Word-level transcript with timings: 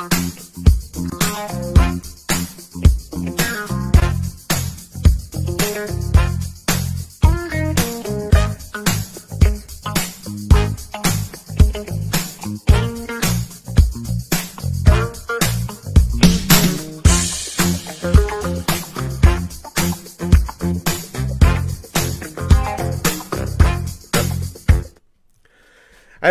Thank 0.00 1.76
you. 1.76 1.79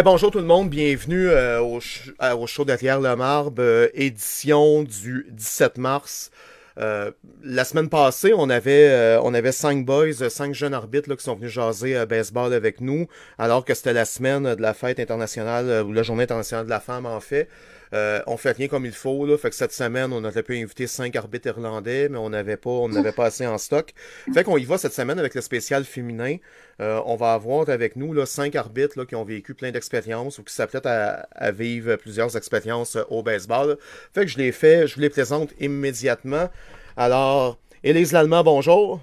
Bonjour 0.04 0.31
tout 0.31 0.39
le 0.39 0.45
monde, 0.45 0.70
bienvenue 0.70 1.27
euh, 1.27 1.59
au, 1.59 1.79
au, 1.79 2.47
show 2.47 2.64
derrière 2.64 3.01
le 3.01 3.15
marbre, 3.15 3.61
euh, 3.61 3.89
édition 3.93 4.83
du 4.83 5.28
17 5.32 5.78
mars. 5.78 6.32
Euh, 6.78 7.11
la 7.43 7.65
semaine 7.65 7.89
passée, 7.89 8.32
on 8.33 8.50
avait 8.50 9.18
on 9.21 9.33
avait 9.33 9.51
cinq 9.51 9.86
boys, 9.86 10.29
cinq 10.29 10.54
jeunes 10.54 10.73
arbitres 10.73 11.09
là, 11.09 11.18
qui 11.18 11.23
sont 11.23 11.36
venus 11.36 11.51
jaser 11.51 12.06
baseball 12.06 12.54
avec 12.54 12.79
nous, 12.79 13.07
alors 13.37 13.65
que 13.65 13.73
c'était 13.73 13.92
la 13.92 14.06
semaine 14.06 14.56
de 14.56 14.61
la 14.61 14.73
fête 14.73 15.00
internationale 15.00 15.83
ou 15.83 15.92
la 15.92 16.04
journée 16.04 16.23
internationale 16.23 16.65
de 16.65 16.70
la 16.70 16.79
femme 16.79 17.06
en 17.06 17.20
fait. 17.20 17.50
Euh, 17.93 18.21
on 18.28 18.37
fait 18.37 18.51
rien 18.51 18.68
comme 18.68 18.86
il 18.86 18.92
faut. 18.92 19.25
Là. 19.25 19.37
Fait 19.37 19.50
que 19.50 19.56
cette 19.56 19.71
semaine, 19.73 20.14
on 20.14 20.23
aurait 20.23 20.43
pu 20.43 20.57
inviter 20.57 20.87
cinq 20.87 21.15
arbitres 21.15 21.47
irlandais, 21.47 22.09
mais 22.09 22.18
on 22.18 22.29
n'avait 22.29 22.57
pas, 22.57 22.70
on 22.70 22.89
n'avait 22.89 23.11
pas 23.11 23.25
assez 23.25 23.47
en 23.47 23.57
stock. 23.57 23.93
Fait 24.34 24.43
qu'on 24.43 24.57
y 24.57 24.65
va 24.65 24.78
cette 24.78 24.93
semaine 24.93 25.20
avec 25.20 25.36
le 25.36 25.42
spécial 25.42 25.84
féminin. 25.84 26.37
Euh, 26.82 27.01
on 27.06 27.15
va 27.15 27.33
avoir 27.33 27.69
avec 27.69 27.96
nous 27.96 28.14
là, 28.14 28.25
cinq 28.25 28.56
arbitres 28.56 28.97
là, 28.97 29.06
qui 29.06 29.15
ont 29.15 29.25
vécu 29.25 29.54
plein 29.54 29.71
d'expériences 29.71 30.39
ou 30.39 30.43
qui 30.43 30.54
s'apprêtent 30.54 30.86
à, 30.86 31.51
vivre 31.51 31.96
plusieurs 31.97 32.38
expériences 32.38 32.95
euh, 32.95 33.03
au 33.09 33.22
baseball. 33.22 33.78
Fait 34.14 34.22
que 34.22 34.31
je 34.31 34.38
les 34.38 34.52
fais, 34.52 34.88
je 34.88 34.95
vous 34.95 35.02
les 35.02 35.09
présente 35.09 35.52
immédiatement. 35.59 36.50
Alors, 36.95 37.58
Élise 37.84 38.14
Lallemand, 38.14 38.44
bonjour. 38.44 39.02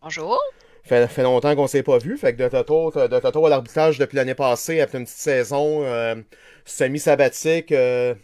Bonjour. 0.00 0.40
Fait, 0.84 1.06
fait 1.06 1.22
longtemps 1.22 1.54
qu'on 1.54 1.66
s'est 1.66 1.82
pas 1.82 1.98
vu. 1.98 2.18
Fait 2.18 2.34
que 2.34 2.42
de 2.42 2.48
Toto, 2.48 2.90
de 2.90 3.20
Toto 3.20 3.46
à 3.46 3.50
l'arbitrage 3.50 3.98
depuis 3.98 4.16
l'année 4.16 4.34
passée, 4.34 4.80
après 4.80 4.98
une 4.98 5.04
petite 5.04 5.18
saison 5.18 5.84
euh, 5.84 6.16
semi-sabbatique. 6.64 7.72
Euh... 7.72 8.14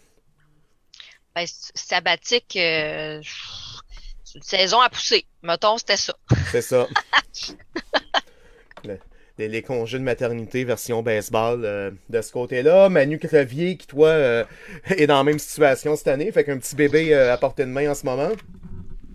Ben, 1.35 1.47
sabbatique, 1.47 2.57
euh, 2.57 3.23
une 4.35 4.43
saison 4.43 4.81
à 4.81 4.89
pousser. 4.89 5.25
Mettons, 5.43 5.79
c'était 5.79 5.97
ça. 5.97 6.15
C'est 6.51 6.63
ça. 6.63 6.89
les, 9.39 9.63
congés 9.63 9.99
de 9.99 10.05
maternité 10.05 10.65
version 10.65 11.03
baseball 11.03 11.63
euh, 11.65 11.91
de 12.09 12.21
ce 12.21 12.33
côté-là. 12.33 12.89
Manu 12.89 13.19
Crevier, 13.19 13.77
qui 13.77 13.87
toi 13.87 14.09
euh, 14.09 14.45
est 14.87 15.07
dans 15.07 15.19
la 15.19 15.25
même 15.25 15.39
situation 15.39 15.97
cette 15.97 16.09
année, 16.09 16.33
fait 16.33 16.45
qu'un 16.45 16.59
petit 16.59 16.75
bébé 16.75 17.15
à 17.15 17.37
portée 17.37 17.65
de 17.65 17.71
main 17.71 17.91
en 17.91 17.95
ce 17.95 18.05
moment. 18.05 18.31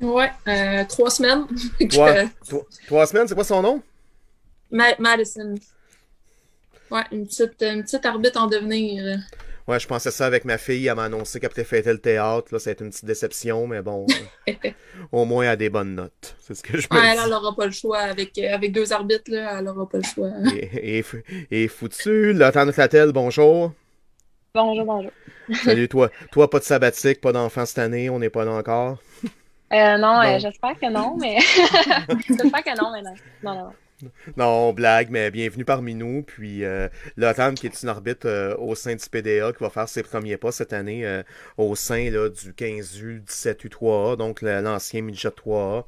Ouais, 0.01 0.31
euh, 0.47 0.83
trois 0.87 1.09
semaines. 1.09 1.45
Trois, 2.87 3.07
semaines, 3.07 3.27
c'est 3.27 3.35
quoi 3.35 3.43
son 3.43 3.61
nom? 3.61 3.81
Madison. 4.69 5.55
Ouais, 6.91 7.03
une 7.11 7.25
petite, 7.25 7.61
une 7.61 7.83
petite 7.83 8.05
arbitre 8.05 8.41
en 8.41 8.47
devenir. 8.47 9.19
Ouais, 9.67 9.79
je 9.79 9.87
pensais 9.87 10.11
ça 10.11 10.25
avec 10.25 10.45
ma 10.45 10.57
fille. 10.57 10.87
Elle 10.87 10.95
m'a 10.95 11.05
annoncé 11.05 11.39
qu'elle 11.39 11.49
préférait 11.49 11.93
le 11.93 11.99
théâtre. 11.99 12.47
Là, 12.51 12.59
ça 12.59 12.69
a 12.69 12.73
été 12.73 12.83
une 12.83 12.89
petite 12.89 13.05
déception, 13.05 13.65
mais 13.67 13.81
bon, 13.81 14.05
au 15.11 15.25
moins 15.25 15.43
elle 15.43 15.49
a 15.49 15.55
des 15.55 15.69
bonnes 15.69 15.95
notes. 15.95 16.35
C'est 16.39 16.53
ce 16.53 16.63
que 16.63 16.77
je 16.77 16.87
ouais, 16.91 17.15
Elle 17.23 17.29
n'aura 17.29 17.55
pas 17.55 17.65
le 17.65 17.71
choix. 17.71 17.99
Avec, 17.99 18.37
avec 18.37 18.71
deux 18.73 18.91
arbitres, 18.91 19.31
là, 19.31 19.57
elle 19.57 19.65
n'aura 19.65 19.87
pas 19.87 19.97
le 19.97 20.03
choix. 20.03 20.29
et, 20.55 20.99
et, 20.99 21.05
et 21.51 21.67
foutu. 21.67 22.35
Clatel, 22.73 23.11
bonjour. 23.13 23.71
Bonjour, 24.55 24.85
bonjour. 24.85 25.11
Salut, 25.63 25.87
toi. 25.87 26.09
Toi, 26.31 26.49
pas 26.49 26.59
de 26.59 26.63
sabbatique, 26.63 27.21
pas 27.21 27.31
d'enfant 27.31 27.65
cette 27.65 27.79
année. 27.79 28.09
On 28.09 28.19
n'est 28.19 28.29
pas 28.29 28.45
là 28.45 28.51
encore? 28.51 28.99
Euh, 29.73 29.97
non, 29.97 30.21
euh, 30.21 30.37
j'espère 30.39 30.77
que 30.79 30.91
non, 30.91 31.17
mais. 31.19 31.39
j'espère 32.27 32.63
que 32.63 32.77
non, 32.79 32.91
mais 32.91 33.01
non. 33.01 33.13
Non, 33.41 33.55
non. 33.55 33.61
Non, 33.65 33.73
blague, 34.73 35.09
mais 35.09 35.31
bienvenue 35.31 35.65
parmi 35.65 35.95
nous. 35.95 36.23
Puis 36.23 36.63
euh, 36.63 36.87
qui 37.55 37.67
est 37.67 37.83
une 37.83 37.89
arbitre 37.89 38.27
euh, 38.27 38.55
au 38.57 38.75
sein 38.75 38.95
du 38.95 39.09
PDA, 39.09 39.51
qui 39.53 39.63
va 39.63 39.69
faire 39.69 39.89
ses 39.89 40.03
premiers 40.03 40.37
pas 40.37 40.51
cette 40.51 40.73
année 40.73 41.05
euh, 41.05 41.23
au 41.57 41.75
sein 41.75 42.09
là, 42.09 42.29
du 42.29 42.53
15U, 42.53 43.23
17U3A, 43.25 44.17
donc 44.17 44.41
l'ancien 44.41 45.01
midget 45.01 45.29
3A. 45.29 45.85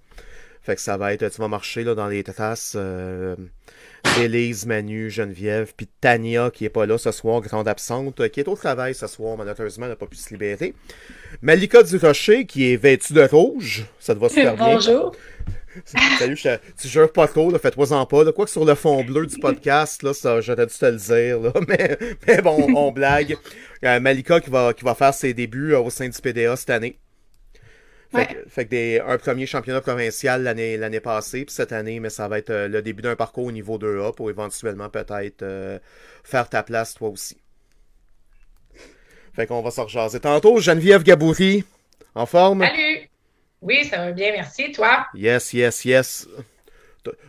Fait 0.61 0.75
que 0.75 0.81
ça 0.81 0.97
va 0.97 1.13
être, 1.13 1.29
tu 1.29 1.39
vas 1.39 1.47
marcher 1.47 1.83
là, 1.83 1.93
dans 1.93 2.07
les 2.07 2.23
tasses 2.23 2.75
Élise, 4.19 4.65
Manu, 4.65 5.09
Geneviève, 5.09 5.73
puis 5.75 5.87
Tania 5.99 6.49
qui 6.49 6.65
est 6.65 6.69
pas 6.69 6.85
là 6.85 6.97
ce 6.97 7.11
soir, 7.11 7.41
grande 7.41 7.67
absente, 7.67 8.29
qui 8.29 8.39
est 8.39 8.47
au 8.47 8.55
travail 8.55 8.95
ce 8.95 9.07
soir, 9.07 9.37
malheureusement, 9.37 9.87
n'a 9.87 9.95
pas 9.95 10.07
pu 10.07 10.15
se 10.15 10.29
libérer. 10.29 10.73
Malika 11.41 11.83
Durocher 11.83 12.45
qui 12.45 12.71
est 12.71 12.77
vêtue 12.77 13.13
de 13.13 13.23
rouge, 13.23 13.85
ça 13.99 14.15
te 14.15 14.19
va 14.19 14.29
super 14.29 14.55
bien. 14.55 14.75
Bonjour. 14.75 15.15
Salut, 16.19 16.35
je, 16.35 16.57
tu 16.79 16.87
jures 16.87 17.11
pas 17.11 17.27
trop, 17.27 17.57
fais-toi-en 17.57 18.05
pas. 18.05 18.31
Quoi 18.31 18.45
que 18.45 18.51
sur 18.51 18.65
le 18.65 18.75
fond 18.75 19.03
bleu 19.03 19.25
du 19.25 19.37
podcast, 19.39 20.03
là, 20.03 20.13
ça, 20.13 20.41
j'aurais 20.41 20.65
dû 20.65 20.73
te 20.73 20.85
le 20.85 20.97
dire, 20.97 21.39
là, 21.39 21.51
mais, 21.67 21.97
mais 22.27 22.41
bon, 22.41 22.67
on 22.75 22.91
blague. 22.91 23.37
Euh, 23.83 23.99
Malika 23.99 24.39
qui 24.39 24.49
va, 24.49 24.73
qui 24.73 24.83
va 24.83 24.95
faire 24.95 25.13
ses 25.13 25.33
débuts 25.33 25.73
euh, 25.73 25.79
au 25.79 25.89
sein 25.89 26.07
du 26.07 26.19
PDA 26.19 26.55
cette 26.55 26.69
année. 26.69 26.97
Fait, 28.47 28.65
que, 28.65 28.69
des, 28.69 29.01
un 29.05 29.17
premier 29.17 29.45
championnat 29.45 29.81
provincial 29.81 30.43
l'année, 30.43 30.77
l'année 30.77 30.99
passée, 30.99 31.45
puis 31.45 31.53
cette 31.53 31.73
année, 31.73 31.99
mais 31.99 32.09
ça 32.09 32.27
va 32.27 32.37
être 32.37 32.49
euh, 32.49 32.67
le 32.67 32.81
début 32.81 33.01
d'un 33.01 33.15
parcours 33.15 33.45
au 33.45 33.51
niveau 33.51 33.77
2A 33.77 34.15
pour 34.15 34.29
éventuellement 34.29 34.89
peut-être 34.89 35.41
euh, 35.41 35.79
faire 36.23 36.47
ta 36.47 36.63
place 36.63 36.93
toi 36.93 37.09
aussi. 37.09 37.37
Fait 39.33 39.47
qu'on 39.47 39.61
va 39.61 39.71
se 39.71 39.81
rejaser. 39.81 40.19
Tantôt, 40.21 40.59
Geneviève 40.59 41.03
Gaboury, 41.03 41.65
en 42.13 42.25
forme? 42.25 42.61
Salut! 42.61 43.09
Oui, 43.65 43.83
ça 43.85 43.97
va 43.97 44.11
bien, 44.11 44.31
merci. 44.31 44.71
Toi? 44.71 45.07
Yes, 45.15 45.51
yes, 45.53 45.85
yes 45.85 46.27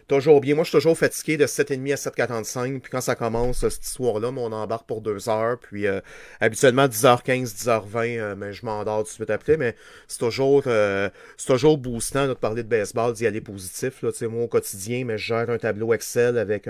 toujours 0.08 0.40
bien. 0.40 0.54
Moi, 0.54 0.64
je 0.64 0.70
suis 0.70 0.78
toujours 0.78 0.96
fatigué 0.96 1.36
de 1.36 1.46
7,5 1.46 1.92
à 1.92 2.26
7,45. 2.26 2.80
Puis 2.80 2.90
quand 2.90 3.00
ça 3.00 3.14
commence, 3.14 3.66
cette 3.68 3.84
histoire-là, 3.84 4.28
on 4.28 4.52
embarque 4.52 4.86
pour 4.86 5.00
2 5.00 5.28
heures. 5.28 5.58
Puis 5.58 5.86
euh, 5.86 6.00
habituellement, 6.40 6.86
10h15, 6.86 7.64
10h20, 7.64 8.18
euh, 8.18 8.34
mais 8.36 8.52
je 8.52 8.64
m'endors 8.64 8.98
tout 8.98 9.10
de 9.10 9.14
suite 9.14 9.30
après. 9.30 9.56
Mais 9.56 9.74
c'est 10.08 10.18
toujours, 10.18 10.62
euh, 10.66 11.10
c'est 11.36 11.48
toujours 11.48 11.78
boostant 11.78 12.28
de 12.28 12.34
parler 12.34 12.62
de 12.62 12.68
baseball, 12.68 13.12
d'y 13.12 13.26
aller 13.26 13.40
positif. 13.40 14.02
Là, 14.02 14.10
moi, 14.28 14.44
au 14.44 14.48
quotidien, 14.48 15.04
mais 15.04 15.18
je 15.18 15.26
gère 15.26 15.50
un 15.50 15.58
tableau 15.58 15.92
Excel 15.92 16.38
avec 16.38 16.68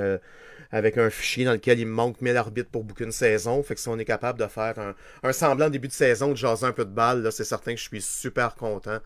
avec 0.72 0.98
un 0.98 1.10
fichier 1.10 1.44
dans 1.44 1.52
lequel 1.52 1.78
il 1.78 1.86
me 1.86 1.92
manque 1.92 2.20
1000 2.20 2.36
arbitres 2.36 2.70
pour 2.70 2.82
boucler 2.82 3.06
une 3.06 3.12
saison. 3.12 3.62
Fait 3.62 3.76
que 3.76 3.80
si 3.80 3.88
on 3.88 3.98
est 3.98 4.04
capable 4.04 4.40
de 4.40 4.46
faire 4.46 4.74
un, 5.22 5.32
semblant 5.32 5.70
début 5.70 5.86
de 5.86 5.92
saison, 5.92 6.32
de 6.32 6.36
jaser 6.36 6.66
un 6.66 6.72
peu 6.72 6.84
de 6.84 6.90
balle, 6.90 7.30
c'est 7.30 7.44
certain 7.44 7.72
que 7.72 7.80
je 7.80 7.84
suis 7.84 8.02
super 8.02 8.56
content. 8.56 8.98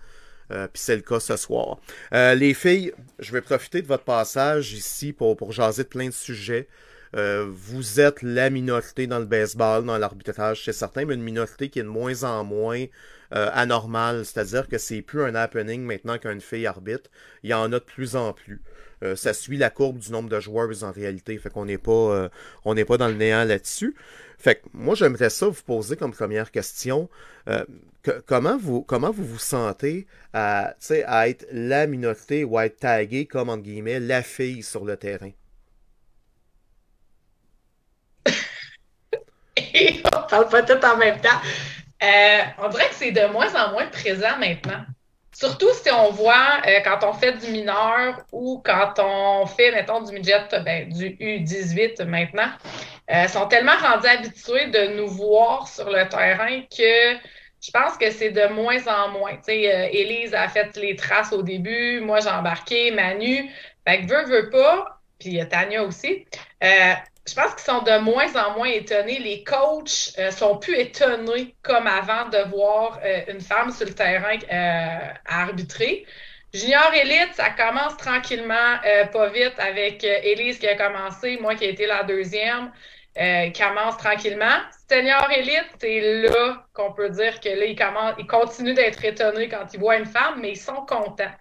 Euh, 0.51 0.67
puis 0.67 0.83
c'est 0.83 0.97
le 0.97 1.03
cas 1.03 1.21
ce 1.21 1.37
soir. 1.37 1.79
Euh, 2.13 2.35
les 2.35 2.55
filles, 2.55 2.93
je 3.19 3.33
vais 3.33 3.41
profiter 3.41 3.83
de 3.83 3.87
votre 3.87 4.05
passage 4.05 4.73
ici 4.73 5.13
pour, 5.13 5.37
pour 5.37 5.53
jaser 5.53 5.85
de 5.85 5.89
plein 5.89 6.07
de 6.07 6.15
sujets. 6.15 6.69
Euh, 7.17 7.47
vous 7.51 7.99
êtes 7.99 8.23
la 8.23 8.51
minorité 8.51 9.07
dans 9.07 9.19
le 9.19 9.25
baseball, 9.25 9.85
dans 9.85 9.99
l'arbitrage, 9.99 10.65
c'est 10.65 10.73
certain, 10.73 11.05
mais 11.05 11.15
une 11.15 11.23
minorité 11.23 11.69
qui 11.69 11.81
est 11.81 11.83
de 11.83 11.89
moins 11.89 12.25
en 12.25 12.45
moins 12.45 12.85
anormale. 13.33 14.25
C'est-à-dire 14.25 14.67
que 14.67 14.77
c'est 14.77 15.03
plus 15.03 15.23
un 15.23 15.37
happening 15.37 15.83
maintenant 15.83 16.19
qu'une 16.19 16.41
fille 16.41 16.67
arbitre. 16.67 17.11
Il 17.45 17.51
y 17.51 17.55
en 17.55 17.73
a 17.73 17.79
de 17.79 17.85
plus 17.85 18.17
en 18.17 18.33
plus. 18.33 18.61
ça 19.15 19.33
suit 19.35 19.57
la 19.57 19.71
courbe 19.71 19.99
du 19.99 20.11
nombre 20.11 20.29
de 20.29 20.41
joueurs 20.41 20.83
en 20.83 20.91
réalité. 20.91 21.39
Fait 21.39 21.49
qu'on 21.49 21.65
n'est 21.65 21.79
pas, 21.79 22.29
on 22.65 22.75
n'est 22.75 22.85
pas 22.85 22.97
dans 22.97 23.07
le 23.07 23.15
néant 23.15 23.45
là-dessus. 23.45 23.95
Fait 24.41 24.55
que 24.55 24.69
moi, 24.73 24.95
j'aimerais 24.95 25.29
ça 25.29 25.49
vous 25.49 25.63
poser 25.63 25.97
comme 25.97 26.13
première 26.13 26.51
question. 26.51 27.11
Euh, 27.47 27.63
comment, 28.27 28.57
vous, 28.57 28.83
comment 28.83 29.11
vous 29.11 29.25
vous 29.25 29.39
sentez 29.39 30.07
à, 30.33 30.75
à 31.07 31.29
être 31.29 31.47
la 31.53 31.87
minorité 31.87 32.45
ou 32.45 32.59
à 32.59 32.67
être 32.67 32.79
tagué 32.81 33.27
comme, 33.27 33.49
entre 33.49 33.63
guillemets, 33.63 34.01
la 34.01 34.23
fille 34.23 34.63
sur 34.63 34.85
le 34.85 34.97
terrain? 34.97 35.31
on 39.57 40.23
parle 40.29 40.49
pas 40.49 40.63
tout 40.63 40.85
en 40.85 40.97
même 40.97 41.21
temps. 41.21 41.41
Euh, 42.03 42.39
on 42.59 42.69
dirait 42.69 42.89
que 42.89 42.95
c'est 42.95 43.13
de 43.13 43.27
moins 43.27 43.55
en 43.55 43.73
moins 43.73 43.87
présent 43.87 44.39
maintenant. 44.39 44.85
Surtout 45.33 45.69
si 45.83 45.91
on 45.91 46.11
voit 46.11 46.61
euh, 46.67 46.81
quand 46.83 47.05
on 47.05 47.13
fait 47.13 47.33
du 47.33 47.51
mineur 47.51 48.21
ou 48.33 48.61
quand 48.65 48.95
on 48.99 49.47
fait, 49.47 49.71
mettons, 49.71 50.03
du 50.03 50.13
midget, 50.13 50.49
ben, 50.65 50.89
du 50.89 51.11
U18 51.11 52.05
maintenant. 52.05 52.51
Euh, 53.11 53.27
sont 53.29 53.47
tellement 53.49 53.77
rendus 53.77 54.07
habitués 54.07 54.69
de 54.69 54.97
nous 54.97 55.09
voir 55.09 55.67
sur 55.69 55.89
le 55.91 56.09
terrain 56.09 56.63
que 56.71 57.17
je 57.61 57.71
pense 57.71 57.97
que 57.99 58.11
c'est 58.11 58.31
de 58.31 58.47
moins 58.49 58.87
en 58.87 59.11
moins. 59.11 59.37
Tu 59.37 59.45
sais, 59.45 59.75
euh, 59.75 59.89
Élise 59.93 60.35
a 60.35 60.49
fait 60.49 60.75
les 60.77 60.97
traces 60.97 61.33
au 61.33 61.43
début, 61.43 62.01
moi 62.01 62.21
j'ai 62.21 62.31
embarqué, 62.31 62.91
Manu. 62.91 63.51
Fait 63.87 64.01
que 64.01 64.07
veut, 64.07 64.25
veut 64.25 64.51
pas, 64.51 65.01
puis 65.19 65.41
Tania 65.49 65.83
aussi. 65.83 66.27
Euh, 66.65 66.95
je 67.29 67.35
pense 67.35 67.55
qu'ils 67.55 67.65
sont 67.65 67.83
de 67.83 67.99
moins 67.99 68.35
en 68.35 68.57
moins 68.57 68.69
étonnés. 68.69 69.19
Les 69.19 69.45
coachs 69.45 70.13
euh, 70.19 70.31
sont 70.31 70.57
plus 70.57 70.75
étonnés 70.79 71.55
comme 71.63 71.87
avant 71.87 72.29
de 72.31 72.39
voir 72.51 72.99
une 73.29 73.41
femme 73.41 73.71
sur 73.71 73.87
le 73.87 73.95
terrain 73.95 74.39
à 74.51 75.43
arbitrer. 75.43 76.07
Junior 76.53 76.93
Elite, 76.95 77.35
ça 77.35 77.51
commence 77.51 77.97
tranquillement, 77.97 78.79
pas 79.13 79.29
vite, 79.29 79.55
avec 79.59 80.03
Élise 80.03 80.59
qui 80.59 80.67
a 80.67 80.75
commencé, 80.75 81.39
moi 81.41 81.55
qui 81.55 81.65
ai 81.65 81.71
été 81.71 81.87
la 81.87 82.03
deuxième. 82.03 82.73
Euh, 83.19 83.51
commence 83.51 83.97
tranquillement. 83.97 84.61
Senior 84.89 85.29
Elite, 85.31 85.71
c'est 85.81 86.29
là 86.29 86.65
qu'on 86.73 86.93
peut 86.93 87.11
dire 87.11 87.41
que 87.41 87.49
là, 87.49 87.65
il, 87.65 87.77
commence, 87.77 88.15
il 88.19 88.27
continue 88.27 88.73
d'être 88.73 89.05
étonné 89.05 89.49
quand 89.49 89.67
il 89.75 89.81
voit 89.81 89.97
une 89.97 90.07
femme, 90.07 90.41
mais 90.41 90.53
ils 90.53 90.57
sont 90.57 90.87
contents. 90.87 91.33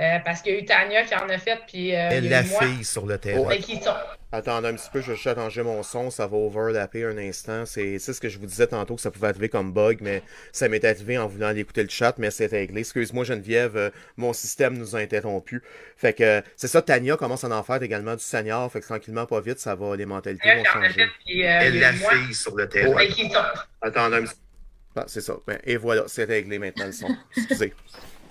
Euh, 0.00 0.18
parce 0.24 0.40
qu'il 0.40 0.54
y 0.54 0.56
a 0.56 0.60
eu 0.60 0.64
Tania 0.64 1.04
qui 1.04 1.14
en 1.14 1.28
a 1.28 1.38
fait, 1.38 1.58
puis. 1.66 1.94
Euh, 1.94 2.10
Et 2.10 2.20
la 2.22 2.42
fille 2.42 2.84
sur 2.84 3.04
le 3.06 3.18
terrain. 3.18 3.50
Oh, 3.50 3.60
qui 3.60 3.80
sont... 3.82 3.94
Attends 4.32 4.64
un 4.64 4.74
petit 4.74 4.88
peu, 4.92 5.00
je 5.00 5.10
vais 5.10 5.16
juste 5.16 5.34
changer 5.34 5.62
mon 5.64 5.82
son, 5.82 6.08
ça 6.08 6.28
va 6.28 6.36
overlapper 6.36 7.04
un 7.04 7.18
instant. 7.18 7.66
C'est 7.66 7.98
ce 7.98 8.20
que 8.20 8.28
je 8.28 8.38
vous 8.38 8.46
disais 8.46 8.68
tantôt 8.68 8.94
que 8.94 9.00
ça 9.00 9.10
pouvait 9.10 9.26
arriver 9.26 9.48
comme 9.48 9.72
bug, 9.72 9.98
mais 10.00 10.22
ça 10.52 10.68
m'est 10.68 10.84
arrivé 10.84 11.18
en 11.18 11.26
voulant 11.26 11.48
aller 11.48 11.62
écouter 11.62 11.82
le 11.82 11.88
chat, 11.88 12.14
mais 12.16 12.30
c'est 12.30 12.46
réglé. 12.46 12.80
Excuse-moi 12.80 13.24
Geneviève, 13.24 13.76
euh, 13.76 13.90
mon 14.16 14.32
système 14.32 14.78
nous 14.78 14.94
a 14.94 15.00
interrompu. 15.00 15.62
Fait 15.96 16.12
que 16.12 16.42
c'est 16.56 16.68
ça, 16.68 16.80
Tania 16.80 17.16
commence 17.16 17.42
à 17.42 17.48
en 17.48 17.62
faire 17.64 17.82
également 17.82 18.14
du 18.14 18.22
senior, 18.22 18.70
fait 18.70 18.80
que 18.80 18.86
tranquillement, 18.86 19.26
pas 19.26 19.40
vite, 19.40 19.58
ça 19.58 19.74
va, 19.74 19.96
les 19.96 20.06
mentalités 20.06 20.54
vont 20.54 20.64
changer. 20.64 20.92
Fait, 20.92 21.08
puis, 21.26 21.44
euh, 21.44 21.60
Et 21.62 21.70
la 21.72 21.92
fille 21.92 22.32
sur 22.32 22.54
le 22.54 22.68
terrain. 22.68 22.94
Oh, 22.94 23.12
qui 23.12 23.28
sont... 23.28 23.42
Attends 23.82 24.12
un 24.12 24.22
petit 24.22 24.34
ah, 24.96 25.04
c'est 25.06 25.20
ça. 25.20 25.34
Ben, 25.46 25.58
et 25.64 25.76
voilà, 25.76 26.04
c'est 26.08 26.24
réglé 26.24 26.58
maintenant 26.58 26.86
le 26.86 26.92
son. 26.92 27.08
Excusez. 27.36 27.72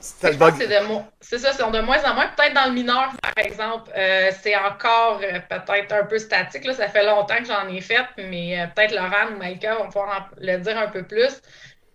C'est 0.02 1.38
ça, 1.40 1.52
c'est 1.52 1.72
de 1.72 1.82
moins 1.82 2.04
en 2.10 2.14
moins. 2.16 2.28
Peut-être 2.28 2.54
dans 2.54 2.68
le 2.68 2.74
mineur, 2.74 3.12
par 3.22 3.46
exemple, 3.46 3.92
euh, 3.96 4.32
c'est 4.42 4.56
encore 4.56 5.20
euh, 5.22 5.40
peut-être 5.50 5.92
un 5.94 6.06
peu 6.06 6.18
statique. 6.18 6.66
Là. 6.66 6.74
Ça 6.74 6.88
fait 6.88 7.06
longtemps 7.06 7.38
que 7.38 7.46
j'en 7.46 7.68
ai 7.68 7.82
fait, 7.82 8.06
mais 8.18 8.60
euh, 8.60 8.68
peut-être 8.68 8.96
Laurent 8.96 9.34
ou 9.34 9.38
Maïka 9.38 9.76
vont 9.76 9.86
pouvoir 9.86 10.30
le 10.38 10.58
dire 10.58 10.78
un 10.78 10.88
peu 10.88 11.04
plus. 11.04 11.42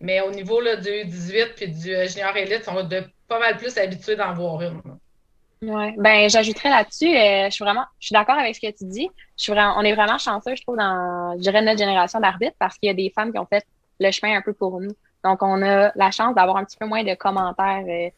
Mais 0.01 0.21
au 0.21 0.31
niveau 0.31 0.61
là, 0.61 0.77
du 0.77 1.05
18 1.05 1.55
puis 1.57 1.69
du 1.69 2.09
junior 2.09 2.37
élite, 2.37 2.65
on 2.69 2.83
de 2.83 3.05
pas 3.27 3.39
mal 3.39 3.57
plus 3.57 3.77
habitués 3.79 4.17
d'en 4.17 4.35
voir 4.35 4.61
une. 4.63 4.81
Oui, 5.63 5.95
ben 5.97 6.29
j'ajouterais 6.29 6.69
là-dessus, 6.69 7.09
je 7.09 7.49
suis 7.51 7.65
vraiment, 7.65 7.87
je 7.99 8.09
suis 8.09 8.13
d'accord 8.13 8.37
avec 8.37 8.55
ce 8.55 8.61
que 8.61 8.77
tu 8.77 8.85
dis. 8.85 9.09
Je 9.39 9.45
suis 9.45 9.53
vraiment, 9.53 9.77
on 9.79 9.83
est 9.83 9.95
vraiment 9.95 10.19
chanceux, 10.19 10.55
je 10.55 10.63
trouve, 10.63 10.77
dans, 10.77 11.33
je 11.37 11.41
dirais, 11.41 11.63
notre 11.63 11.79
génération 11.79 12.21
d'arbitres 12.21 12.57
parce 12.59 12.77
qu'il 12.77 12.89
y 12.89 12.91
a 12.91 12.95
des 12.95 13.11
femmes 13.15 13.33
qui 13.33 13.39
ont 13.39 13.47
fait 13.47 13.65
le 13.99 14.11
chemin 14.11 14.37
un 14.37 14.43
peu 14.43 14.53
pour 14.53 14.79
nous. 14.79 14.95
Donc, 15.25 15.43
on 15.43 15.63
a 15.63 15.91
la 15.95 16.11
chance 16.11 16.35
d'avoir 16.35 16.57
un 16.59 16.65
petit 16.65 16.77
peu 16.77 16.87
moins 16.87 17.03
de 17.03 17.15
commentaires, 17.15 17.85
euh, 17.89 18.11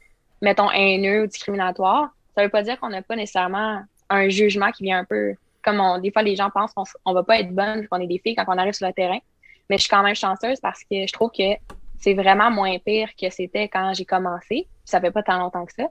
mettons, 0.42 0.70
haineux 0.70 1.22
ou 1.22 1.26
discriminatoires. 1.26 2.10
Ça 2.34 2.42
veut 2.42 2.50
pas 2.50 2.62
dire 2.62 2.78
qu'on 2.78 2.90
n'a 2.90 3.02
pas 3.02 3.16
nécessairement 3.16 3.82
un 4.10 4.28
jugement 4.28 4.70
qui 4.72 4.82
vient 4.82 4.98
un 4.98 5.04
peu 5.04 5.34
comme 5.66 5.80
on, 5.80 5.98
des 5.98 6.12
fois 6.12 6.22
les 6.22 6.36
gens 6.36 6.48
pensent 6.48 6.72
qu'on 6.72 6.84
on 7.04 7.12
va 7.12 7.24
pas 7.24 7.40
être 7.40 7.50
bonne 7.50 7.88
qu'on 7.88 8.00
est 8.00 8.06
des 8.06 8.18
filles 8.18 8.36
quand 8.36 8.44
on 8.46 8.56
arrive 8.56 8.72
sur 8.72 8.86
le 8.86 8.92
terrain. 8.92 9.18
Mais 9.68 9.78
je 9.78 9.82
suis 9.82 9.90
quand 9.90 10.02
même 10.02 10.14
chanceuse 10.14 10.60
parce 10.60 10.82
que 10.84 11.06
je 11.06 11.12
trouve 11.12 11.30
que 11.36 11.54
c'est 11.98 12.14
vraiment 12.14 12.50
moins 12.50 12.78
pire 12.78 13.08
que 13.20 13.28
c'était 13.30 13.68
quand 13.68 13.92
j'ai 13.94 14.04
commencé. 14.04 14.68
Ça 14.84 15.00
fait 15.00 15.10
pas 15.10 15.24
tant 15.24 15.38
longtemps 15.38 15.66
que 15.66 15.72
ça. 15.72 15.88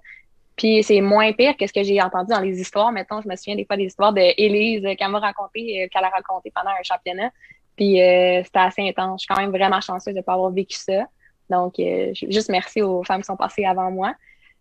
Puis 0.56 0.82
c'est 0.84 1.02
moins 1.02 1.34
pire 1.34 1.58
que 1.58 1.68
ce 1.68 1.74
que 1.74 1.84
j'ai 1.84 2.02
entendu 2.02 2.32
dans 2.32 2.40
les 2.40 2.60
histoires. 2.60 2.94
Mettons, 2.94 3.22
je 3.22 3.28
me 3.28 3.36
souviens 3.36 3.58
des 3.58 3.66
fois 3.66 3.76
des 3.76 3.84
histoires 3.86 4.14
d'Élise 4.14 4.88
qu'elle 4.98 5.10
m'a 5.10 5.20
raconté, 5.20 5.84
euh, 5.84 5.88
qu'elle 5.92 6.06
a 6.06 6.10
raconté 6.10 6.52
pendant 6.56 6.70
un 6.70 6.84
championnat. 6.84 7.30
Puis 7.76 8.02
euh, 8.02 8.42
c'était 8.44 8.60
assez 8.60 8.88
intense. 8.88 9.22
Je 9.22 9.26
suis 9.26 9.34
quand 9.34 9.42
même 9.42 9.52
vraiment 9.52 9.82
chanceuse 9.82 10.14
de 10.14 10.22
pas 10.22 10.34
avoir 10.34 10.52
vécu 10.52 10.78
ça. 10.78 11.06
Donc, 11.50 11.80
euh, 11.80 12.12
juste 12.14 12.50
merci 12.50 12.82
aux 12.82 13.04
femmes 13.04 13.22
qui 13.22 13.26
sont 13.26 13.38
passées 13.38 13.66
avant 13.66 13.92
moi. 13.92 14.14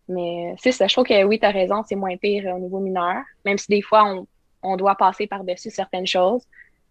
Mais 0.08 0.55
c'est 0.58 0.72
ça, 0.72 0.87
je 0.87 0.93
trouve 0.93 1.06
que 1.06 1.25
oui, 1.25 1.38
tu 1.38 1.46
as 1.46 1.50
raison, 1.50 1.82
c'est 1.88 1.96
moins 1.96 2.16
pire 2.16 2.55
au 2.55 2.58
niveau 2.58 2.78
mineur. 2.78 3.22
Même 3.44 3.56
si 3.56 3.69
des 3.69 3.81
fois, 3.81 4.05
on, 4.05 4.26
on 4.62 4.76
doit 4.76 4.96
passer 4.96 5.26
par-dessus 5.26 5.70
certaines 5.70 6.06
choses. 6.06 6.43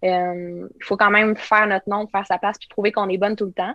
Euh, 0.03 0.67
il 0.75 0.83
faut 0.83 0.97
quand 0.97 1.11
même 1.11 1.35
faire 1.37 1.67
notre 1.67 1.89
nom, 1.89 2.07
faire 2.07 2.25
sa 2.25 2.37
place, 2.37 2.57
puis 2.57 2.67
prouver 2.67 2.91
qu'on 2.91 3.09
est 3.09 3.17
bonne 3.17 3.35
tout 3.35 3.45
le 3.45 3.51
temps. 3.51 3.73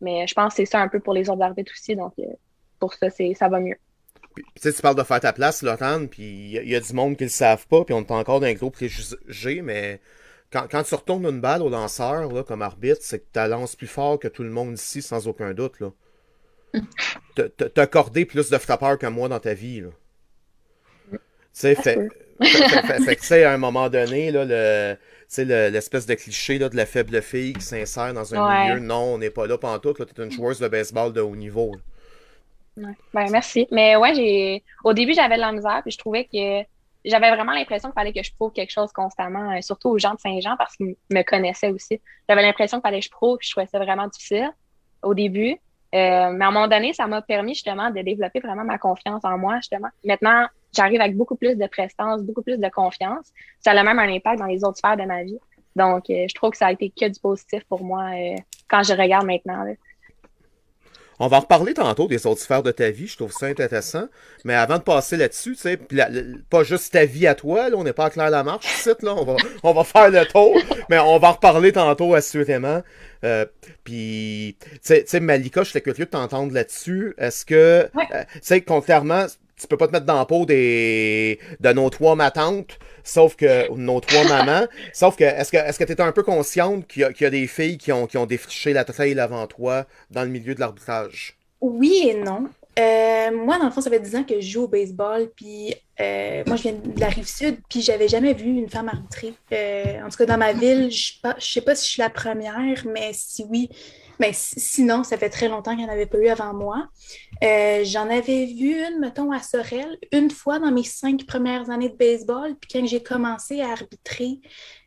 Mais 0.00 0.26
je 0.26 0.34
pense 0.34 0.54
que 0.54 0.56
c'est 0.56 0.66
ça 0.66 0.80
un 0.80 0.88
peu 0.88 0.98
pour 0.98 1.14
les 1.14 1.30
autres 1.30 1.42
arbitres 1.42 1.72
aussi. 1.72 1.94
Donc, 1.94 2.14
pour 2.80 2.94
ça, 2.94 3.10
c'est 3.10 3.34
ça 3.34 3.48
va 3.48 3.60
mieux. 3.60 3.76
Puis, 4.34 4.44
tu 4.54 4.62
sais, 4.62 4.72
tu 4.72 4.82
parles 4.82 4.96
de 4.96 5.02
faire 5.02 5.20
ta 5.20 5.32
place, 5.32 5.62
Laurent, 5.62 6.06
puis 6.06 6.56
il 6.62 6.68
y, 6.68 6.74
a 6.76 6.80
du 6.80 6.92
monde 6.92 7.16
qui 7.16 7.24
le 7.24 7.30
savent 7.30 7.66
pas, 7.66 7.84
puis 7.84 7.94
on 7.94 8.00
est 8.00 8.10
encore 8.10 8.40
dans 8.40 8.46
un 8.46 8.54
groupe 8.54 8.76
G, 9.28 9.62
mais 9.62 10.00
quand, 10.52 10.66
quand, 10.70 10.82
tu 10.82 10.94
retournes 10.94 11.26
une 11.26 11.40
balle 11.40 11.62
au 11.62 11.68
lanceur 11.68 12.32
là, 12.32 12.42
comme 12.42 12.62
arbitre, 12.62 13.00
c'est 13.02 13.20
que 13.20 13.26
tu 13.32 13.48
lances 13.48 13.76
plus 13.76 13.86
fort 13.86 14.18
que 14.18 14.28
tout 14.28 14.42
le 14.42 14.50
monde 14.50 14.74
ici, 14.74 15.02
sans 15.02 15.28
aucun 15.28 15.54
doute. 15.54 15.74
T'as 17.34 17.68
accordé 17.82 18.24
plus 18.24 18.50
de 18.50 18.58
frappeurs 18.58 18.98
que 18.98 19.06
moi 19.06 19.28
dans 19.28 19.40
ta 19.40 19.54
vie. 19.54 19.80
Là. 19.80 19.88
Tu 21.12 21.18
sais, 21.52 21.74
fait, 21.74 22.08
tu 23.20 23.34
à 23.34 23.52
un 23.52 23.58
moment 23.58 23.88
donné, 23.88 24.30
là, 24.30 24.44
le, 24.44 24.96
l'espèce 25.68 26.06
de 26.06 26.14
cliché 26.14 26.58
là, 26.58 26.68
de 26.68 26.76
la 26.76 26.86
faible 26.86 27.20
fille 27.22 27.52
qui 27.52 27.62
s'insère 27.62 28.14
dans 28.14 28.34
un 28.34 28.64
milieu, 28.64 28.80
non, 28.80 29.14
on 29.14 29.18
n'est 29.18 29.30
pas 29.30 29.46
là 29.46 29.58
pantoute, 29.58 29.98
là, 29.98 30.06
t'es 30.06 30.22
une 30.22 30.30
joueuse 30.30 30.58
de 30.58 30.68
baseball 30.68 31.12
de 31.12 31.20
haut 31.20 31.36
niveau. 31.36 31.72
Ouais. 32.76 32.94
Ben, 33.12 33.26
merci. 33.30 33.66
Mais 33.70 33.96
ouais, 33.96 34.14
j'ai 34.14 34.62
au 34.84 34.92
début, 34.92 35.12
j'avais 35.12 35.36
de 35.36 35.40
la 35.40 35.52
misère, 35.52 35.80
puis 35.82 35.90
je 35.90 35.98
trouvais 35.98 36.24
que 36.24 36.62
j'avais 37.04 37.30
vraiment 37.34 37.52
l'impression 37.52 37.88
qu'il 37.88 37.94
fallait 37.94 38.12
que 38.12 38.22
je 38.22 38.32
prouve 38.34 38.52
quelque 38.52 38.70
chose 38.70 38.92
constamment, 38.92 39.52
euh, 39.52 39.60
surtout 39.60 39.88
aux 39.88 39.98
gens 39.98 40.14
de 40.14 40.20
Saint-Jean 40.20 40.56
parce 40.56 40.76
qu'ils 40.76 40.96
me 41.10 41.22
connaissaient 41.22 41.70
aussi. 41.70 42.00
J'avais 42.28 42.42
l'impression 42.42 42.78
qu'il 42.78 42.88
fallait 42.88 43.00
que 43.00 43.06
je 43.06 43.10
prouve, 43.10 43.38
je 43.40 43.50
trouvais 43.50 43.66
vraiment 43.72 44.06
difficile 44.08 44.50
au 45.02 45.14
début. 45.14 45.52
Euh, 45.92 46.30
mais 46.30 46.44
à 46.44 46.48
un 46.48 46.50
moment 46.50 46.68
donné, 46.68 46.92
ça 46.92 47.06
m'a 47.06 47.20
permis 47.20 47.54
justement 47.54 47.90
de 47.90 48.00
développer 48.02 48.40
vraiment 48.40 48.64
ma 48.64 48.78
confiance 48.78 49.24
en 49.24 49.38
moi, 49.38 49.56
justement. 49.56 49.88
Maintenant, 50.04 50.46
j'arrive 50.72 51.00
avec 51.00 51.16
beaucoup 51.16 51.34
plus 51.34 51.56
de 51.56 51.66
prestance, 51.66 52.22
beaucoup 52.22 52.42
plus 52.42 52.58
de 52.58 52.68
confiance. 52.68 53.32
Ça 53.58 53.72
a 53.72 53.82
même 53.82 53.98
un 53.98 54.08
impact 54.08 54.38
dans 54.38 54.46
les 54.46 54.62
autres 54.62 54.78
sphères 54.78 54.96
de 54.96 55.02
ma 55.02 55.24
vie. 55.24 55.38
Donc, 55.74 56.08
euh, 56.10 56.26
je 56.28 56.34
trouve 56.34 56.50
que 56.50 56.56
ça 56.56 56.66
a 56.66 56.72
été 56.72 56.90
que 56.90 57.08
du 57.08 57.18
positif 57.18 57.64
pour 57.64 57.82
moi 57.82 58.10
quand 58.68 58.82
je 58.82 58.92
regarde 58.92 59.26
maintenant. 59.26 59.64
Là. 59.64 59.72
On 61.22 61.28
va 61.28 61.36
en 61.36 61.40
reparler 61.40 61.74
tantôt 61.74 62.08
des 62.08 62.26
autres 62.26 62.40
sphères 62.40 62.62
de 62.62 62.70
ta 62.70 62.90
vie, 62.90 63.06
je 63.06 63.16
trouve 63.16 63.30
ça 63.30 63.44
intéressant. 63.44 64.08
Mais 64.44 64.54
avant 64.54 64.78
de 64.78 64.82
passer 64.82 65.18
là-dessus, 65.18 65.54
tu 65.54 65.60
sais, 65.60 65.78
pas 66.48 66.62
juste 66.62 66.94
ta 66.94 67.04
vie 67.04 67.26
à 67.26 67.34
toi, 67.34 67.68
là, 67.68 67.76
on 67.76 67.84
n'est 67.84 67.92
pas 67.92 68.06
à 68.06 68.10
clair 68.10 68.30
la 68.30 68.42
marche 68.42 68.64
ici, 68.78 68.88
là, 69.02 69.14
on 69.14 69.24
va, 69.26 69.36
on 69.62 69.74
va 69.74 69.84
faire 69.84 70.10
le 70.10 70.24
tour, 70.24 70.56
mais 70.88 70.98
on 70.98 71.18
va 71.18 71.28
en 71.28 71.32
reparler 71.32 71.72
tantôt 71.72 72.14
assurément. 72.14 72.82
Euh, 73.22 73.44
puis, 73.84 74.56
tu 74.82 74.94
sais, 75.04 75.20
Malika, 75.20 75.62
je 75.62 75.70
suis 75.70 75.82
curieux 75.82 76.06
de 76.06 76.10
t'entendre 76.10 76.54
là-dessus. 76.54 77.14
Est-ce 77.18 77.44
que, 77.44 77.54
euh, 77.54 77.88
tu 78.32 78.38
sais, 78.40 78.62
contrairement, 78.62 79.26
tu 79.60 79.66
peux 79.66 79.76
pas 79.76 79.86
te 79.86 79.92
mettre 79.92 80.06
dans 80.06 80.18
la 80.18 80.24
peau 80.24 80.46
des, 80.46 81.38
de 81.60 81.72
nos 81.72 81.90
trois 81.90 82.16
matantes, 82.16 82.78
sauf 83.04 83.36
que, 83.36 83.72
nos 83.74 84.00
trois 84.00 84.24
mamans, 84.24 84.66
sauf 84.92 85.16
que, 85.16 85.24
est-ce 85.24 85.52
que, 85.52 85.58
est-ce 85.58 85.78
que 85.78 85.84
t'es 85.84 86.00
un 86.00 86.12
peu 86.12 86.22
consciente 86.22 86.86
qu'il 86.86 87.02
y, 87.02 87.24
a, 87.24 87.30
des 87.30 87.46
filles 87.46 87.78
qui 87.78 87.92
ont, 87.92 88.06
qui 88.06 88.16
ont 88.16 88.26
défriché 88.26 88.72
la 88.72 88.84
trail 88.84 89.18
avant 89.20 89.46
toi 89.46 89.86
dans 90.10 90.22
le 90.22 90.28
milieu 90.28 90.54
de 90.54 90.60
l'arbitrage? 90.60 91.36
Oui 91.60 92.08
et 92.08 92.14
non. 92.14 92.48
Euh, 92.78 93.30
moi, 93.32 93.58
dans 93.58 93.66
le 93.66 93.70
fond, 93.70 93.80
ça 93.80 93.90
fait 93.90 94.00
10 94.00 94.16
ans 94.16 94.24
que 94.24 94.40
je 94.40 94.48
joue 94.48 94.62
au 94.62 94.68
baseball, 94.68 95.28
puis 95.34 95.74
euh, 96.00 96.42
moi, 96.46 96.56
je 96.56 96.62
viens 96.62 96.72
de 96.72 97.00
la 97.00 97.08
rive 97.08 97.26
sud, 97.26 97.58
puis 97.68 97.82
j'avais 97.82 98.08
jamais 98.08 98.32
vu 98.32 98.46
une 98.46 98.70
femme 98.70 98.88
arbitrer. 98.88 99.34
Euh, 99.52 100.02
en 100.02 100.08
tout 100.08 100.16
cas, 100.16 100.26
dans 100.26 100.38
ma 100.38 100.52
ville, 100.52 100.90
je, 100.90 101.14
je 101.38 101.44
sais 101.44 101.60
pas 101.60 101.74
si 101.74 101.86
je 101.86 101.90
suis 101.92 102.02
la 102.02 102.10
première, 102.10 102.86
mais 102.86 103.10
si 103.12 103.44
oui, 103.48 103.68
sinon, 104.32 105.04
ça 105.04 105.16
fait 105.16 105.30
très 105.30 105.48
longtemps 105.48 105.70
qu'il 105.70 105.84
n'y 105.84 105.90
en 105.90 105.92
avait 105.92 106.06
pas 106.06 106.18
eu 106.18 106.28
avant 106.28 106.52
moi. 106.52 106.88
Euh, 107.42 107.82
j'en 107.84 108.08
avais 108.10 108.46
vu 108.46 108.74
une, 108.74 109.00
mettons, 109.00 109.32
à 109.32 109.40
Sorel, 109.40 109.98
une 110.12 110.30
fois 110.30 110.58
dans 110.58 110.70
mes 110.70 110.84
cinq 110.84 111.26
premières 111.26 111.70
années 111.70 111.88
de 111.88 111.96
baseball. 111.96 112.54
Puis 112.60 112.70
quand 112.72 112.86
j'ai 112.86 113.02
commencé 113.02 113.60
à 113.60 113.70
arbitrer, 113.70 114.40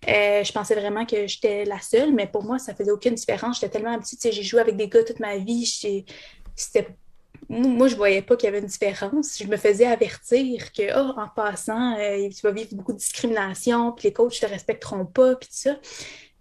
euh, 0.07 0.43
je 0.43 0.51
pensais 0.51 0.75
vraiment 0.75 1.05
que 1.05 1.27
j'étais 1.27 1.65
la 1.65 1.79
seule, 1.79 2.13
mais 2.13 2.27
pour 2.27 2.43
moi, 2.43 2.59
ça 2.59 2.75
faisait 2.75 2.91
aucune 2.91 3.15
différence. 3.15 3.59
J'étais 3.59 3.79
tellement 3.79 3.97
petite, 3.99 4.31
j'ai 4.31 4.43
joué 4.43 4.61
avec 4.61 4.77
des 4.77 4.87
gars 4.87 5.03
toute 5.03 5.19
ma 5.19 5.37
vie. 5.37 6.05
Moi, 7.49 7.87
je 7.87 7.95
voyais 7.95 8.21
pas 8.21 8.35
qu'il 8.35 8.47
y 8.47 8.49
avait 8.49 8.59
une 8.59 8.67
différence. 8.67 9.37
Je 9.39 9.47
me 9.47 9.57
faisais 9.57 9.85
avertir 9.85 10.71
que, 10.71 10.83
oh, 10.95 11.13
en 11.19 11.27
passant, 11.27 11.97
euh, 11.97 12.29
tu 12.29 12.41
vas 12.43 12.51
vivre 12.51 12.69
beaucoup 12.73 12.93
de 12.93 12.97
discrimination, 12.97 13.91
puis 13.91 14.09
les 14.09 14.13
coachs 14.13 14.41
ne 14.41 14.47
te 14.47 14.53
respecteront 14.53 15.05
pas, 15.05 15.35
puis 15.35 15.49
tout 15.49 15.55
ça. 15.55 15.77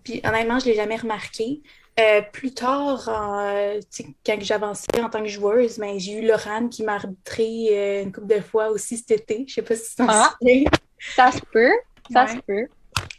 Puis 0.05 0.21
honnêtement, 0.25 0.59
je 0.59 0.67
ne 0.67 0.71
l'ai 0.71 0.77
jamais 0.77 0.97
remarqué. 0.97 1.63
Euh, 2.01 2.23
plus 2.23 2.55
tard, 2.55 3.07
euh, 3.09 3.81
quand 4.25 4.41
j'avançais 4.41 5.01
en 5.03 5.11
tant 5.11 5.23
que 5.23 5.29
joueuse, 5.29 5.79
ben, 5.79 5.99
j'ai 5.99 6.13
eu 6.13 6.27
Laurent 6.27 6.69
qui 6.69 6.85
m'a 6.85 6.95
arbitré 6.95 7.69
euh, 7.71 8.03
une 8.05 8.13
couple 8.13 8.35
de 8.35 8.41
fois 8.41 8.71
aussi 8.71 8.97
cet 8.97 9.11
été. 9.11 9.45
Je 9.47 9.55
sais 9.55 9.63
pas 9.63 9.77
si 9.77 9.91
tu 9.91 9.97
t'en 9.97 10.07
ah, 10.09 10.35
Ça 10.99 11.31
se 11.31 11.41
peut, 11.53 11.73
ça 12.11 12.27
se 12.29 12.37
peut, 12.39 12.67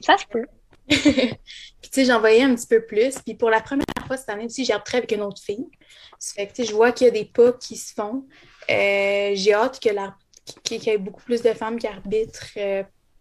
ça 0.01 0.17
se 0.17 0.25
peut. 0.25 0.45
puis 0.87 1.37
tu 1.81 1.89
sais, 1.91 2.05
j'en 2.05 2.19
voyais 2.19 2.41
un 2.41 2.55
petit 2.55 2.65
peu 2.65 2.83
plus. 2.83 3.19
Puis 3.19 3.35
pour 3.35 3.51
la 3.51 3.61
première 3.61 3.85
fois 4.07 4.17
cette 4.17 4.29
année 4.29 4.45
aussi, 4.45 4.65
j'ai 4.65 4.73
arbitré 4.73 4.97
avec 4.97 5.11
une 5.11 5.21
autre 5.21 5.41
fille. 5.41 5.67
Ça 6.17 6.33
fait 6.33 6.47
que 6.47 6.63
je 6.63 6.73
vois 6.73 6.91
qu'il 6.91 7.05
y 7.05 7.09
a 7.09 7.13
des 7.13 7.25
pas 7.25 7.53
qui 7.53 7.77
se 7.77 7.93
font. 7.93 8.25
j'ai 8.67 9.53
hâte 9.53 9.79
que 9.79 9.89
qu'il 10.63 10.83
y 10.83 10.89
ait 10.89 10.97
beaucoup 10.97 11.21
plus 11.21 11.43
de 11.43 11.53
femmes 11.53 11.77
qui 11.77 11.85
arbitrent 11.85 12.57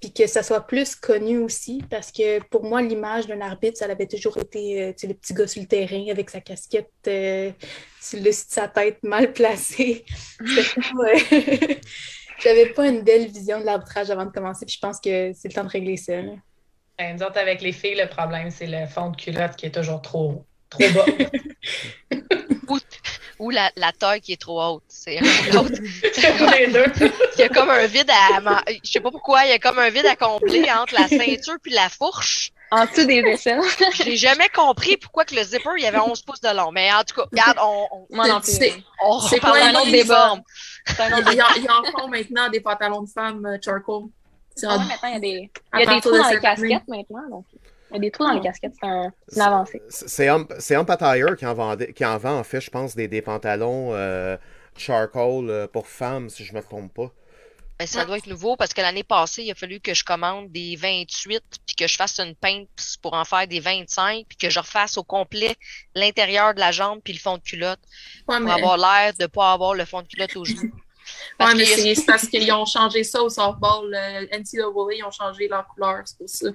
puis 0.02 0.12
que 0.12 0.26
ça 0.26 0.42
soit 0.42 0.66
plus 0.66 0.96
connu 0.96 1.38
aussi, 1.38 1.80
parce 1.88 2.10
que 2.10 2.42
pour 2.48 2.64
moi, 2.64 2.82
l'image 2.82 3.28
d'un 3.28 3.40
arbitre, 3.40 3.78
ça 3.78 3.84
avait 3.84 4.08
toujours 4.08 4.36
été 4.36 4.82
euh, 4.82 4.92
le 5.04 5.14
petit 5.14 5.32
gars 5.32 5.46
sur 5.46 5.62
le 5.62 5.68
terrain 5.68 6.04
avec 6.10 6.28
sa 6.28 6.40
casquette 6.40 6.90
euh, 7.06 7.52
sur 8.00 8.20
le 8.20 8.32
sa 8.32 8.66
tête 8.66 8.98
mal 9.04 9.32
placée. 9.32 10.04
J'avais 12.42 12.66
pas 12.70 12.88
une 12.88 13.02
belle 13.02 13.28
vision 13.28 13.60
de 13.60 13.64
l'arbitrage 13.64 14.10
avant 14.10 14.24
de 14.24 14.32
commencer, 14.32 14.66
puis 14.66 14.74
je 14.74 14.80
pense 14.80 14.98
que 14.98 15.32
c'est 15.34 15.46
le 15.46 15.54
temps 15.54 15.62
de 15.62 15.68
régler 15.68 15.96
ça. 15.96 16.20
Là. 16.20 16.32
Ben, 16.98 17.16
nous 17.16 17.22
autres, 17.22 17.38
avec 17.38 17.62
les 17.62 17.72
filles, 17.72 17.94
le 17.94 18.08
problème, 18.08 18.50
c'est 18.50 18.66
le 18.66 18.86
fond 18.86 19.10
de 19.10 19.16
culotte 19.16 19.54
qui 19.54 19.66
est 19.66 19.74
toujours 19.74 20.02
trop, 20.02 20.44
trop 20.72 20.88
bas. 20.94 22.18
ou 23.38 23.50
la, 23.50 23.70
la 23.76 23.90
taille 23.92 24.20
qui 24.20 24.32
est 24.34 24.40
trop 24.40 24.62
haute. 24.62 24.84
C'est 24.88 25.18
l'autre. 25.52 25.72
il 25.80 27.40
y 27.40 27.42
a 27.42 27.48
comme 27.48 27.70
un 27.70 27.86
vide 27.86 28.10
à. 28.10 28.62
Je 28.84 28.90
sais 28.90 29.00
pas 29.00 29.10
pourquoi, 29.10 29.44
il 29.44 29.50
y 29.50 29.52
a 29.52 29.58
comme 29.58 29.78
un 29.78 29.90
vide 29.90 30.06
à 30.06 30.14
combler 30.16 30.64
entre 30.70 30.94
la 30.94 31.08
ceinture 31.08 31.56
puis 31.62 31.72
la 31.72 31.88
fourche. 31.88 32.52
en 32.70 32.84
dessous 32.86 33.04
des 33.04 33.18
aisselles. 33.20 33.60
J'ai 34.04 34.16
jamais 34.16 34.48
compris 34.54 34.96
pourquoi 34.96 35.24
que 35.24 35.34
le 35.34 35.42
zipper, 35.42 35.70
il 35.78 35.82
y 35.82 35.86
avait 35.86 35.98
11 35.98 36.22
pouces 36.22 36.40
de 36.40 36.54
long. 36.56 36.70
Mais 36.70 36.92
en 36.92 37.02
tout 37.02 37.16
cas, 37.16 37.26
regarde, 37.30 37.58
on, 37.60 37.86
on, 37.90 38.06
Moi 38.16 38.28
non 38.28 38.40
plus. 38.40 38.52
C'est- 38.52 38.74
on 39.04 39.18
quoi 39.40 39.58
les 39.58 39.76
autre 39.76 39.90
débat. 39.90 40.34
Un 40.98 41.08
Il 41.08 41.14
autre 41.14 41.32
y, 41.34 41.40
a, 41.40 41.46
il 41.56 41.64
y 41.64 41.68
a 41.68 41.78
encore 41.78 42.08
maintenant 42.08 42.48
des 42.48 42.60
pantalons 42.60 43.02
de 43.02 43.08
femmes 43.10 43.44
euh, 43.46 43.58
charcoal. 43.64 44.04
Ah 44.64 44.66
ouais, 44.66 44.74
en- 44.74 44.78
maintenant, 44.80 45.08
il 45.08 45.12
y 45.12 45.16
a 45.16 45.20
des, 45.20 45.50
il 45.74 45.80
y 45.80 45.82
a 45.82 45.94
des 45.94 46.00
trous 46.00 46.12
de 46.12 46.18
dans 46.18 46.28
les 46.28 46.38
casquettes 46.40 46.88
maintenant. 46.88 47.28
Donc, 47.30 47.44
il 47.92 47.96
y 47.96 47.98
a 47.98 48.00
des 48.00 48.10
trous 48.10 48.24
dans 48.24 48.32
les 48.32 48.40
casquettes. 48.40 48.72
C'est 48.80 48.86
un, 48.86 49.12
c'est 49.28 49.36
une 49.36 49.42
avancée. 49.42 49.82
C'est 49.88 50.28
Hump 50.28 50.90
Attire 50.90 51.36
qui 51.36 51.46
en, 51.46 51.54
vendait, 51.54 51.92
qui 51.92 52.04
en 52.04 52.18
vend, 52.18 52.38
en 52.38 52.44
fait, 52.44 52.60
je 52.60 52.70
pense, 52.70 52.94
des, 52.96 53.08
des 53.08 53.22
pantalons 53.22 53.90
euh, 53.92 54.36
charcoal 54.76 55.50
euh, 55.50 55.66
pour 55.66 55.86
femmes, 55.86 56.28
si 56.30 56.44
je 56.44 56.54
me 56.54 56.62
trompe 56.62 56.92
pas. 56.94 57.10
Ben, 57.78 57.86
ça 57.86 58.04
doit 58.04 58.18
être 58.18 58.26
nouveau 58.28 58.54
parce 58.56 58.72
que 58.74 58.80
l'année 58.80 59.02
passée, 59.02 59.42
il 59.42 59.50
a 59.50 59.54
fallu 59.54 59.80
que 59.80 59.92
je 59.92 60.04
commande 60.04 60.52
des 60.52 60.76
28 60.76 61.42
puis 61.66 61.74
que 61.74 61.86
je 61.88 61.96
fasse 61.96 62.20
une 62.20 62.34
peinte 62.36 62.68
pour 63.02 63.14
en 63.14 63.24
faire 63.24 63.48
des 63.48 63.60
25 63.60 64.24
puis 64.28 64.36
que 64.36 64.50
je 64.50 64.60
refasse 64.60 64.96
au 64.98 65.02
complet 65.02 65.56
l'intérieur 65.94 66.54
de 66.54 66.60
la 66.60 66.70
jambe 66.70 67.00
puis 67.02 67.12
le 67.12 67.18
fond 67.18 67.38
de 67.38 67.42
culotte 67.42 67.80
Ouais, 68.28 68.36
pour 68.36 68.46
mais, 68.46 68.52
avoir 68.52 68.76
l'air 68.76 69.12
de 69.18 69.26
pas 69.26 69.52
avoir 69.52 69.74
le 69.74 69.84
fond 69.84 70.02
de 70.02 70.06
culotte 70.06 70.36
au 70.36 70.44
genou. 70.44 70.70
Ouais, 71.40 71.52
mais 71.56 71.64
c'est 71.64 72.06
parce 72.06 72.28
qu'ils 72.28 72.50
ont 72.52 72.64
changé 72.64 73.02
ça 73.02 73.20
au 73.20 73.28
softball. 73.28 73.92
euh, 73.92 74.38
NCAA, 74.38 74.94
ils 74.96 75.04
ont 75.04 75.10
changé 75.10 75.48
leur 75.48 75.66
couleur, 75.66 76.02
c'est 76.04 76.16
pour 76.16 76.28
ça. 76.28 76.46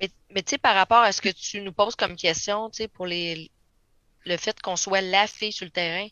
Mais, 0.00 0.10
mais 0.30 0.42
tu 0.42 0.50
sais, 0.50 0.58
par 0.58 0.74
rapport 0.74 1.02
à 1.02 1.12
ce 1.12 1.20
que 1.20 1.28
tu 1.28 1.60
nous 1.60 1.72
poses 1.72 1.96
comme 1.96 2.16
question, 2.16 2.70
tu 2.70 2.78
sais, 2.78 2.88
pour 2.88 3.06
le 3.06 4.36
fait 4.36 4.60
qu'on 4.60 4.76
soit 4.76 5.00
la 5.00 5.26
fille 5.26 5.52
sur 5.52 5.64
le 5.64 5.70
terrain, 5.70 6.06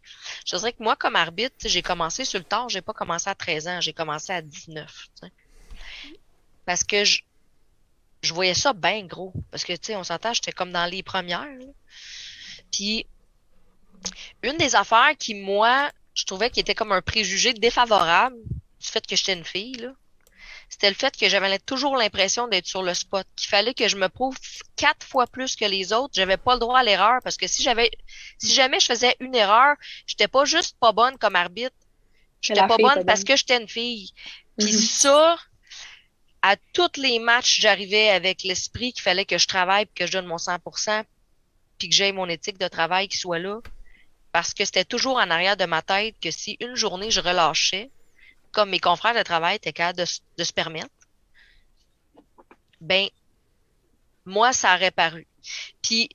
je 0.47 0.57
dirais 0.57 0.73
que 0.73 0.83
moi, 0.83 0.97
comme 0.97 1.17
arbitre, 1.17 1.57
j'ai 1.65 1.83
commencé 1.83 2.25
sur 2.25 2.39
le 2.39 2.45
tard, 2.45 2.69
j'ai 2.69 2.83
pas 2.83 2.93
commencé 2.93 3.29
à 3.29 3.35
13 3.35 3.69
ans, 3.69 3.81
j'ai 3.81 3.93
commencé 3.93 4.33
à 4.33 4.43
19. 4.43 4.87
tu 4.87 5.27
sais. 5.27 5.33
Parce 6.65 6.83
que 6.83 7.05
je, 7.05 7.23
je 8.23 8.35
voyais 8.35 8.55
ça 8.55 8.73
bien 8.73 9.05
gros. 9.05 9.33
Parce 9.51 9.65
que, 9.65 9.73
tu 9.73 9.87
sais, 9.87 9.97
on 9.97 10.05
s'entend, 10.05 10.33
j'étais 10.33 10.53
comme 10.53 10.73
dans 10.73 10.87
les 10.87 11.03
premières. 11.03 11.45
là. 11.45 11.67
Puis, 12.73 13.07
une 14.43 14.57
des 14.57 14.75
affaires 14.75 15.17
qui, 15.19 15.35
moi, 15.35 15.91
je 16.15 16.25
trouvais 16.25 16.51
qui 16.51 16.61
était 16.61 16.75
comme 16.75 16.93
un 16.93 17.03
préjugé 17.03 17.55
défavorable 17.55 18.37
du 18.81 18.87
fait 18.87 19.07
que 19.07 19.17
j'étais 19.17 19.35
une 19.35 19.45
fille, 19.45 19.75
là, 19.75 19.93
c'était 20.69 20.89
le 20.89 20.95
fait 20.95 21.17
que 21.17 21.29
j'avais 21.29 21.59
toujours 21.59 21.97
l'impression 21.97 22.49
d'être 22.49 22.67
sur 22.67 22.83
le 22.83 22.93
spot, 22.93 23.27
qu'il 23.37 23.49
fallait 23.49 23.75
que 23.75 23.89
je 23.89 23.97
me 23.97 24.09
prouve 24.09 24.37
quatre 24.77 25.07
fois 25.07 25.27
plus 25.27 25.57
que 25.57 25.65
les 25.65 25.93
autres. 25.93 26.13
J'avais 26.15 26.37
pas 26.37 26.55
le 26.55 26.61
droit 26.61 26.79
à 26.81 26.83
l'erreur 26.83 27.21
parce 27.23 27.37
que 27.37 27.47
si 27.47 27.63
j'avais, 27.63 27.91
si 28.39 28.53
jamais 28.53 28.81
je 28.81 28.87
faisais 28.87 29.17
une 29.21 29.35
erreur, 29.35 29.77
j'étais 30.07 30.29
pas 30.29 30.45
juste 30.45 30.77
pas 30.81 30.93
bonne 30.93 31.17
comme 31.19 31.37
arbitre, 31.37 31.75
j'étais 32.41 32.67
pas 32.67 32.77
bonne 32.79 33.05
parce 33.05 33.25
que 33.25 33.37
j'étais 33.37 33.61
une 33.61 33.69
fille. 33.69 34.13
Puis 34.59 34.73
Mhm. 34.73 34.79
ça, 34.79 35.37
à 36.43 36.57
tous 36.73 37.01
les 37.01 37.19
matchs, 37.19 37.61
j'arrivais 37.61 38.11
avec 38.11 38.43
l'esprit 38.43 38.93
qu'il 38.93 39.03
fallait 39.03 39.25
que 39.25 39.39
je 39.39 39.47
travaille, 39.47 39.87
puis 39.87 39.95
que 39.95 40.07
je 40.07 40.13
donne 40.13 40.27
mon 40.27 40.39
100%, 40.39 41.05
puis 41.79 41.89
que 41.89 41.95
j'aie 41.95 42.13
mon 42.13 42.29
éthique 42.29 42.59
de 42.59 42.69
travail 42.69 43.09
qui 43.09 43.19
soit 43.19 43.39
là. 43.39 43.61
Parce 44.33 44.53
que 44.53 44.65
c'était 44.65 44.85
toujours 44.85 45.17
en 45.17 45.31
arrière 45.31 45.57
de 45.57 45.65
ma 45.65 45.83
tête 45.83 46.17
que 46.21 46.31
si 46.31 46.57
une 46.61 46.75
journée 46.77 47.11
je 47.11 47.21
relâchais, 47.21 47.91
comme 48.57 48.71
mes 48.71 48.81
confrères 48.81 49.15
de 49.15 49.23
travail 49.23 49.57
étaient 49.57 49.75
capables 49.75 49.99
de, 49.99 50.07
de 50.39 50.45
se 50.45 50.53
permettre, 50.55 50.89
ben, 52.81 53.09
moi, 54.25 54.55
ça 54.55 54.75
aurait 54.75 54.91
paru. 54.91 55.27
Puis, 55.83 56.09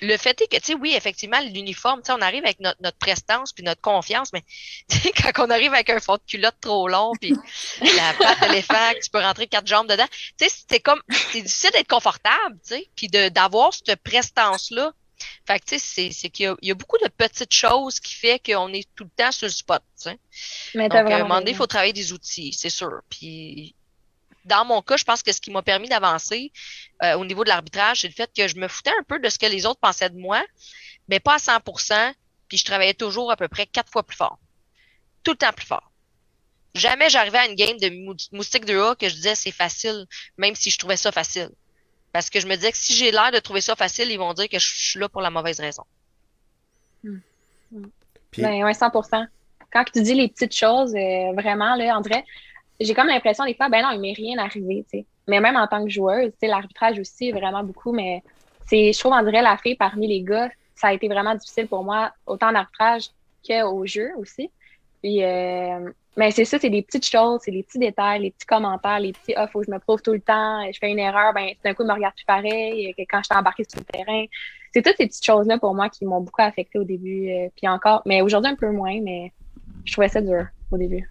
le 0.00 0.16
fait 0.16 0.40
est 0.40 0.46
que, 0.46 0.56
tu 0.56 0.64
sais, 0.64 0.74
oui, 0.74 0.94
effectivement, 0.96 1.38
l'uniforme, 1.40 2.00
tu 2.00 2.06
sais, 2.06 2.12
on 2.12 2.22
arrive 2.22 2.44
avec 2.44 2.60
notre, 2.60 2.80
notre 2.80 2.96
prestance 2.96 3.52
puis 3.52 3.62
notre 3.62 3.82
confiance, 3.82 4.32
mais 4.32 4.42
tu 4.88 4.96
sais, 4.96 5.12
quand 5.12 5.46
on 5.46 5.50
arrive 5.50 5.74
avec 5.74 5.90
un 5.90 6.00
fond 6.00 6.14
de 6.14 6.22
culotte 6.26 6.56
trop 6.62 6.88
long 6.88 7.12
puis 7.20 7.34
la 7.82 8.14
patte 8.18 8.40
d'éléphant, 8.40 8.92
tu 9.02 9.10
peux 9.10 9.20
rentrer 9.20 9.46
quatre 9.46 9.66
jambes 9.66 9.86
dedans, 9.86 10.08
tu 10.38 10.48
sais, 10.48 10.64
c'est 10.70 10.80
comme, 10.80 11.02
c'est 11.10 11.42
difficile 11.42 11.72
d'être 11.72 11.88
confortable, 11.88 12.58
tu 12.66 12.76
sais, 12.76 12.88
puis 12.96 13.08
d'avoir 13.08 13.74
cette 13.74 14.02
prestance-là. 14.02 14.94
Fait 15.46 15.60
que, 15.60 15.64
tu 15.66 15.78
sais, 15.78 16.10
c'est, 16.12 16.30
qu'il 16.30 16.44
y 16.44 16.46
a, 16.48 16.56
il 16.62 16.68
y 16.68 16.70
a 16.70 16.74
beaucoup 16.74 16.98
de 16.98 17.08
petites 17.08 17.52
choses 17.54 18.00
qui 18.00 18.14
fait 18.14 18.38
qu'on 18.44 18.72
est 18.72 18.88
tout 18.94 19.04
le 19.04 19.10
temps 19.10 19.32
sur 19.32 19.46
le 19.46 19.52
spot, 19.52 19.82
tu 19.96 20.10
sais. 20.10 20.18
Mais 20.74 20.88
Donc, 20.88 21.10
à 21.10 21.16
un 21.16 21.22
moment 21.22 21.38
donné, 21.38 21.52
il 21.52 21.56
faut 21.56 21.66
travailler 21.66 21.92
des 21.92 22.12
outils, 22.12 22.52
c'est 22.52 22.70
sûr. 22.70 23.00
Puis, 23.08 23.74
dans 24.44 24.64
mon 24.64 24.82
cas, 24.82 24.96
je 24.96 25.04
pense 25.04 25.22
que 25.22 25.32
ce 25.32 25.40
qui 25.40 25.50
m'a 25.50 25.62
permis 25.62 25.88
d'avancer 25.88 26.52
euh, 27.02 27.14
au 27.16 27.24
niveau 27.24 27.44
de 27.44 27.48
l'arbitrage, 27.48 28.02
c'est 28.02 28.08
le 28.08 28.14
fait 28.14 28.30
que 28.36 28.46
je 28.48 28.56
me 28.56 28.68
foutais 28.68 28.92
un 28.98 29.02
peu 29.04 29.18
de 29.18 29.28
ce 29.28 29.38
que 29.38 29.46
les 29.46 29.66
autres 29.66 29.80
pensaient 29.80 30.10
de 30.10 30.18
moi, 30.18 30.44
mais 31.08 31.20
pas 31.20 31.34
à 31.34 31.38
100% 31.38 32.14
puis 32.48 32.58
je 32.58 32.64
travaillais 32.64 32.94
toujours 32.94 33.32
à 33.32 33.36
peu 33.36 33.48
près 33.48 33.66
quatre 33.66 33.90
fois 33.90 34.04
plus 34.04 34.16
fort. 34.16 34.38
Tout 35.24 35.32
le 35.32 35.36
temps 35.36 35.52
plus 35.52 35.66
fort. 35.66 35.90
Jamais 36.74 37.10
j'arrivais 37.10 37.38
à 37.38 37.46
une 37.46 37.54
game 37.54 37.78
de 37.78 37.88
mou- 37.88 38.14
moustique 38.32 38.66
de 38.66 38.78
A 38.78 38.94
que 38.94 39.08
je 39.08 39.14
disais 39.14 39.34
c'est 39.34 39.50
facile, 39.50 40.06
même 40.36 40.54
si 40.54 40.70
je 40.70 40.78
trouvais 40.78 40.96
ça 40.96 41.10
facile. 41.10 41.50
Parce 42.16 42.30
que 42.30 42.40
je 42.40 42.46
me 42.46 42.54
disais 42.54 42.72
que 42.72 42.78
si 42.78 42.94
j'ai 42.94 43.10
l'air 43.10 43.30
de 43.30 43.38
trouver 43.40 43.60
ça 43.60 43.76
facile, 43.76 44.10
ils 44.10 44.16
vont 44.16 44.32
dire 44.32 44.48
que 44.48 44.58
je 44.58 44.66
suis 44.74 44.98
là 44.98 45.06
pour 45.06 45.20
la 45.20 45.28
mauvaise 45.28 45.60
raison. 45.60 45.82
Puis, 47.02 48.40
Ben, 48.40 48.64
ouais, 48.64 48.72
100 48.72 48.90
Quand 49.70 49.84
tu 49.92 50.00
dis 50.00 50.14
les 50.14 50.28
petites 50.28 50.56
choses, 50.56 50.94
euh, 50.94 51.32
vraiment, 51.34 51.74
là, 51.74 51.94
André, 51.94 52.24
j'ai 52.80 52.94
comme 52.94 53.08
l'impression 53.08 53.44
des 53.44 53.52
fois, 53.52 53.68
ben 53.68 53.82
non, 53.82 53.90
il 53.90 54.00
m'est 54.00 54.14
rien 54.14 54.38
arrivé, 54.38 54.86
tu 54.90 55.00
sais. 55.00 55.06
Mais 55.28 55.40
même 55.40 55.56
en 55.56 55.66
tant 55.66 55.84
que 55.84 55.90
joueuse, 55.90 56.30
tu 56.30 56.38
sais, 56.40 56.46
l'arbitrage 56.46 56.98
aussi, 56.98 57.32
vraiment 57.32 57.62
beaucoup, 57.62 57.92
mais 57.92 58.22
c'est, 58.66 58.94
je 58.94 58.98
trouve, 58.98 59.12
André, 59.12 59.42
la 59.42 59.58
fille 59.58 59.76
parmi 59.76 60.08
les 60.08 60.22
gars, 60.22 60.48
ça 60.74 60.86
a 60.86 60.92
été 60.94 61.08
vraiment 61.08 61.34
difficile 61.34 61.68
pour 61.68 61.84
moi, 61.84 62.14
autant 62.24 62.48
en 62.48 62.54
arbitrage 62.54 63.10
qu'au 63.46 63.84
jeu 63.84 64.12
aussi. 64.16 64.50
Puis, 65.02 65.22
euh, 65.22 65.90
mais 66.16 66.30
c'est 66.30 66.44
ça, 66.44 66.58
c'est 66.58 66.70
des 66.70 66.82
petites 66.82 67.06
choses, 67.06 67.40
c'est 67.44 67.50
des 67.50 67.62
petits 67.62 67.78
détails, 67.78 68.22
les 68.22 68.30
petits 68.30 68.46
commentaires, 68.46 69.00
les 69.00 69.12
petits, 69.12 69.34
ah, 69.36 69.46
faut 69.48 69.60
que 69.60 69.66
je 69.66 69.70
me 69.70 69.78
prouve 69.78 70.00
tout 70.00 70.12
le 70.12 70.20
temps, 70.20 70.64
je 70.72 70.78
fais 70.78 70.90
une 70.90 70.98
erreur, 70.98 71.34
ben, 71.34 71.50
d'un 71.62 71.74
coup, 71.74 71.82
il 71.82 71.88
me 71.88 71.92
regarde 71.92 72.14
plus 72.14 72.24
pareil, 72.24 72.94
que 72.96 73.02
quand 73.02 73.22
j'étais 73.22 73.34
embarquée 73.34 73.64
sur 73.68 73.80
le 73.80 73.84
terrain. 73.84 74.24
C'est 74.72 74.82
toutes 74.82 74.96
ces 74.96 75.06
petites 75.06 75.24
choses-là 75.24 75.58
pour 75.58 75.74
moi 75.74 75.88
qui 75.88 76.04
m'ont 76.04 76.20
beaucoup 76.20 76.42
affecté 76.42 76.78
au 76.78 76.84
début, 76.84 77.30
euh, 77.30 77.48
puis 77.56 77.68
encore, 77.68 78.02
mais 78.06 78.22
aujourd'hui 78.22 78.50
un 78.50 78.56
peu 78.56 78.70
moins, 78.70 79.00
mais 79.02 79.32
je 79.84 79.92
trouvais 79.92 80.08
ça 80.08 80.20
dur 80.20 80.46
au 80.70 80.78
début. 80.78 81.08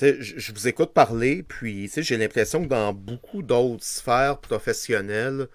je, 0.00 0.12
je 0.20 0.52
vous 0.52 0.68
écoute 0.68 0.92
parler, 0.92 1.42
puis 1.42 1.90
j'ai 1.94 2.16
l'impression 2.16 2.62
que 2.62 2.68
dans 2.68 2.92
beaucoup 2.92 3.42
d'autres 3.42 3.84
sphères 3.84 4.38
professionnelles 4.38 5.48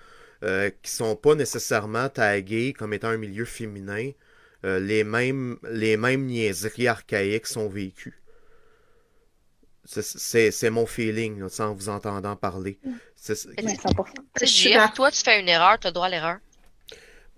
euh, 0.44 0.70
qui 0.82 0.92
sont 0.92 1.16
pas 1.16 1.34
nécessairement 1.34 2.10
taguées 2.10 2.74
comme 2.74 2.94
étant 2.94 3.08
un 3.08 3.18
milieu 3.18 3.46
féminin, 3.46 4.12
euh, 4.66 4.80
les 4.80 5.04
mêmes 5.04 5.58
les 5.70 5.96
mêmes 5.96 6.26
niaiseries 6.26 6.88
archaïques 6.88 7.48
sont 7.48 7.70
vécues. 7.70 8.20
C'est- 9.84 10.02
C'est 10.02 10.52
c'est 10.52 10.70
mon 10.72 10.86
feeling, 10.88 11.40
là, 11.40 11.50
sans 11.50 11.74
vous 11.74 11.90
entendant 11.90 12.36
parler. 12.36 12.80
C'est- 13.16 13.36
c'est- 13.36 13.50
Mais 13.58 13.64
Ouais, 13.66 13.76
tu 13.76 13.82
100%. 13.82 14.14
sais, 14.38 14.46
Je 14.48 14.52
suis 14.52 14.70
JF, 14.70 14.78
d'accord. 14.78 14.94
toi, 14.96 15.12
tu 15.12 15.20
fais 15.24 15.40
une 15.40 15.48
erreur, 15.50 15.78
tu 15.80 15.88
as 15.88 15.92
droit 15.92 16.08
à 16.08 16.10
l'erreur. 16.10 16.38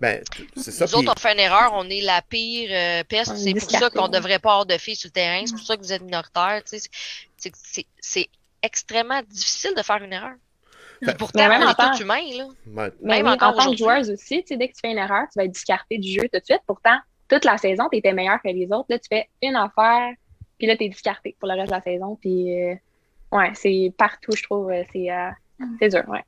Ben, 0.00 0.22
c'est 0.56 0.70
ça. 0.70 0.86
Nous 0.86 0.94
autres, 0.94 1.12
on 1.16 1.20
fait 1.20 1.32
une 1.32 1.40
erreur, 1.40 1.72
on 1.74 1.84
est 1.90 2.00
la 2.02 2.22
pire 2.22 2.70
euh, 2.72 3.04
peste. 3.04 3.36
C'est 3.36 3.52
pour 3.52 3.68
ça 3.70 3.90
qu'on 3.90 4.08
devrait 4.08 4.38
pas 4.38 4.50
avoir 4.52 4.66
de 4.66 4.78
filles 4.78 4.94
sur 4.96 5.08
le 5.08 5.12
terrain. 5.12 5.42
C'est 5.44 5.56
pour 5.56 5.66
ça 5.66 5.76
que 5.76 5.82
vous 5.82 5.92
êtes 5.92 6.02
minoritaire. 6.02 6.62
tu 6.64 6.78
sais. 6.78 6.88
C'est- 7.36 7.52
c'est- 7.56 7.86
C'est 8.00 8.28
extrêmement 8.62 9.20
difficile 9.28 9.72
de 9.76 9.82
faire 9.82 10.02
une 10.02 10.12
erreur. 10.12 10.34
Fait- 11.04 11.16
Pourtant, 11.16 11.46
même 11.48 11.62
on 11.62 11.68
est 11.70 12.36
là. 12.38 12.48
Ouais. 12.66 12.92
Mais 13.02 13.16
Même 13.22 13.26
en 13.28 13.36
tant 13.36 13.52
que 13.70 13.76
joueuse 13.76 14.10
aussi, 14.10 14.40
tu 14.42 14.48
sais, 14.48 14.56
dès 14.56 14.68
que 14.68 14.74
tu 14.74 14.80
fais 14.80 14.90
une 14.90 14.98
erreur, 14.98 15.24
tu 15.32 15.38
vas 15.38 15.44
être 15.44 15.52
discarté 15.52 15.98
du 15.98 16.12
jeu 16.12 16.22
tout 16.32 16.38
de 16.40 16.44
suite. 16.44 16.60
Pourtant, 16.66 16.98
toute 17.28 17.44
la 17.44 17.58
saison, 17.58 17.84
tu 17.90 17.98
étais 17.98 18.12
meilleur 18.12 18.40
que 18.42 18.48
les 18.48 18.66
autres. 18.72 18.86
Là, 18.88 18.98
tu 18.98 19.08
fais 19.08 19.28
une 19.42 19.56
affaire, 19.56 20.12
puis 20.58 20.66
là, 20.66 20.76
tu 20.76 20.84
es 20.84 20.88
discarté 20.88 21.36
pour 21.38 21.48
le 21.48 21.54
reste 21.54 21.68
de 21.68 21.72
la 21.76 21.82
saison. 21.82 22.16
Puis, 22.20 22.62
euh, 22.64 22.74
ouais, 23.32 23.50
c'est 23.54 23.92
partout, 23.96 24.32
je 24.36 24.42
trouve. 24.42 24.70
euh, 24.70 24.82
C'est 24.92 25.10
euh, 25.10 25.30
c'est 25.80 25.88
dur, 25.90 26.04
ouais. 26.08 26.24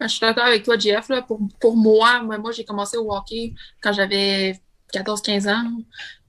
Je 0.00 0.06
suis 0.08 0.20
d'accord 0.20 0.44
avec 0.44 0.62
toi, 0.62 0.78
Jeff. 0.78 1.08
Là. 1.10 1.22
Pour, 1.22 1.38
pour 1.60 1.76
moi, 1.76 2.22
moi, 2.22 2.38
moi, 2.38 2.52
j'ai 2.52 2.64
commencé 2.64 2.96
au 2.96 3.12
hockey 3.12 3.52
quand 3.82 3.92
j'avais 3.92 4.54
14-15 4.94 5.48
ans. 5.48 5.70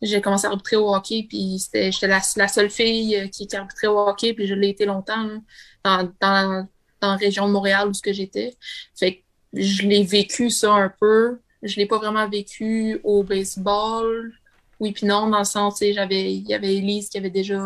J'ai 0.02 0.20
commencé 0.22 0.46
à 0.46 0.50
arbitrer 0.50 0.76
au 0.76 0.94
hockey, 0.94 1.26
puis 1.30 1.58
c'était- 1.60 1.92
j'étais 1.92 2.08
la, 2.08 2.20
la 2.36 2.48
seule 2.50 2.70
fille 2.70 3.30
qui, 3.32 3.48
qui 3.48 3.56
arbitrait 3.56 3.88
au 3.88 3.98
hockey, 4.00 4.34
puis 4.34 4.46
je 4.48 4.54
l'ai 4.56 4.70
été 4.70 4.86
longtemps 4.86 5.24
là, 5.24 5.40
dans, 5.86 6.04
dans, 6.20 6.68
dans 7.00 7.12
la 7.12 7.16
région 7.16 7.48
de 7.48 7.54
Montréal 7.54 7.88
où 7.88 7.94
ce 7.94 8.02
que 8.02 8.12
j'étais. 8.12 8.56
Fait 8.98 9.16
que 9.16 9.22
je 9.54 9.84
l'ai 9.84 10.04
vécu 10.04 10.50
ça 10.50 10.74
un 10.74 10.90
peu. 11.00 11.40
Je 11.64 11.76
l'ai 11.78 11.86
pas 11.86 11.98
vraiment 11.98 12.28
vécu 12.28 13.00
au 13.04 13.24
baseball. 13.24 14.34
Oui, 14.80 14.94
puis 14.94 15.06
non, 15.06 15.30
dans 15.30 15.40
le 15.40 15.46
sens, 15.46 15.80
tu 15.80 15.94
j'avais, 15.94 16.34
il 16.34 16.48
y 16.48 16.54
avait 16.54 16.76
Elise 16.76 17.10
qui 17.10 17.18
avait 17.18 17.30
déjà 17.30 17.62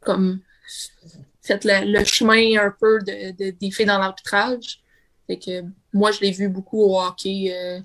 comme 0.00 0.40
fait 1.42 1.64
le, 1.64 2.04
chemin 2.04 2.58
un 2.58 2.74
peu 2.78 2.98
de, 3.00 3.32
de, 3.32 3.50
des 3.50 3.70
filles 3.70 3.86
dans 3.86 3.98
l'arbitrage. 3.98 4.80
Fait 5.26 5.36
que 5.36 5.62
moi, 5.92 6.10
je 6.12 6.20
l'ai 6.20 6.30
vu 6.30 6.48
beaucoup 6.48 6.82
au 6.82 7.00
hockey. 7.00 7.52
euh, 7.54 7.80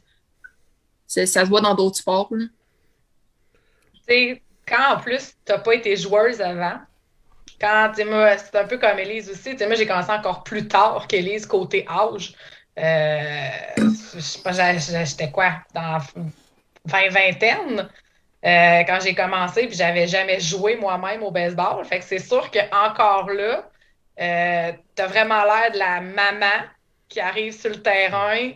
ça 1.08 1.26
se 1.26 1.50
voit 1.50 1.62
dans 1.62 1.76
d'autres 1.76 1.98
sports. 1.98 2.30
Tu 2.30 2.50
sais, 4.08 4.42
quand 4.68 4.96
en 4.96 5.00
plus, 5.00 5.34
t'as 5.44 5.60
pas 5.60 5.76
été 5.76 5.96
joueuse 5.96 6.42
avant, 6.42 6.80
quand, 7.60 7.92
tu 7.96 8.04
c'est 8.04 8.56
un 8.56 8.66
peu 8.66 8.78
comme 8.78 9.00
Élise 9.00 9.30
aussi, 9.30 9.56
tu 9.56 9.66
moi, 9.66 9.76
j'ai 9.76 9.88
commencé 9.88 10.12
encore 10.12 10.44
plus 10.44 10.68
tard 10.68 11.08
qu'Élise 11.08 11.46
côté 11.46 11.86
âge. 11.88 12.36
Euh, 12.78 13.50
je 13.78 14.20
sais 14.20 14.42
pas, 14.42 14.52
j'étais 14.52 15.32
quoi, 15.32 15.54
dans 15.74 16.00
20 16.86 17.10
vingtaine, 17.10 17.90
euh, 18.46 18.84
quand 18.84 19.00
j'ai 19.02 19.16
commencé, 19.16 19.68
puis 19.68 19.76
j'avais 19.76 20.08
jamais 20.08 20.40
joué 20.40 20.76
moi-même 20.76 21.24
au 21.24 21.32
baseball. 21.32 21.84
Fait 21.86 22.00
que 22.00 22.06
c'est 22.06 22.20
sûr 22.20 22.52
que 22.52 22.60
encore 22.76 23.30
là, 23.30 23.70
euh, 24.20 24.72
t'as 24.94 25.08
vraiment 25.08 25.44
l'air 25.44 25.72
de 25.74 25.80
la 25.80 26.02
maman 26.02 26.66
qui 27.10 27.20
arrive 27.20 27.54
sur 27.54 27.70
le 27.70 27.82
terrain 27.82 28.52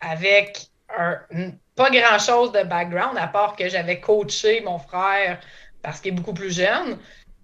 avec 0.00 0.68
pas 1.74 1.90
grand-chose 1.90 2.52
de 2.52 2.62
background, 2.62 3.18
à 3.18 3.26
part 3.26 3.56
que 3.56 3.68
j'avais 3.68 4.00
coaché 4.00 4.60
mon 4.60 4.78
frère 4.78 5.40
parce 5.82 6.00
qu'il 6.00 6.12
est 6.12 6.16
beaucoup 6.16 6.34
plus 6.34 6.54
jeune. 6.54 6.98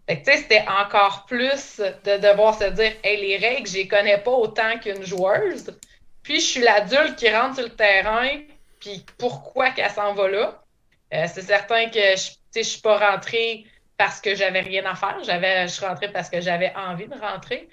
c'était 0.08 0.64
encore 0.68 1.26
plus 1.26 1.80
de 2.04 2.16
devoir 2.18 2.58
se 2.58 2.64
dire 2.70 2.92
hey, 3.04 3.20
les 3.20 3.36
règles, 3.36 3.68
je 3.68 3.74
les 3.74 3.88
connais 3.88 4.18
pas 4.18 4.30
autant 4.30 4.78
qu'une 4.80 5.04
joueuse. 5.04 5.72
Puis 6.22 6.40
je 6.40 6.46
suis 6.46 6.60
l'adulte 6.60 7.16
qui 7.16 7.28
rentre 7.30 7.56
sur 7.56 7.64
le 7.64 7.70
terrain, 7.70 8.28
puis 8.80 9.04
pourquoi 9.18 9.70
qu'elle 9.70 9.90
s'en 9.90 10.14
va 10.14 10.28
là? 10.28 10.62
Euh, 11.12 11.26
c'est 11.32 11.42
certain 11.42 11.86
que 11.88 11.98
je 11.98 12.58
ne 12.58 12.62
suis 12.62 12.80
pas 12.80 12.98
rentrée 13.12 13.66
parce 13.96 14.20
que 14.20 14.34
j'avais 14.34 14.60
rien 14.60 14.84
à 14.86 14.94
faire. 14.94 15.18
J'avais, 15.24 15.68
je 15.68 15.74
suis 15.74 15.84
rentrée 15.84 16.10
parce 16.10 16.30
que 16.30 16.40
j'avais 16.40 16.72
envie 16.74 17.06
de 17.06 17.14
rentrer. 17.14 17.68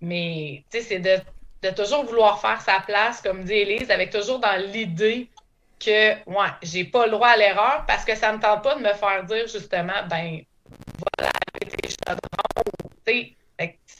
Mais 0.00 0.64
c'est 0.70 0.98
de, 0.98 1.18
de, 1.62 1.70
toujours 1.70 2.04
vouloir 2.04 2.40
faire 2.40 2.60
sa 2.60 2.80
place, 2.80 3.22
comme 3.22 3.44
dit 3.44 3.54
Élise, 3.54 3.90
avec 3.90 4.10
toujours 4.10 4.38
dans 4.38 4.56
l'idée 4.56 5.28
que 5.78 6.14
ouais, 6.28 6.48
j'ai 6.62 6.84
pas 6.84 7.06
le 7.06 7.12
droit 7.12 7.28
à 7.28 7.36
l'erreur 7.36 7.84
parce 7.86 8.04
que 8.04 8.14
ça 8.14 8.32
me 8.32 8.40
tente 8.40 8.62
pas 8.62 8.74
de 8.74 8.80
me 8.80 8.92
faire 8.92 9.24
dire 9.24 9.46
justement, 9.46 10.06
ben 10.08 10.40
voilà, 11.16 11.32
tes 11.60 11.88
chaudrons. 11.88 13.34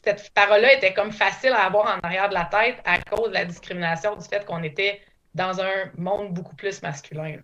Cette 0.05 0.31
parole-là 0.35 0.75
était 0.75 0.93
comme 0.93 1.13
facile 1.13 1.53
à 1.53 1.65
avoir 1.65 1.97
en 1.97 2.01
arrière 2.07 2.29
de 2.29 2.35
la 2.35 2.45
tête 2.45 2.77
à 2.85 2.99
cause 3.01 3.29
de 3.29 3.35
la 3.35 3.45
discrimination 3.45 4.17
du 4.17 4.25
fait 4.27 4.45
qu'on 4.45 4.63
était 4.63 5.01
dans 5.35 5.61
un 5.61 5.91
monde 5.97 6.35
beaucoup 6.35 6.55
plus 6.55 6.83
masculin. 6.83 7.39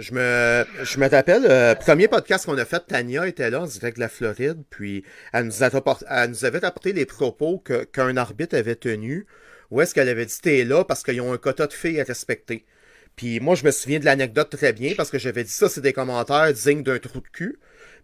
Je 0.00 0.14
me, 0.14 0.64
je 0.82 0.98
me 0.98 1.08
rappelle, 1.08 1.42
le 1.42 1.50
euh, 1.50 1.74
premier 1.74 2.08
podcast 2.08 2.46
qu'on 2.46 2.56
a 2.56 2.64
fait, 2.64 2.80
Tania 2.86 3.28
était 3.28 3.50
là 3.50 3.60
en 3.60 3.66
direct 3.66 3.98
de 3.98 4.00
la 4.00 4.08
Floride, 4.08 4.62
puis 4.70 5.04
elle 5.32 5.44
nous, 5.44 5.62
a 5.62 5.68
elle 6.08 6.30
nous 6.30 6.44
avait 6.46 6.64
apporté 6.64 6.94
les 6.94 7.04
propos 7.04 7.62
qu'un 7.92 8.16
arbitre 8.16 8.56
avait 8.56 8.76
tenus, 8.76 9.26
où 9.70 9.80
est-ce 9.82 9.94
qu'elle 9.94 10.08
avait 10.08 10.24
dit 10.24 10.40
t'es 10.40 10.64
là 10.64 10.84
parce 10.84 11.02
qu'ils 11.02 11.20
ont 11.20 11.34
un 11.34 11.36
quota 11.36 11.66
de 11.66 11.72
filles 11.74 12.00
à 12.00 12.04
respecter. 12.04 12.64
Puis 13.14 13.40
moi, 13.40 13.54
je 13.54 13.64
me 13.64 13.70
souviens 13.70 13.98
de 13.98 14.06
l'anecdote 14.06 14.56
très 14.56 14.72
bien 14.72 14.94
parce 14.96 15.10
que 15.10 15.18
j'avais 15.18 15.44
dit 15.44 15.50
ça, 15.50 15.68
c'est 15.68 15.82
des 15.82 15.92
commentaires 15.92 16.50
dignes 16.54 16.82
d'un 16.82 16.98
trou 16.98 17.20
de 17.20 17.28
cul. 17.28 17.58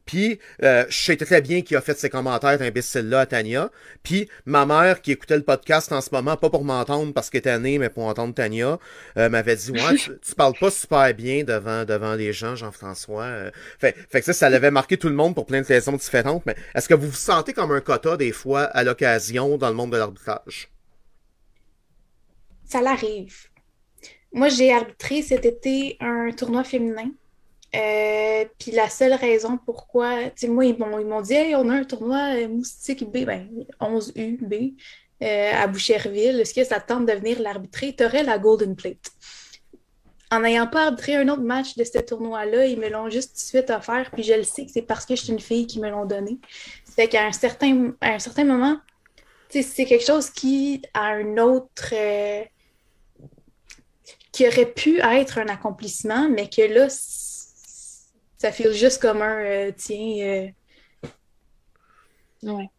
Puis, 0.07 0.39
euh, 0.63 0.85
je 0.89 0.99
sais 0.99 1.17
très 1.17 1.43
bien 1.43 1.63
qui 1.63 1.75
a 1.75 1.81
fait 1.81 1.99
ces 1.99 2.09
commentaires 2.09 2.63
imbéciles-là 2.63 3.21
à 3.21 3.27
Tania. 3.27 3.71
Puis, 4.05 4.29
ma 4.47 4.65
mère, 4.65 5.03
qui 5.03 5.13
écoutait 5.13 5.37
le 5.37 5.43
podcast 5.43 5.91
en 5.91 6.01
ce 6.01 6.11
moment, 6.13 6.37
pas 6.37 6.49
pour 6.49 6.65
m'entendre 6.65 7.13
parce 7.13 7.29
qu'elle 7.29 7.41
était 7.41 7.59
née, 7.59 7.79
mais 7.79 7.91
pour 7.91 8.05
entendre 8.05 8.33
Tania, 8.33 8.79
euh, 9.19 9.29
m'avait 9.29 9.57
dit, 9.57 9.73
ouais, 9.73 9.97
tu, 9.97 10.35
parles 10.37 10.55
pas 10.59 10.71
super 10.71 11.13
bien 11.13 11.43
devant, 11.43 11.85
devant 11.85 12.15
les 12.15 12.33
gens, 12.33 12.55
Jean-François. 12.55 13.25
Euh. 13.25 13.51
fait, 13.81 13.97
fait 14.09 14.21
que 14.21 14.27
ça, 14.27 14.33
ça 14.33 14.49
l'avait 14.49 14.71
marqué 14.71 14.97
tout 14.97 15.09
le 15.09 15.15
monde 15.15 15.35
pour 15.35 15.45
plein 15.45 15.61
de 15.61 15.67
raisons 15.67 15.93
différentes. 15.93 16.47
Mais 16.47 16.55
est-ce 16.75 16.89
que 16.89 16.95
vous 16.95 17.09
vous 17.09 17.13
sentez 17.13 17.53
comme 17.53 17.73
un 17.73 17.81
quota 17.81 18.17
des 18.17 18.33
fois 18.33 18.63
à 18.63 18.85
l'occasion 18.85 19.59
dans 19.59 19.69
le 19.69 19.75
monde 19.75 19.91
de 19.91 19.97
l'arbitrage? 19.97 20.71
Ça 22.65 22.81
l'arrive. 22.81 23.49
Moi, 24.33 24.49
j'ai 24.49 24.73
arbitré 24.73 25.23
cet 25.23 25.45
été 25.47 25.97
un 26.01 26.31
tournoi 26.31 26.63
féminin. 26.63 27.11
Euh, 27.77 28.45
puis 28.59 28.71
la 28.71 28.89
seule 28.89 29.15
raison 29.15 29.59
pourquoi, 29.59 30.25
tu 30.31 30.31
sais, 30.37 30.49
moi, 30.49 30.65
ils 30.65 30.79
m'ont 30.79 31.21
dit, 31.21 31.35
hey, 31.35 31.55
on 31.55 31.69
a 31.69 31.75
un 31.75 31.85
tournoi 31.85 32.37
euh, 32.37 32.49
moustique 32.49 33.05
B, 33.05 33.25
ben, 33.25 33.49
11U 33.81 34.75
euh, 35.23 35.53
à 35.53 35.67
Boucherville. 35.67 36.41
Est-ce 36.41 36.55
que 36.55 36.65
ça 36.65 36.81
te 36.81 36.89
tente 36.89 37.07
de 37.07 37.13
venir 37.13 37.41
l'arbitrer? 37.41 37.95
Tu 37.95 38.05
aurais 38.05 38.23
la 38.23 38.39
Golden 38.39 38.77
Plate. 38.77 39.11
En 40.31 40.41
n'ayant 40.41 40.67
pas 40.67 40.87
arbitré 40.87 41.17
un 41.17 41.29
autre 41.29 41.43
match 41.43 41.77
de 41.77 41.85
ce 41.85 41.99
tournoi-là, 41.99 42.67
ils 42.67 42.79
me 42.79 42.89
l'ont 42.89 43.11
juste 43.11 43.37
tout 43.37 43.43
de 43.43 43.61
suite 43.61 43.71
offert, 43.71 44.11
puis 44.13 44.25
je 44.25 44.35
le 44.35 44.43
sais 44.43 44.67
que 44.67 44.73
c'est 44.73 44.83
parce 44.83 45.07
que 45.07 45.15
je 45.15 45.23
suis 45.23 45.33
une 45.33 45.41
fille 45.41 45.67
qui 45.67 45.79
me 45.79 45.89
l'ont 45.89 46.05
donné. 46.05 46.39
C'est 46.85 47.09
qu'à 47.09 47.27
un 47.27 47.33
certain, 47.33 47.93
un 48.01 48.19
certain 48.19 48.45
moment, 48.45 48.79
c'est 49.51 49.85
quelque 49.85 50.05
chose 50.05 50.31
qui, 50.31 50.83
a 50.95 51.05
un 51.05 51.37
autre 51.37 51.95
qui 54.33 54.47
aurait 54.47 54.73
pu 54.73 55.01
être 55.01 55.39
un 55.39 55.47
accomplissement, 55.47 56.29
mais 56.29 56.51
que 56.51 56.63
là, 56.63 56.89
ça 58.47 58.53
fait 58.53 58.73
juste 58.73 59.03
comme 59.03 59.23
un 59.23 59.45
euh, 59.45 59.73
tiens. 59.77 60.53
Euh... 61.05 61.09
Ouais. 62.45 62.71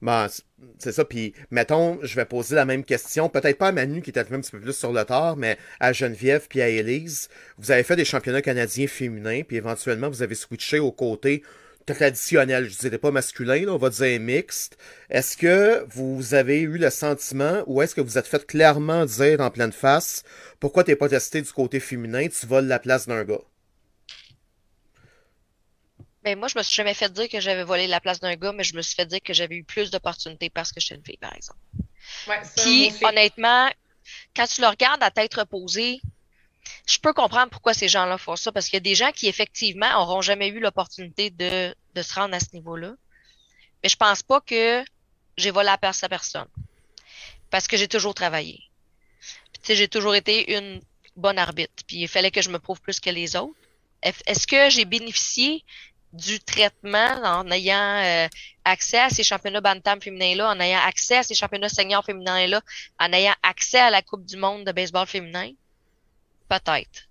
Bah, 0.00 0.28
c'est 0.78 0.92
ça. 0.92 1.04
Puis, 1.04 1.34
mettons, 1.50 1.98
je 2.02 2.14
vais 2.14 2.24
poser 2.24 2.54
la 2.54 2.64
même 2.64 2.84
question. 2.84 3.28
Peut-être 3.28 3.58
pas 3.58 3.68
à 3.68 3.72
Manu 3.72 4.02
qui 4.02 4.10
était 4.10 4.20
un 4.20 4.24
petit 4.24 4.50
peu 4.52 4.60
plus 4.60 4.72
sur 4.72 4.92
le 4.92 5.04
tard, 5.04 5.36
mais 5.36 5.58
à 5.80 5.92
Geneviève 5.92 6.46
puis 6.48 6.62
à 6.62 6.68
Élise. 6.68 7.28
Vous 7.58 7.72
avez 7.72 7.82
fait 7.82 7.96
des 7.96 8.04
championnats 8.04 8.42
canadiens 8.42 8.86
féminins, 8.86 9.42
puis 9.42 9.56
éventuellement, 9.56 10.08
vous 10.08 10.22
avez 10.22 10.36
switché 10.36 10.78
au 10.78 10.92
côté 10.92 11.42
traditionnel, 11.84 12.70
je 12.70 12.78
dirais 12.78 12.98
pas 12.98 13.10
masculin, 13.10 13.66
on 13.66 13.76
va 13.78 13.90
dire 13.90 14.20
mixte. 14.20 14.76
Est-ce 15.10 15.36
que 15.36 15.84
vous 15.90 16.34
avez 16.34 16.60
eu 16.60 16.78
le 16.78 16.90
sentiment 16.90 17.64
ou 17.66 17.82
est-ce 17.82 17.96
que 17.96 18.00
vous 18.00 18.18
êtes 18.18 18.28
fait 18.28 18.46
clairement 18.46 19.04
dire 19.06 19.40
en 19.40 19.50
pleine 19.50 19.72
face 19.72 20.22
pourquoi 20.60 20.84
t'es 20.84 20.94
pas 20.94 21.08
testé 21.08 21.42
du 21.42 21.50
côté 21.50 21.80
féminin, 21.80 22.28
tu 22.28 22.46
voles 22.46 22.66
la 22.66 22.78
place 22.78 23.08
d'un 23.08 23.24
gars? 23.24 23.40
Ben, 26.24 26.38
moi, 26.38 26.48
je 26.48 26.56
me 26.56 26.62
suis 26.62 26.74
jamais 26.74 26.94
fait 26.94 27.12
dire 27.12 27.28
que 27.28 27.40
j'avais 27.40 27.64
volé 27.64 27.86
la 27.88 28.00
place 28.00 28.20
d'un 28.20 28.36
gars, 28.36 28.52
mais 28.52 28.62
je 28.62 28.76
me 28.76 28.82
suis 28.82 28.94
fait 28.94 29.06
dire 29.06 29.20
que 29.22 29.32
j'avais 29.32 29.56
eu 29.56 29.64
plus 29.64 29.90
d'opportunités 29.90 30.50
parce 30.50 30.72
que 30.72 30.80
j'étais 30.80 30.94
une 30.94 31.04
fille, 31.04 31.16
par 31.16 31.34
exemple. 31.34 31.58
Ouais, 32.28 32.40
Puis, 32.56 32.92
honnêtement, 33.02 33.68
quand 34.36 34.46
tu 34.46 34.60
le 34.60 34.68
regardes 34.68 35.02
à 35.02 35.10
tête 35.10 35.34
reposée, 35.34 36.00
je 36.86 36.98
peux 36.98 37.12
comprendre 37.12 37.50
pourquoi 37.50 37.74
ces 37.74 37.88
gens-là 37.88 38.18
font 38.18 38.36
ça, 38.36 38.52
parce 38.52 38.66
qu'il 38.66 38.74
y 38.74 38.76
a 38.76 38.80
des 38.80 38.94
gens 38.94 39.10
qui, 39.10 39.26
effectivement, 39.26 40.00
auront 40.00 40.20
jamais 40.20 40.48
eu 40.48 40.60
l'opportunité 40.60 41.30
de, 41.30 41.74
de 41.94 42.02
se 42.02 42.14
rendre 42.14 42.34
à 42.34 42.40
ce 42.40 42.52
niveau-là. 42.52 42.94
Mais 43.82 43.88
je 43.88 43.96
pense 43.96 44.22
pas 44.22 44.40
que 44.40 44.84
j'ai 45.36 45.50
volé 45.50 45.66
la 45.66 45.78
place 45.78 46.04
à 46.04 46.08
personne. 46.08 46.48
Parce 47.50 47.66
que 47.66 47.76
j'ai 47.76 47.88
toujours 47.88 48.14
travaillé. 48.14 48.60
Puis, 49.62 49.74
j'ai 49.74 49.88
toujours 49.88 50.14
été 50.14 50.56
une 50.56 50.80
bonne 51.16 51.38
arbitre. 51.38 51.72
Puis, 51.86 51.98
il 52.02 52.08
fallait 52.08 52.30
que 52.30 52.42
je 52.42 52.50
me 52.50 52.60
prouve 52.60 52.80
plus 52.80 53.00
que 53.00 53.10
les 53.10 53.34
autres. 53.34 53.56
Est-ce 54.02 54.46
que 54.46 54.68
j'ai 54.70 54.84
bénéficié 54.84 55.64
du 56.12 56.40
traitement 56.40 57.22
en 57.24 57.50
ayant 57.50 58.02
euh, 58.02 58.28
accès 58.64 58.98
à 58.98 59.08
ces 59.08 59.24
championnats 59.24 59.60
bantam 59.60 60.00
féminins-là, 60.00 60.50
en 60.50 60.60
ayant 60.60 60.80
accès 60.80 61.16
à 61.16 61.22
ces 61.22 61.34
championnats 61.34 61.68
seniors 61.68 62.04
féminins-là, 62.04 62.60
en 62.98 63.12
ayant 63.12 63.34
accès 63.42 63.78
à 63.78 63.90
la 63.90 64.02
Coupe 64.02 64.24
du 64.24 64.36
monde 64.36 64.64
de 64.64 64.72
baseball 64.72 65.06
féminin? 65.06 65.50
Peut-être. 66.48 67.08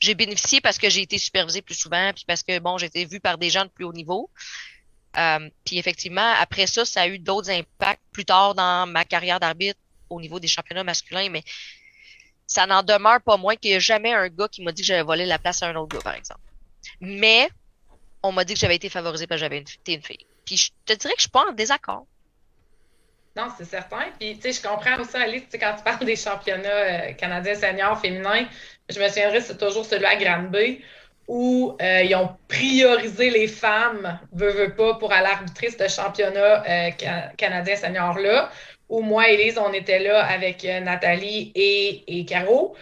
J'ai 0.00 0.14
bénéficié 0.14 0.60
parce 0.60 0.78
que 0.78 0.90
j'ai 0.90 1.02
été 1.02 1.16
supervisée 1.16 1.62
plus 1.62 1.74
souvent, 1.74 2.12
puis 2.14 2.24
parce 2.26 2.42
que, 2.42 2.58
bon, 2.58 2.76
j'ai 2.76 2.86
été 2.86 3.04
vue 3.04 3.20
par 3.20 3.38
des 3.38 3.50
gens 3.50 3.64
de 3.64 3.70
plus 3.70 3.84
haut 3.84 3.92
niveau. 3.92 4.28
Euh, 5.16 5.48
puis 5.64 5.78
effectivement, 5.78 6.34
après 6.38 6.66
ça, 6.66 6.84
ça 6.84 7.02
a 7.02 7.08
eu 7.08 7.18
d'autres 7.18 7.50
impacts 7.50 8.02
plus 8.12 8.24
tard 8.24 8.54
dans 8.54 8.86
ma 8.86 9.04
carrière 9.04 9.40
d'arbitre 9.40 9.78
au 10.10 10.20
niveau 10.20 10.40
des 10.40 10.48
championnats 10.48 10.84
masculins, 10.84 11.28
mais 11.30 11.42
ça 12.46 12.66
n'en 12.66 12.82
demeure 12.82 13.20
pas 13.22 13.36
moins 13.36 13.56
qu'il 13.56 13.70
n'y 13.70 13.76
a 13.76 13.80
jamais 13.80 14.12
un 14.12 14.28
gars 14.28 14.48
qui 14.48 14.62
m'a 14.62 14.72
dit 14.72 14.82
que 14.82 14.88
j'avais 14.88 15.02
volé 15.02 15.24
la 15.24 15.38
place 15.38 15.62
à 15.62 15.68
un 15.68 15.76
autre 15.76 15.96
gars, 15.96 16.02
par 16.02 16.14
exemple. 16.14 16.40
Mais 17.00 17.48
on 18.22 18.32
m'a 18.32 18.44
dit 18.44 18.54
que 18.54 18.60
j'avais 18.60 18.76
été 18.76 18.88
favorisée 18.88 19.26
parce 19.26 19.40
que 19.40 19.44
j'avais 19.44 19.58
été 19.58 19.94
une 19.94 20.02
fille. 20.02 20.26
Puis 20.44 20.56
je 20.56 20.70
te 20.84 20.92
dirais 20.98 21.14
que 21.14 21.18
je 21.18 21.22
suis 21.22 21.30
pas 21.30 21.44
en 21.48 21.52
désaccord. 21.52 22.06
Non, 23.36 23.46
c'est 23.56 23.64
certain. 23.64 24.04
Puis, 24.18 24.36
tu 24.36 24.52
sais, 24.52 24.60
je 24.60 24.68
comprends 24.68 25.00
aussi, 25.00 25.16
Alice, 25.16 25.44
quand 25.52 25.74
tu 25.76 25.82
parles 25.82 26.04
des 26.04 26.16
championnats 26.16 26.68
euh, 26.68 27.12
canadiens 27.12 27.54
seniors 27.54 27.98
féminins, 27.98 28.46
je 28.90 29.00
me 29.00 29.08
souviendrai, 29.08 29.40
c'est 29.40 29.56
toujours 29.56 29.86
celui 29.86 30.04
à 30.04 30.16
Granby, 30.16 30.82
où 31.28 31.74
euh, 31.80 32.02
ils 32.02 32.14
ont 32.14 32.36
priorisé 32.48 33.30
les 33.30 33.48
femmes, 33.48 34.18
veut, 34.32 34.50
veut 34.50 34.74
pas, 34.74 34.94
pour 34.94 35.12
aller 35.12 35.28
arbitrer 35.28 35.70
ce 35.70 35.88
championnat 35.88 36.62
euh, 36.68 36.90
canadien 37.38 37.76
senior-là, 37.76 38.50
où 38.90 39.00
moi 39.00 39.30
Elise, 39.30 39.56
on 39.56 39.72
était 39.72 40.00
là 40.00 40.22
avec 40.26 40.64
Nathalie 40.64 41.52
et, 41.54 42.04
et 42.06 42.26
Caro. 42.26 42.76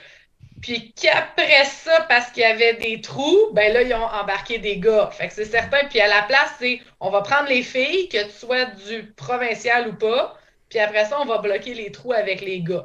Puis 0.61 0.93
qu'après 0.93 1.65
ça, 1.65 2.05
parce 2.09 2.31
qu'il 2.31 2.43
y 2.43 2.47
avait 2.47 2.75
des 2.75 3.01
trous, 3.01 3.51
ben 3.53 3.73
là, 3.73 3.83
ils 3.83 3.95
ont 3.95 4.05
embarqué 4.05 4.59
des 4.59 4.79
gars. 4.79 5.11
Fait 5.13 5.29
que 5.29 5.35
c'est 5.35 5.47
certain. 5.47 5.87
Puis 5.89 6.01
à 6.01 6.09
la 6.09 6.23
place, 6.23 6.55
c'est 6.59 6.81
on 7.01 7.11
va 7.11 7.23
prendre 7.23 7.49
les 7.49 7.63
filles, 7.63 8.09
que 8.09 8.23
tu 8.25 8.31
sois 8.31 8.67
du 8.67 9.13
provincial 9.17 9.89
ou 9.89 9.95
pas. 9.95 10.37
Puis 10.69 10.79
après 10.79 11.07
ça, 11.07 11.19
on 11.21 11.25
va 11.25 11.39
bloquer 11.39 11.75
les 11.75 11.91
trous 11.91 12.13
avec 12.13 12.43
les 12.43 12.61
gars. 12.61 12.85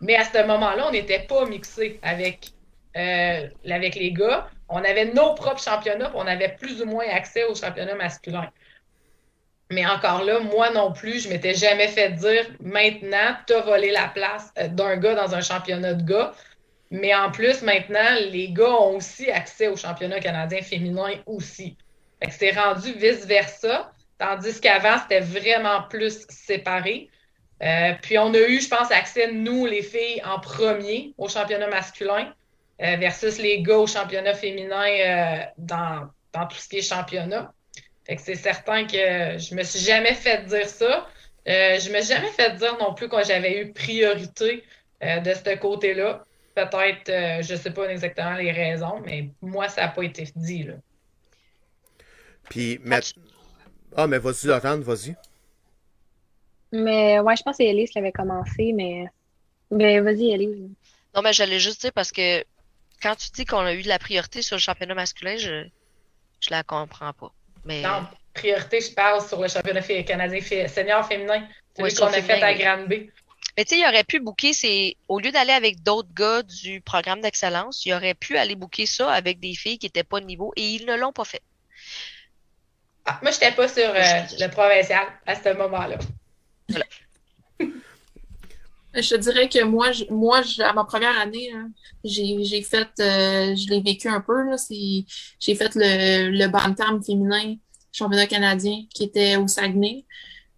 Mais 0.00 0.14
à 0.16 0.24
ce 0.24 0.46
moment-là, 0.46 0.88
on 0.88 0.92
n'était 0.92 1.20
pas 1.20 1.46
mixé 1.46 1.98
avec, 2.02 2.50
euh, 2.96 3.48
avec 3.70 3.94
les 3.94 4.12
gars. 4.12 4.48
On 4.68 4.84
avait 4.84 5.06
nos 5.06 5.34
propres 5.34 5.62
championnats, 5.62 6.10
puis 6.10 6.18
on 6.18 6.26
avait 6.26 6.54
plus 6.56 6.82
ou 6.82 6.86
moins 6.86 7.06
accès 7.08 7.44
aux 7.44 7.54
championnats 7.54 7.94
masculins. 7.94 8.50
Mais 9.70 9.84
encore 9.86 10.22
là, 10.22 10.38
moi 10.38 10.70
non 10.70 10.92
plus, 10.92 11.24
je 11.24 11.28
m'étais 11.28 11.54
jamais 11.54 11.88
fait 11.88 12.10
dire 12.10 12.46
maintenant, 12.60 13.36
tu 13.46 13.54
as 13.54 13.62
volé 13.62 13.90
la 13.90 14.08
place 14.08 14.52
euh, 14.58 14.68
d'un 14.68 14.96
gars 14.96 15.14
dans 15.14 15.34
un 15.34 15.40
championnat 15.40 15.94
de 15.94 16.04
gars. 16.04 16.32
Mais 16.90 17.14
en 17.14 17.30
plus, 17.30 17.62
maintenant, 17.62 18.14
les 18.30 18.50
gars 18.52 18.70
ont 18.70 18.96
aussi 18.96 19.30
accès 19.30 19.68
au 19.68 19.76
championnat 19.76 20.20
canadien 20.20 20.62
féminin 20.62 21.10
aussi. 21.26 21.76
C'est 22.30 22.52
rendu 22.52 22.92
vice-versa, 22.92 23.92
tandis 24.18 24.60
qu'avant, 24.60 24.98
c'était 24.98 25.20
vraiment 25.20 25.82
plus 25.82 26.26
séparé. 26.28 27.10
Euh, 27.62 27.92
puis 28.02 28.18
on 28.18 28.32
a 28.34 28.38
eu, 28.38 28.60
je 28.60 28.68
pense, 28.68 28.90
accès, 28.90 29.32
nous, 29.32 29.66
les 29.66 29.82
filles, 29.82 30.22
en 30.24 30.38
premier 30.38 31.14
au 31.18 31.28
championnat 31.28 31.68
masculin 31.68 32.32
euh, 32.82 32.96
versus 32.96 33.38
les 33.38 33.62
gars 33.62 33.78
au 33.78 33.86
championnat 33.86 34.34
féminin 34.34 34.84
euh, 34.86 35.44
dans, 35.58 36.08
dans 36.32 36.46
tout 36.46 36.56
ce 36.56 36.68
qui 36.68 36.78
est 36.78 36.82
championnat. 36.82 37.52
Fait 38.06 38.16
que 38.16 38.22
c'est 38.22 38.34
certain 38.36 38.84
que 38.86 39.38
je 39.38 39.54
me 39.54 39.62
suis 39.62 39.80
jamais 39.80 40.14
fait 40.14 40.44
dire 40.44 40.68
ça. 40.68 41.08
Euh, 41.48 41.78
je 41.78 41.90
me 41.90 42.00
suis 42.00 42.14
jamais 42.14 42.30
fait 42.30 42.56
dire 42.56 42.76
non 42.78 42.92
plus 42.94 43.08
quand 43.08 43.24
j'avais 43.24 43.60
eu 43.60 43.72
priorité 43.72 44.64
euh, 45.02 45.20
de 45.20 45.32
ce 45.32 45.56
côté-là. 45.56 46.25
Peut-être, 46.56 47.10
euh, 47.10 47.42
je 47.42 47.54
sais 47.54 47.70
pas 47.70 47.84
exactement 47.84 48.32
les 48.32 48.50
raisons, 48.50 49.02
mais 49.04 49.28
moi, 49.42 49.68
ça 49.68 49.82
n'a 49.82 49.88
pas 49.88 50.02
été 50.02 50.26
dit. 50.34 50.62
Là. 50.62 50.72
Puis, 52.48 52.80
mais... 52.82 53.00
ah, 53.94 54.06
mais 54.06 54.16
vas-y, 54.16 54.46
Laurent, 54.46 54.78
vas-y. 54.78 55.14
Mais 56.72 57.20
ouais, 57.20 57.36
je 57.36 57.42
pense 57.42 57.58
que 57.58 57.64
c'est 57.64 57.66
Elise 57.68 57.90
qui 57.90 57.98
avait 57.98 58.10
commencé, 58.10 58.72
mais. 58.72 59.04
Mais 59.70 60.00
vas-y, 60.00 60.32
Elise. 60.32 60.70
Non, 61.14 61.20
mais 61.20 61.34
j'allais 61.34 61.60
juste 61.60 61.82
dire 61.82 61.92
parce 61.92 62.10
que 62.10 62.42
quand 63.02 63.16
tu 63.16 63.28
dis 63.34 63.44
qu'on 63.44 63.60
a 63.60 63.74
eu 63.74 63.82
de 63.82 63.88
la 63.88 63.98
priorité 63.98 64.40
sur 64.40 64.56
le 64.56 64.60
championnat 64.60 64.94
masculin, 64.94 65.36
je, 65.36 65.66
je 66.40 66.50
la 66.50 66.62
comprends 66.62 67.12
pas. 67.12 67.32
Mais... 67.66 67.82
Non, 67.82 68.06
priorité, 68.32 68.80
je 68.80 68.94
parle 68.94 69.20
sur 69.20 69.42
le 69.42 69.48
championnat 69.48 69.82
canadien 69.82 70.40
senior 70.68 71.06
féminin. 71.06 71.46
Celui 71.76 71.94
qu'on 71.94 72.06
a 72.06 72.22
fait 72.22 72.42
à 72.42 72.54
Grande 72.54 72.88
B. 72.88 73.10
Mais 73.56 73.64
tu 73.64 73.74
sais, 73.74 73.80
il 73.80 73.86
aurait 73.86 74.04
pu 74.04 74.20
booker, 74.20 74.52
c'est 74.52 74.96
au 75.08 75.18
lieu 75.18 75.32
d'aller 75.32 75.52
avec 75.52 75.82
d'autres 75.82 76.12
gars 76.14 76.42
du 76.42 76.80
programme 76.82 77.22
d'excellence, 77.22 77.86
il 77.86 77.94
aurait 77.94 78.14
pu 78.14 78.36
aller 78.36 78.54
booker 78.54 78.84
ça 78.84 79.10
avec 79.10 79.40
des 79.40 79.54
filles 79.54 79.78
qui 79.78 79.86
n'étaient 79.86 80.04
pas 80.04 80.20
de 80.20 80.26
niveau 80.26 80.52
et 80.56 80.74
ils 80.74 80.84
ne 80.84 80.94
l'ont 80.94 81.12
pas 81.12 81.24
fait. 81.24 81.42
Ah, 83.06 83.18
moi, 83.22 83.30
je 83.30 83.36
n'étais 83.36 83.52
pas 83.52 83.68
sur 83.68 83.88
euh, 83.88 84.22
le 84.40 84.48
provincial 84.48 85.06
à 85.26 85.34
ce 85.34 85.56
moment-là. 85.56 85.96
Voilà. 86.68 86.86
Je 88.98 89.14
te 89.14 89.16
dirais 89.16 89.48
que 89.50 89.62
moi, 89.62 89.90
moi 90.08 90.40
à 90.60 90.72
ma 90.72 90.84
première 90.84 91.18
année, 91.20 91.52
hein, 91.54 91.70
j'ai 92.02 92.62
fait, 92.62 92.88
euh, 92.98 93.54
je 93.54 93.68
l'ai 93.68 93.82
vécu 93.82 94.08
un 94.08 94.22
peu. 94.22 94.32
J'ai 95.38 95.54
fait 95.54 95.74
le, 95.74 96.30
le 96.30 96.48
Bantam 96.48 97.04
féminin 97.04 97.56
championnat 97.92 98.26
canadien 98.26 98.84
qui 98.94 99.04
était 99.04 99.36
au 99.36 99.48
Saguenay, 99.48 100.06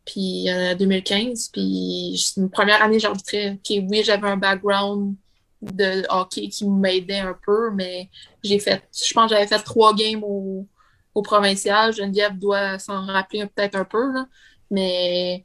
puis 0.08 0.46
2015. 0.78 1.48
Euh, 1.48 1.50
puis 1.52 2.32
une 2.38 2.50
première 2.50 2.82
année, 2.82 2.98
j'arbitrais. 2.98 3.58
Okay, 3.58 3.86
oui, 3.88 4.02
j'avais 4.02 4.26
un 4.26 4.38
background 4.38 5.14
de 5.60 6.04
hockey 6.08 6.48
qui 6.48 6.66
m'aidait 6.66 7.18
un 7.18 7.36
peu, 7.44 7.70
mais 7.72 8.08
j'ai 8.42 8.58
fait, 8.58 8.82
je 8.92 9.12
pense 9.12 9.28
que 9.28 9.36
j'avais 9.36 9.46
fait 9.46 9.58
trois 9.58 9.94
games 9.94 10.22
au, 10.24 10.66
au 11.14 11.22
provincial. 11.22 11.92
Geneviève 11.92 12.38
doit 12.38 12.78
s'en 12.78 13.04
rappeler 13.04 13.44
peut-être 13.46 13.74
un 13.74 13.84
peu, 13.84 14.12
là, 14.12 14.26
mais 14.70 15.44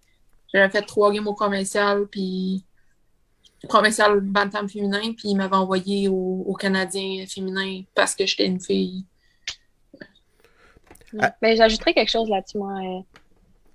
j'avais 0.53 0.69
fait 0.69 0.83
trois 0.83 1.11
games 1.11 1.27
au 1.27 1.33
provincial, 1.33 2.07
puis 2.07 2.63
provincial 3.67 4.21
bantam 4.21 4.69
féminin, 4.69 5.13
puis 5.13 5.29
il 5.29 5.35
m'avait 5.35 5.55
envoyé 5.55 6.07
au, 6.07 6.43
au, 6.45 6.53
Canadien 6.53 7.25
féminin 7.27 7.81
parce 7.95 8.15
que 8.15 8.25
j'étais 8.25 8.45
une 8.45 8.61
fille. 8.61 9.05
Ah. 11.19 11.35
Ben, 11.41 11.57
j'ajouterais 11.57 11.93
quelque 11.93 12.11
chose 12.11 12.29
là-dessus, 12.29 12.57
moi. 12.57 13.03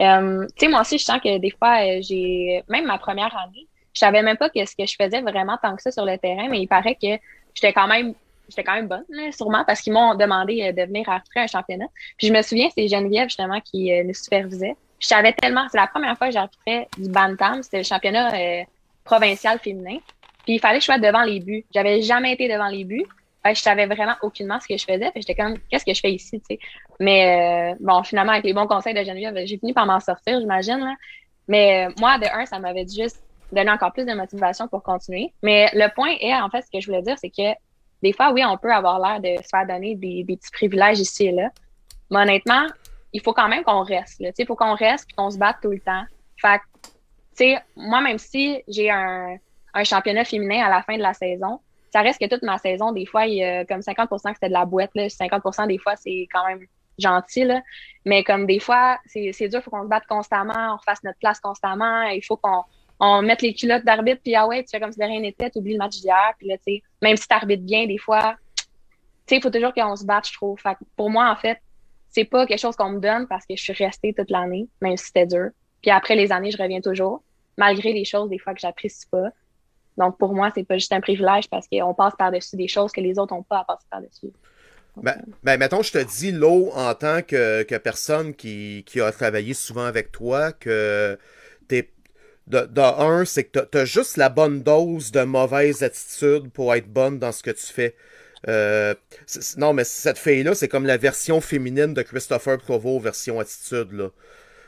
Euh, 0.00 0.04
euh, 0.04 0.46
tu 0.56 0.66
sais, 0.66 0.68
moi 0.68 0.80
aussi, 0.80 0.98
je 0.98 1.04
sens 1.04 1.20
que 1.22 1.38
des 1.38 1.50
fois, 1.50 1.80
euh, 1.82 1.98
j'ai, 2.00 2.62
même 2.68 2.86
ma 2.86 2.98
première 2.98 3.36
année, 3.36 3.66
je 3.94 4.00
savais 4.00 4.22
même 4.22 4.36
pas 4.36 4.48
que 4.48 4.64
ce 4.64 4.76
que 4.76 4.86
je 4.86 4.94
faisais 5.00 5.20
vraiment 5.20 5.58
tant 5.60 5.74
que 5.74 5.82
ça 5.82 5.90
sur 5.90 6.04
le 6.04 6.16
terrain, 6.18 6.48
mais 6.48 6.60
il 6.60 6.68
paraît 6.68 6.94
que 6.94 7.18
j'étais 7.54 7.72
quand 7.72 7.88
même 7.88 8.14
j'étais 8.48 8.64
quand 8.64 8.74
même 8.74 8.88
bonne, 8.88 9.04
sûrement, 9.30 9.62
parce 9.66 9.82
qu'ils 9.82 9.92
m'ont 9.92 10.14
demandé 10.14 10.72
de 10.72 10.82
venir 10.82 11.06
arbitrer 11.06 11.40
un 11.40 11.46
championnat. 11.46 11.84
Puis 12.16 12.28
je 12.28 12.32
me 12.32 12.40
souviens, 12.40 12.68
c'est 12.74 12.88
Geneviève, 12.88 13.28
justement, 13.28 13.60
qui 13.60 13.92
nous 14.02 14.14
supervisait. 14.14 14.74
je 14.98 15.06
savais 15.06 15.34
tellement, 15.34 15.66
c'est 15.70 15.76
la 15.76 15.86
première 15.86 16.16
fois 16.16 16.28
que 16.28 16.32
j'arbitrais 16.32 16.88
du 16.96 17.10
Bantam, 17.10 17.62
c'était 17.62 17.76
le 17.76 17.82
championnat 17.82 18.32
provincial 19.04 19.58
féminin. 19.58 19.98
Puis 20.46 20.54
il 20.54 20.60
fallait 20.60 20.78
que 20.78 20.80
je 20.80 20.86
sois 20.86 20.98
devant 20.98 21.24
les 21.24 21.40
buts. 21.40 21.62
J'avais 21.74 22.00
jamais 22.00 22.32
été 22.32 22.48
devant 22.48 22.68
les 22.68 22.84
buts. 22.84 23.04
je 23.44 23.60
savais 23.60 23.84
vraiment 23.84 24.14
aucunement 24.22 24.58
ce 24.60 24.66
que 24.66 24.78
je 24.78 24.84
faisais. 24.84 25.12
J'étais 25.14 25.34
comme, 25.34 25.58
qu'est-ce 25.68 25.84
que 25.84 25.92
je 25.92 26.00
fais 26.00 26.12
ici, 26.12 26.40
tu 26.40 26.56
sais? 26.56 26.58
Mais 27.00 27.72
euh, 27.72 27.76
bon, 27.80 28.02
finalement, 28.02 28.32
avec 28.32 28.44
les 28.44 28.52
bons 28.52 28.66
conseils 28.66 28.94
de 28.94 29.02
Geneviève, 29.02 29.34
j'ai 29.44 29.58
fini 29.58 29.72
par 29.72 29.86
m'en 29.86 30.00
sortir, 30.00 30.40
j'imagine. 30.40 30.96
Mais 31.46 31.86
euh, 31.86 31.92
moi, 32.00 32.18
de 32.18 32.26
un, 32.26 32.44
ça 32.44 32.58
m'avait 32.58 32.86
juste 32.86 33.22
donné 33.52 33.70
encore 33.70 33.92
plus 33.92 34.04
de 34.04 34.12
motivation 34.12 34.68
pour 34.68 34.82
continuer. 34.82 35.32
Mais 35.42 35.70
le 35.74 35.92
point 35.94 36.14
est, 36.20 36.34
en 36.34 36.50
fait, 36.50 36.62
ce 36.62 36.70
que 36.70 36.80
je 36.80 36.86
voulais 36.86 37.02
dire, 37.02 37.16
c'est 37.18 37.30
que 37.30 37.56
des 38.02 38.12
fois, 38.12 38.32
oui, 38.32 38.44
on 38.44 38.56
peut 38.56 38.72
avoir 38.72 39.00
l'air 39.00 39.20
de 39.20 39.42
se 39.42 39.48
faire 39.48 39.66
donner 39.66 39.94
des, 39.94 40.24
petits 40.26 40.50
privilèges 40.52 41.00
ici 41.00 41.26
et 41.26 41.32
là. 41.32 41.50
Mais 42.10 42.20
honnêtement, 42.20 42.66
il 43.12 43.22
faut 43.22 43.32
quand 43.32 43.48
même 43.48 43.64
qu'on 43.64 43.82
reste. 43.82 44.20
Il 44.20 44.46
faut 44.46 44.56
qu'on 44.56 44.74
reste 44.74 45.06
et 45.10 45.14
qu'on 45.14 45.30
se 45.30 45.38
batte 45.38 45.56
tout 45.62 45.70
le 45.70 45.80
temps. 45.80 46.04
Fait 46.40 46.60
sais, 47.34 47.58
moi, 47.76 48.00
même 48.00 48.18
si 48.18 48.62
j'ai 48.68 48.90
un, 48.90 49.36
un, 49.74 49.84
championnat 49.84 50.24
féminin 50.24 50.64
à 50.64 50.68
la 50.68 50.82
fin 50.82 50.96
de 50.96 51.02
la 51.02 51.14
saison, 51.14 51.60
ça 51.92 52.02
reste 52.02 52.20
que 52.20 52.28
toute 52.28 52.42
ma 52.42 52.58
saison, 52.58 52.92
des 52.92 53.06
fois, 53.06 53.26
il 53.26 53.34
y 53.34 53.44
a 53.44 53.64
comme 53.64 53.80
50% 53.80 54.08
que 54.08 54.34
c'était 54.34 54.48
de 54.48 54.52
la 54.52 54.64
boîte. 54.64 54.90
Là. 54.94 55.06
50% 55.06 55.68
des 55.68 55.78
fois, 55.78 55.96
c'est 55.96 56.26
quand 56.30 56.46
même 56.46 56.66
gentil. 56.98 57.44
Là. 57.44 57.62
Mais 58.04 58.24
comme 58.24 58.46
des 58.46 58.58
fois, 58.58 58.98
c'est 59.06 59.30
dur, 59.48 59.60
il 59.60 59.62
faut 59.62 59.70
qu'on 59.70 59.84
se 59.84 59.88
batte 59.88 60.06
constamment, 60.08 60.74
on 60.74 60.76
refasse 60.76 61.02
notre 61.04 61.18
place 61.18 61.40
constamment. 61.40 62.02
Il 62.04 62.22
faut 62.22 62.36
qu'on 62.36 62.62
on 63.00 63.22
mette 63.22 63.42
les 63.42 63.54
culottes 63.54 63.84
d'arbitre, 63.84 64.20
puis 64.22 64.34
ah 64.34 64.46
ouais, 64.46 64.64
tu 64.64 64.70
fais 64.70 64.80
comme 64.80 64.90
si 64.90 64.98
de 64.98 65.04
rien 65.04 65.20
n'était, 65.20 65.50
tu 65.50 65.58
oublies 65.58 65.74
le 65.74 65.78
match 65.78 66.00
d'hier. 66.00 66.32
Puis 66.38 66.48
là, 66.48 66.56
tu 66.56 66.64
sais, 66.64 66.82
même 67.00 67.16
si 67.16 67.28
tu 67.28 67.34
arbitres 67.34 67.62
bien, 67.62 67.86
des 67.86 67.98
fois, 67.98 68.34
tu 68.56 68.64
sais, 69.26 69.36
il 69.36 69.42
faut 69.42 69.50
toujours 69.50 69.72
qu'on 69.72 69.94
se 69.94 70.04
batte, 70.04 70.28
je 70.28 70.32
trouve. 70.32 70.58
Pour 70.96 71.10
moi, 71.10 71.30
en 71.30 71.36
fait, 71.36 71.58
c'est 72.10 72.24
pas 72.24 72.46
quelque 72.46 72.58
chose 72.60 72.74
qu'on 72.74 72.90
me 72.90 73.00
donne 73.00 73.26
parce 73.28 73.46
que 73.46 73.54
je 73.54 73.62
suis 73.62 73.72
restée 73.72 74.14
toute 74.14 74.30
l'année, 74.30 74.66
même 74.80 74.96
si 74.96 75.06
c'était 75.06 75.26
dur. 75.26 75.50
Puis 75.82 75.90
après 75.90 76.16
les 76.16 76.32
années, 76.32 76.50
je 76.50 76.60
reviens 76.60 76.80
toujours 76.80 77.22
malgré 77.56 77.92
les 77.92 78.04
choses 78.04 78.30
des 78.30 78.38
fois 78.38 78.54
que 78.54 78.60
j'apprécie 78.60 79.06
pas. 79.10 79.28
Donc 79.96 80.16
pour 80.16 80.32
moi, 80.32 80.50
c'est 80.54 80.64
pas 80.64 80.78
juste 80.78 80.92
un 80.92 81.00
privilège 81.00 81.48
parce 81.50 81.66
qu'on 81.68 81.92
passe 81.92 82.14
par-dessus 82.16 82.56
des 82.56 82.68
choses 82.68 82.92
que 82.92 83.00
les 83.00 83.18
autres 83.18 83.34
n'ont 83.34 83.42
pas 83.42 83.58
à 83.58 83.64
passer 83.64 83.86
par-dessus. 83.90 84.32
Ben, 85.02 85.22
ben, 85.42 85.58
mettons, 85.58 85.82
je 85.82 85.92
te 85.92 85.98
dis, 85.98 86.32
l'eau, 86.32 86.70
en 86.74 86.94
tant 86.94 87.22
que, 87.22 87.62
que 87.62 87.76
personne 87.76 88.34
qui, 88.34 88.84
qui, 88.86 89.00
a 89.00 89.12
travaillé 89.12 89.54
souvent 89.54 89.84
avec 89.84 90.12
toi, 90.12 90.52
que 90.52 91.18
t'es. 91.68 91.90
De, 92.46 92.60
de, 92.60 92.80
un, 92.80 93.26
c'est 93.26 93.44
que 93.44 93.58
t'as 93.58 93.80
as 93.80 93.84
juste 93.84 94.16
la 94.16 94.30
bonne 94.30 94.62
dose 94.62 95.12
de 95.12 95.20
mauvaise 95.20 95.82
attitude 95.82 96.50
pour 96.50 96.74
être 96.74 96.88
bonne 96.88 97.18
dans 97.18 97.30
ce 97.30 97.42
que 97.42 97.50
tu 97.50 97.66
fais. 97.66 97.94
Euh, 98.48 98.94
non, 99.56 99.72
mais 99.72 99.84
cette 99.84 100.18
fille-là, 100.18 100.54
c'est 100.54 100.68
comme 100.68 100.86
la 100.86 100.96
version 100.96 101.40
féminine 101.40 101.92
de 101.92 102.02
Christopher 102.02 102.58
Provo, 102.58 102.98
version 103.00 103.40
attitude, 103.40 103.92
là. 103.92 104.08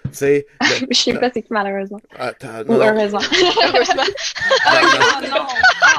Tu 0.05 0.11
sais. 0.13 0.47
Je 0.91 0.97
sais 0.97 1.15
pas 1.15 1.31
c'est 1.33 1.43
qui, 1.43 1.53
malheureusement. 1.53 2.01
Ah, 2.19 2.33
Ou 2.67 2.75
heureusement. 2.75 3.21
heureusement. 3.21 4.03
ah, 4.65 5.21
non. 5.29 5.47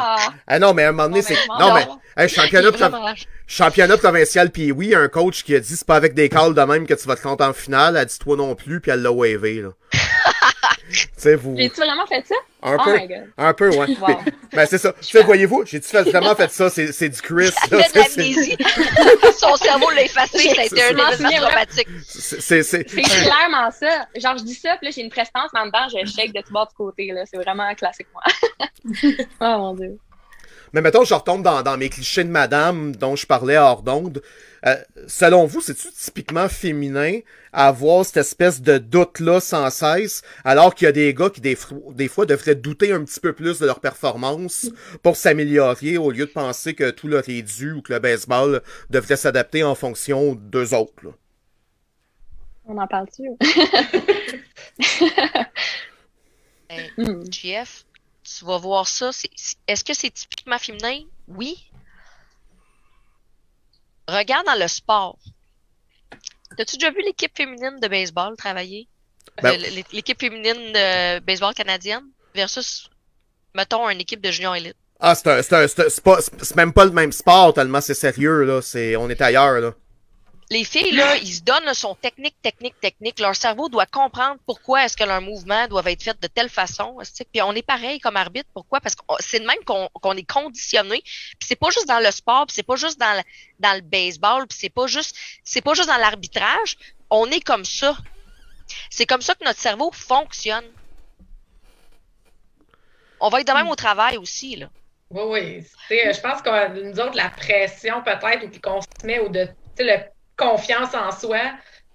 Ah. 0.02 0.18
ah. 0.48 0.60
non, 0.60 0.74
mais 0.74 0.84
à 0.84 0.90
un 0.90 0.92
moment 0.92 1.10
donné, 1.10 1.22
c'est. 1.22 1.38
Non, 1.60 1.74
mais. 1.74 2.28
championnat, 2.28 2.72
championnat 3.48 3.98
provincial, 3.98 4.50
puis 4.50 4.72
oui, 4.72 4.96
un 4.96 5.08
coach 5.08 5.44
qui 5.44 5.56
a 5.56 5.60
dit 5.60 5.76
c'est 5.76 5.86
pas 5.86 5.96
avec 5.96 6.14
des 6.14 6.30
calls 6.30 6.54
de 6.54 6.62
même 6.62 6.88
que 6.88 6.94
tu 6.94 7.08
vas 7.08 7.16
te 7.16 7.22
compter 7.22 7.44
en 7.44 7.54
finale. 7.54 7.98
Elle 7.98 8.06
dit 8.06 8.20
toi 8.20 8.36
non 8.36 8.56
plus, 8.56 8.82
puis 8.82 8.92
elle 8.92 9.02
l'a 9.02 9.12
wavé, 9.12 9.62
là. 9.62 9.70
vous... 11.36 11.56
J'ai-tu 11.58 11.82
vraiment 11.82 12.06
fait 12.08 12.26
ça? 12.26 12.36
Un 12.64 12.78
oh 12.80 12.84
peu. 12.84 12.98
Un 13.38 13.54
peu, 13.54 13.70
ouais. 13.70 13.88
Ben, 14.54 14.66
c'est 14.66 14.78
ça. 14.78 14.94
Tu 14.94 15.08
sais, 15.08 15.24
voyez-vous, 15.24 15.66
j'ai-tu 15.66 15.96
vraiment 15.98 16.36
fait 16.36 16.52
ça? 16.52 16.70
C'est 16.70 17.10
du 17.10 17.22
Chris. 17.22 17.52
Son 19.38 19.56
cerveau 19.56 19.90
l'a 19.92 20.04
effacé, 20.04 20.50
ça 20.50 20.62
a 20.62 20.66
été 20.66 20.84
un 20.84 20.90
événement 20.90 21.48
traumatique. 21.48 21.88
C'est 22.06 22.84
clairement 22.84 23.72
ça. 23.72 24.08
Genre, 24.16 24.38
je 24.38 24.44
dis 24.44 24.56
ça, 24.56 24.76
puis 24.78 24.88
là, 24.88 24.92
j'ai 24.94 25.02
une 25.02 25.10
prestance, 25.10 25.50
mais 25.54 25.62
en 25.62 25.66
dedans, 25.68 25.88
je 25.90 26.06
shake 26.06 26.34
de 26.34 26.42
tout 26.42 26.54
bord 26.54 26.68
de 26.68 26.74
côté, 26.74 27.12
là. 27.12 27.24
C'est 27.26 27.38
vraiment 27.38 27.74
classique, 27.76 28.08
moi. 28.14 28.24
oh 29.40 29.58
mon 29.58 29.74
Dieu. 29.74 29.98
Mais 30.74 30.82
mettons, 30.82 31.04
je 31.04 31.14
retombe 31.14 31.44
dans, 31.44 31.62
dans 31.64 31.78
mes 31.78 31.90
clichés 31.90 32.24
de 32.24 32.30
madame 32.30 32.96
dont 32.96 33.16
je 33.16 33.26
parlais 33.26 33.58
hors 33.58 33.82
d'onde. 33.82 34.22
Euh, 34.66 34.76
selon 35.08 35.46
vous, 35.46 35.62
c'est-tu 35.62 35.88
typiquement 35.92 36.48
féminin 36.48 37.20
à 37.52 37.68
avoir 37.68 38.06
cette 38.06 38.18
espèce 38.18 38.62
de 38.62 38.78
doute-là 38.78 39.40
sans 39.40 39.70
cesse, 39.70 40.22
alors 40.46 40.76
qu'il 40.76 40.86
y 40.86 40.90
a 40.90 40.92
des 40.92 41.14
gars 41.14 41.30
qui 41.30 41.42
des, 41.42 41.58
des, 41.92 42.08
fois 42.08 42.26
devraient 42.26 42.56
douter 42.56 42.92
un 42.94 43.04
petit 43.04 43.20
peu 43.20 43.34
plus 43.34 43.60
de 43.60 43.66
leur 43.66 43.80
performance 43.80 44.68
pour 45.02 45.16
s'améliorer 45.18 45.98
au 45.98 46.12
lieu 46.12 46.26
de 46.26 46.32
penser 46.32 46.76
que 46.76 46.92
tout 46.92 47.08
leur 47.08 47.28
est 47.28 47.42
dû 47.42 47.74
ou 47.74 47.82
que 47.82 47.94
le 47.94 48.00
baseball 48.00 48.62
devrait 48.90 49.18
s'adapter 49.18 49.64
en 49.64 49.76
fonction 49.76 50.36
d'eux 50.36 50.74
autres. 50.74 51.04
Là? 51.04 51.12
On 52.66 52.78
en 52.78 52.88
parle-tu? 52.88 53.24
hey, 56.70 56.92
GF, 57.30 57.86
tu 58.24 58.46
vas 58.46 58.58
voir 58.58 58.88
ça. 58.88 59.10
Est-ce 59.68 59.84
que 59.84 59.94
c'est 59.94 60.12
typiquement 60.12 60.58
féminin? 60.58 61.02
Oui. 61.28 61.71
Regarde 64.08 64.46
dans 64.46 64.60
le 64.60 64.68
sport. 64.68 65.18
As-tu 66.60 66.78
déjà 66.78 66.92
vu 66.92 67.02
l'équipe 67.04 67.36
féminine 67.36 67.80
de 67.82 67.88
baseball 67.88 68.36
travailler? 68.36 68.88
Ben 69.42 69.60
euh, 69.60 69.82
l'équipe 69.94 70.20
féminine 70.20 70.74
de 70.74 71.20
baseball 71.20 71.54
canadienne 71.54 72.04
versus, 72.36 72.90
mettons, 73.56 73.90
une 73.90 74.02
équipe 74.02 74.22
de 74.22 74.32
junior 74.32 74.56
élite. 74.56 74.76
Ah, 75.00 75.16
c'est 75.16 76.56
même 76.56 76.74
pas 76.74 76.86
le 76.86 76.92
même 76.92 77.12
sport 77.12 77.54
tellement 77.54 77.82
c'est 77.82 77.96
sérieux, 77.96 78.44
là. 78.44 78.60
on 79.00 79.10
est 79.10 79.22
ailleurs, 79.22 79.60
là 79.60 79.74
les 80.52 80.66
filles, 80.66 80.92
là, 80.92 81.16
ils 81.16 81.36
se 81.36 81.42
donnent 81.44 81.74
son 81.74 81.96
technique, 81.96 82.36
technique, 82.42 82.78
technique. 82.82 83.22
Leur 83.22 83.38
cerveau 83.38 83.70
doit 83.70 83.86
comprendre 83.86 84.38
pourquoi 84.46 84.84
est-ce 84.84 84.98
que 84.98 85.06
leurs 85.06 85.22
mouvements 85.22 85.66
doivent 85.70 85.88
être 85.88 86.04
faits 86.04 86.22
de 86.22 86.28
telle 86.28 86.50
façon. 86.50 86.98
Puis 87.32 87.42
on 87.42 87.54
est 87.54 87.66
pareil 87.66 88.02
comme 88.02 88.18
arbitre. 88.18 88.50
Pourquoi? 88.54 88.82
Parce 88.82 88.94
que 88.94 89.02
c'est 89.22 89.40
de 89.40 89.46
même 89.46 89.64
qu'on 89.64 90.18
est 90.18 90.30
conditionné. 90.30 91.02
Puis 91.04 91.48
c'est 91.48 91.56
pas 91.56 91.70
juste 91.70 91.88
dans 91.88 92.04
le 92.04 92.12
sport, 92.12 92.48
puis 92.48 92.54
c'est 92.54 92.64
pas 92.64 92.76
juste 92.76 93.00
dans 93.00 93.24
le, 93.62 93.82
baseball, 93.82 94.46
puis 94.46 94.58
c'est 94.60 94.70
pas 94.70 94.88
juste 94.88 95.16
c'est 95.46 95.62
pas 95.62 95.74
juste 95.74 95.88
dans 95.88 95.96
l'arbitrage. 95.96 96.76
on 97.10 97.28
est 97.32 97.40
comme 97.40 97.64
ça. 97.64 97.96
C'est 98.90 99.06
comme 99.06 99.22
ça 99.22 99.36
que 99.36 99.46
notre 99.46 99.60
cerveau 99.60 99.90
fonctionne. 99.94 100.66
On 103.22 103.30
va 103.30 103.40
être 103.40 103.48
de 103.48 103.54
même 103.54 103.70
au 103.70 103.76
travail 103.76 104.18
aussi, 104.18 104.58
là. 104.58 104.68
Oui, 105.12 105.24
oui. 105.28 105.68
Je 105.90 106.20
pense 106.20 106.42
que 106.42 106.84
nous 106.84 107.00
autres, 107.00 107.16
la 107.16 107.30
pression 107.30 108.04
peut-être 108.04 108.62
qu'on 108.62 108.82
se 108.82 109.06
met 109.06 109.20
ou 109.22 109.30
de 109.30 109.48
confiance 110.38 110.94
en 110.94 111.12
soi, 111.12 111.40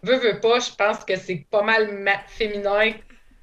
veut, 0.02 0.16
veut 0.16 0.40
pas, 0.40 0.60
je 0.60 0.70
pense 0.74 1.04
que 1.04 1.16
c'est 1.16 1.46
pas 1.50 1.62
mal 1.62 1.88
féminin 2.26 2.92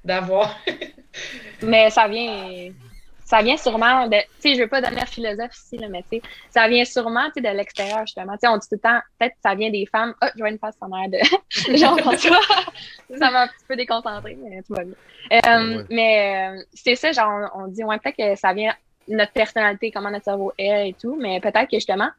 d'avoir. 0.04 0.56
mais 1.62 1.90
ça 1.90 2.08
vient 2.08 2.72
ça 3.24 3.42
vient 3.42 3.56
sûrement 3.56 4.06
de, 4.06 4.16
tu 4.16 4.26
sais, 4.40 4.54
je 4.54 4.60
veux 4.60 4.68
pas 4.68 4.80
devenir 4.80 5.08
philosophe 5.08 5.56
ici, 5.56 5.78
là, 5.78 5.88
mais 5.88 6.02
tu 6.02 6.18
sais, 6.18 6.22
ça 6.50 6.68
vient 6.68 6.84
sûrement, 6.84 7.26
tu 7.34 7.42
sais, 7.42 7.50
de 7.50 7.56
l'extérieur, 7.56 8.00
justement. 8.06 8.34
Tu 8.34 8.40
sais, 8.40 8.48
on 8.48 8.58
dit 8.58 8.68
tout 8.68 8.74
le 8.74 8.80
temps, 8.80 9.00
peut-être 9.18 9.34
ça 9.42 9.54
vient 9.54 9.70
des 9.70 9.86
femmes. 9.86 10.14
oh, 10.22 10.26
je 10.34 10.40
vois 10.40 10.50
une 10.50 10.58
face 10.58 10.76
en 10.80 10.90
air 10.96 11.08
de 11.08 11.18
Jean-François. 11.76 12.40
ça 13.18 13.30
m'a 13.30 13.42
un 13.42 13.48
petit 13.48 13.64
peu 13.66 13.76
déconcentré, 13.76 14.36
mais 14.40 14.62
tout 14.62 14.74
va 14.74 14.84
bien. 14.84 14.94
Euh, 15.32 15.84
Mais 15.90 16.52
euh, 16.52 16.62
c'est 16.74 16.96
ça, 16.96 17.12
genre, 17.12 17.50
on, 17.54 17.66
dit, 17.68 17.82
ouais, 17.82 17.98
peut-être 17.98 18.16
que 18.16 18.38
ça 18.38 18.52
vient 18.52 18.74
notre 19.08 19.32
personnalité, 19.32 19.90
comment 19.90 20.10
notre 20.10 20.24
cerveau 20.24 20.52
est 20.58 20.90
et 20.90 20.94
tout, 20.94 21.16
mais 21.18 21.40
peut-être 21.40 21.70
que 21.70 21.76
justement, 21.76 22.10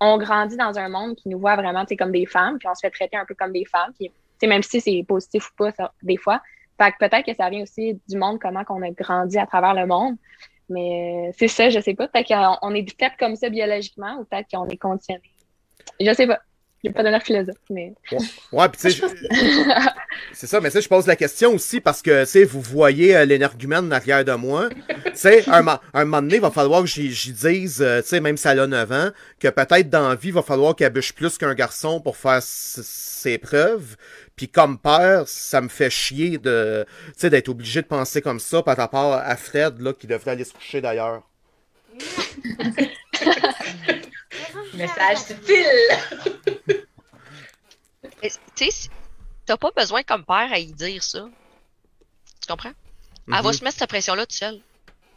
on 0.00 0.18
grandit 0.18 0.56
dans 0.56 0.78
un 0.78 0.88
monde 0.88 1.14
qui 1.16 1.28
nous 1.28 1.38
voit 1.38 1.56
vraiment, 1.56 1.84
comme 1.98 2.12
des 2.12 2.26
femmes, 2.26 2.58
puis 2.58 2.68
on 2.68 2.74
se 2.74 2.80
fait 2.80 2.90
traiter 2.90 3.16
un 3.16 3.24
peu 3.24 3.34
comme 3.34 3.52
des 3.52 3.64
femmes, 3.64 3.92
puis, 3.98 4.10
même 4.48 4.62
si 4.62 4.80
c'est 4.80 5.04
positif 5.06 5.50
ou 5.50 5.64
pas, 5.64 5.92
des 6.02 6.16
fois, 6.16 6.40
fait 6.80 6.92
que 6.92 6.96
peut-être 6.98 7.26
que 7.26 7.34
ça 7.34 7.50
vient 7.50 7.62
aussi 7.62 8.00
du 8.08 8.16
monde, 8.16 8.38
comment 8.40 8.64
qu'on 8.64 8.80
a 8.82 8.90
grandi 8.90 9.38
à 9.38 9.46
travers 9.46 9.74
le 9.74 9.86
monde. 9.86 10.16
Mais 10.70 11.28
euh, 11.28 11.32
c'est 11.36 11.48
ça, 11.48 11.68
je 11.68 11.80
sais 11.80 11.94
pas. 11.94 12.08
Peut-être 12.08 12.28
qu'on 12.60 12.74
est 12.74 12.98
fait 12.98 13.12
comme 13.18 13.36
ça 13.36 13.50
biologiquement 13.50 14.16
ou 14.18 14.24
peut-être 14.24 14.48
qu'on 14.50 14.66
est 14.68 14.76
conditionné. 14.76 15.20
Je 16.00 16.12
sais 16.14 16.26
pas. 16.26 16.40
Je 16.82 16.88
vais 16.88 16.94
pas 16.94 17.02
donner 17.02 17.20
philosophe, 17.20 17.56
mais. 17.68 17.92
Ouais, 18.52 18.68
puis 18.70 18.80
tu 18.80 18.90
sais, 18.90 19.06
c'est 20.32 20.46
ça, 20.46 20.60
mais 20.62 20.70
ça, 20.70 20.80
je 20.80 20.88
pose 20.88 21.06
la 21.06 21.14
question 21.14 21.52
aussi 21.52 21.78
parce 21.78 22.00
que, 22.00 22.24
tu 22.24 22.30
sais, 22.30 22.44
vous 22.44 22.62
voyez 22.62 23.14
euh, 23.14 23.26
l'énergumène 23.26 23.90
derrière 23.90 24.24
de 24.24 24.32
moi. 24.32 24.70
Tu 24.70 25.10
sais, 25.12 25.48
un, 25.50 25.62
un, 25.92 26.04
moment 26.06 26.22
donné, 26.22 26.36
il 26.36 26.40
va 26.40 26.50
falloir 26.50 26.80
que 26.80 26.88
j'y 26.88 27.32
dise, 27.32 27.82
euh, 27.82 28.00
tu 28.00 28.08
sais, 28.08 28.20
même 28.20 28.38
si 28.38 28.48
elle 28.48 28.60
a 28.60 28.66
9 28.66 28.92
ans, 28.92 29.10
que 29.38 29.48
peut-être 29.48 29.90
dans 29.90 30.08
la 30.08 30.14
vie, 30.14 30.28
il 30.28 30.34
va 30.34 30.40
falloir 30.40 30.74
qu'elle 30.74 30.92
bûche 30.92 31.12
plus 31.12 31.36
qu'un 31.36 31.54
garçon 31.54 32.00
pour 32.00 32.16
faire 32.16 32.40
ses 32.42 33.36
preuves. 33.36 33.96
Puis 34.34 34.48
comme 34.48 34.78
père, 34.78 35.24
ça 35.26 35.60
me 35.60 35.68
fait 35.68 35.90
chier 35.90 36.38
de, 36.38 36.86
d'être 37.22 37.50
obligé 37.50 37.82
de 37.82 37.86
penser 37.86 38.22
comme 38.22 38.40
ça 38.40 38.62
par 38.62 38.78
rapport 38.78 39.12
à 39.12 39.36
Fred, 39.36 39.82
là, 39.82 39.92
qui 39.92 40.06
devrait 40.06 40.30
aller 40.30 40.44
se 40.44 40.54
coucher 40.54 40.80
d'ailleurs. 40.80 41.24
Message 44.74 45.18
subtil! 45.18 45.66
Tu 48.60 48.70
sais, 48.70 48.90
t'as 49.46 49.56
pas 49.56 49.70
besoin 49.74 50.02
comme 50.02 50.22
père 50.22 50.52
à 50.52 50.58
y 50.58 50.66
dire 50.66 51.02
ça. 51.02 51.26
Tu 52.42 52.46
comprends? 52.46 52.72
Elle 53.28 53.34
va 53.34 53.42
mhm. 53.42 53.52
se 53.54 53.64
mettre 53.64 53.78
cette 53.78 53.88
pression-là 53.88 54.26
toute 54.26 54.36
seule. 54.36 54.60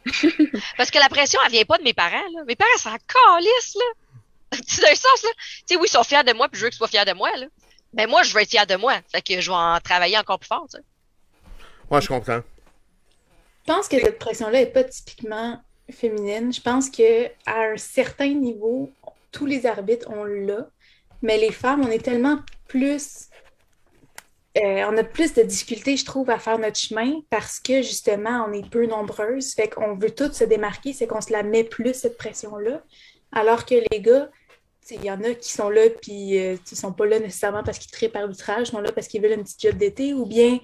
Parce 0.78 0.90
que 0.90 0.98
la 0.98 1.10
pression, 1.10 1.38
elle 1.44 1.52
vient 1.52 1.64
pas 1.64 1.76
de 1.76 1.82
mes 1.82 1.92
parents, 1.92 2.24
là. 2.34 2.44
Mes 2.46 2.56
parents, 2.56 2.70
sont 2.78 2.90
calissent, 2.90 3.76
là. 3.76 4.58
Tu 4.66 4.74
sais, 4.76 4.94
sens, 4.94 5.22
là. 5.24 5.30
Tu 5.36 5.62
sais, 5.66 5.76
oui, 5.76 5.86
ils 5.86 5.90
sont 5.90 6.04
fiers 6.04 6.24
de 6.24 6.32
moi, 6.32 6.48
puis 6.48 6.58
je 6.58 6.64
veux 6.64 6.70
qu'ils 6.70 6.78
soient 6.78 6.88
fiers 6.88 7.04
de 7.04 7.12
moi, 7.12 7.30
là. 7.36 7.46
Mais 7.92 8.06
moi, 8.06 8.22
je 8.22 8.32
veux 8.32 8.40
être 8.40 8.50
fier 8.50 8.66
de 8.66 8.76
moi. 8.76 8.94
Fait 9.12 9.20
que 9.20 9.38
je 9.38 9.50
vais 9.50 9.56
en 9.56 9.78
travailler 9.80 10.16
encore 10.16 10.38
plus 10.38 10.48
fort, 10.48 10.66
tu 10.70 10.78
sais. 10.78 10.84
Ouais, 11.90 12.00
je 12.00 12.08
comprends. 12.08 12.40
Je 13.66 13.72
pense 13.72 13.88
que 13.88 14.00
cette 14.00 14.18
pression-là 14.18 14.62
est 14.62 14.72
pas 14.72 14.84
typiquement 14.84 15.62
féminine. 15.90 16.50
Je 16.50 16.62
pense 16.62 16.88
que 16.88 17.26
à 17.44 17.72
un 17.72 17.76
certain 17.76 18.28
niveau, 18.28 18.90
tous 19.32 19.44
les 19.44 19.66
arbitres 19.66 20.08
ont 20.08 20.24
là, 20.24 20.66
mais 21.20 21.36
les 21.36 21.52
femmes, 21.52 21.82
on 21.84 21.90
est 21.90 22.02
tellement 22.02 22.38
plus 22.68 23.28
euh, 24.56 24.84
on 24.88 24.96
a 24.96 25.04
plus 25.04 25.34
de 25.34 25.42
difficultés, 25.42 25.96
je 25.96 26.04
trouve, 26.04 26.30
à 26.30 26.38
faire 26.38 26.58
notre 26.58 26.78
chemin 26.78 27.20
parce 27.30 27.58
que 27.58 27.82
justement, 27.82 28.46
on 28.48 28.52
est 28.52 28.68
peu 28.68 28.86
nombreuses. 28.86 29.52
Fait 29.54 29.68
qu'on 29.68 29.96
veut 29.96 30.10
toutes 30.10 30.34
se 30.34 30.44
démarquer, 30.44 30.92
c'est 30.92 31.06
qu'on 31.06 31.20
se 31.20 31.32
la 31.32 31.42
met 31.42 31.64
plus, 31.64 31.94
cette 31.94 32.16
pression-là. 32.16 32.82
Alors 33.32 33.66
que 33.66 33.74
les 33.90 34.00
gars, 34.00 34.30
il 34.90 35.04
y 35.04 35.10
en 35.10 35.22
a 35.24 35.34
qui 35.34 35.50
sont 35.52 35.70
là, 35.70 35.88
puis 36.02 36.38
euh, 36.38 36.56
ils 36.70 36.76
sont 36.76 36.92
pas 36.92 37.06
là 37.06 37.18
nécessairement 37.18 37.64
parce 37.64 37.78
qu'ils 37.78 37.90
trippent 37.90 38.16
arbitrage, 38.16 38.68
ils 38.68 38.72
sont 38.72 38.80
là 38.80 38.92
parce 38.92 39.08
qu'ils 39.08 39.22
veulent 39.22 39.38
un 39.38 39.42
petit 39.42 39.56
job 39.58 39.76
d'été, 39.76 40.14
ou 40.14 40.26
bien 40.26 40.58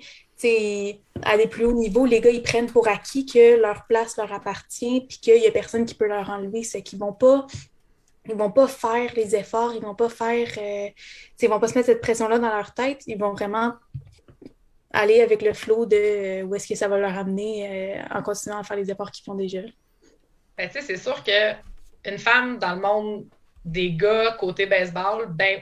à 1.22 1.36
des 1.36 1.46
plus 1.46 1.64
hauts 1.66 1.72
niveaux, 1.72 2.06
les 2.06 2.20
gars, 2.20 2.30
ils 2.30 2.42
prennent 2.42 2.70
pour 2.70 2.88
acquis 2.88 3.26
que 3.26 3.60
leur 3.60 3.86
place 3.86 4.16
leur 4.16 4.32
appartient, 4.32 5.02
puis 5.08 5.18
qu'il 5.18 5.40
n'y 5.40 5.46
a 5.46 5.50
personne 5.50 5.84
qui 5.84 5.94
peut 5.94 6.06
leur 6.06 6.30
enlever. 6.30 6.62
C'est 6.62 6.82
qu'ils 6.82 6.98
vont 6.98 7.12
pas. 7.12 7.46
Ils 8.30 8.36
vont 8.36 8.52
pas 8.52 8.68
faire 8.68 9.12
les 9.16 9.34
efforts, 9.34 9.74
ils 9.74 9.82
vont 9.82 9.96
pas 9.96 10.08
faire. 10.08 10.48
Euh, 10.56 10.88
ils 11.40 11.48
vont 11.48 11.58
pas 11.58 11.66
se 11.66 11.74
mettre 11.74 11.86
cette 11.86 12.00
pression-là 12.00 12.38
dans 12.38 12.54
leur 12.54 12.72
tête. 12.72 13.02
Ils 13.08 13.18
vont 13.18 13.32
vraiment 13.32 13.74
aller 14.92 15.20
avec 15.20 15.42
le 15.42 15.52
flot 15.52 15.84
de 15.86 15.96
euh, 15.96 16.42
où 16.44 16.54
est-ce 16.54 16.68
que 16.68 16.76
ça 16.76 16.86
va 16.86 16.98
leur 16.98 17.16
amener 17.16 17.98
euh, 17.98 18.02
en 18.16 18.22
continuant 18.22 18.58
à 18.58 18.62
faire 18.62 18.76
les 18.76 18.90
efforts 18.90 19.10
qu'ils 19.10 19.24
font 19.24 19.34
déjà. 19.34 19.60
Ben, 20.56 20.70
c'est 20.72 20.96
sûr 20.96 21.24
que 21.24 21.52
une 22.04 22.18
femme 22.18 22.58
dans 22.58 22.74
le 22.74 22.80
monde 22.80 23.26
des 23.64 23.92
gars 23.92 24.36
côté 24.38 24.66
baseball, 24.66 25.26
ben, 25.30 25.60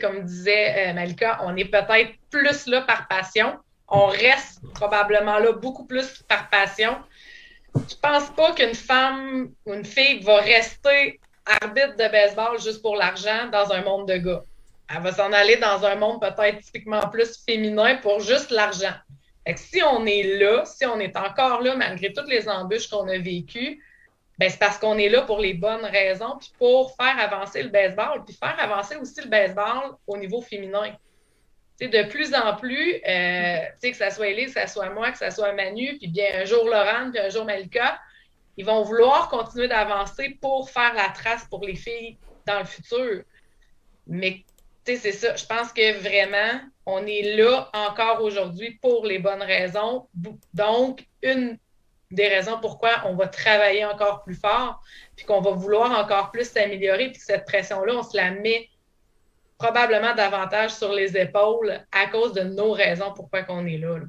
comme 0.00 0.24
disait 0.24 0.92
Malika, 0.92 1.40
on 1.44 1.56
est 1.56 1.64
peut-être 1.64 2.12
plus 2.30 2.66
là 2.66 2.82
par 2.82 3.08
passion, 3.08 3.58
on 3.88 4.06
reste 4.06 4.60
probablement 4.74 5.38
là 5.38 5.52
beaucoup 5.52 5.86
plus 5.86 6.22
par 6.28 6.50
passion. 6.50 6.96
Je 7.74 7.94
pense 8.00 8.30
pas 8.30 8.52
qu'une 8.54 8.74
femme 8.74 9.52
ou 9.66 9.74
une 9.74 9.84
fille 9.84 10.20
va 10.22 10.36
rester 10.36 11.20
arbitre 11.46 11.96
de 11.96 12.10
baseball 12.10 12.60
juste 12.60 12.82
pour 12.82 12.96
l'argent 12.96 13.48
dans 13.50 13.72
un 13.72 13.82
monde 13.82 14.08
de 14.08 14.16
gars. 14.16 14.42
Elle 14.94 15.02
va 15.02 15.12
s'en 15.12 15.32
aller 15.32 15.56
dans 15.56 15.84
un 15.84 15.96
monde 15.96 16.20
peut-être 16.20 16.60
typiquement 16.60 17.08
plus 17.08 17.42
féminin 17.44 17.96
pour 17.96 18.20
juste 18.20 18.50
l'argent. 18.50 18.94
si 19.56 19.82
on 19.82 20.04
est 20.06 20.38
là, 20.38 20.64
si 20.64 20.84
on 20.86 21.00
est 21.00 21.16
encore 21.16 21.62
là 21.62 21.76
malgré 21.76 22.12
toutes 22.12 22.28
les 22.28 22.48
embûches 22.48 22.88
qu'on 22.88 23.08
a 23.08 23.18
vécues, 23.18 23.82
ben 24.38 24.50
c'est 24.50 24.58
parce 24.58 24.78
qu'on 24.78 24.98
est 24.98 25.08
là 25.08 25.22
pour 25.22 25.38
les 25.38 25.54
bonnes 25.54 25.84
raisons, 25.84 26.36
puis 26.38 26.52
pour 26.58 26.96
faire 26.96 27.18
avancer 27.18 27.62
le 27.62 27.68
baseball, 27.68 28.24
puis 28.24 28.34
faire 28.34 28.56
avancer 28.58 28.96
aussi 28.96 29.20
le 29.20 29.28
baseball 29.28 29.96
au 30.06 30.16
niveau 30.16 30.40
féminin 30.40 30.94
de 31.88 32.02
plus 32.04 32.34
en 32.34 32.54
plus, 32.56 33.00
euh, 33.08 33.58
que 33.82 33.92
ce 33.92 34.10
soit 34.10 34.28
Elise, 34.28 34.54
que 34.54 34.60
ce 34.60 34.66
soit 34.68 34.90
moi, 34.90 35.10
que 35.10 35.18
ce 35.18 35.30
soit 35.30 35.52
Manu, 35.52 35.96
puis 35.98 36.08
bien 36.08 36.26
un 36.40 36.44
jour 36.44 36.64
Laurent, 36.64 37.10
puis 37.10 37.20
un 37.20 37.28
jour 37.28 37.44
Malika, 37.44 37.98
ils 38.56 38.66
vont 38.66 38.82
vouloir 38.82 39.28
continuer 39.28 39.68
d'avancer 39.68 40.38
pour 40.40 40.70
faire 40.70 40.94
la 40.94 41.08
trace 41.08 41.44
pour 41.46 41.64
les 41.64 41.76
filles 41.76 42.18
dans 42.46 42.58
le 42.58 42.64
futur. 42.64 43.22
Mais 44.06 44.44
c'est 44.84 44.96
ça. 44.96 45.36
Je 45.36 45.46
pense 45.46 45.72
que 45.72 46.00
vraiment, 46.00 46.60
on 46.86 47.06
est 47.06 47.36
là 47.36 47.70
encore 47.72 48.22
aujourd'hui 48.22 48.78
pour 48.82 49.06
les 49.06 49.18
bonnes 49.18 49.42
raisons. 49.42 50.08
Donc, 50.52 51.06
une 51.22 51.58
des 52.10 52.28
raisons 52.28 52.58
pourquoi 52.60 52.90
on 53.06 53.14
va 53.14 53.26
travailler 53.26 53.84
encore 53.86 54.22
plus 54.22 54.34
fort, 54.34 54.82
puis 55.16 55.24
qu'on 55.24 55.40
va 55.40 55.52
vouloir 55.52 55.98
encore 55.98 56.30
plus 56.30 56.44
s'améliorer, 56.44 57.08
puis 57.08 57.18
que 57.18 57.24
cette 57.24 57.46
pression-là, 57.46 57.94
on 57.96 58.02
se 58.02 58.16
la 58.16 58.32
met 58.32 58.68
probablement 59.56 60.14
davantage 60.14 60.72
sur 60.72 60.92
les 60.92 61.16
épaules 61.16 61.80
à 61.92 62.06
cause 62.08 62.32
de 62.32 62.42
nos 62.42 62.72
raisons 62.72 63.12
pourquoi 63.14 63.44
qu'on 63.44 63.66
est 63.66 63.78
là. 63.78 64.00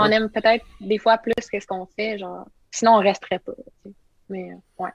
On 0.00 0.06
aime 0.06 0.30
peut-être 0.30 0.64
des 0.80 0.98
fois 0.98 1.18
plus 1.18 1.34
que 1.50 1.60
ce 1.60 1.66
qu'on 1.66 1.86
fait, 1.86 2.18
genre. 2.18 2.46
Sinon, 2.70 2.96
on 2.96 3.00
resterait 3.00 3.38
pas. 3.38 3.52
Mais 4.28 4.50
ouais, 4.78 4.90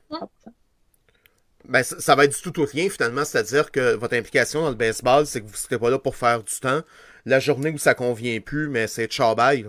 Ben, 1.66 1.84
ça, 1.84 2.16
va 2.16 2.26
être 2.26 2.36
du 2.36 2.42
tout 2.42 2.60
ou 2.60 2.66
rien 2.66 2.90
finalement, 2.90 3.24
c'est-à-dire 3.24 3.72
que 3.72 3.94
votre 3.94 4.16
implication 4.16 4.62
dans 4.62 4.70
le 4.70 4.76
baseball, 4.76 5.26
c'est 5.28 5.42
que 5.42 5.46
vous 5.46 5.52
ne 5.52 5.58
serez 5.58 5.78
pas 5.78 5.90
là 5.90 6.00
pour 6.00 6.16
faire 6.16 6.42
du 6.42 6.60
temps. 6.60 6.82
La 7.26 7.40
journée 7.40 7.70
où 7.70 7.78
ça 7.78 7.94
convient 7.94 8.40
plus, 8.40 8.70
mais 8.70 8.88
c'est 8.88 9.12
chabaille. 9.12 9.68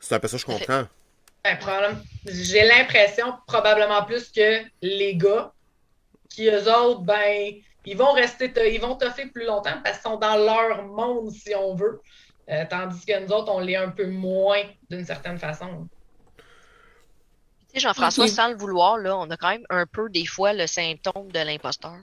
C'est 0.00 0.14
un 0.14 0.20
peu 0.20 0.28
ça 0.28 0.36
que 0.36 0.40
je 0.40 0.46
comprends. 0.46 0.84
Ben, 1.44 1.58
J'ai 2.26 2.64
l'impression 2.64 3.34
probablement 3.46 4.04
plus 4.04 4.30
que 4.30 4.62
les 4.80 5.16
gars 5.16 5.52
qui, 6.30 6.48
eux 6.48 6.72
autres, 6.72 7.00
ben, 7.00 7.52
ils 7.84 7.96
vont 7.96 8.12
rester, 8.12 8.52
ils 8.72 8.80
vont 8.80 8.94
toffer 8.94 9.26
plus 9.26 9.44
longtemps 9.44 9.80
parce 9.82 9.98
qu'ils 9.98 10.10
sont 10.10 10.18
dans 10.18 10.36
leur 10.36 10.84
monde, 10.84 11.32
si 11.32 11.54
on 11.54 11.74
veut. 11.74 12.00
Euh, 12.52 12.64
tandis 12.68 13.04
que 13.06 13.18
nous 13.24 13.32
autres, 13.32 13.50
on 13.50 13.60
l'est 13.60 13.76
un 13.76 13.90
peu 13.90 14.06
moins 14.06 14.62
d'une 14.90 15.04
certaine 15.04 15.38
façon. 15.38 15.88
Tu 16.36 16.44
sais, 17.74 17.80
Jean-François, 17.80 18.28
sans 18.28 18.48
le 18.48 18.56
vouloir, 18.56 18.98
là, 18.98 19.16
on 19.16 19.30
a 19.30 19.36
quand 19.38 19.48
même 19.48 19.64
un 19.70 19.86
peu, 19.86 20.10
des 20.10 20.26
fois, 20.26 20.52
le 20.52 20.66
symptôme 20.66 21.32
de 21.32 21.38
l'imposteur. 21.38 21.96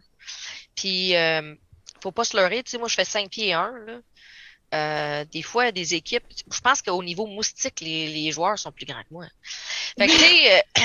Puis, 0.76 1.16
euh, 1.16 1.54
faut 2.02 2.12
pas 2.12 2.24
se 2.24 2.36
leurrer. 2.36 2.64
Tu 2.64 2.72
sais, 2.72 2.78
moi, 2.80 2.88
je 2.88 2.96
fais 2.96 3.06
5 3.06 3.30
pieds 3.30 3.54
1, 3.54 3.74
là. 3.86 4.00
Euh, 4.72 5.26
des 5.26 5.42
fois, 5.42 5.72
des 5.72 5.96
équipes, 5.96 6.24
je 6.52 6.60
pense 6.62 6.82
qu'au 6.82 7.04
niveau 7.04 7.26
moustique, 7.26 7.82
les, 7.82 8.08
les, 8.08 8.32
joueurs 8.32 8.58
sont 8.58 8.72
plus 8.72 8.86
grands 8.86 9.02
que 9.02 9.12
moi. 9.12 9.26
Fait 9.98 10.06
que, 10.06 10.12
tu 10.12 10.18
sais, 10.18 10.60
euh, 10.78 10.82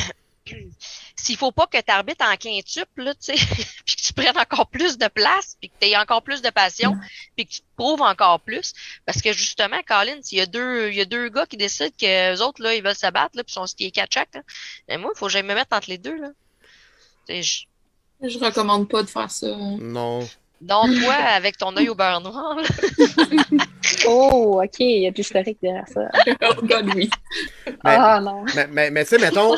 s'il 1.16 1.36
faut 1.36 1.52
pas 1.52 1.66
que 1.66 1.80
tu 1.80 1.90
arbitres 1.90 2.24
en 2.24 2.36
quintuple, 2.36 3.02
là, 3.02 3.14
tu 3.14 3.34
sais, 3.34 3.34
puis 3.86 3.96
que 3.96 4.02
tu 4.02 4.12
prennes 4.12 4.36
encore 4.36 4.66
plus 4.66 4.98
de 4.98 5.08
place, 5.08 5.56
puis 5.60 5.70
que 5.70 5.74
tu 5.80 5.88
aies 5.88 5.96
encore 5.96 6.22
plus 6.22 6.42
de 6.42 6.50
passion, 6.50 6.96
puis 7.36 7.46
que 7.46 7.52
tu 7.52 7.60
te 7.60 7.66
prouves 7.76 8.02
encore 8.02 8.40
plus. 8.40 8.72
Parce 9.06 9.22
que 9.22 9.32
justement, 9.32 9.80
Colin, 9.86 10.20
s'il 10.22 10.38
y 10.38 10.40
a 10.40 10.46
deux, 10.46 10.90
il 10.90 10.96
y 10.96 11.00
a 11.00 11.04
deux 11.04 11.28
gars 11.28 11.46
qui 11.46 11.56
décident 11.56 11.90
que 11.90 12.32
les 12.32 12.40
autres, 12.40 12.62
là, 12.62 12.74
ils 12.74 12.82
veulent 12.82 12.94
se 12.94 13.10
battre, 13.10 13.36
là, 13.36 13.44
puis 13.44 13.52
sont 13.52 13.66
skiés 13.66 13.90
quatre 13.90 14.12
chaque, 14.12 14.36
mais 14.88 14.98
moi, 14.98 15.10
il 15.14 15.18
faut 15.18 15.26
que 15.26 15.32
j'aille 15.32 15.42
me 15.42 15.54
mettre 15.54 15.76
entre 15.76 15.90
les 15.90 15.98
deux, 15.98 16.16
là. 16.16 16.28
Je... 17.28 17.64
je 18.22 18.38
recommande 18.38 18.88
pas 18.88 19.02
de 19.02 19.08
faire 19.08 19.30
ça. 19.30 19.56
Non. 19.56 20.28
Donc, 20.60 20.90
toi, 21.00 21.14
avec 21.14 21.56
ton 21.56 21.76
œil 21.76 21.88
au 21.88 21.94
beurre 21.94 22.20
noir, 22.20 22.56
là. 22.56 22.68
Oh, 24.06 24.60
OK, 24.64 24.80
il 24.80 25.02
y 25.02 25.06
a 25.06 25.10
de 25.10 25.16
l'historique 25.16 25.58
derrière 25.62 25.88
ça. 25.88 26.08
oh 26.42 26.54
God, 26.62 26.90
oui. 26.94 27.10
Ah 27.82 28.20
non. 28.22 28.44
Mais, 28.54 28.66
mais, 28.70 28.90
mais 28.90 29.04
tu 29.04 29.10
sais, 29.10 29.18
mettons, 29.18 29.56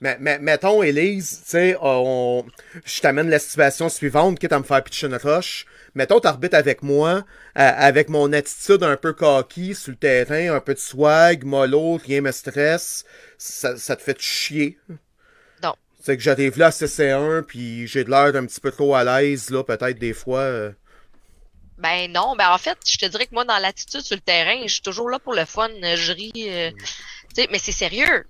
mais, 0.00 0.16
mais- 0.20 0.38
mettons, 0.38 0.82
Élise, 0.82 1.40
tu 1.44 1.50
sais, 1.50 1.76
on, 1.80 2.44
je 2.84 3.00
t'amène 3.00 3.28
la 3.30 3.38
situation 3.38 3.88
suivante, 3.88 4.38
quitte 4.38 4.52
à 4.52 4.58
me 4.58 4.64
faire 4.64 4.82
pitcher 4.82 5.08
notre 5.08 5.30
roche. 5.30 5.66
Mettons, 5.94 6.20
t'arbitres 6.20 6.56
avec 6.56 6.82
moi, 6.82 7.10
euh, 7.18 7.22
avec 7.54 8.08
mon 8.08 8.32
attitude 8.32 8.82
un 8.82 8.96
peu 8.96 9.12
cocky 9.14 9.74
sur 9.74 9.92
le 9.92 9.96
terrain, 9.96 10.54
un 10.54 10.60
peu 10.60 10.74
de 10.74 10.78
swag, 10.78 11.44
mollo, 11.44 11.96
rien 11.96 12.20
me 12.20 12.32
stresse. 12.32 13.04
Ça, 13.38 13.76
ça 13.76 13.96
te 13.96 14.02
fait 14.02 14.20
chier? 14.20 14.78
Non. 15.62 15.74
C'est 16.02 16.16
que 16.16 16.22
j'arrive 16.22 16.58
là 16.58 16.66
à 16.66 16.70
CC1, 16.70 17.42
puis 17.42 17.86
j'ai 17.86 18.04
de 18.04 18.10
l'air 18.10 18.32
d'un 18.32 18.44
petit 18.46 18.60
peu 18.60 18.70
trop 18.70 18.94
à 18.94 19.04
l'aise, 19.04 19.50
là, 19.50 19.64
peut-être 19.64 19.98
des 19.98 20.12
fois. 20.12 20.40
euh. 20.40 20.70
Ben 21.78 22.10
non, 22.10 22.34
ben 22.36 22.50
en 22.50 22.58
fait, 22.58 22.78
je 22.86 22.96
te 22.96 23.06
dirais 23.06 23.26
que 23.26 23.34
moi, 23.34 23.44
dans 23.44 23.58
l'attitude 23.58 24.00
sur 24.00 24.16
le 24.16 24.22
terrain, 24.22 24.62
je 24.62 24.72
suis 24.72 24.82
toujours 24.82 25.10
là 25.10 25.18
pour 25.18 25.34
le 25.34 25.44
fun, 25.44 25.68
je 25.82 26.12
ris, 26.12 26.32
euh, 26.36 26.70
tu 27.34 27.42
sais, 27.42 27.48
mais 27.50 27.58
c'est 27.58 27.72
sérieux. 27.72 28.26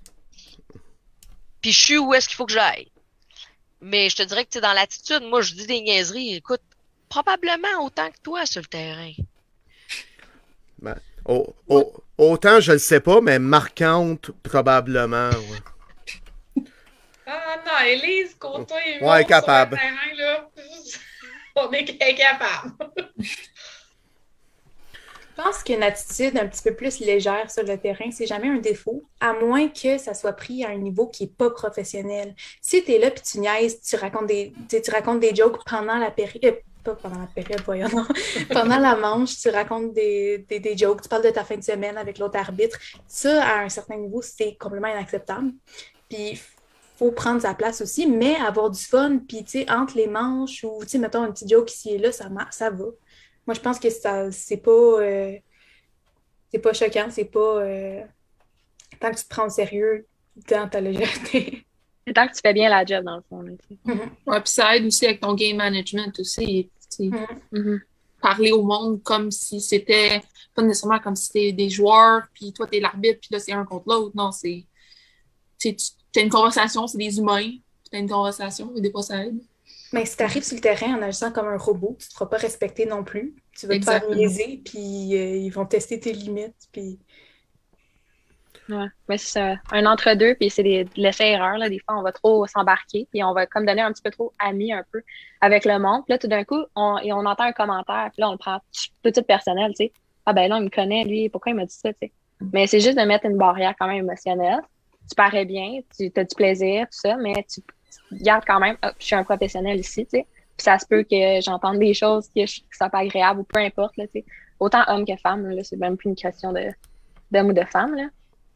Puis 1.61 1.71
je 1.71 1.79
suis 1.79 1.97
où 1.97 2.13
est-ce 2.13 2.27
qu'il 2.27 2.35
faut 2.35 2.45
que 2.45 2.51
j'aille. 2.53 2.91
Mais 3.81 4.09
je 4.09 4.15
te 4.17 4.23
dirais 4.23 4.43
que, 4.43 4.49
tu 4.49 4.55
sais, 4.57 4.61
dans 4.61 4.73
l'attitude, 4.73 5.21
moi, 5.23 5.41
je 5.41 5.53
dis 5.53 5.65
des 5.67 5.81
niaiseries, 5.81 6.35
écoute, 6.35 6.61
probablement 7.09 7.83
autant 7.85 8.09
que 8.11 8.17
toi 8.21 8.45
sur 8.45 8.61
le 8.61 8.67
terrain. 8.67 9.11
Au- 11.25 11.55
au- 11.67 11.93
autant, 12.17 12.59
je 12.59 12.73
le 12.73 12.79
sais 12.79 12.99
pas, 13.01 13.19
mais 13.21 13.39
marquante, 13.39 14.31
probablement. 14.43 15.29
ouais. 15.29 16.63
Ah 17.25 17.57
non, 17.65 17.85
Élise, 17.85 18.35
côtoie 18.35 18.79
et 18.87 18.93
Ouais, 18.93 18.99
moi 18.99 19.17
sur 19.19 19.27
capable. 19.27 19.75
le 19.75 19.81
terrain, 19.81 20.15
là. 20.15 20.49
On 21.57 21.71
est 21.71 22.01
incapable. 22.01 22.73
Je 25.37 25.43
pense 25.43 25.63
qu'une 25.63 25.83
attitude 25.83 26.37
un 26.37 26.47
petit 26.47 26.63
peu 26.63 26.73
plus 26.73 26.99
légère 26.99 27.49
sur 27.51 27.63
le 27.63 27.77
terrain, 27.77 28.09
c'est 28.11 28.25
jamais 28.25 28.47
un 28.47 28.57
défaut, 28.57 29.03
à 29.19 29.33
moins 29.33 29.67
que 29.67 29.97
ça 29.97 30.13
soit 30.13 30.33
pris 30.33 30.63
à 30.63 30.69
un 30.69 30.77
niveau 30.77 31.07
qui 31.07 31.23
n'est 31.23 31.29
pas 31.29 31.49
professionnel. 31.49 32.35
Si 32.61 32.83
tu 32.83 32.91
es 32.91 32.99
là 32.99 33.11
puis 33.11 33.21
tu 33.23 33.39
niaises, 33.39 33.79
tu 33.81 33.95
racontes 33.97 34.27
des, 34.27 34.53
tu 34.69 34.91
racontes 34.91 35.19
des 35.19 35.35
jokes 35.35 35.59
pendant 35.65 35.97
la 35.97 36.09
période, 36.09 36.43
euh, 36.43 36.59
pas 36.83 36.95
pendant 36.95 37.19
la 37.19 37.27
période, 37.27 37.61
voyons, 37.65 37.89
non. 37.89 38.05
pendant 38.51 38.79
la 38.79 38.95
manche, 38.95 39.37
tu 39.39 39.49
racontes 39.49 39.93
des, 39.93 40.39
des, 40.49 40.59
des 40.59 40.77
jokes, 40.77 41.01
tu 41.01 41.09
parles 41.09 41.25
de 41.25 41.29
ta 41.29 41.43
fin 41.43 41.57
de 41.57 41.63
semaine 41.63 41.97
avec 41.97 42.17
l'autre 42.17 42.37
arbitre. 42.37 42.79
Ça, 43.07 43.43
à 43.43 43.59
un 43.61 43.69
certain 43.69 43.97
niveau, 43.97 44.21
c'est 44.21 44.55
complètement 44.59 44.89
inacceptable. 44.89 45.51
Puis, 46.09 46.39
faut 46.97 47.11
prendre 47.11 47.41
sa 47.41 47.53
place 47.53 47.81
aussi, 47.81 48.07
mais 48.07 48.35
avoir 48.35 48.69
du 48.71 48.79
fun, 48.81 49.19
puis, 49.27 49.43
tu 49.43 49.51
sais, 49.51 49.71
entre 49.71 49.95
les 49.97 50.07
manches 50.07 50.63
ou, 50.63 50.79
tu 50.81 50.89
sais, 50.89 50.97
mettons 50.97 51.23
un 51.23 51.31
petit 51.31 51.47
joke 51.47 51.71
ici 51.71 51.91
et 51.91 51.97
là, 51.97 52.11
ça, 52.11 52.27
mar- 52.29 52.51
ça 52.51 52.69
va. 52.69 52.85
Moi, 53.45 53.53
je 53.53 53.59
pense 53.61 53.79
que 53.79 53.89
ça, 53.89 54.31
c'est 54.31 54.57
pas, 54.57 54.71
euh, 54.71 55.33
c'est 56.51 56.59
pas 56.59 56.73
choquant, 56.73 57.07
c'est 57.09 57.25
pas, 57.25 57.39
euh, 57.61 58.01
tant 58.99 59.11
que 59.11 59.17
tu 59.17 59.23
te 59.23 59.29
prends 59.29 59.45
au 59.45 59.49
sérieux 59.49 60.05
dans 60.49 60.67
ta 60.69 60.81
légèreté. 60.81 61.63
C'est 62.07 62.13
tant 62.13 62.25
que 62.25 62.33
tu 62.33 62.39
fais 62.41 62.53
bien 62.53 62.69
la 62.69 62.85
job, 62.85 63.03
dans 63.03 63.17
le 63.17 63.23
fond. 63.27 63.41
là, 63.41 63.51
sais. 63.67 63.77
Ouais, 64.25 64.39
puis 64.41 64.49
ça 64.53 64.77
aide 64.77 64.85
aussi 64.85 65.05
avec 65.05 65.19
ton 65.19 65.33
game 65.33 65.57
management 65.57 66.17
aussi. 66.19 66.69
tu 66.97 67.09
sais. 67.09 67.27
Mhm. 67.51 67.81
Parler 68.21 68.53
au 68.53 68.63
monde 68.63 69.03
comme 69.03 69.29
si 69.29 69.59
c'était 69.59 70.21
pas 70.55 70.61
nécessairement 70.61 70.99
comme 70.99 71.17
si 71.17 71.25
c'était 71.25 71.51
des 71.51 71.69
joueurs, 71.69 72.21
puis 72.33 72.53
toi 72.53 72.65
t'es 72.65 72.79
l'arbitre, 72.79 73.19
puis 73.19 73.27
là 73.33 73.39
c'est 73.39 73.51
un 73.51 73.65
contre 73.65 73.89
l'autre. 73.89 74.15
Non, 74.15 74.31
c'est. 74.31 74.65
Tu 75.59 75.75
as 76.19 76.23
une 76.23 76.29
conversation, 76.29 76.87
c'est 76.87 76.97
des 76.97 77.17
humains, 77.17 77.51
tu 77.89 77.95
as 77.95 77.99
une 77.99 78.09
conversation, 78.09 78.71
et 78.75 78.81
des 78.81 78.91
fois 78.91 79.03
ça 79.03 79.25
aide. 79.25 79.39
Mais 79.93 80.05
si 80.05 80.17
tu 80.17 80.23
arrives 80.23 80.43
sur 80.43 80.55
le 80.55 80.61
terrain 80.61 80.97
en 80.97 81.01
agissant 81.01 81.31
comme 81.31 81.47
un 81.47 81.57
robot, 81.57 81.95
tu 81.99 82.09
te 82.09 82.13
feras 82.13 82.25
pas 82.25 82.37
respecter 82.37 82.85
non 82.85 83.03
plus. 83.03 83.35
Tu 83.57 83.67
vas 83.67 83.73
te 83.73 83.77
Exactement. 83.77 84.11
faire 84.11 84.17
niaiser, 84.17 84.61
puis 84.65 85.17
euh, 85.17 85.37
ils 85.37 85.49
vont 85.49 85.65
tester 85.65 85.99
tes 85.99 86.13
limites, 86.13 86.67
puis... 86.71 86.99
Ouais. 88.69 88.87
Mais 89.07 89.17
c'est 89.17 89.39
ça, 89.39 89.55
un 89.71 89.85
entre-deux, 89.85 90.35
puis 90.35 90.49
c'est 90.49 90.63
des 90.63 90.83
de 90.83 90.89
l'essai-erreur. 90.97 91.57
Là. 91.57 91.69
Des 91.69 91.79
fois, 91.79 91.97
on 91.97 92.01
va 92.01 92.11
trop 92.11 92.45
s'embarquer, 92.47 93.07
puis 93.09 93.23
on 93.23 93.33
va 93.33 93.45
comme 93.45 93.65
donner 93.65 93.81
un 93.81 93.93
petit 93.93 94.01
peu 94.01 94.11
trop 94.11 94.33
ami 94.39 94.73
un 94.73 94.83
peu 94.91 95.01
avec 95.39 95.63
le 95.63 95.79
monde. 95.79 96.03
Puis 96.05 96.11
là, 96.11 96.17
tout 96.17 96.27
d'un 96.27 96.43
coup, 96.43 96.65
on, 96.75 96.97
et 96.97 97.13
on 97.13 97.25
entend 97.25 97.45
un 97.45 97.53
commentaire, 97.53 98.09
puis 98.11 98.19
là, 98.21 98.27
on 98.27 98.33
le 98.33 98.37
prend 98.37 98.59
tout 98.59 99.09
de 99.09 99.13
suite 99.13 99.25
personnel, 99.25 99.71
tu 99.71 99.85
sais. 99.85 99.93
Ah 100.25 100.33
ben 100.33 100.49
là, 100.49 100.57
il 100.57 100.65
me 100.65 100.69
connaît, 100.69 101.05
lui, 101.05 101.29
pourquoi 101.29 101.53
il 101.53 101.55
m'a 101.55 101.65
dit 101.65 101.73
ça, 101.73 101.93
tu 101.93 101.99
sais? 102.01 102.11
Mais 102.53 102.67
c'est 102.67 102.81
juste 102.81 102.97
de 102.97 103.03
mettre 103.03 103.25
une 103.25 103.37
barrière 103.37 103.73
quand 103.79 103.87
même 103.87 104.03
émotionnelle. 104.03 104.59
Tu 105.09 105.15
parais 105.15 105.45
bien, 105.45 105.79
tu 105.97 106.11
as 106.15 106.23
du 106.23 106.35
plaisir, 106.35 106.83
tout 106.85 106.99
ça, 106.99 107.15
mais 107.17 107.45
tu, 107.51 107.61
gardes 108.11 108.43
quand 108.45 108.59
même, 108.59 108.77
Ah, 108.81 108.93
je 108.99 109.05
suis 109.05 109.15
un 109.15 109.23
professionnel 109.23 109.79
ici, 109.79 110.05
tu 110.05 110.17
sais. 110.17 110.25
Puis 110.57 110.63
ça 110.63 110.79
se 110.79 110.85
peut 110.87 111.03
que 111.03 111.39
j'entende 111.41 111.79
des 111.79 111.93
choses 111.93 112.29
je, 112.35 112.61
que 112.61 112.77
ça 112.77 112.89
pas 112.89 112.99
agréable 112.99 113.41
ou 113.41 113.43
peu 113.43 113.59
importe, 113.59 113.97
là, 113.97 114.05
tu 114.07 114.19
sais. 114.19 114.25
Autant 114.59 114.83
homme 114.87 115.05
que 115.05 115.15
femme, 115.17 115.47
là, 115.49 115.63
c'est 115.63 115.77
même 115.77 115.97
plus 115.97 116.09
une 116.09 116.15
question 116.15 116.51
d'homme 116.51 117.47
ou 117.47 117.53
de 117.53 117.63
femme, 117.63 117.95
là. 117.95 118.07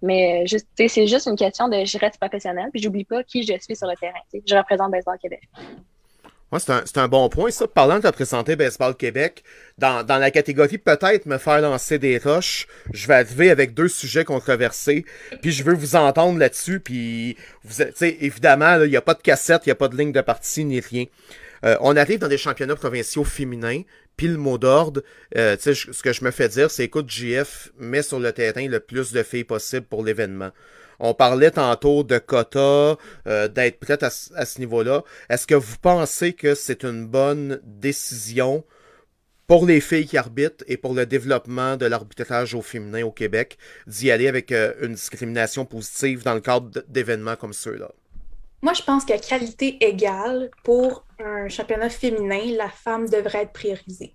Mais 0.01 0.47
juste, 0.47 0.67
tu 0.75 0.83
sais, 0.83 0.87
c'est 0.87 1.07
juste 1.07 1.27
une 1.27 1.35
question 1.35 1.67
de 1.67 1.85
je 1.85 1.97
reste 1.99 2.17
professionnel, 2.17 2.69
puis 2.71 2.81
j'oublie 2.81 3.05
pas 3.05 3.23
qui 3.23 3.43
je 3.43 3.53
suis 3.59 3.75
sur 3.75 3.87
le 3.87 3.95
terrain. 3.95 4.19
tu 4.31 4.39
sais. 4.39 4.43
Je 4.47 4.55
représente 4.55 4.91
Baseball 4.91 5.17
Québec. 5.19 5.47
Ouais, 6.51 6.59
c'est 6.59 6.97
un, 6.97 7.03
un 7.03 7.07
bon 7.07 7.29
point, 7.29 7.49
ça. 7.49 7.65
Parlant 7.65 7.99
de 7.99 8.01
te 8.01 8.13
présenter 8.13 8.57
Baseball 8.57 8.95
Québec, 8.95 9.43
dans, 9.77 10.03
dans 10.03 10.17
la 10.17 10.31
catégorie 10.31 10.77
peut-être 10.77 11.25
me 11.25 11.37
faire 11.37 11.61
lancer 11.61 11.97
des 11.97 12.17
roches, 12.17 12.67
je 12.93 13.07
vais 13.07 13.13
arriver 13.13 13.51
avec 13.51 13.73
deux 13.73 13.87
sujets 13.87 14.25
controversés, 14.25 15.05
puis 15.41 15.51
je 15.51 15.63
veux 15.63 15.73
vous 15.73 15.95
entendre 15.95 16.37
là-dessus, 16.37 16.81
puis 16.81 17.37
vous, 17.63 17.81
évidemment, 18.01 18.81
il 18.83 18.89
n'y 18.89 18.97
a 18.97 19.01
pas 19.01 19.13
de 19.13 19.21
cassette, 19.21 19.61
il 19.65 19.69
n'y 19.69 19.73
a 19.73 19.75
pas 19.75 19.87
de 19.87 19.95
ligne 19.95 20.11
de 20.11 20.21
partie, 20.21 20.65
ni 20.65 20.81
rien. 20.81 21.05
Euh, 21.63 21.77
on 21.79 21.95
arrive 21.95 22.19
dans 22.19 22.27
des 22.27 22.37
championnats 22.37 22.75
provinciaux 22.75 23.23
féminins, 23.23 23.83
puis 24.17 24.27
le 24.27 24.37
mot 24.37 24.57
d'ordre, 24.57 25.03
euh, 25.37 25.55
ce 25.59 26.01
que 26.03 26.11
je 26.11 26.23
me 26.25 26.31
fais 26.31 26.49
dire, 26.49 26.69
c'est 26.69 26.83
écoute, 26.83 27.09
JF, 27.09 27.71
mets 27.79 28.01
sur 28.01 28.19
le 28.19 28.33
terrain 28.33 28.67
le 28.67 28.79
plus 28.79 29.13
de 29.13 29.23
filles 29.23 29.45
possible 29.45 29.85
pour 29.85 30.03
l'événement. 30.03 30.51
On 31.03 31.15
parlait 31.15 31.49
tantôt 31.49 32.03
de 32.03 32.19
quotas, 32.19 32.95
euh, 33.27 33.47
d'être 33.47 33.79
prête 33.79 34.03
à, 34.03 34.11
ce- 34.11 34.59
niveau-là. 34.59 35.03
Est-ce 35.29 35.47
que 35.47 35.55
vous 35.55 35.77
pensez 35.81 36.33
que 36.33 36.53
c'est 36.53 36.83
une 36.83 37.07
bonne 37.07 37.59
décision 37.63 38.63
pour 39.47 39.65
les 39.65 39.81
filles 39.81 40.05
qui 40.05 40.17
arbitrent 40.17 40.63
et 40.67 40.77
pour 40.77 40.93
le 40.93 41.07
développement 41.07 41.75
de 41.75 41.87
l'arbitrage 41.87 42.53
au 42.53 42.61
féminin 42.61 43.03
au 43.03 43.11
Québec 43.11 43.57
d'y 43.87 44.11
aller 44.11 44.27
avec 44.27 44.51
euh, 44.51 44.73
une 44.81 44.93
discrimination 44.93 45.65
positive 45.65 46.23
dans 46.23 46.35
le 46.35 46.41
cadre 46.41 46.83
d'événements 46.87 47.35
comme 47.35 47.53
ceux-là? 47.53 47.91
Moi, 48.61 48.73
je 48.73 48.83
pense 48.83 49.03
qu'à 49.03 49.17
qualité 49.17 49.83
égale, 49.83 50.51
pour 50.63 51.03
un 51.19 51.49
championnat 51.49 51.89
féminin, 51.89 52.55
la 52.55 52.69
femme 52.69 53.09
devrait 53.09 53.43
être 53.43 53.53
priorisée. 53.53 54.13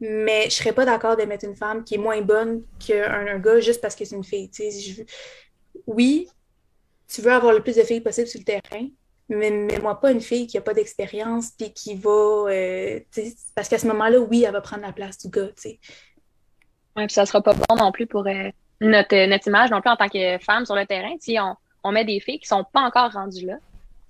Mais 0.00 0.46
je 0.46 0.56
serais 0.56 0.72
pas 0.72 0.86
d'accord 0.86 1.16
de 1.16 1.22
une 1.22 1.54
femme 1.54 1.84
qui 1.84 1.94
est 1.94 1.98
moins 1.98 2.22
bonne 2.22 2.64
qu'un 2.84 3.26
un 3.26 3.38
gars 3.38 3.60
juste 3.60 3.80
parce 3.82 3.94
que 3.94 4.04
c'est 4.04 4.16
une 4.16 4.24
fille. 4.24 4.50
Oui, 5.86 6.28
tu 7.08 7.20
veux 7.20 7.32
avoir 7.32 7.52
le 7.52 7.62
plus 7.62 7.76
de 7.76 7.82
filles 7.82 8.00
possible 8.00 8.26
sur 8.26 8.40
le 8.40 8.44
terrain, 8.44 8.88
mais 9.28 9.50
mets-moi 9.50 10.00
pas 10.00 10.12
une 10.12 10.20
fille 10.20 10.46
qui 10.46 10.58
a 10.58 10.60
pas 10.60 10.74
d'expérience 10.74 11.50
puis 11.50 11.72
qui 11.72 11.94
va... 11.94 12.10
euh, 12.10 13.00
parce 13.54 13.68
qu'à 13.68 13.78
ce 13.78 13.86
moment-là, 13.88 14.18
oui, 14.18 14.44
elle 14.46 14.52
va 14.52 14.60
prendre 14.60 14.82
la 14.82 14.92
place 14.92 15.18
du 15.18 15.28
gars. 15.28 15.48
tu 15.48 15.54
sais. 15.56 15.80
Ouais, 16.96 17.06
puis 17.06 17.14
ça 17.14 17.26
sera 17.26 17.42
pas 17.42 17.54
bon 17.54 17.76
non 17.76 17.90
plus 17.92 18.06
pour 18.06 18.26
euh, 18.26 18.50
notre, 18.80 19.26
notre 19.26 19.46
image 19.48 19.70
non 19.70 19.80
plus 19.80 19.90
en 19.90 19.96
tant 19.96 20.08
que 20.08 20.38
femme 20.38 20.66
sur 20.66 20.74
le 20.74 20.86
terrain. 20.86 21.14
Si 21.20 21.38
on, 21.40 21.56
on 21.84 21.92
met 21.92 22.04
des 22.04 22.20
filles 22.20 22.38
qui 22.38 22.48
sont 22.48 22.64
pas 22.64 22.80
encore 22.80 23.12
rendues 23.12 23.46
là, 23.46 23.56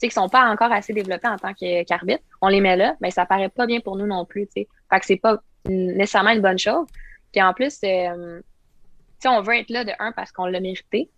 qui 0.00 0.10
sont 0.10 0.28
pas 0.28 0.48
encore 0.50 0.72
assez 0.72 0.92
développées 0.92 1.28
en 1.28 1.36
tant 1.36 1.54
qu'arbitre, 1.54 2.22
on 2.40 2.48
les 2.48 2.60
met 2.60 2.76
là, 2.76 2.96
mais 3.00 3.10
ça 3.10 3.24
paraît 3.24 3.48
pas 3.48 3.66
bien 3.66 3.80
pour 3.80 3.96
nous 3.96 4.06
non 4.06 4.24
plus. 4.24 4.46
tu 4.46 4.62
sais. 4.62 4.68
Fait 4.90 5.00
que 5.00 5.06
c'est 5.06 5.16
pas 5.16 5.38
nécessairement 5.64 6.30
une 6.30 6.42
bonne 6.42 6.58
chose. 6.58 6.86
Puis 7.30 7.40
en 7.40 7.52
plus, 7.54 7.78
euh, 7.84 8.40
on 9.24 9.42
veut 9.42 9.56
être 9.56 9.70
là 9.70 9.84
de 9.84 9.92
un 9.98 10.12
parce 10.12 10.32
qu'on 10.32 10.46
l'a 10.46 10.60
mérité. 10.60 11.08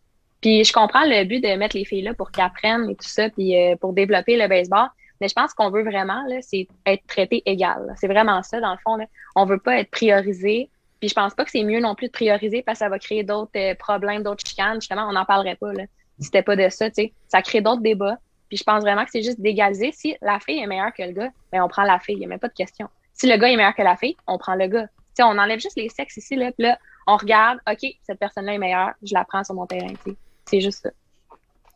Puis 0.45 0.63
je 0.63 0.75
comprends 0.75 1.07
le 1.07 1.25
but 1.25 1.41
de 1.41 1.57
mettre 1.57 1.75
les 1.75 1.87
filles 1.87 2.03
là 2.03 2.13
pour 2.13 2.31
qu'elles 2.31 2.45
apprennent 2.45 2.91
et 2.91 2.95
tout 2.97 3.09
ça, 3.09 3.31
puis 3.31 3.57
euh, 3.57 3.77
pour 3.77 3.95
développer 3.95 4.37
le 4.37 4.47
baseball. 4.47 4.89
Mais 5.19 5.29
je 5.29 5.33
pense 5.33 5.55
qu'on 5.55 5.71
veut 5.71 5.83
vraiment, 5.83 6.23
là, 6.29 6.37
c'est 6.43 6.69
être 6.85 7.03
traité 7.07 7.43
égal. 7.47 7.95
C'est 7.99 8.09
vraiment 8.09 8.43
ça, 8.43 8.61
dans 8.61 8.73
le 8.73 8.79
fond. 8.85 8.97
Là. 8.97 9.07
On 9.37 9.47
veut 9.47 9.59
pas 9.59 9.79
être 9.79 9.91
priorisé. 9.91 10.69
Puis 11.01 11.09
je 11.09 11.15
pense 11.15 11.33
pas 11.35 11.47
que 11.47 11.51
c'est 11.51 11.65
mieux 11.65 11.81
non 11.81 11.95
plus 11.95 12.09
de 12.09 12.13
prioriser 12.13 12.61
parce 12.61 12.79
que 12.79 12.85
ça 12.85 12.91
va 12.91 12.99
créer 12.99 13.25
d'autres 13.25 13.53
euh, 13.57 13.75
problèmes, 13.75 14.23
d'autres 14.23 14.47
chicanes. 14.47 14.83
Justement, 14.83 15.09
on 15.09 15.13
n'en 15.13 15.25
parlerait 15.25 15.57
pas, 15.57 15.73
là. 15.73 15.85
Si 16.19 16.27
c'était 16.27 16.43
pas 16.43 16.57
de 16.57 16.69
ça, 16.69 16.91
tu 16.91 17.05
sais. 17.05 17.13
Ça 17.29 17.41
crée 17.41 17.63
d'autres 17.63 17.81
débats. 17.81 18.19
Puis 18.51 18.59
je 18.59 18.65
pense 18.65 18.83
vraiment 18.83 19.07
que 19.07 19.13
c'est 19.13 19.23
juste 19.23 19.41
d'égaliser. 19.41 19.93
Si 19.93 20.15
la 20.21 20.41
fille 20.41 20.59
est 20.59 20.67
meilleure 20.67 20.93
que 20.93 21.05
le 21.05 21.13
gars, 21.13 21.31
ben 21.53 21.63
on 21.63 21.69
prend 21.69 21.85
la 21.85 21.99
fille. 22.01 22.17
Il 22.17 22.19
n'y 22.19 22.27
a 22.27 22.29
même 22.29 22.39
pas 22.39 22.49
de 22.49 22.53
question. 22.53 22.91
Si 23.15 23.27
le 23.27 23.39
gars 23.39 23.49
est 23.49 23.57
meilleur 23.57 23.75
que 23.75 23.81
la 23.83 23.97
fille, 23.97 24.19
on 24.27 24.37
prend 24.37 24.57
le 24.57 24.67
gars. 24.67 24.89
Tu 24.89 24.93
sais, 25.15 25.23
on 25.23 25.39
enlève 25.39 25.61
juste 25.61 25.79
les 25.79 25.89
sexes 25.89 26.19
ici, 26.19 26.37
là. 26.37 26.51
Là, 26.59 26.79
on 27.07 27.17
regarde, 27.17 27.61
OK, 27.67 27.91
cette 28.03 28.19
personne-là 28.19 28.53
est 28.53 28.59
meilleure, 28.59 28.93
je 29.03 29.15
la 29.15 29.25
prends 29.25 29.43
sur 29.43 29.55
mon 29.55 29.65
terrain, 29.65 29.89
tu 30.05 30.11
sais. 30.11 30.17
C'est 30.47 30.61
juste 30.61 30.83
ça. 30.83 30.91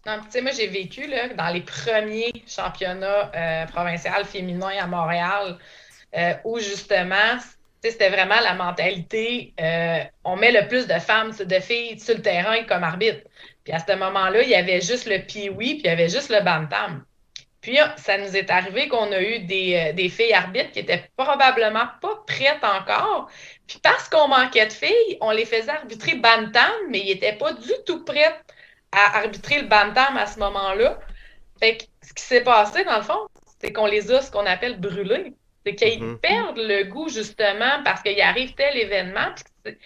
Non, 0.08 0.22
moi, 0.42 0.52
j'ai 0.52 0.68
vécu 0.68 1.06
là, 1.06 1.28
dans 1.34 1.48
les 1.48 1.60
premiers 1.60 2.32
championnats 2.46 3.30
euh, 3.34 3.66
provinciaux 3.66 4.24
féminins 4.24 4.78
à 4.80 4.86
Montréal, 4.86 5.58
euh, 6.16 6.32
où 6.44 6.58
justement, 6.58 7.36
c'était 7.82 8.08
vraiment 8.08 8.40
la 8.40 8.54
mentalité 8.54 9.52
euh, 9.60 9.98
on 10.24 10.36
met 10.36 10.50
le 10.50 10.66
plus 10.66 10.86
de 10.86 10.94
femmes, 10.94 11.32
de 11.32 11.60
filles 11.60 12.00
sur 12.00 12.14
le 12.14 12.22
terrain 12.22 12.62
comme 12.64 12.84
arbitre. 12.84 13.20
Puis 13.64 13.72
à 13.74 13.80
ce 13.80 13.92
moment-là, 13.96 14.42
il 14.42 14.48
y 14.48 14.54
avait 14.54 14.80
juste 14.80 15.06
le 15.06 15.18
pee-wee, 15.18 15.74
puis 15.74 15.82
il 15.84 15.86
y 15.86 15.90
avait 15.90 16.08
juste 16.08 16.30
le 16.30 16.42
bantam. 16.42 17.04
Puis, 17.60 17.76
ça 17.96 18.16
nous 18.16 18.34
est 18.34 18.50
arrivé 18.50 18.88
qu'on 18.88 19.12
a 19.12 19.20
eu 19.20 19.40
des, 19.40 19.92
des 19.92 20.08
filles 20.08 20.32
arbitres 20.32 20.70
qui 20.70 20.78
étaient 20.78 21.10
probablement 21.16 21.86
pas 22.00 22.22
prêtes 22.26 22.62
encore. 22.62 23.28
Puis, 23.66 23.78
parce 23.82 24.08
qu'on 24.08 24.28
manquait 24.28 24.66
de 24.66 24.72
filles, 24.72 25.18
on 25.20 25.32
les 25.32 25.44
faisait 25.44 25.72
arbitrer 25.72 26.14
bantam, 26.14 26.70
mais 26.88 27.00
ils 27.00 27.08
n'étaient 27.08 27.36
pas 27.36 27.52
du 27.52 27.72
tout 27.84 28.04
prêts 28.04 28.32
à 28.92 29.18
arbitrer 29.18 29.62
le 29.62 29.68
bantam 29.68 30.16
à 30.16 30.26
ce 30.26 30.38
moment-là. 30.38 30.98
Fait 31.60 31.76
que 31.78 31.84
ce 32.02 32.12
qui 32.14 32.22
s'est 32.22 32.42
passé, 32.42 32.84
dans 32.84 32.96
le 32.96 33.02
fond, 33.02 33.28
c'est 33.60 33.72
qu'on 33.72 33.86
les 33.86 34.10
a 34.12 34.22
ce 34.22 34.30
qu'on 34.30 34.46
appelle 34.46 34.78
brûlés. 34.80 35.34
C'est 35.66 35.74
qu'ils 35.74 36.02
Mhm. 36.02 36.18
perdent 36.18 36.58
le 36.58 36.84
goût, 36.84 37.08
justement, 37.08 37.82
parce 37.84 38.02
qu'il 38.02 38.20
arrive 38.20 38.54
tel 38.54 38.76
événement, 38.76 39.34
puis 39.64 39.76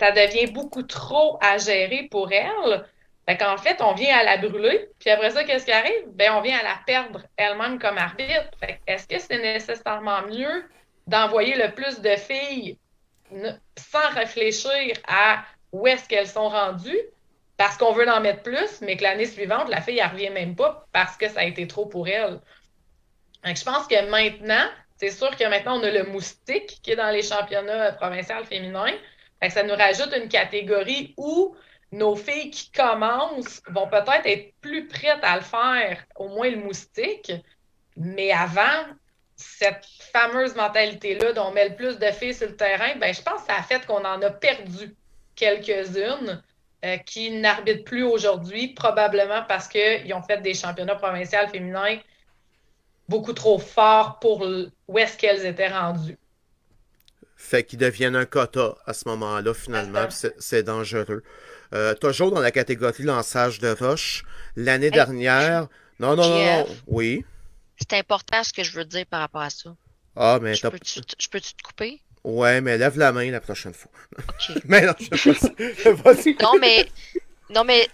ça 0.00 0.10
devient 0.12 0.50
beaucoup 0.50 0.82
trop 0.82 1.38
à 1.40 1.58
gérer 1.58 2.08
pour 2.10 2.30
elles. 2.32 2.84
Fait 3.28 3.36
qu'en 3.36 3.56
fait, 3.56 3.80
on 3.80 3.92
vient 3.94 4.16
à 4.16 4.22
la 4.22 4.36
brûler, 4.36 4.88
puis 5.00 5.10
après 5.10 5.30
ça, 5.30 5.42
qu'est-ce 5.44 5.64
qui 5.64 5.72
arrive? 5.72 6.04
Ben, 6.12 6.32
on 6.34 6.42
vient 6.42 6.58
à 6.58 6.62
la 6.62 6.78
perdre 6.86 7.22
elle-même 7.36 7.78
comme 7.78 7.98
arbitre. 7.98 8.50
Fait 8.60 8.80
est-ce 8.86 9.08
que 9.08 9.18
c'est 9.18 9.38
nécessairement 9.38 10.22
mieux 10.28 10.64
d'envoyer 11.06 11.56
le 11.56 11.72
plus 11.72 12.00
de 12.00 12.14
filles 12.16 12.78
sans 13.76 14.08
réfléchir 14.10 14.96
à 15.08 15.44
où 15.72 15.86
est-ce 15.86 16.08
qu'elles 16.08 16.28
sont 16.28 16.48
rendues? 16.48 16.96
Parce 17.56 17.76
qu'on 17.76 17.92
veut 17.92 18.08
en 18.08 18.20
mettre 18.20 18.42
plus, 18.42 18.80
mais 18.82 18.96
que 18.96 19.02
l'année 19.02 19.26
suivante, 19.26 19.68
la 19.68 19.80
fille, 19.80 19.98
elle 19.98 20.10
revient 20.10 20.30
même 20.30 20.54
pas 20.54 20.86
parce 20.92 21.16
que 21.16 21.28
ça 21.28 21.40
a 21.40 21.44
été 21.44 21.66
trop 21.66 21.86
pour 21.86 22.06
elle. 22.06 22.40
Que 23.42 23.54
je 23.54 23.64
pense 23.64 23.86
que 23.86 24.10
maintenant, 24.10 24.66
c'est 24.96 25.10
sûr 25.10 25.34
que 25.36 25.44
maintenant, 25.44 25.78
on 25.80 25.82
a 25.82 25.90
le 25.90 26.04
moustique 26.04 26.80
qui 26.82 26.92
est 26.92 26.96
dans 26.96 27.10
les 27.10 27.22
championnats 27.22 27.92
provinciaux 27.92 28.44
féminins. 28.44 28.94
Ça 29.48 29.62
nous 29.62 29.74
rajoute 29.74 30.12
une 30.16 30.28
catégorie 30.28 31.14
où 31.16 31.54
nos 31.92 32.16
filles 32.16 32.50
qui 32.50 32.70
commencent 32.72 33.62
vont 33.68 33.88
peut-être 33.88 34.26
être 34.26 34.54
plus 34.60 34.88
prêtes 34.88 35.22
à 35.22 35.36
le 35.36 35.42
faire, 35.42 36.04
au 36.16 36.28
moins 36.28 36.50
le 36.50 36.56
moustique. 36.56 37.32
Mais 37.96 38.32
avant, 38.32 38.84
cette 39.36 39.84
fameuse 40.12 40.54
mentalité-là 40.54 41.32
dont 41.32 41.46
on 41.46 41.52
met 41.52 41.68
le 41.68 41.76
plus 41.76 41.98
de 41.98 42.10
filles 42.10 42.34
sur 42.34 42.48
le 42.48 42.56
terrain, 42.56 42.96
ben, 42.96 43.14
je 43.14 43.22
pense 43.22 43.42
que 43.42 43.46
ça 43.46 43.58
a 43.58 43.62
fait 43.62 43.86
qu'on 43.86 44.04
en 44.04 44.20
a 44.22 44.30
perdu 44.30 44.94
quelques-unes 45.34 46.42
euh, 46.86 46.96
qui 46.98 47.30
n'arbitrent 47.30 47.84
plus 47.84 48.04
aujourd'hui, 48.04 48.68
probablement 48.68 49.42
parce 49.48 49.68
qu'ils 49.68 50.12
ont 50.14 50.22
fait 50.22 50.40
des 50.40 50.54
championnats 50.54 50.94
provinciaux 50.96 51.48
féminins 51.50 51.98
beaucoup 53.08 53.32
trop 53.32 53.58
forts 53.58 54.18
pour 54.18 54.46
où 54.88 54.98
est-ce 54.98 55.16
qu'elles 55.16 55.46
étaient 55.46 55.68
rendues. 55.68 56.18
Fait 57.36 57.64
qu'ils 57.64 57.78
deviennent 57.78 58.16
un 58.16 58.24
quota 58.24 58.76
à 58.86 58.92
ce 58.94 59.08
moment-là, 59.08 59.52
finalement. 59.54 60.08
C'est 60.10 60.62
dangereux. 60.62 61.22
Euh, 61.74 61.94
toujours 61.94 62.30
dans 62.30 62.40
la 62.40 62.50
catégorie 62.50 63.02
lançage 63.02 63.58
de 63.58 63.68
roche, 63.68 64.24
l'année 64.56 64.90
dernière. 64.90 65.68
Non, 66.00 66.16
non, 66.16 66.28
non, 66.28 66.44
non. 66.44 66.66
Oui. 66.86 67.24
C'est 67.78 67.92
important 67.92 68.42
ce 68.42 68.52
que 68.52 68.64
je 68.64 68.72
veux 68.72 68.84
dire 68.84 69.04
par 69.06 69.20
rapport 69.20 69.42
à 69.42 69.50
ça. 69.50 69.74
Ah, 70.16 70.38
mais 70.40 70.54
Je 70.54 70.66
peux-tu 70.66 71.00
je 71.18 71.28
peux-tu 71.28 71.52
te 71.54 71.62
couper? 71.62 72.00
Ouais, 72.26 72.60
mais 72.60 72.76
lève 72.76 72.98
la 72.98 73.12
main 73.12 73.30
la 73.30 73.40
prochaine 73.40 73.72
fois. 73.72 73.92
Mais 74.64 74.84
non, 74.84 74.94
je 74.98 75.32
sais 75.32 75.50
pas. 75.50 75.92
Vas-y. 75.92 76.34
Non, 76.42 76.58
mais, 76.60 76.88
non, 77.50 77.62
mais 77.62 77.88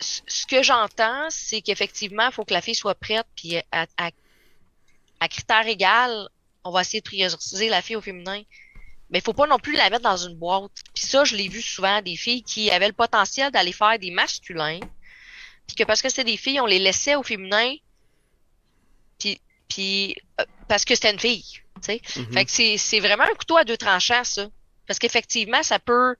ce 0.00 0.46
que 0.46 0.62
j'entends, 0.62 1.26
c'est 1.28 1.60
qu'effectivement, 1.60 2.24
il 2.24 2.32
faut 2.32 2.46
que 2.46 2.54
la 2.54 2.62
fille 2.62 2.74
soit 2.74 2.94
prête, 2.94 3.26
puis 3.36 3.58
à, 3.70 3.84
à, 3.98 4.10
à 5.20 5.28
critères 5.28 5.66
égal, 5.66 6.26
on 6.64 6.70
va 6.70 6.80
essayer 6.80 7.00
de 7.02 7.04
prioriser 7.04 7.68
la 7.68 7.82
fille 7.82 7.96
au 7.96 8.00
féminin. 8.00 8.40
Mais 9.10 9.20
faut 9.20 9.34
pas 9.34 9.46
non 9.46 9.58
plus 9.58 9.74
la 9.74 9.90
mettre 9.90 10.04
dans 10.04 10.16
une 10.16 10.36
boîte. 10.36 10.72
Puis 10.94 11.04
ça, 11.04 11.24
je 11.24 11.36
l'ai 11.36 11.48
vu 11.48 11.60
souvent, 11.60 12.00
des 12.00 12.16
filles 12.16 12.42
qui 12.42 12.70
avaient 12.70 12.88
le 12.88 12.94
potentiel 12.94 13.52
d'aller 13.52 13.72
faire 13.72 13.98
des 13.98 14.10
masculins, 14.10 14.80
puis 15.66 15.76
que 15.76 15.84
parce 15.84 16.00
que 16.00 16.08
c'était 16.08 16.24
des 16.24 16.38
filles, 16.38 16.60
on 16.60 16.66
les 16.66 16.78
laissait 16.78 17.14
au 17.14 17.22
féminin, 17.22 17.74
puis, 19.18 19.38
puis 19.68 20.16
euh, 20.40 20.44
parce 20.66 20.86
que 20.86 20.94
c'était 20.94 21.12
une 21.12 21.20
fille, 21.20 21.60
tu 21.82 21.92
sais. 21.92 22.00
Mhm. 22.16 22.32
Fait 22.32 22.44
que 22.44 22.50
c'est, 22.50 22.76
c'est 22.76 23.00
vraiment 23.00 23.24
un 23.24 23.34
couteau 23.34 23.56
à 23.56 23.64
deux 23.64 23.76
tranchants, 23.76 24.24
ça. 24.24 24.46
Parce 24.86 24.98
qu'effectivement, 24.98 25.62
ça 25.62 25.78
peut, 25.78 26.14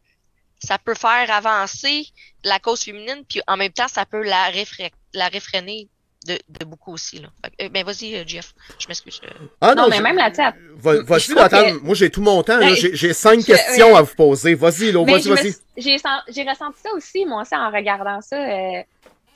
ça 0.58 0.78
peut 0.78 0.94
faire 0.94 1.30
avancer 1.30 2.06
la 2.44 2.58
cause 2.58 2.82
féminine, 2.82 3.24
puis 3.28 3.40
en 3.46 3.56
même 3.56 3.72
temps, 3.72 3.88
ça 3.88 4.04
peut 4.06 4.22
la, 4.22 4.50
réfré- 4.50 4.92
la 5.14 5.28
réfréner 5.28 5.88
de, 6.26 6.38
de 6.48 6.64
beaucoup 6.64 6.92
aussi. 6.92 7.20
Là. 7.20 7.28
Fait 7.44 7.50
que, 7.50 7.64
euh, 7.64 7.68
ben 7.68 7.84
vas-y, 7.84 8.16
euh, 8.16 8.24
Jeff. 8.26 8.52
Je 8.80 8.88
m'excuse. 8.88 9.20
euh. 9.24 9.46
Ah 9.60 9.74
Non, 9.76 9.88
mais 9.88 9.98
je- 9.98 10.02
même 10.02 10.18
Va- 10.74 10.96
je 10.96 11.00
Vas-y, 11.02 11.74
que- 11.74 11.78
moi 11.84 11.94
j'ai 11.94 12.10
tout 12.10 12.20
mon 12.20 12.42
temps. 12.42 12.58
là. 12.58 12.66
Ben, 12.70 12.74
J'ai 12.74 13.12
cinq 13.12 13.40
je- 13.40 13.46
questions 13.46 13.94
à 13.94 14.02
vous 14.02 14.14
poser. 14.16 14.54
Vas-y, 14.54 14.90
Mais 15.04 15.12
vas-y, 15.12 15.28
vas-y. 15.28 15.54
j'ai 15.76 15.98
sen- 15.98 16.22
j'ai 16.28 16.42
ressenti 16.42 16.80
ça 16.82 16.90
aussi, 16.94 17.24
moi 17.26 17.42
aussi, 17.42 17.54
en 17.54 17.70
regardant 17.70 18.20
ça. 18.20 18.36
euh, 18.36 18.82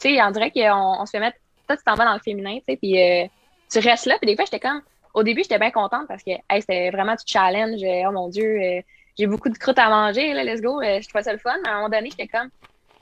tu 0.00 0.08
sais, 0.14 0.20
on 0.22 0.30
dirait 0.32 0.50
qu'on 0.50 0.96
on 1.00 1.06
se 1.06 1.10
fait 1.12 1.20
mettre. 1.20 1.36
Toi, 1.68 1.76
tu 1.76 1.82
t'en 1.84 1.94
vas 1.94 2.06
dans 2.06 2.14
le 2.14 2.20
féminin, 2.20 2.56
tu 2.58 2.64
sais, 2.72 2.76
puis 2.76 3.00
euh, 3.00 3.26
tu 3.70 3.78
restes 3.78 4.06
là. 4.06 4.16
Puis 4.20 4.26
des 4.28 4.34
fois, 4.34 4.46
j'étais 4.46 4.58
comme. 4.58 4.82
Au 5.14 5.22
début, 5.22 5.42
j'étais 5.42 5.58
bien 5.58 5.70
contente 5.70 6.06
parce 6.08 6.22
que 6.22 6.30
hey, 6.30 6.61
c'était 6.61 6.90
vraiment 6.90 7.14
du 7.14 7.24
challenge. 7.26 7.82
euh, 7.82 8.08
oh 8.08 8.12
mon 8.12 8.28
Dieu, 8.28 8.58
euh, 8.61 8.80
j'ai 9.18 9.26
beaucoup 9.26 9.48
de 9.48 9.58
croûtes 9.58 9.78
à 9.78 9.88
manger, 9.88 10.32
là, 10.32 10.44
let's 10.44 10.61
go. 10.61 10.80
euh, 10.80 11.00
je 11.00 11.08
trouvais 11.08 11.24
ça 11.24 11.32
le 11.32 11.38
fun. 11.38 11.54
Mais 11.62 11.68
à 11.68 11.72
un 11.72 11.76
moment 11.76 11.88
donné, 11.88 12.11
j'étais 12.11 12.28
comme. 12.28 12.48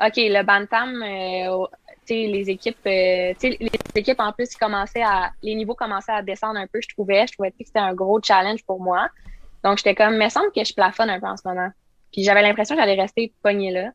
OK, 0.00 0.14
le 0.16 0.42
Bantam, 0.44 1.02
euh, 1.02 1.66
les 2.08 2.50
équipes, 2.50 2.78
euh, 2.86 3.34
les 3.42 3.70
équipes 3.96 4.20
en 4.20 4.32
plus, 4.32 4.54
commençaient 4.54 5.02
à, 5.02 5.32
les 5.42 5.56
niveaux 5.56 5.74
commençaient 5.74 6.12
à 6.12 6.22
descendre 6.22 6.58
un 6.58 6.68
peu, 6.68 6.80
je 6.80 6.88
trouvais. 6.88 7.26
Je 7.26 7.32
trouvais 7.32 7.50
que 7.50 7.56
c'était 7.64 7.80
un 7.80 7.94
gros 7.94 8.20
challenge 8.22 8.64
pour 8.64 8.80
moi. 8.80 9.08
Donc, 9.64 9.78
j'étais 9.78 9.96
comme, 9.96 10.16
me 10.16 10.28
semble 10.28 10.52
que 10.52 10.62
je 10.62 10.72
plafonne 10.72 11.10
un 11.10 11.18
peu 11.18 11.26
en 11.26 11.36
ce 11.36 11.46
moment. 11.46 11.68
Puis 12.12 12.22
j'avais 12.22 12.42
l'impression 12.42 12.76
que 12.76 12.80
j'allais 12.80 13.00
rester 13.00 13.32
pognée 13.42 13.72
là. 13.72 13.90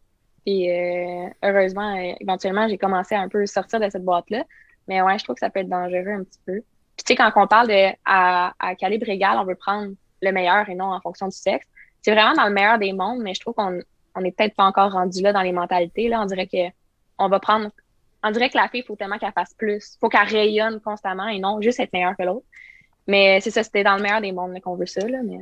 Puis 0.45 0.69
euh, 0.69 1.29
heureusement, 1.41 1.95
éventuellement, 2.19 2.67
j'ai 2.67 2.77
commencé 2.77 3.15
à 3.15 3.21
un 3.21 3.29
peu 3.29 3.45
sortir 3.45 3.79
de 3.79 3.89
cette 3.89 4.03
boîte-là. 4.03 4.43
Mais 4.89 5.01
ouais, 5.01 5.17
je 5.17 5.23
trouve 5.23 5.35
que 5.35 5.39
ça 5.39 5.49
peut 5.49 5.61
être 5.61 5.69
dangereux 5.69 6.11
un 6.11 6.23
petit 6.23 6.39
peu. 6.45 6.61
Tu 7.05 7.13
sais, 7.13 7.15
quand 7.15 7.31
on 7.35 7.47
parle 7.47 7.67
de 7.67 7.89
à, 8.05 8.53
à 8.59 8.75
calibre 8.75 9.09
égal, 9.09 9.37
on 9.37 9.45
veut 9.45 9.55
prendre 9.55 9.93
le 10.21 10.31
meilleur 10.31 10.67
et 10.69 10.75
non 10.75 10.85
en 10.85 11.01
fonction 11.01 11.27
du 11.27 11.37
sexe. 11.37 11.67
C'est 12.01 12.11
vraiment 12.11 12.33
dans 12.33 12.47
le 12.47 12.53
meilleur 12.53 12.79
des 12.79 12.93
mondes, 12.93 13.21
mais 13.21 13.33
je 13.33 13.41
trouve 13.41 13.53
qu'on 13.53 13.79
on 14.15 14.23
est 14.23 14.31
peut-être 14.31 14.55
pas 14.55 14.65
encore 14.65 14.91
rendu 14.91 15.21
là 15.21 15.33
dans 15.33 15.41
les 15.41 15.51
mentalités. 15.51 16.07
Là, 16.07 16.21
on 16.21 16.25
dirait 16.25 16.47
que 16.47 16.71
on 17.17 17.29
va 17.29 17.39
prendre. 17.39 17.69
On 18.23 18.31
dirait 18.31 18.49
que 18.49 18.57
la 18.57 18.69
fille, 18.69 18.81
il 18.81 18.85
faut 18.85 18.95
tellement 18.95 19.17
qu'elle 19.17 19.33
fasse 19.33 19.53
plus. 19.57 19.97
faut 19.99 20.09
qu'elle 20.09 20.27
rayonne 20.27 20.79
constamment 20.79 21.27
et 21.27 21.39
non 21.39 21.61
juste 21.61 21.79
être 21.79 21.91
meilleure 21.91 22.15
que 22.17 22.23
l'autre. 22.23 22.45
Mais 23.07 23.41
c'est 23.41 23.51
ça, 23.51 23.63
c'était 23.63 23.83
dans 23.83 23.97
le 23.97 24.01
meilleur 24.01 24.21
des 24.21 24.31
mondes 24.31 24.57
qu'on 24.61 24.75
veut 24.75 24.85
ça, 24.85 25.05
là, 25.05 25.19
mais 25.23 25.39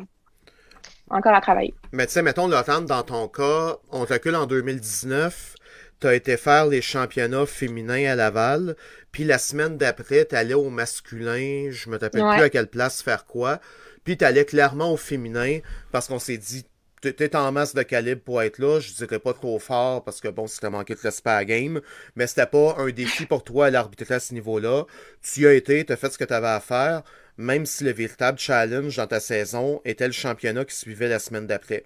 encore 1.10 1.34
à 1.34 1.42
travailler. 1.42 1.76
Mais 1.92 2.08
tu 2.08 2.14
sais, 2.14 2.24
mettons, 2.24 2.48
Laurent, 2.48 2.82
dans 2.82 3.04
ton 3.04 3.28
cas, 3.28 3.78
on 3.92 4.02
recule 4.06 4.36
en 4.36 4.48
2019, 4.48 5.56
tu 6.00 6.08
as 6.08 6.16
été 6.16 6.38
faire 6.38 6.66
les 6.66 6.82
championnats 6.82 7.46
féminins 7.46 8.12
à 8.12 8.16
Laval, 8.16 8.76
puis 9.12 9.24
la 9.24 9.38
semaine 9.38 9.78
d'après, 9.78 10.26
tu 10.26 10.36
allais 10.36 10.54
au 10.54 10.70
masculin, 10.70 11.70
je 11.72 11.90
me 11.90 11.98
rappelle 11.98 12.24
Ouais. 12.24 12.36
plus 12.36 12.44
à 12.44 12.50
quelle 12.50 12.68
place 12.68 13.02
faire 13.02 13.26
quoi, 13.26 13.60
puis 14.04 14.18
tu 14.18 14.26
allais 14.26 14.46
clairement 14.46 14.92
au 14.94 14.98
féminin 14.98 15.60
parce 15.92 16.08
qu'on 16.08 16.20
s'est 16.20 16.38
dit, 16.38 16.66
t'es 17.02 17.36
en 17.36 17.52
masse 17.52 17.74
de 17.74 17.82
calibre 17.82 18.22
pour 18.22 18.42
être 18.44 18.60
là, 18.60 18.80
je 18.80 18.94
dirais 18.94 19.20
pas 19.20 19.34
trop 19.34 19.58
fort 19.60 20.04
parce 20.04 20.22
que 20.22 20.28
bon, 20.28 20.46
si 20.48 20.60
t'as 20.60 20.70
manqué 20.70 20.94
de 20.94 21.00
respect 21.00 21.30
à 21.32 21.36
la 21.38 21.46
game, 21.46 21.82
mais 22.16 22.28
c'était 22.28 22.46
pas 22.46 22.76
un 22.78 22.90
défi 22.90 23.26
pour 23.26 23.44
toi 23.44 23.68
à 23.68 23.70
l'arbitrer 23.72 24.16
à 24.16 24.20
ce 24.20 24.34
niveau-là. 24.36 24.86
Tu 25.24 25.42
y 25.42 25.48
as 25.48 25.54
été, 25.54 25.84
t'as 25.84 25.96
fait 25.96 26.12
ce 26.12 26.18
que 26.20 26.24
t'avais 26.26 26.48
à 26.48 26.60
faire, 26.60 27.02
même 27.38 27.66
si 27.66 27.84
le 27.86 27.92
véritable 27.92 28.38
challenge 28.38 28.98
dans 28.98 29.08
ta 29.08 29.20
saison 29.20 29.82
était 29.84 30.06
le 30.06 30.14
championnat 30.14 30.64
qui 30.66 30.76
suivait 30.76 31.08
la 31.10 31.18
semaine 31.18 31.48
d'après. 31.48 31.86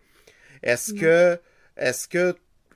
Est-ce 0.64 0.94
que, 0.94 1.40
est-ce 1.78 2.08
que 2.10 2.36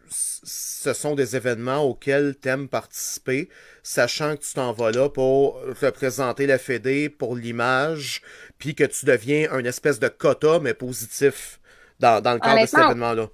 ce 0.10 0.93
sont 0.93 1.16
des 1.16 1.36
événements 1.36 1.84
auxquels 1.84 2.36
t'aimes 2.36 2.68
participer, 2.68 3.49
sachant 3.84 4.36
que 4.36 4.41
tu 4.41 4.53
t'en 4.53 4.72
vas 4.72 4.91
là 4.91 5.10
pour 5.10 5.62
représenter 5.82 6.47
la 6.47 6.57
Fédé, 6.57 7.10
pour 7.10 7.36
l'image, 7.36 8.22
puis 8.57 8.76
que 8.76 8.84
tu 8.84 9.05
deviens 9.05 9.51
un 9.51 9.64
espèce 9.66 9.99
de 9.99 10.07
quota, 10.07 10.60
mais 10.60 10.74
positif 10.74 11.60
dans, 11.99 12.22
dans 12.22 12.34
le 12.34 12.39
cadre 12.39 12.62
de 12.62 12.66
cet 12.66 12.80
événement-là? 12.80 13.28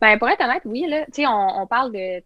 Ben, 0.00 0.18
pour 0.18 0.28
être 0.28 0.42
honnête, 0.42 0.62
oui, 0.64 0.86
là, 0.88 1.06
on, 1.30 1.62
on 1.62 1.66
parle 1.66 1.92
de, 1.92 2.22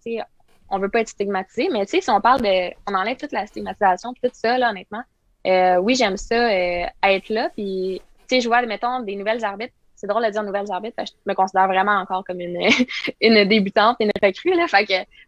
on 0.69 0.79
veut 0.79 0.89
pas 0.89 1.01
être 1.01 1.09
stigmatisé, 1.09 1.69
mais 1.71 1.87
si 1.87 2.03
on 2.09 2.21
parle 2.21 2.43
de, 2.43 2.71
on 2.89 2.95
enlève 2.95 3.17
toute 3.17 3.33
la 3.33 3.47
stigmatisation 3.47 4.13
tout 4.15 4.31
ça, 4.33 4.59
là, 4.59 4.71
honnêtement, 4.71 5.03
euh, 5.47 5.77
oui, 5.77 5.95
j'aime 5.95 6.17
ça, 6.17 6.35
euh, 6.51 6.87
être 7.03 7.29
là, 7.29 7.51
puis, 7.55 8.03
tu 8.29 8.37
sais, 8.37 8.41
je 8.41 8.49
vois, 8.49 8.63
mettons, 8.63 9.01
des 9.01 9.17
nouvelles 9.17 9.45
arbitres, 9.45 9.75
c'est 10.03 10.09
drôle 10.09 10.27
de 10.27 10.31
dire 10.31 10.43
nouvelles 10.43 10.71
arbitres, 10.71 10.97
parce 10.97 11.13
que 11.13 11.17
je 11.25 11.31
me 11.31 11.35
considère 11.37 11.69
vraiment 11.69 11.93
encore 11.93 12.25
comme 12.25 12.41
une, 12.41 12.59
débutante, 13.49 13.97
une 14.01 14.11
recrue, 14.21 14.53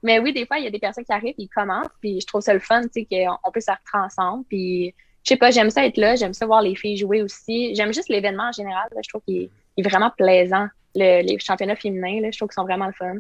mais 0.03 0.19
oui, 0.19 0.33
des 0.33 0.47
fois, 0.47 0.59
il 0.59 0.65
y 0.65 0.67
a 0.67 0.71
des 0.71 0.81
personnes 0.81 1.05
qui 1.05 1.13
arrivent, 1.13 1.35
ils 1.39 1.49
commencent, 1.49 1.87
puis 2.01 2.21
je 2.21 2.27
trouve 2.27 2.41
ça 2.41 2.53
le 2.53 2.59
fun, 2.61 2.83
tu 2.83 2.89
sais, 2.93 3.05
qu'on 3.09 3.37
on 3.45 3.51
peut 3.53 3.61
se 3.61 3.71
retrouver 3.71 4.05
ensemble, 4.05 4.45
je 4.51 4.91
sais 5.23 5.37
pas, 5.37 5.53
j'aime 5.53 5.71
ça 5.71 5.87
être 5.87 5.97
là, 5.97 6.17
j'aime 6.17 6.35
ça 6.35 6.45
voir 6.45 6.61
les 6.61 6.75
filles 6.75 6.97
jouer 6.97 7.23
aussi, 7.23 7.75
j'aime 7.77 7.95
juste 7.95 8.09
l'événement 8.09 8.49
en 8.49 8.53
général, 8.53 8.89
je 9.03 9.09
trouve 9.09 9.23
qu'il 9.23 9.49
est- 9.77 9.83
vraiment 9.89 10.11
plaisant 10.11 10.67
le- 10.97 11.23
les 11.23 11.39
championnats 11.39 11.77
féminins, 11.77 12.21
je 12.31 12.37
trouve 12.37 12.49
qu'ils 12.49 12.55
sont 12.55 12.65
vraiment 12.65 12.87
le 12.87 12.93
fun. 12.93 13.15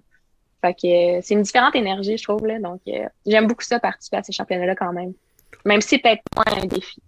Fait 0.61 0.75
que 0.75 1.19
euh, 1.19 1.21
c'est 1.23 1.35
une 1.35 1.43
différente 1.43 1.77
énergie, 1.77 2.17
je 2.17 2.23
trouve. 2.23 2.41
Donc, 2.41 2.81
euh, 2.89 3.07
j'aime 3.27 3.47
beaucoup 3.47 3.65
ça, 3.65 3.79
participer 3.81 4.17
à 4.19 4.23
ces 4.23 4.33
championnats-là 4.33 4.75
quand 4.75 4.93
même. 4.93 5.13
Même 5.65 5.81
si 5.83 5.89
c'est 5.89 5.99
peut-être 5.99 6.23
pas 6.35 6.45
un 6.57 6.65
défi. 6.67 7.03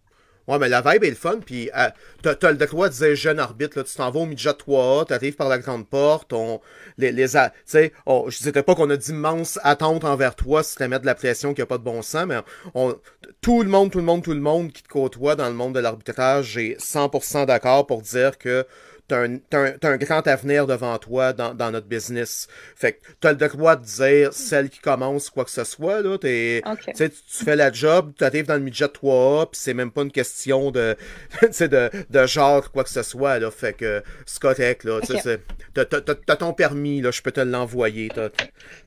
Ouais, 0.48 0.58
mais 0.58 0.68
la 0.68 0.80
vibe 0.80 1.02
est 1.02 1.10
le 1.10 1.16
fun, 1.16 1.40
puis 1.44 1.70
euh, 1.76 1.88
t'as, 2.22 2.36
t'as 2.36 2.52
le 2.52 2.56
droit 2.56 2.88
de 2.88 2.94
dire 2.94 3.16
jeune 3.16 3.40
arbitre, 3.40 3.78
là, 3.78 3.84
tu 3.84 3.94
t'en 3.96 4.10
vas 4.10 4.20
au 4.20 4.26
midget 4.26 4.50
3A, 4.50 5.06
t'arrives 5.06 5.34
par 5.34 5.48
la 5.48 5.58
grande 5.58 5.88
porte, 5.88 6.32
on, 6.32 6.60
les, 6.98 7.10
les, 7.10 7.28
tu 7.28 7.38
sais, 7.64 7.92
je 8.06 8.38
disais 8.38 8.52
pas 8.52 8.74
qu'on 8.76 8.88
a 8.90 8.96
d'immenses 8.96 9.58
attentes 9.64 10.04
envers 10.04 10.36
toi 10.36 10.62
si 10.62 10.76
tu 10.76 10.88
te 10.88 10.98
de 10.98 11.06
la 11.06 11.14
pression 11.16 11.52
qui 11.52 11.62
a 11.62 11.66
pas 11.66 11.78
de 11.78 11.82
bon 11.82 12.00
sens, 12.00 12.26
mais 12.26 12.38
on, 12.74 12.96
tout 13.40 13.62
le 13.62 13.68
monde, 13.68 13.90
tout 13.90 13.98
le 13.98 14.04
monde, 14.04 14.22
tout 14.22 14.34
le 14.34 14.40
monde 14.40 14.72
qui 14.72 14.82
te 14.82 14.88
côtoie 14.88 15.34
dans 15.34 15.48
le 15.48 15.54
monde 15.54 15.74
de 15.74 15.80
l'arbitrage, 15.80 16.46
j'ai 16.46 16.76
100% 16.76 17.46
d'accord 17.46 17.86
pour 17.86 18.02
dire 18.02 18.38
que 18.38 18.64
t'as 19.08 19.24
un, 19.26 19.34
un, 19.34 19.72
t'as 19.72 19.88
un 19.90 19.96
grand 19.96 20.26
avenir 20.26 20.66
devant 20.66 20.96
toi 20.98 21.32
dans, 21.32 21.54
dans 21.54 21.70
notre 21.70 21.86
business. 21.86 22.48
Fait 22.74 22.94
que 22.94 22.98
t'as 23.20 23.32
le 23.32 23.36
droit 23.48 23.76
de 23.76 23.84
dire 23.84 24.32
celle 24.32 24.68
qui 24.70 24.80
commence 24.80 25.30
quoi 25.30 25.44
que 25.44 25.50
ce 25.50 25.64
soit, 25.64 26.02
là, 26.02 26.18
t'es, 26.18 26.62
OK. 26.66 26.92
tu 26.94 27.10
fais 27.44 27.56
la 27.56 27.70
job, 27.72 28.12
tu 28.18 28.24
arrives 28.24 28.46
dans 28.46 28.54
le 28.54 28.60
midget 28.60 28.86
3A, 28.86 29.50
puis 29.50 29.60
c'est 29.60 29.74
même 29.74 29.90
pas 29.90 30.02
une 30.02 30.12
question 30.12 30.70
de, 30.70 30.96
de, 31.42 31.90
de 32.10 32.26
genre 32.26 32.70
quoi 32.72 32.84
que 32.84 32.90
ce 32.90 33.02
soit, 33.02 33.38
là. 33.38 33.50
Fait 33.50 33.72
que 33.74 34.02
c'est 34.24 34.40
correct, 34.40 34.84
là. 34.84 35.00
Tu 35.00 35.06
sais, 35.08 35.14
Ok. 35.14 35.20
c'est- 35.22 35.40
t'as- 35.74 35.84
t'as- 35.84 36.00
t'as 36.00 36.14
t'as 36.14 36.36
ton 36.36 36.52
permis, 36.52 37.00
là, 37.00 37.10
je 37.10 37.22
peux 37.22 37.32
te 37.32 37.40
l'envoyer. 37.40 38.10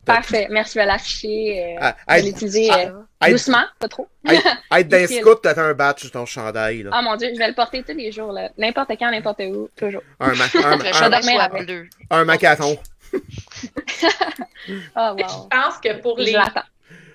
Parfait. 0.05 0.47
Merci, 0.49 0.73
je 0.75 0.79
vais 0.79 0.85
l'afficher. 0.85 1.75
Euh, 1.77 1.79
Ah, 1.81 1.95
je 2.09 2.15
vais 2.15 2.21
l'utiliser 2.29 2.69
ah, 2.71 3.07
être- 3.27 3.31
doucement, 3.31 3.63
pas 3.79 3.87
trop. 3.87 4.07
Être, 4.27 4.47
être 4.71 4.87
d'un 4.87 5.07
scout, 5.07 5.39
t'as 5.41 5.59
un 5.61 5.73
badge 5.73 6.01
sur 6.01 6.11
ton 6.11 6.25
chandail, 6.25 6.83
là. 6.83 6.91
Oh 6.93 7.01
mon 7.01 7.15
Dieu, 7.15 7.29
je 7.33 7.39
vais 7.39 7.47
le 7.47 7.53
porter 7.53 7.83
tous 7.83 7.93
les 7.95 8.11
jours, 8.11 8.31
là. 8.31 8.49
N'importe 8.57 8.91
quand, 8.97 9.11
n'importe 9.11 9.39
où, 9.41 9.69
toujours. 9.75 10.03
Un, 10.19 10.33
ma- 10.35 10.43
un, 10.45 10.77
Le 10.77 11.87
un, 12.11 12.11
un 12.11 12.25
macaron. 12.25 12.77
Oh, 13.13 13.17
Je 15.17 15.47
pense 15.49 15.77
que 15.83 15.99
pour 16.01 16.17
les. 16.17 16.33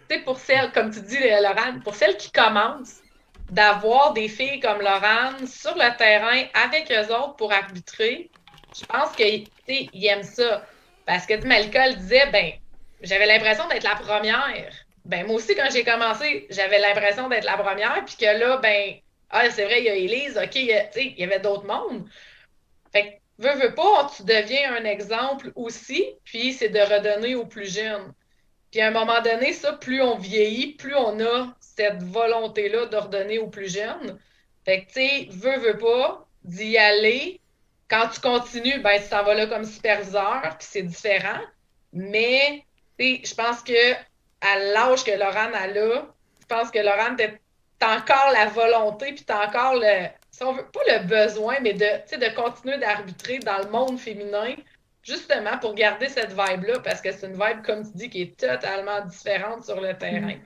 Tu 0.08 0.16
sais, 0.16 0.20
pour 0.22 0.38
celles, 0.38 0.70
comme 0.72 0.90
tu 0.90 1.00
dis, 1.00 1.18
Laurent, 1.18 1.80
pour 1.82 1.94
celles 1.94 2.16
qui 2.16 2.30
commencent, 2.30 2.96
d'avoir 3.50 4.12
des 4.12 4.28
filles 4.28 4.60
comme 4.60 4.80
Laurent 4.80 5.32
sur 5.46 5.74
le 5.74 5.96
terrain 5.96 6.44
avec 6.66 6.90
eux 6.90 7.12
autres 7.14 7.36
pour 7.36 7.52
arbitrer, 7.52 8.30
je 8.78 8.84
pense 8.84 9.12
qu'ils 9.16 10.06
aiment 10.06 10.22
ça. 10.22 10.64
Parce 11.06 11.26
que 11.26 11.34
tu 11.34 11.42
sais, 11.42 11.48
Malika 11.48 11.88
le 11.88 11.94
disait, 11.96 12.28
ben, 12.32 12.52
j'avais 13.02 13.26
l'impression 13.26 13.66
d'être 13.68 13.84
la 13.84 13.96
première. 13.96 14.72
Ben, 15.04 15.26
moi 15.26 15.36
aussi, 15.36 15.54
quand 15.54 15.68
j'ai 15.70 15.84
commencé, 15.84 16.46
j'avais 16.50 16.78
l'impression 16.78 17.28
d'être 17.28 17.44
la 17.44 17.58
première, 17.58 18.04
puis 18.06 18.16
que 18.16 18.38
là, 18.38 18.56
ben, 18.58 18.94
ah, 19.30 19.50
c'est 19.50 19.64
vrai, 19.64 19.80
il 19.80 19.84
y 19.84 19.88
a 19.88 19.94
Élise, 19.94 20.38
OK, 20.38 20.54
il 20.54 21.14
y 21.18 21.24
avait 21.24 21.40
d'autres 21.40 21.66
mondes. 21.66 22.08
Fait 22.92 23.20
que, 23.38 23.42
veux, 23.42 23.54
veux 23.60 23.74
pas, 23.74 24.10
tu 24.16 24.22
deviens 24.22 24.74
un 24.74 24.84
exemple 24.84 25.52
aussi, 25.56 26.06
puis 26.24 26.52
c'est 26.52 26.68
de 26.68 26.78
redonner 26.78 27.34
aux 27.34 27.44
plus 27.44 27.72
jeunes. 27.74 28.14
Puis 28.70 28.80
à 28.80 28.88
un 28.88 28.90
moment 28.92 29.20
donné, 29.20 29.52
ça, 29.52 29.72
plus 29.72 30.00
on 30.00 30.16
vieillit, 30.16 30.74
plus 30.74 30.94
on 30.94 31.20
a 31.20 31.54
cette 31.60 32.02
volonté-là 32.02 32.86
de 32.86 32.96
redonner 32.96 33.38
aux 33.38 33.48
plus 33.48 33.72
jeunes. 33.72 34.18
Fait 34.64 34.84
que, 34.84 34.86
tu 34.86 34.94
sais, 34.94 35.28
veux, 35.30 35.58
veux 35.58 35.78
pas, 35.78 36.26
d'y 36.44 36.78
aller. 36.78 37.40
Quand 37.88 38.08
tu 38.08 38.20
continues, 38.20 38.80
ben, 38.80 39.00
tu 39.02 39.08
t'en 39.08 39.22
vas 39.22 39.34
là 39.34 39.46
comme 39.46 39.64
superviseur, 39.64 40.56
puis 40.58 40.66
c'est 40.68 40.82
différent. 40.82 41.40
Mais, 41.92 42.64
tu 42.98 43.16
sais, 43.16 43.22
je 43.24 43.34
pense 43.34 43.62
que 43.62 43.72
à 44.44 44.58
l'âge 44.58 45.04
que 45.04 45.12
Laurent 45.12 45.52
a 45.54 45.66
là, 45.66 46.06
je 46.40 46.46
pense 46.46 46.70
que 46.70 46.78
Laurent, 46.78 47.16
t'as 47.78 47.96
encore 47.96 48.32
la 48.32 48.46
volonté, 48.46 49.12
puis 49.12 49.24
t'as 49.24 49.46
encore 49.46 49.74
le, 49.74 50.06
si 50.30 50.42
on 50.42 50.52
veut, 50.52 50.64
pas 50.64 50.80
le 50.86 51.06
besoin, 51.06 51.56
mais 51.62 51.72
de, 51.72 51.78
de 51.80 52.34
continuer 52.34 52.78
d'arbitrer 52.78 53.38
dans 53.38 53.58
le 53.58 53.70
monde 53.70 53.98
féminin, 53.98 54.54
justement 55.02 55.58
pour 55.58 55.74
garder 55.74 56.08
cette 56.08 56.30
vibe-là, 56.30 56.80
parce 56.80 57.00
que 57.00 57.12
c'est 57.12 57.26
une 57.26 57.34
vibe, 57.34 57.62
comme 57.64 57.84
tu 57.84 57.96
dis, 57.96 58.10
qui 58.10 58.22
est 58.22 58.36
totalement 58.36 59.00
différente 59.06 59.64
sur 59.64 59.80
le 59.80 59.94
terrain. 59.94 60.36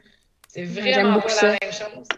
C'est 0.48 0.66
J'aime 0.66 0.82
vraiment 0.82 1.20
pas 1.20 1.28
ça. 1.28 1.46
la 1.46 1.58
même 1.62 1.72
chose. 1.72 2.08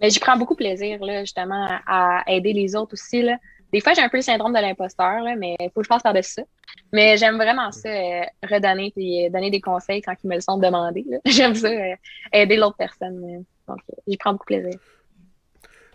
Mais 0.00 0.10
j'y 0.10 0.18
prends 0.18 0.36
beaucoup 0.36 0.56
plaisir, 0.56 1.02
là, 1.04 1.20
justement, 1.20 1.68
à 1.86 2.22
aider 2.26 2.52
les 2.52 2.74
autres 2.74 2.94
aussi, 2.94 3.22
là. 3.22 3.36
Des 3.74 3.80
fois, 3.80 3.92
j'ai 3.92 4.02
un 4.02 4.08
peu 4.08 4.18
le 4.18 4.22
syndrome 4.22 4.52
de 4.52 4.60
l'imposteur, 4.60 5.20
mais 5.36 5.56
il 5.58 5.68
faut 5.74 5.80
que 5.80 5.82
je 5.82 5.88
passe 5.88 6.04
par-dessus 6.04 6.34
ça. 6.34 6.42
Mais 6.92 7.16
j'aime 7.16 7.34
vraiment 7.34 7.72
ça, 7.72 7.88
euh, 7.88 8.20
redonner 8.48 8.92
puis 8.94 9.26
euh, 9.26 9.30
donner 9.30 9.50
des 9.50 9.60
conseils 9.60 10.00
quand 10.00 10.14
ils 10.22 10.28
me 10.28 10.36
le 10.36 10.40
sont 10.40 10.58
demandés. 10.58 11.04
J'aime 11.24 11.56
ça, 11.56 11.66
euh, 11.66 11.96
aider 12.32 12.54
l'autre 12.54 12.76
personne. 12.76 13.44
Donc, 13.66 13.78
j'y 14.06 14.16
prends 14.16 14.30
beaucoup 14.30 14.44
plaisir. 14.44 14.78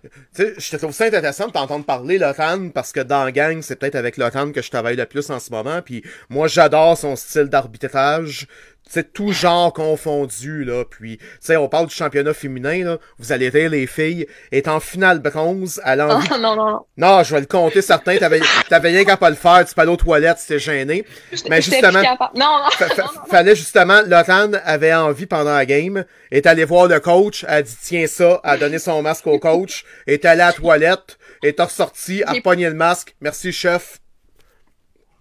Tu 0.01 0.09
sais, 0.33 0.53
je 0.57 0.75
trouve 0.75 0.91
ça 0.91 1.05
intéressant 1.05 1.47
de 1.47 1.53
t'entendre 1.53 1.85
parler, 1.85 2.17
Lotan, 2.17 2.69
parce 2.69 2.91
que 2.91 2.99
dans 2.99 3.23
la 3.23 3.31
gang, 3.31 3.61
c'est 3.61 3.77
peut-être 3.77 3.95
avec 3.95 4.17
Lotan 4.17 4.51
que 4.51 4.61
je 4.61 4.69
travaille 4.69 4.97
le 4.97 5.05
plus 5.05 5.29
en 5.29 5.39
ce 5.39 5.49
moment, 5.49 5.81
puis 5.81 6.03
moi, 6.27 6.49
j'adore 6.49 6.97
son 6.97 7.15
style 7.15 7.45
d'arbitrage, 7.45 8.47
c'est 8.91 9.13
tout 9.13 9.31
genre 9.31 9.71
confondu, 9.71 10.63
là, 10.65 10.83
puis, 10.83 11.17
tu 11.19 11.25
sais, 11.39 11.55
on 11.57 11.69
parle 11.69 11.85
du 11.87 11.93
championnat 11.95 12.33
féminin, 12.33 12.83
là, 12.83 12.97
vous 13.19 13.31
allez 13.31 13.49
rire, 13.49 13.69
les 13.69 13.85
filles, 13.85 14.25
est 14.51 14.67
en 14.67 14.79
finale 14.79 15.19
bronze, 15.19 15.79
à 15.83 15.93
Oh, 15.93 15.97
l'envie... 15.97 16.27
non, 16.31 16.39
non, 16.39 16.55
non. 16.55 16.79
Non, 16.97 17.23
je 17.23 17.35
vais 17.35 17.41
le 17.41 17.45
compter 17.45 17.83
certain, 17.83 18.17
t'avais, 18.17 18.41
t'avais 18.67 18.89
rien 18.89 19.05
qu'à 19.05 19.15
pas 19.15 19.29
le 19.29 19.35
faire, 19.35 19.63
tu 19.63 19.75
peux 19.75 19.81
aller 19.81 19.91
aux 19.91 19.95
toilettes, 19.95 20.39
c'était 20.39 20.57
gêné, 20.59 21.05
mais 21.49 21.61
justement... 21.61 22.01
Non, 22.01 22.63
non. 22.63 22.69
Fa- 22.71 22.89
fa- 22.89 23.11
fallait 23.29 23.55
justement, 23.55 24.01
avait 24.65 24.93
envie 24.95 25.27
pendant 25.27 25.53
la 25.53 25.65
game, 25.67 26.03
est 26.31 26.47
allé 26.47 26.65
voir 26.65 26.87
le 26.87 26.99
coach, 26.99 27.45
a 27.47 27.61
dit 27.61 27.77
tiens 27.81 28.07
ça, 28.07 28.39
a 28.43 28.57
donné 28.57 28.79
son 28.79 29.01
masque 29.03 29.27
au 29.27 29.37
coach, 29.37 29.85
est 30.07 30.25
allé 30.25 30.41
à 30.41 30.47
la 30.47 30.53
toilette, 30.53 31.17
est 31.43 31.59
ressorti, 31.59 32.23
a 32.23 32.33
pogné 32.41 32.67
le 32.67 32.75
masque, 32.75 33.15
merci 33.21 33.51
chef, 33.51 33.99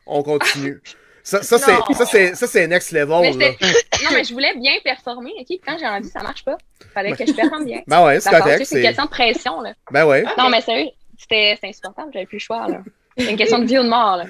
on 0.06 0.22
continue. 0.22 0.80
Ça, 1.28 1.42
ça 1.42 1.58
c'est, 1.58 1.74
Non. 1.74 1.84
ça 1.92 2.06
c'est, 2.06 2.34
ça 2.34 2.46
c'est 2.46 2.66
next 2.66 2.90
Mais 2.90 3.00
level, 3.00 3.38
là. 3.38 3.50
j'étais- 3.50 4.02
non, 4.02 4.10
mais 4.14 4.24
je 4.24 4.32
voulais 4.32 4.54
bien 4.56 4.72
performer, 4.82 5.32
OK? 5.38 5.58
Quand 5.62 5.76
j'ai 5.78 5.86
envie, 5.86 6.08
ça 6.08 6.22
marche 6.22 6.42
pas. 6.42 6.56
Fallait 6.94 7.12
que 7.12 7.26
je 7.26 7.32
performe 7.34 7.66
bien. 7.66 7.82
Ben 7.86 8.02
ouais, 8.02 8.18
c'est 8.18 8.30
correct, 8.30 8.64
c'est 8.64 8.76
une 8.76 8.82
question 8.82 9.04
de 9.04 9.10
pression, 9.10 9.60
là. 9.60 9.74
ben 9.90 10.06
ouais. 10.06 10.24
Ah, 10.26 10.34
Non, 10.38 10.48
mais 10.48 10.62
sérieux, 10.62 10.88
c'était 11.18 11.52
c'était 11.56 11.68
insupportable, 11.68 12.12
j'avais 12.14 12.24
plus 12.24 12.36
le 12.36 12.40
choix, 12.40 12.66
là. 12.66 12.78
C'est 13.18 13.30
une 13.30 13.36
question 13.36 13.58
de 13.58 13.66
vie 13.66 13.78
ou 13.78 13.82
de 13.82 13.90
mort, 13.90 14.16
là. 14.16 14.24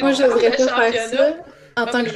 Moi, 0.00 0.12
je 0.12 0.24
de 0.24 0.66
pas 0.66 0.90
faire 0.90 1.08
ça. 1.08 1.36
En 1.76 1.86
tant, 1.86 2.02
que 2.02 2.10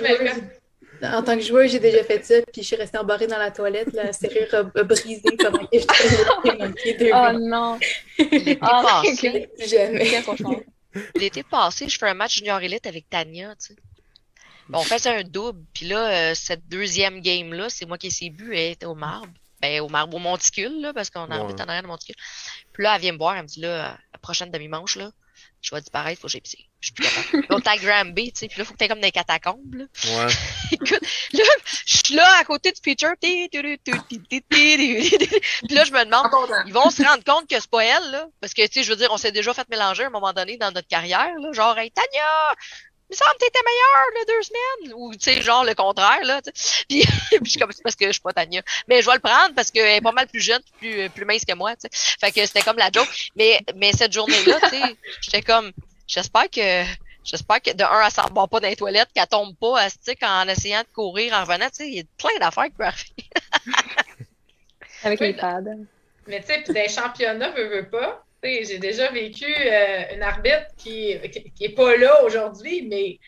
en 1.07 1.23
tant 1.23 1.39
joueuse, 1.39 1.71
j'ai 1.71 1.79
déjà 1.79 2.03
fait 2.03 2.25
ça, 2.25 2.35
puis 2.53 2.63
je 2.63 2.67
suis 2.67 2.77
restée 2.77 2.99
embarrée 2.99 3.29
dans 3.29 3.39
la 3.39 3.53
toilette. 3.53 3.93
La 3.93 4.13
serrure 4.13 4.53
a, 4.53 4.83
brisé 4.83 5.23
pendant 5.39 5.59
que 5.59 6.59
manqué 6.59 6.95
deux 6.95 7.11
Oh 7.15 7.39
non. 7.39 7.79
L'été 8.19 8.59
Ah, 8.63 8.83
passé, 8.85 9.49
Plus 9.57 9.71
Jamais. 9.71 10.11
L'été 11.15 11.45
passé, 11.45 11.89
je 11.89 11.97
fais 11.97 12.09
un 12.09 12.15
match 12.15 12.39
junior 12.39 12.61
élite 12.61 12.89
avec 12.89 13.09
Tania, 13.09 13.55
tu 13.55 13.75
sais. 13.75 13.77
Bon, 14.69 14.79
on 14.79 14.83
faisait 14.83 15.11
un 15.11 15.25
double, 15.25 15.61
puis 15.75 15.87
là, 15.87 16.31
euh, 16.31 16.35
cette 16.35 16.67
deuxième 16.69 17.21
game-là, 17.21 17.69
c'est 17.69 17.85
moi 17.87 17.99
qui 17.99 18.07
ai 18.07 18.11
ses 18.11 18.31
buts, 18.31 18.53
elle 18.55 18.73
était 18.73 18.87
au 18.87 18.95
marbre. 18.95 19.29
Ben, 19.61 19.81
au 19.81 19.89
marbre, 19.89 20.17
au 20.17 20.19
monticule, 20.19 20.81
là, 20.81 20.93
parce 20.93 21.11
qu'on 21.11 21.27
Ouais. 21.27 21.37
arbitre 21.37 21.63
en 21.63 21.67
arrière 21.69 21.83
de 21.83 21.87
monticule. 21.89 22.17
Puis 22.73 22.83
là, 22.83 22.95
elle 22.97 23.01
vient 23.01 23.13
me 23.13 23.19
voir, 23.19 23.37
elle 23.37 23.43
me 23.43 23.49
dit, 23.49 23.61
là, 23.61 23.97
la 24.13 24.19
prochaine 24.21 24.51
demi-manche, 24.51 24.97
là, 24.97 25.11
je 25.63 25.75
vais 25.75 25.81
disparaître, 25.81 26.21
faut 26.21 26.27
que 26.27 26.33
j'aille 26.33 26.43
pisser. 26.43 26.67
Je 26.81 26.87
suis 26.89 26.95
plus 26.95 27.05
capable. 27.05 27.63
Est 27.63 27.69
à 27.69 27.77
Granby, 27.79 28.33
tu 28.33 28.41
sais, 28.41 28.49
puis 28.49 28.59
là, 28.59 28.65
faut 28.67 28.75
que 28.75 28.79
t'aies 28.79 28.89
comme 28.89 29.01
des 29.01 29.11
catacombes, 29.11 29.75
là. 29.75 29.85
Ouais. 30.05 30.33
Écoute, 30.73 31.01
là, 31.33 31.45
je 31.87 31.97
suis 32.05 32.15
là, 32.15 32.29
à 32.39 32.45
côté 32.45 32.73
du 32.73 32.81
pitcher. 32.83 33.15
Puis 33.21 33.55
là, 35.75 35.85
je 35.85 35.93
me 35.93 36.05
demande, 36.05 36.27
ils 36.67 36.73
vont 36.75 36.91
se 36.91 37.03
rendre 37.03 37.25
compte 37.25 37.49
que 37.49 37.59
c'est 37.59 37.71
pas 37.71 37.85
elle, 37.85 38.11
là. 38.11 38.27
Parce 38.41 38.53
que, 38.53 38.63
tu 38.67 38.73
sais, 38.75 38.83
je 38.83 38.91
veux 38.91 38.97
dire, 38.97 39.09
on 39.13 39.17
s'est 39.17 39.33
déjà 39.33 39.55
fait 39.55 39.67
mélanger 39.71 40.05
à 40.05 40.07
un 40.09 40.11
moment 40.11 40.35
donné 40.35 40.59
dans 40.59 40.71
notre 40.73 40.89
carrière, 40.89 41.35
là. 41.39 41.53
Genre, 41.53 41.79
hey, 41.79 41.91
Tania, 41.91 42.55
me 43.15 43.25
semble 43.25 43.37
que 43.39 43.45
t'étais 43.47 43.61
meilleure, 43.65 44.07
là, 44.15 44.21
deux 44.27 44.43
semaines. 44.43 44.95
Ou, 44.97 45.13
tu 45.13 45.19
sais, 45.21 45.43
genre, 45.43 45.65
le 45.65 45.75
contraire, 45.75 46.25
là. 46.25 46.43
tu 46.43 46.51
sais. 46.55 46.85
Puis, 46.89 47.05
puis 47.31 47.41
je 47.45 47.51
suis 47.51 47.61
comme, 47.61 47.73
c'est 47.73 47.83
parce 47.83 47.97
que 47.97 48.07
je 48.07 48.13
suis 48.13 48.21
pas 48.21 48.33
Tania. 48.33 48.63
Mais 48.89 49.03
je 49.03 49.07
vais 49.07 49.15
le 49.15 49.21
prendre 49.21 49.55
parce 49.55 49.71
qu'elle 49.71 49.87
est 49.87 50.01
pas 50.01 50.13
mal 50.13 50.27
plus 50.27 50.41
jeune, 50.41 50.61
plus, 50.79 51.09
plus 51.11 51.25
mince 51.25 51.45
que 51.45 51.55
moi, 51.55 51.75
tu 51.77 51.89
sais. 51.91 52.17
Fait 52.21 52.33
que 52.33 52.45
c'était 52.47 52.63
comme 52.63 52.79
la 52.79 52.91
joke. 52.93 53.09
Mais, 53.37 53.61
mais 53.77 53.93
cette 53.93 54.13
journée-là, 54.13 54.61
tu 54.61 54.69
sais, 54.69 54.97
j'étais 55.21 55.43
comme, 55.43 55.73
j'espère 56.07 56.51
que, 56.51 56.85
J'espère 57.25 57.63
que 57.63 57.73
de 57.73 57.83
un, 57.83 58.05
elle 58.05 58.11
s'en 58.13 58.29
bat 58.29 58.47
pas 58.47 58.61
dans 58.61 58.69
les 58.69 58.77
toilettes, 58.77 59.09
qu'elle 59.15 59.27
tombe 59.27 59.57
pas, 59.57 59.87
elle 59.87 60.29
en 60.29 60.47
essayant 60.47 60.83
de 60.83 60.95
courir, 60.95 61.33
en 61.33 61.41
revenant. 61.45 61.69
Tu 61.71 61.77
sais, 61.77 61.89
il 61.89 61.95
y 61.95 62.01
a 62.01 62.03
plein 62.19 62.39
d'affaires 62.39 62.65
qui 62.65 62.71
peuvent 62.73 62.87
arriver. 62.87 63.87
Avec 65.03 65.21
les 65.21 65.33
pads. 65.33 65.63
Mais 66.27 66.41
tu 66.41 66.49
sais, 66.49 66.63
puis 66.63 66.75
des 66.75 66.89
championnats, 66.89 67.51
veux, 67.51 67.69
veux 67.69 67.89
pas. 67.89 68.25
Tu 68.45 68.65
j'ai 68.67 68.79
déjà 68.79 69.11
vécu 69.11 69.47
euh, 69.47 70.03
une 70.15 70.23
arbitre 70.23 70.67
qui, 70.77 71.17
qui, 71.31 71.51
qui 71.53 71.65
est 71.65 71.75
pas 71.75 71.97
là 71.97 72.23
aujourd'hui, 72.25 72.83
mais 72.83 73.19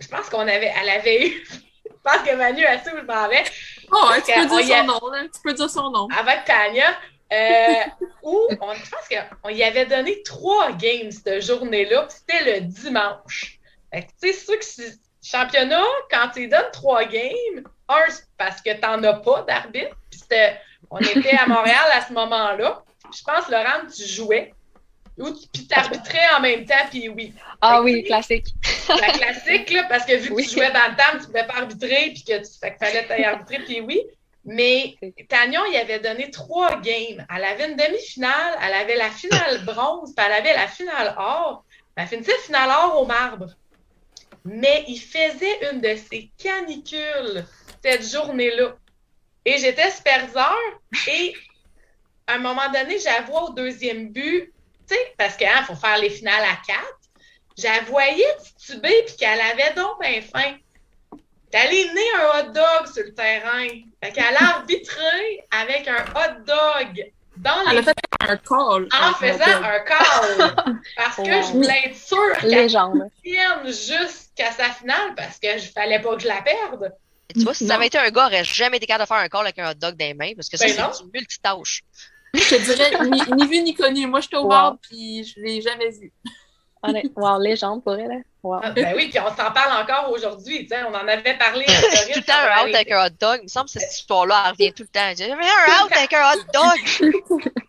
je 0.00 0.06
pense 0.08 0.28
qu'on 0.28 0.40
avait, 0.40 0.72
elle 0.80 0.88
avait 0.90 1.28
eu, 1.28 1.44
je 1.86 1.96
pense 2.02 2.28
que 2.28 2.34
Manu 2.36 2.64
a 2.64 2.82
su 2.82 2.90
où 2.92 2.98
je 2.98 3.02
m'en 3.04 3.28
vais, 3.28 3.42
Oh, 3.90 4.10
tu 4.24 4.32
peux 4.32 4.46
dire 4.62 4.76
a- 4.76 4.80
son 4.80 4.84
nom, 4.86 5.10
là. 5.10 5.22
Tu 5.24 5.40
peux 5.42 5.52
dire 5.54 5.70
son 5.70 5.90
nom. 5.90 6.08
avec 6.18 6.44
Tania, 6.44 6.94
euh, 7.32 8.06
où 8.22 8.46
on, 8.60 8.74
je 8.74 8.90
pense 8.90 9.08
qu'on 9.42 9.48
y 9.48 9.62
avait 9.62 9.86
donné 9.86 10.22
trois 10.22 10.72
games 10.72 11.10
cette 11.10 11.42
journée-là, 11.42 12.02
puis 12.08 12.18
c'était 12.18 12.60
le 12.60 12.60
dimanche. 12.66 13.58
Tu 13.92 14.00
sais, 14.00 14.06
c'est 14.18 14.32
sûr 14.32 14.58
que 14.58 14.64
c'est- 14.64 14.98
championnat, 15.22 15.82
quand 16.10 16.28
tu 16.34 16.48
donnes 16.48 16.70
trois 16.72 17.04
games, 17.04 17.64
un, 17.88 18.04
parce 18.36 18.60
que 18.60 18.74
t'en 18.78 19.02
as 19.04 19.14
pas 19.14 19.42
d'arbitre, 19.48 19.96
on 20.90 20.98
était 20.98 21.36
à 21.36 21.46
Montréal 21.46 21.84
à 21.92 22.02
ce 22.02 22.12
moment-là. 22.12 22.82
Je 23.16 23.22
pense, 23.22 23.48
Laurent, 23.48 23.86
tu 23.94 24.04
jouais, 24.06 24.52
ou 25.18 25.30
tu- 25.30 25.46
puis 25.52 25.66
t'arbitrais 25.66 26.34
en 26.36 26.40
même 26.40 26.64
temps, 26.66 26.86
puis 26.90 27.08
oui. 27.08 27.32
Ah 27.60 27.76
Fait 27.76 27.82
oui, 27.84 28.04
classique. 28.04 28.46
La 28.88 29.08
classique, 29.12 29.70
là, 29.70 29.84
parce 29.88 30.04
que 30.04 30.16
vu 30.16 30.28
que 30.28 30.34
Oui. 30.34 30.46
tu 30.46 30.54
jouais 30.56 30.70
dans 30.72 30.90
le 30.90 30.96
temps, 30.96 31.18
tu 31.20 31.26
pouvais 31.26 31.46
pas 31.46 31.56
arbitrer, 31.58 32.10
puis 32.14 32.24
que 32.24 32.38
tu 32.38 32.58
fait 32.60 32.76
fallait 32.78 33.06
t'aller 33.06 33.24
arbitrer, 33.24 33.58
puis 33.64 33.80
oui. 33.80 34.02
Mais 34.46 34.96
Tagnon, 35.30 35.62
il 35.70 35.76
avait 35.76 36.00
donné 36.00 36.30
trois 36.30 36.78
games. 36.80 37.24
Elle 37.34 37.44
avait 37.44 37.70
une 37.70 37.76
demi-finale, 37.76 38.58
elle 38.62 38.74
avait 38.74 38.96
la 38.96 39.08
finale 39.10 39.64
bronze, 39.64 40.12
puis 40.14 40.26
elle 40.26 40.32
avait 40.32 40.52
la 40.54 40.68
finale 40.68 41.14
or. 41.16 41.64
Elle 41.96 42.08
finissait 42.08 42.36
finale 42.44 42.68
or 42.68 43.00
au 43.00 43.06
marbre. 43.06 43.46
Mais 44.44 44.84
il 44.88 44.98
faisait 44.98 45.70
une 45.72 45.80
de 45.80 45.96
ses 45.96 46.30
canicules 46.36 47.46
cette 47.82 48.06
journée-là. 48.06 48.74
Et 49.46 49.56
j'étais 49.58 49.90
superviseur 49.90 50.54
et 51.08 51.34
à 52.26 52.34
un 52.34 52.38
moment 52.38 52.68
donné, 52.72 52.98
j'avoue 52.98 53.36
au 53.36 53.50
deuxième 53.50 54.10
but, 54.10 54.52
tu 54.88 54.94
sais, 54.94 55.14
parce 55.18 55.36
qu'il 55.36 55.46
hein, 55.46 55.62
faut 55.66 55.76
faire 55.76 55.98
les 55.98 56.10
finales 56.10 56.42
à 56.42 56.56
quatre. 56.66 56.98
Je 57.56 57.90
voyais 57.90 58.36
tituber 58.42 59.04
puis 59.06 59.16
qu'elle 59.16 59.40
avait 59.40 59.74
donc 59.74 60.00
bien 60.00 60.20
faim. 60.20 60.56
Elle 61.56 61.72
est 61.72 61.94
née 61.94 62.10
un 62.18 62.40
hot 62.40 62.52
dog 62.52 62.92
sur 62.92 63.04
le 63.04 63.14
terrain. 63.14 63.68
Fait 64.02 64.12
qu'elle 64.12 64.36
a 64.36 64.42
arbitré 64.56 65.46
avec 65.52 65.86
un 65.86 66.02
hot 66.02 66.40
dog 66.44 67.12
dans 67.36 67.62
les... 67.62 67.70
Elle 67.70 67.78
a 67.78 67.82
fait 67.82 67.94
un 68.20 68.36
call. 68.36 68.88
En 68.92 69.12
faisant 69.14 69.62
un 69.62 69.80
call. 69.80 70.54
Parce 70.96 71.16
que 71.16 71.24
je 71.24 71.52
voulais 71.52 71.82
être 71.86 71.96
sûre 71.96 72.38
qu'elle 72.40 72.68
tienne 72.68 73.66
jusqu'à 73.66 74.50
sa 74.50 74.70
finale 74.70 75.14
parce 75.16 75.38
que 75.38 75.58
je 75.58 75.70
fallait 75.70 76.00
pas 76.00 76.16
que 76.16 76.22
je 76.22 76.28
la 76.28 76.42
perde. 76.42 76.92
tu 77.32 77.44
vois, 77.44 77.54
si 77.54 77.66
ça 77.68 77.76
avait 77.76 77.86
été 77.86 77.98
un 77.98 78.10
gars, 78.10 78.28
j'aurais 78.30 78.44
jamais 78.44 78.78
été 78.78 78.86
capable 78.86 79.04
de 79.04 79.08
faire 79.08 79.18
un 79.18 79.28
call 79.28 79.42
avec 79.42 79.58
un 79.60 79.70
hot 79.70 79.74
dog 79.74 79.96
dans 79.96 80.06
les 80.06 80.14
mains 80.14 80.32
parce 80.34 80.48
que 80.48 80.56
ça, 80.56 80.66
Ben 80.66 80.90
c'est 80.92 81.04
une 81.04 81.10
multitâche. 81.12 81.84
Je 82.34 82.56
te 82.56 82.62
dirais, 82.62 82.90
ni, 83.08 83.22
ni 83.32 83.46
vu 83.46 83.62
ni 83.62 83.74
connu. 83.74 84.06
Moi, 84.06 84.20
j'étais 84.20 84.36
au 84.36 84.42
Wow. 84.42 84.48
bord, 84.48 84.76
puis 84.82 85.24
je 85.24 85.40
l'ai 85.40 85.60
jamais 85.60 85.90
vu. 85.90 86.12
Wow, 87.16 87.40
légende 87.40 87.82
pour 87.82 87.94
elle. 87.94 88.10
hein? 88.12 88.22
Wow. 88.42 88.60
Ah, 88.62 88.70
Ben 88.72 88.94
oui, 88.94 89.08
puis 89.08 89.18
on 89.18 89.28
s'en 89.28 89.50
parle 89.52 89.82
encore 89.82 90.10
aujourd'hui. 90.12 90.66
tu 90.66 90.68
sais, 90.68 90.82
On 90.84 90.88
en 90.94 91.08
avait 91.08 91.38
parlé. 91.38 91.64
tout 91.64 91.72
le 91.72 92.22
temps 92.22 92.34
un 92.34 92.62
out 92.68 92.74
avec 92.74 92.90
un 92.92 93.06
hot 93.06 93.10
dog. 93.18 93.38
Il 93.40 93.44
me 93.44 93.48
semble 93.48 93.66
que 93.66 93.72
cette 93.80 93.90
histoire-là, 93.92 94.50
revient 94.50 94.72
tout 94.72 94.82
le 94.82 94.88
temps. 94.88 95.12
J'avais 95.16 95.32
un 95.32 95.84
out 95.84 95.92
avec 95.92 96.12
un 96.12 96.32
hot 96.32 96.42
dog. 96.52 97.50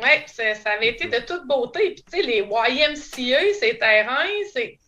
Oui, 0.00 0.10
ça 0.26 0.54
ça 0.54 0.70
avait 0.70 0.90
été 0.90 1.08
de 1.08 1.18
toute 1.26 1.44
beauté. 1.48 1.90
Puis, 1.90 2.04
tu 2.04 2.20
sais, 2.20 2.22
les 2.22 2.38
YMCA, 2.48 3.40
ces 3.58 3.78
terrains, 3.78 4.28
c'est. 4.52 4.78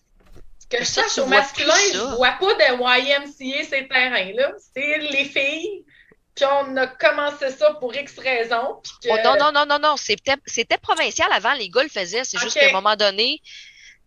Ce 0.61 0.67
que 0.69 0.85
je 0.85 1.15
tu 1.15 1.21
au 1.21 1.27
masculin, 1.27 1.75
je 1.93 2.15
vois 2.15 2.37
pas 2.39 2.55
de 2.55 2.77
YMCA, 2.77 3.65
ces 3.65 3.89
terrains-là. 3.89 4.53
C'est 4.73 4.99
les 4.99 5.25
filles. 5.25 5.85
Puis, 6.41 6.49
on 6.51 6.77
a 6.79 6.87
commencé 6.87 7.51
ça 7.51 7.75
pour 7.75 7.95
X 7.95 8.19
raisons. 8.19 8.81
Que... 9.03 9.09
Oh, 9.11 9.17
non, 9.23 9.37
non, 9.39 9.53
non, 9.53 9.67
non, 9.67 9.79
non. 9.79 9.97
C'était 9.97 10.79
provincial 10.79 11.31
avant. 11.33 11.53
Les 11.53 11.69
gars 11.69 11.83
le 11.83 11.91
faisaient. 11.91 12.25
C'est 12.25 12.39
juste 12.39 12.59
qu'à 12.59 12.69
un 12.69 12.73
moment 12.73 12.97
donné, 12.97 13.43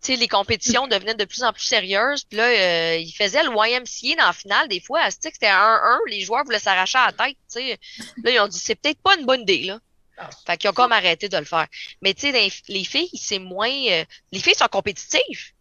tu 0.02 0.14
sais, 0.14 0.16
les 0.16 0.28
compétitions 0.28 0.88
devenaient 0.88 1.14
de 1.14 1.26
plus 1.26 1.44
en 1.44 1.54
plus 1.54 1.62
sérieuses. 1.64 2.24
Puis 2.24 2.38
là, 2.38 2.46
euh, 2.46 2.96
ils 2.98 3.12
faisaient 3.12 3.44
le 3.44 3.52
YMCA 3.52 4.16
dans 4.18 4.26
la 4.28 4.34
finale. 4.34 4.68
Des 4.68 4.80
fois, 4.80 5.10
c'était 5.12 5.48
1-1. 5.48 6.00
Les 6.08 6.22
joueurs 6.22 6.44
voulaient 6.44 6.60
s'arracher 6.60 6.98
à 6.98 7.06
la 7.08 7.12
tête. 7.14 7.38
Tu 7.54 7.60
sais. 7.60 7.80
Là, 8.24 8.32
ils 8.32 8.40
ont 8.40 8.48
dit, 8.48 8.58
c'est 8.60 8.76
peut-être 8.76 9.00
pas 9.02 9.16
une 9.16 9.26
bonne 9.26 9.42
idée, 9.42 9.64
là. 9.66 9.80
Ah. 10.18 10.30
Fait 10.46 10.58
qu'ils 10.58 10.70
ont 10.70 10.74
comme 10.74 10.92
arrêté 10.92 11.30
de 11.30 11.38
le 11.38 11.46
faire. 11.46 11.68
Mais 12.02 12.14
tu 12.14 12.22
sais, 12.22 12.32
les, 12.32 12.52
les 12.68 12.84
filles, 12.84 13.10
c'est 13.14 13.40
moins... 13.40 13.70
euh, 13.70 14.04
les 14.32 14.40
filles 14.40 14.56
sont 14.56 14.68
compétitives, 14.68 15.52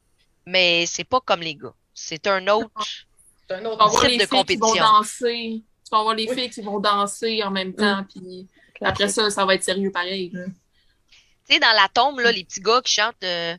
mais 0.46 0.84
c'est 0.86 1.04
pas 1.04 1.20
comme 1.20 1.40
les 1.40 1.54
gars. 1.54 1.74
C'est 1.94 2.26
un 2.26 2.46
autre... 2.48 2.70
C'est 3.48 3.56
un 3.56 3.64
autre 3.66 4.00
type 4.00 4.10
les 4.10 4.16
de 4.18 4.26
filles 4.26 4.44
qui 4.44 4.56
vont 4.56 4.68
compétition. 4.68 4.84
danser. 4.84 5.62
Vas 5.92 5.98
avoir 5.98 6.14
les 6.14 6.26
Oui. 6.28 6.34
filles 6.34 6.50
qui 6.50 6.62
vont 6.62 6.80
danser 6.80 7.42
en 7.42 7.50
même 7.50 7.74
temps, 7.74 8.04
puis 8.08 8.48
après 8.80 9.08
ça, 9.08 9.28
ça 9.30 9.44
va 9.44 9.54
être 9.54 9.62
sérieux 9.62 9.90
pareil. 9.92 10.30
là. 10.32 10.44
Tu 11.48 11.54
sais, 11.54 11.60
dans 11.60 11.72
la 11.72 11.88
tombe, 11.92 12.18
là, 12.20 12.32
les 12.32 12.44
petits 12.44 12.60
gars 12.60 12.80
qui 12.82 12.94
chantent 12.94 13.22
euh, 13.24 13.56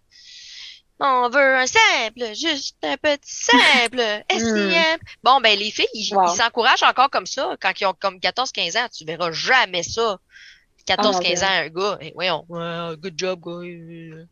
On 0.99 1.29
veut 1.29 1.55
un 1.57 1.65
simple, 1.67 2.33
juste 2.33 2.77
un 2.83 2.97
petit 2.97 3.19
simple, 3.23 4.01
SIM. 4.31 4.97
Bon, 5.23 5.39
ben, 5.41 5.57
les 5.59 5.69
filles, 5.69 5.85
ils 5.93 6.13
Wow. 6.15 6.25
ils 6.33 6.37
s'encouragent 6.37 6.83
encore 6.83 7.09
comme 7.09 7.25
ça 7.27 7.55
quand 7.61 7.71
ils 7.79 7.85
ont 7.85 7.93
comme 7.99 8.17
14-15 8.19 8.77
ans. 8.77 8.87
Tu 8.95 9.05
verras 9.05 9.31
jamais 9.31 9.83
ça. 9.83 10.17
14-15 10.87 11.39
Oh, 11.41 11.43
ans, 11.43 11.47
un 11.49 11.69
gars. 11.69 11.97
Eh, 12.01 12.11
voyons, 12.15 12.45
good 12.49 13.13
job, 13.15 13.41
gars. 13.45 14.25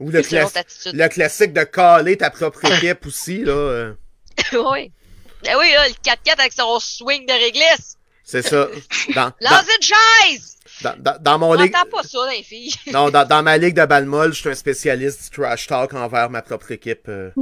Ou 0.00 0.10
le, 0.10 0.20
le 0.92 1.08
classique 1.08 1.52
de 1.52 1.62
caler 1.64 2.16
ta 2.16 2.30
propre 2.30 2.64
équipe 2.72 3.06
aussi, 3.06 3.44
là. 3.44 3.52
euh, 3.52 3.94
oui. 4.54 4.92
Ben 5.44 5.56
oui, 5.58 5.70
là, 5.72 5.88
le 5.88 5.94
4-4 5.94 6.38
avec 6.40 6.52
son 6.52 6.78
swing 6.80 7.26
de 7.26 7.32
réglisse. 7.32 7.96
C'est 8.24 8.42
ça. 8.42 8.68
Dans, 9.14 9.24
dans, 9.40 9.50
Lance 9.50 9.64
une 9.76 9.82
chaise! 9.82 10.56
dans, 10.82 10.94
dans- 10.98 11.18
dans 11.20 11.38
mon 11.38 11.54
ligue, 11.54 11.72
pas 11.90 12.02
ça 12.02 12.18
les 12.30 12.42
filles. 12.42 12.72
non, 12.92 13.10
dans, 13.10 13.26
dans 13.26 13.42
ma 13.42 13.56
ligue 13.58 13.74
de 13.74 13.84
balle 13.86 14.06
molle, 14.06 14.32
je 14.32 14.40
suis 14.40 14.48
un 14.50 14.54
spécialiste 14.54 15.24
du 15.24 15.30
trash 15.30 15.66
talk 15.66 15.92
envers 15.94 16.30
ma 16.30 16.42
propre 16.42 16.70
équipe. 16.72 17.08
euh. 17.08 17.30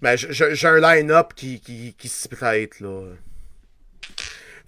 Mais 0.00 0.16
j'ai 0.16 0.66
un 0.68 0.78
line-up 0.78 1.32
qui, 1.34 1.60
qui, 1.60 1.94
qui 1.98 2.08
s'y 2.08 2.28
prête, 2.28 2.78
là. 2.80 3.02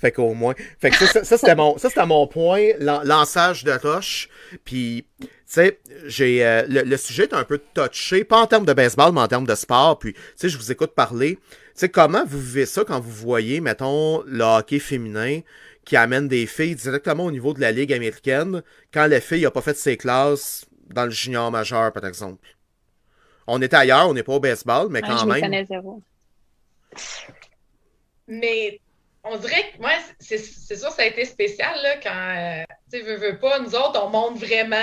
Fait 0.01 0.13
qu'au 0.13 0.33
moins. 0.35 0.55
Fait 0.81 0.91
que 0.91 0.97
ça, 0.97 1.07
ça, 1.07 1.25
ça, 1.25 1.37
c'était 1.39 1.55
mon, 1.55 1.77
ça, 1.77 1.89
c'était 1.91 2.07
mon 2.07 2.27
point, 2.27 2.71
lan- 2.79 3.03
lançage 3.05 3.65
de 3.65 3.73
roche. 3.73 4.29
Puis, 4.65 5.05
tu 5.21 5.27
sais, 5.45 5.79
j'ai, 6.07 6.45
euh, 6.45 6.63
le, 6.69 6.83
le 6.83 6.97
sujet 6.97 7.25
est 7.25 7.35
un 7.35 7.45
peu 7.45 7.61
touché, 7.75 8.25
pas 8.25 8.39
en 8.41 8.47
termes 8.47 8.65
de 8.65 8.73
baseball, 8.73 9.13
mais 9.13 9.21
en 9.21 9.29
termes 9.29 9.47
de 9.47 9.55
sport. 9.55 9.99
Puis, 9.99 10.15
tu 10.15 10.21
sais, 10.37 10.49
je 10.49 10.57
vous 10.57 10.73
écoute 10.73 10.93
parler. 10.95 11.37
Tu 11.37 11.41
sais, 11.75 11.89
comment 11.91 12.25
vous 12.27 12.41
vivez 12.41 12.65
ça 12.67 12.83
quand 12.85 12.99
vous 12.99 13.11
voyez, 13.11 13.61
mettons, 13.61 14.23
le 14.27 14.43
hockey 14.43 14.79
féminin 14.79 15.41
qui 15.85 15.97
amène 15.97 16.29
des 16.29 16.47
filles 16.47 16.75
directement 16.77 17.25
au 17.25 17.31
niveau 17.31 17.53
de 17.53 17.61
la 17.61 17.73
Ligue 17.73 17.93
américaine 17.93 18.63
quand 18.95 19.07
la 19.07 19.21
fille 19.21 19.43
n'a 19.43 19.51
pas 19.51 19.63
fait 19.63 19.77
ses 19.77 19.97
classes 19.99 20.65
dans 20.89 21.05
le 21.05 21.11
junior 21.11 21.51
majeur, 21.51 21.93
par 21.93 22.07
exemple? 22.07 22.47
On 23.47 23.61
est 23.61 23.75
ailleurs, 23.75 24.09
on 24.09 24.15
n'est 24.15 24.23
pas 24.23 24.35
au 24.35 24.41
baseball, 24.41 24.89
mais 24.91 25.03
Ouais, 25.03 25.09
quand 25.09 25.19
je 25.19 25.27
même. 25.27 25.41
connais 25.43 25.65
zéro. 25.67 26.03
Mais 28.29 28.81
on 29.25 29.37
dirait 29.37 29.73
que 29.73 29.81
moi, 29.81 29.93
c'est 30.19 30.39
sûr, 30.39 30.91
ça 30.91 31.03
a 31.03 31.07
été 31.07 31.25
spécial 31.25 31.75
là, 31.83 31.97
quand, 32.03 32.11
euh, 32.11 32.65
tu 32.93 33.01
veux, 33.03 33.17
veux 33.17 33.39
pas, 33.39 33.59
nous 33.61 33.75
autres, 33.75 34.03
on 34.03 34.09
monte 34.09 34.39
vraiment 34.39 34.77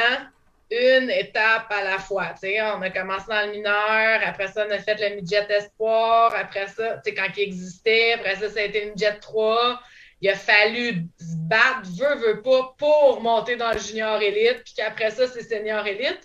une 0.70 1.10
étape 1.10 1.72
à 1.72 1.84
la 1.84 1.98
fois. 1.98 2.28
Tu 2.34 2.42
sais, 2.42 2.62
on 2.62 2.82
a 2.82 2.90
commencé 2.90 3.26
dans 3.30 3.46
le 3.46 3.52
mineur, 3.52 4.20
après 4.26 4.48
ça, 4.48 4.66
on 4.68 4.72
a 4.72 4.80
fait 4.80 5.00
le 5.00 5.16
midget 5.16 5.48
espoir, 5.50 6.36
après 6.36 6.68
ça, 6.68 6.98
tu 6.98 7.10
sais, 7.10 7.16
quand 7.16 7.28
il 7.36 7.44
existait, 7.44 8.14
après 8.14 8.36
ça, 8.36 8.50
ça 8.50 8.60
a 8.60 8.64
été 8.64 8.86
le 8.86 8.92
midget 8.92 9.18
3. 9.20 9.80
Il 10.20 10.30
a 10.30 10.36
fallu 10.36 11.06
se 11.20 11.36
battre, 11.48 11.88
veut, 11.96 12.16
veut 12.16 12.42
pas, 12.42 12.76
pour 12.78 13.22
monter 13.22 13.56
dans 13.56 13.72
le 13.72 13.80
junior 13.80 14.22
élite, 14.22 14.64
puis 14.64 14.74
qu'après 14.76 15.12
ça, 15.12 15.28
c'est 15.28 15.44
senior 15.44 15.86
élite. 15.86 16.22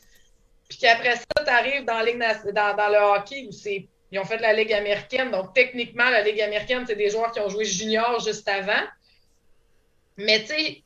Puis 0.69 0.79
qu'après 0.79 1.17
ça, 1.17 1.45
tu 1.45 1.51
arrives 1.51 1.85
dans, 1.85 2.03
dans 2.03 2.89
le 2.89 3.19
hockey 3.19 3.45
où 3.47 3.53
c'est 3.53 3.87
ils 4.13 4.19
ont 4.19 4.25
fait 4.25 4.39
la 4.39 4.53
Ligue 4.53 4.73
américaine. 4.73 5.31
Donc, 5.31 5.55
techniquement, 5.55 6.09
la 6.11 6.23
Ligue 6.23 6.41
américaine, 6.43 6.85
c'est 6.87 6.97
des 6.97 7.11
joueurs 7.11 7.33
qui 7.33 7.41
ont 7.41 7.49
joué 7.49 7.65
junior 7.65 8.21
juste 8.21 8.47
avant. 8.47 8.83
Mais 10.19 10.41
tu 10.41 10.49
sais, 10.49 10.83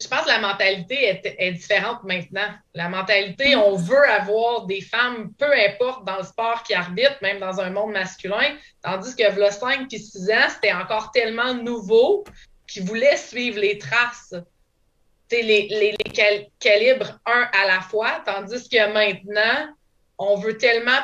je 0.00 0.08
pense 0.08 0.22
que 0.22 0.28
la 0.28 0.40
mentalité 0.40 1.04
est, 1.04 1.36
est 1.38 1.52
différente 1.52 2.02
maintenant. 2.02 2.48
La 2.74 2.88
mentalité, 2.88 3.54
on 3.54 3.76
veut 3.76 4.08
avoir 4.08 4.66
des 4.66 4.80
femmes, 4.80 5.32
peu 5.38 5.52
importe 5.52 6.04
dans 6.06 6.16
le 6.16 6.24
sport 6.24 6.62
qui 6.62 6.74
arbitrent, 6.74 7.18
même 7.20 7.38
dans 7.38 7.60
un 7.60 7.70
monde 7.70 7.92
masculin, 7.92 8.56
tandis 8.82 9.14
que 9.14 9.30
v'là 9.30 9.50
5 9.50 9.88
puis 9.88 9.98
6 9.98 10.30
ans, 10.30 10.48
c'était 10.48 10.72
encore 10.72 11.12
tellement 11.12 11.54
nouveau 11.54 12.24
qu'ils 12.66 12.84
voulaient 12.84 13.16
suivre 13.18 13.60
les 13.60 13.78
traces. 13.78 14.34
Les, 15.30 15.42
les, 15.42 15.68
les 15.70 16.12
cal- 16.12 16.46
calibres 16.58 17.18
un 17.24 17.48
à 17.52 17.66
la 17.66 17.80
fois, 17.80 18.22
tandis 18.26 18.68
que 18.68 18.92
maintenant, 18.92 19.74
on 20.18 20.36
veut 20.36 20.58
tellement 20.58 21.00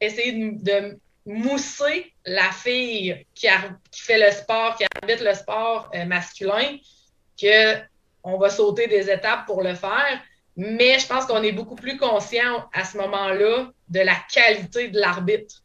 essayer 0.00 0.32
de, 0.32 0.62
de 0.62 0.98
mousser 1.26 2.12
la 2.26 2.50
fille 2.50 3.24
qui, 3.34 3.48
fait 3.92 4.18
le 4.18 4.30
sport, 4.32 4.76
qui 4.76 4.84
arbitre 5.00 5.24
le 5.24 5.34
sport 5.34 5.90
euh, 5.94 6.04
masculin, 6.04 6.76
que 7.40 7.76
on 8.22 8.38
va 8.38 8.50
sauter 8.50 8.86
des 8.86 9.10
étapes 9.10 9.46
pour 9.46 9.62
le 9.62 9.74
faire. 9.74 10.20
Mais 10.56 10.98
je 10.98 11.06
pense 11.06 11.26
qu'on 11.26 11.42
est 11.42 11.52
beaucoup 11.52 11.74
plus 11.74 11.96
conscient 11.96 12.68
à 12.72 12.84
ce 12.84 12.96
moment-là 12.96 13.70
de 13.88 14.00
la 14.00 14.14
qualité 14.32 14.88
de 14.88 14.98
l'arbitre. 15.00 15.62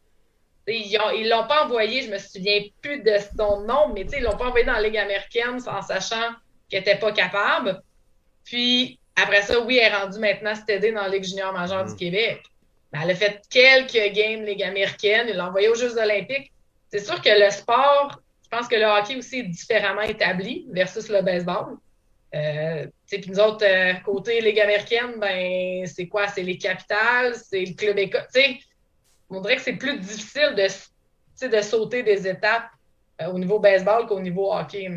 Ils 0.67 0.97
ils 1.15 1.29
l'ont 1.29 1.47
pas 1.47 1.65
envoyé, 1.65 2.03
je 2.03 2.11
me 2.11 2.17
souviens 2.17 2.61
plus 2.81 3.01
de 3.01 3.13
son 3.37 3.61
nom, 3.61 3.91
mais 3.93 4.01
ils 4.01 4.23
l'ont 4.23 4.37
pas 4.37 4.47
envoyé 4.47 4.65
dans 4.65 4.73
la 4.73 4.81
Ligue 4.81 4.97
américaine 4.97 5.59
en 5.67 5.81
sachant 5.81 6.31
qu'elle 6.69 6.81
était 6.81 6.97
pas 6.97 7.11
capable. 7.11 7.81
Puis 8.43 8.99
après 9.15 9.41
ça, 9.41 9.59
oui, 9.59 9.77
elle 9.77 9.91
est 9.91 9.95
rendue 9.95 10.19
maintenant 10.19 10.53
CTD 10.53 10.91
dans 10.91 11.03
la 11.03 11.09
Ligue 11.09 11.23
junior 11.23 11.53
majeure 11.53 11.85
Mm. 11.85 11.89
du 11.89 11.95
Québec. 11.95 12.43
Mais 12.91 12.99
elle 13.03 13.11
a 13.11 13.15
fait 13.15 13.41
quelques 13.49 14.13
games 14.13 14.43
Ligue 14.43 14.63
américaine, 14.63 15.27
il 15.29 15.35
l'a 15.35 15.47
envoyé 15.47 15.69
aux 15.69 15.75
Jeux 15.75 15.97
olympiques. 15.97 16.51
C'est 16.91 17.05
sûr 17.05 17.21
que 17.21 17.29
le 17.29 17.51
sport, 17.51 18.19
je 18.43 18.49
pense 18.49 18.67
que 18.67 18.75
le 18.75 18.85
hockey 18.85 19.15
aussi 19.15 19.39
est 19.39 19.43
différemment 19.43 20.01
établi 20.01 20.65
versus 20.71 21.07
le 21.09 21.21
baseball. 21.21 21.77
Euh, 22.35 22.85
puis 23.07 23.23
nous 23.27 23.39
autres, 23.39 23.65
euh, 23.65 23.93
côté 24.05 24.41
Ligue 24.41 24.59
américaine, 24.59 25.15
ben 25.17 25.85
c'est 25.87 26.07
quoi? 26.07 26.27
C'est 26.27 26.43
les 26.43 26.57
capitales, 26.57 27.35
c'est 27.35 27.65
le 27.65 27.73
club 27.73 27.97
école. 27.97 28.27
On 29.29 29.41
dirait 29.41 29.57
que 29.57 29.61
c'est 29.61 29.73
plus 29.73 29.99
difficile 29.99 30.55
de, 30.55 31.47
de 31.47 31.61
sauter 31.61 32.03
des 32.03 32.27
étapes 32.27 32.69
euh, 33.21 33.31
au 33.31 33.39
niveau 33.39 33.59
baseball 33.59 34.07
qu'au 34.07 34.19
niveau 34.19 34.53
hockey. 34.53 34.89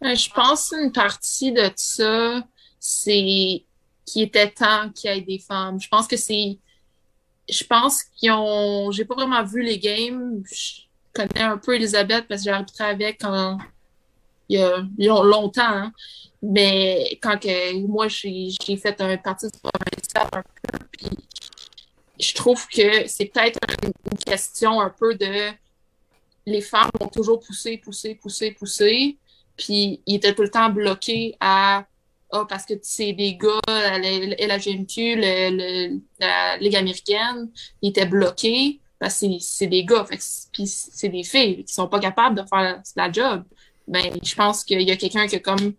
Je 0.00 0.30
pense 0.30 0.72
une 0.72 0.92
partie 0.92 1.52
de 1.52 1.70
ça, 1.74 2.42
c'est 2.78 3.64
qu'il 4.04 4.22
était 4.22 4.50
temps 4.50 4.90
qu'il 4.90 5.10
y 5.10 5.18
ait 5.18 5.20
des 5.20 5.38
femmes. 5.38 5.80
Je 5.80 5.88
pense 5.88 6.06
que 6.06 6.16
c'est. 6.16 6.58
Je 7.48 7.64
pense 7.64 8.02
qu'ils 8.04 8.32
ont. 8.32 8.90
J'ai 8.90 9.04
pas 9.04 9.14
vraiment 9.14 9.42
vu 9.44 9.62
les 9.62 9.78
games. 9.78 10.42
Je- 10.50 10.82
connais 11.12 11.40
un 11.40 11.56
peu 11.56 11.74
Elisabeth 11.74 12.26
parce 12.28 12.42
que 12.42 12.44
j'ai 12.44 12.50
arbitré 12.50 12.84
avec 12.84 13.22
quand 13.22 13.56
il 14.50 14.58
y 14.58 15.08
a, 15.08 15.22
longtemps. 15.22 15.62
hein. 15.62 15.92
Mais 16.42 17.18
quand 17.22 17.38
que 17.38 17.74
moi, 17.86 18.06
j'ai 18.08 18.50
fait 18.76 19.00
un 19.00 19.16
parti 19.16 19.46
provincial 19.50 20.28
un 20.34 20.42
peu, 20.42 20.78
puis 20.92 21.08
je 22.20 22.34
trouve 22.34 22.66
que 22.68 23.06
c'est 23.08 23.24
peut-être 23.26 23.58
une 23.82 24.18
question 24.18 24.78
un 24.80 24.90
peu 24.90 25.14
de 25.14 25.52
les 26.44 26.60
femmes 26.60 26.90
ont 27.00 27.08
toujours 27.08 27.40
poussé, 27.40 27.78
poussé, 27.78 28.14
poussé, 28.14 28.52
poussé, 28.52 29.16
puis 29.56 30.00
ils 30.06 30.16
étaient 30.16 30.34
tout 30.34 30.42
le 30.42 30.50
temps 30.50 30.68
bloqués 30.70 31.34
à 31.40 31.86
ah, 32.32 32.44
parce 32.48 32.64
que 32.64 32.74
c'est 32.82 33.12
des 33.12 33.36
gars, 33.36 33.60
à 33.68 33.98
la 33.98 34.10
la 34.48 34.58
la 36.20 36.56
Ligue 36.58 36.76
américaine, 36.76 37.50
ils 37.82 37.90
étaient 37.90 38.06
bloqués 38.06 38.80
parce 38.98 39.20
que 39.20 39.26
c'est- 39.40 39.66
des 39.66 39.84
gars, 39.84 40.06
puis 40.52 40.66
c'est 40.66 41.08
des 41.08 41.22
filles 41.22 41.64
qui 41.64 41.72
sont 41.74 41.88
pas 41.88 42.00
capables 42.00 42.36
de 42.36 42.46
faire 42.48 42.82
la 42.96 43.12
job. 43.12 43.44
Ben, 43.86 44.18
je 44.22 44.34
pense 44.34 44.64
qu'il 44.64 44.80
y 44.82 44.90
a 44.90 44.96
quelqu'un 44.96 45.26
qui 45.26 45.36
a 45.36 45.40
comme 45.40 45.74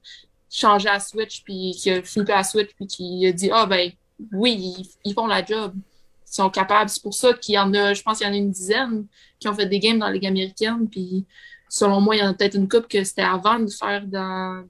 changé 0.50 0.88
à 0.90 1.00
Switch, 1.00 1.44
puis 1.44 1.76
qui 1.78 1.92
a 1.92 2.02
flippé 2.04 2.34
à 2.34 2.44
Switch, 2.44 2.70
puis 2.76 2.88
qui 2.88 3.26
a 3.28 3.32
dit 3.32 3.50
Ah, 3.52 3.66
ben, 3.66 3.92
oui, 4.32 4.88
ils, 5.04 5.14
font 5.14 5.28
la 5.28 5.44
job. 5.46 5.74
Ils 5.76 6.36
sont 6.36 6.50
capables. 6.50 6.90
C'est 6.90 7.02
pour 7.04 7.14
ça 7.14 7.34
qu'il 7.34 7.56
y 7.56 7.60
en 7.60 7.74
a, 7.74 7.94
je 7.94 8.02
pense 8.02 8.20
qu'il 8.20 8.28
y 8.28 8.30
en 8.30 8.34
a 8.34 8.38
une 8.38 8.52
dizaine 8.52 9.08
qui 9.40 9.48
ont 9.48 9.54
fait 9.54 9.66
des 9.66 9.80
games 9.80 10.00
dans 10.00 10.08
la 10.08 10.14
Ligue 10.14 10.28
américaine, 10.28 10.88
puis 10.90 11.26
selon 11.70 12.02
moi, 12.02 12.16
il 12.16 12.20
y 12.20 12.24
en 12.24 12.30
a 12.30 12.34
peut-être 12.34 12.56
une 12.56 12.70
couple 12.70 12.88
que 12.88 13.04
c'était 13.04 13.22
avant 13.24 13.60
de 13.60 13.70
faire 13.70 14.06
dans 14.08 14.64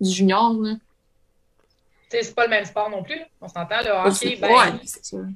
du 0.00 0.10
junior. 0.10 0.52
Là. 0.54 0.74
C'est 2.20 2.34
pas 2.34 2.44
le 2.44 2.50
même 2.50 2.64
sport 2.64 2.90
non 2.90 3.02
plus. 3.02 3.20
On 3.40 3.48
s'entend, 3.48 3.80
le 3.82 3.90
hockey, 3.90 4.36
ben, 4.36 4.50
ouais, 4.50 4.72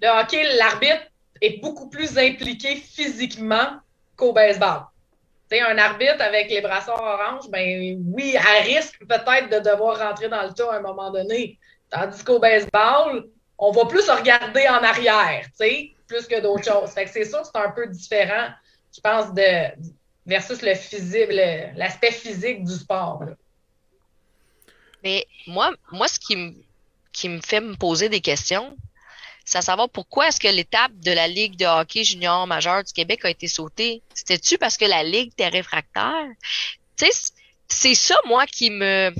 le 0.03 0.20
hockey, 0.20 0.57
l'arbitre 0.57 1.03
est 1.41 1.61
beaucoup 1.61 1.89
plus 1.89 2.18
impliqué 2.18 2.77
physiquement 2.77 3.79
qu'au 4.16 4.33
baseball. 4.33 4.83
Tu 5.51 5.57
sais, 5.57 5.62
un 5.62 5.79
arbitre 5.79 6.20
avec 6.20 6.51
les 6.51 6.61
brassards 6.61 7.01
orange, 7.01 7.49
ben 7.51 8.03
oui, 8.12 8.37
à 8.37 8.62
risque 8.62 8.99
peut-être 9.07 9.49
de 9.49 9.70
devoir 9.70 9.99
rentrer 9.99 10.29
dans 10.29 10.43
le 10.43 10.53
tas 10.53 10.72
à 10.72 10.77
un 10.77 10.81
moment 10.81 11.11
donné. 11.11 11.59
Tandis 11.89 12.22
qu'au 12.24 12.41
baseball, 12.41 13.29
on 13.57 13.70
va 13.70 13.87
plus 13.87 14.11
regarder 14.11 14.68
en 14.68 14.83
arrière, 14.83 15.45
tu 15.47 15.57
sais, 15.57 15.91
plus 16.07 16.27
que 16.27 16.41
d'autres 16.41 16.64
choses. 16.64 16.91
Fait 16.91 17.05
que 17.05 17.11
c'est 17.11 17.24
sûr 17.24 17.43
que 17.43 17.49
c'est 17.53 17.61
un 17.61 17.70
peu 17.70 17.87
différent, 17.87 18.49
je 18.95 19.01
pense, 19.01 19.33
de 19.33 19.70
versus 20.27 20.61
le 20.62 20.74
physique, 20.74 21.31
l'aspect 21.31 22.11
physique 22.11 22.64
du 22.64 22.72
sport. 22.72 23.22
là. 23.24 23.33
Mais 25.05 25.24
moi, 25.47 25.70
moi, 25.93 26.09
ce 26.09 26.18
qui 26.18 26.35
me, 26.37 26.53
qui 27.17 27.31
me 27.31 27.41
fait 27.41 27.62
me 27.62 27.75
poser 27.75 28.11
des 28.11 28.21
questions, 28.21 28.77
c'est 29.47 29.57
à 29.57 29.62
savoir 29.62 29.89
pourquoi 29.89 30.29
est-ce 30.29 30.39
que 30.39 30.49
l'étape 30.49 30.93
de 30.97 31.12
la 31.12 31.29
Ligue 31.29 31.57
de 31.57 31.64
hockey 31.64 32.05
junior 32.05 32.47
majeur 32.47 32.85
du 32.85 32.93
Québec 32.93 33.25
a 33.25 33.31
été 33.31 33.49
sautée? 33.49 34.03
C'était-tu 34.12 34.59
parce 34.59 34.77
que 34.77 34.85
la 34.85 35.03
Ligue 35.03 35.29
était 35.33 35.49
réfractaire? 35.49 36.27
Tu 36.99 37.07
sais, 37.07 37.33
c'est 37.69 37.95
ça, 37.95 38.17
moi, 38.27 38.45
qui 38.47 38.69
me, 38.69 39.14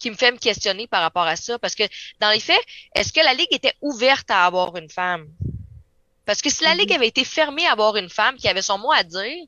qui 0.00 0.10
me 0.10 0.16
fait 0.16 0.32
me 0.32 0.38
questionner 0.38 0.88
par 0.88 1.00
rapport 1.00 1.28
à 1.28 1.36
ça. 1.36 1.60
Parce 1.60 1.76
que, 1.76 1.84
dans 2.18 2.30
les 2.30 2.40
faits, 2.40 2.60
est-ce 2.96 3.12
que 3.12 3.20
la 3.20 3.34
Ligue 3.34 3.52
était 3.52 3.74
ouverte 3.82 4.28
à 4.32 4.44
avoir 4.44 4.76
une 4.76 4.90
femme? 4.90 5.28
Parce 6.24 6.42
que 6.42 6.50
si 6.50 6.64
la 6.64 6.74
Ligue 6.74 6.92
avait 6.92 7.06
été 7.06 7.24
fermée 7.24 7.66
à 7.66 7.72
avoir 7.72 7.94
une 7.96 8.10
femme 8.10 8.36
qui 8.36 8.48
avait 8.48 8.62
son 8.62 8.78
mot 8.78 8.90
à 8.90 9.04
dire, 9.04 9.46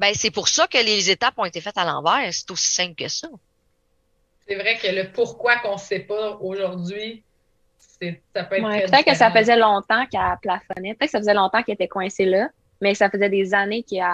ben, 0.00 0.12
c'est 0.16 0.32
pour 0.32 0.48
ça 0.48 0.66
que 0.66 0.78
les 0.78 1.10
étapes 1.10 1.34
ont 1.38 1.44
été 1.44 1.60
faites 1.60 1.78
à 1.78 1.84
l'envers. 1.84 2.28
C'est 2.32 2.50
aussi 2.50 2.70
simple 2.70 2.96
que 2.96 3.08
ça. 3.08 3.28
C'est 4.48 4.54
vrai 4.54 4.76
que 4.76 4.86
le 4.88 5.10
pourquoi 5.12 5.56
qu'on 5.56 5.72
ne 5.74 5.78
sait 5.78 6.00
pas 6.00 6.36
aujourd'hui, 6.40 7.22
c'est- 7.78 8.20
ça 8.34 8.44
peut 8.44 8.56
être 8.56 8.64
Ouais, 8.64 8.84
peut-être 8.84 9.04
que 9.06 9.14
ça 9.16 9.30
faisait 9.30 9.56
longtemps 9.56 10.06
qu'elle 10.06 10.20
plafonnait. 10.40 10.94
Peut-être 10.94 11.10
que 11.10 11.10
ça 11.12 11.18
faisait 11.18 11.34
longtemps 11.34 11.62
qu'elle 11.62 11.74
était 11.74 11.88
coincée 11.88 12.26
là, 12.26 12.48
mais 12.80 12.94
ça 12.94 13.10
faisait 13.10 13.28
des 13.28 13.54
années 13.54 13.82
qu'elle 13.82 14.04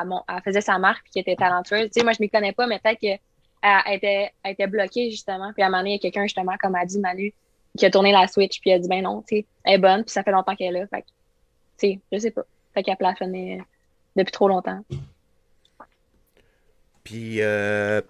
faisait 0.44 0.60
sa 0.60 0.78
marque 0.78 1.06
et 1.08 1.10
qu'elle 1.10 1.32
était 1.32 1.42
talentueuse. 1.42 1.90
Tu 1.90 2.00
sais, 2.00 2.02
moi, 2.04 2.12
je 2.12 2.18
ne 2.20 2.24
m'y 2.26 2.30
connais 2.30 2.52
pas, 2.52 2.66
mais 2.66 2.78
peut-être 2.78 2.98
qu'elle 2.98 3.18
elle 3.62 3.94
était, 3.94 4.32
elle 4.42 4.52
était 4.52 4.66
bloquée, 4.66 5.10
justement. 5.10 5.52
Puis 5.52 5.62
à 5.62 5.66
un 5.66 5.68
moment 5.68 5.80
donné, 5.82 5.90
il 5.90 5.94
y 5.94 5.96
a 5.96 6.00
quelqu'un, 6.00 6.22
justement, 6.24 6.54
comme 6.60 6.74
a 6.74 6.84
dit 6.84 6.98
Manu, 6.98 7.32
qui 7.76 7.86
a 7.86 7.90
tourné 7.90 8.10
la 8.12 8.26
Switch, 8.26 8.60
puis 8.60 8.72
a 8.72 8.78
dit, 8.78 8.88
ben 8.88 9.02
non, 9.02 9.22
tu 9.22 9.36
sais, 9.36 9.46
elle 9.64 9.74
est 9.74 9.78
bonne, 9.78 10.02
puis 10.04 10.12
ça 10.12 10.22
fait 10.22 10.32
longtemps 10.32 10.56
qu'elle 10.56 10.74
est 10.76 10.80
là. 10.80 10.86
Fait 10.88 11.02
que, 11.02 11.06
tu 11.78 11.86
sais, 11.88 12.00
je 12.10 12.18
sais 12.18 12.30
pas. 12.30 12.42
Fait 12.74 12.82
qu'elle 12.82 12.96
plafonnait 12.96 13.60
depuis 14.16 14.32
trop 14.32 14.48
longtemps. 14.48 14.80
Puis, 17.04 17.40
euh, 17.40 18.00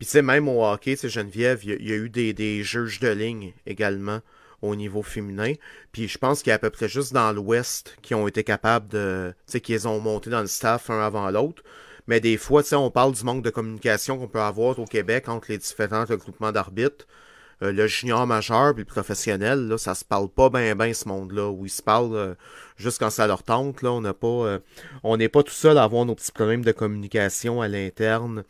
puis 0.00 0.06
tu 0.06 0.12
sais, 0.12 0.22
même 0.22 0.48
au 0.48 0.64
hockey, 0.64 0.92
tu 0.92 1.02
sais, 1.02 1.08
Geneviève, 1.10 1.60
il 1.62 1.86
y, 1.86 1.92
a- 1.92 1.96
eu 1.96 2.08
des, 2.08 2.32
des 2.32 2.62
juges 2.62 3.00
de 3.00 3.08
ligne 3.08 3.52
également 3.66 4.20
au 4.62 4.74
niveau 4.74 5.02
féminin. 5.02 5.52
Puis 5.92 6.08
je 6.08 6.16
pense 6.16 6.42
qu'il 6.42 6.48
y 6.48 6.52
a 6.52 6.56
à 6.56 6.58
peu 6.58 6.70
près 6.70 6.88
juste 6.88 7.12
dans 7.12 7.30
l'Ouest 7.32 7.96
qui 8.00 8.14
ont 8.14 8.26
été 8.26 8.42
capables 8.42 8.88
de... 8.88 9.34
Tu 9.46 9.52
sais, 9.52 9.60
qu'ils 9.60 9.86
ont 9.86 10.00
monté 10.00 10.30
dans 10.30 10.40
le 10.40 10.46
staff 10.46 10.88
un 10.88 11.02
avant 11.02 11.30
l'autre. 11.30 11.62
Mais 12.06 12.18
des 12.18 12.38
fois, 12.38 12.62
tu 12.62 12.70
sais, 12.70 12.76
on 12.76 12.90
parle 12.90 13.12
du 13.12 13.24
manque 13.24 13.44
de 13.44 13.50
communication 13.50 14.16
qu'on 14.18 14.26
peut 14.26 14.40
avoir 14.40 14.78
au 14.78 14.86
Québec 14.86 15.28
entre 15.28 15.50
les 15.50 15.58
différents 15.58 16.06
regroupements 16.06 16.50
d'arbitres. 16.50 17.06
Euh, 17.62 17.72
le 17.72 17.86
junior 17.86 18.26
majeur 18.26 18.72
puis 18.72 18.84
le 18.84 18.86
professionnel, 18.86 19.68
là, 19.68 19.76
ça 19.76 19.94
se 19.94 20.02
parle 20.02 20.30
pas 20.30 20.48
bien 20.48 20.74
ben 20.74 20.94
ce 20.94 21.06
monde-là, 21.08 21.50
où 21.50 21.66
ils 21.66 21.70
se 21.70 21.82
parlent 21.82 22.16
euh, 22.16 22.34
juste 22.78 22.98
quand 23.00 23.10
ça 23.10 23.26
leur 23.26 23.42
tente, 23.42 23.82
là, 23.82 23.92
on 23.92 24.00
n'a 24.00 24.14
pas 24.14 24.26
euh, 24.28 24.58
on 25.02 25.18
n'est 25.18 25.28
pas 25.28 25.42
tout 25.42 25.52
seul 25.52 25.76
à 25.76 25.82
avoir 25.82 26.06
nos 26.06 26.14
petits 26.14 26.32
problèmes 26.32 26.64
de 26.64 26.72
communication 26.72 27.60
à 27.60 27.68
l'interne. 27.68 28.44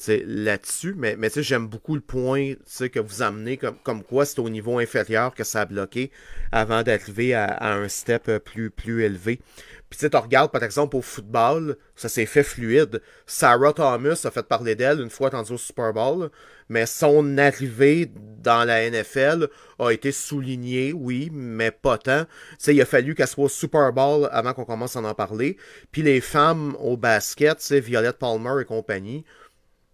C'est 0.00 0.22
là-dessus, 0.24 0.94
mais, 0.96 1.16
mais 1.16 1.28
j'aime 1.34 1.66
beaucoup 1.66 1.96
le 1.96 2.00
point 2.00 2.52
que 2.54 3.00
vous 3.00 3.20
amenez 3.20 3.56
comme, 3.56 3.74
comme 3.82 4.04
quoi 4.04 4.24
c'est 4.24 4.38
au 4.38 4.48
niveau 4.48 4.78
inférieur 4.78 5.34
que 5.34 5.42
ça 5.42 5.62
a 5.62 5.64
bloqué 5.64 6.12
avant 6.52 6.84
d'arriver 6.84 7.34
à, 7.34 7.74
un 7.74 7.88
step 7.88 8.28
euh, 8.28 8.38
plus, 8.38 8.70
plus 8.70 9.02
élevé. 9.02 9.40
Puis 9.90 10.08
tu 10.08 10.16
regardes 10.16 10.52
par 10.52 10.62
exemple 10.62 10.94
au 10.94 11.02
football, 11.02 11.76
ça 11.96 12.08
s'est 12.08 12.26
fait 12.26 12.44
fluide. 12.44 13.02
Sarah 13.26 13.72
Thomas 13.72 14.20
a 14.22 14.30
fait 14.30 14.46
parler 14.46 14.76
d'elle 14.76 15.00
une 15.00 15.10
fois 15.10 15.30
tendue 15.30 15.54
au 15.54 15.58
Super 15.58 15.92
Bowl, 15.92 16.30
mais 16.68 16.86
son 16.86 17.36
arrivée 17.36 18.08
dans 18.40 18.64
la 18.64 18.88
NFL 18.88 19.48
a 19.80 19.90
été 19.90 20.12
soulignée, 20.12 20.92
oui, 20.92 21.28
mais 21.32 21.72
pas 21.72 21.98
tant. 21.98 22.24
Sais, 22.58 22.72
il 22.72 22.80
a 22.80 22.86
fallu 22.86 23.16
qu'elle 23.16 23.26
soit 23.26 23.46
au 23.46 23.48
Super 23.48 23.92
Bowl 23.92 24.28
avant 24.30 24.52
qu'on 24.52 24.64
commence 24.64 24.94
à 24.94 25.00
en 25.00 25.14
parler. 25.14 25.56
Puis 25.90 26.02
les 26.02 26.20
femmes 26.20 26.76
au 26.78 26.96
basket, 26.96 27.72
Violette 27.72 28.18
Palmer 28.18 28.62
et 28.62 28.64
compagnie, 28.64 29.24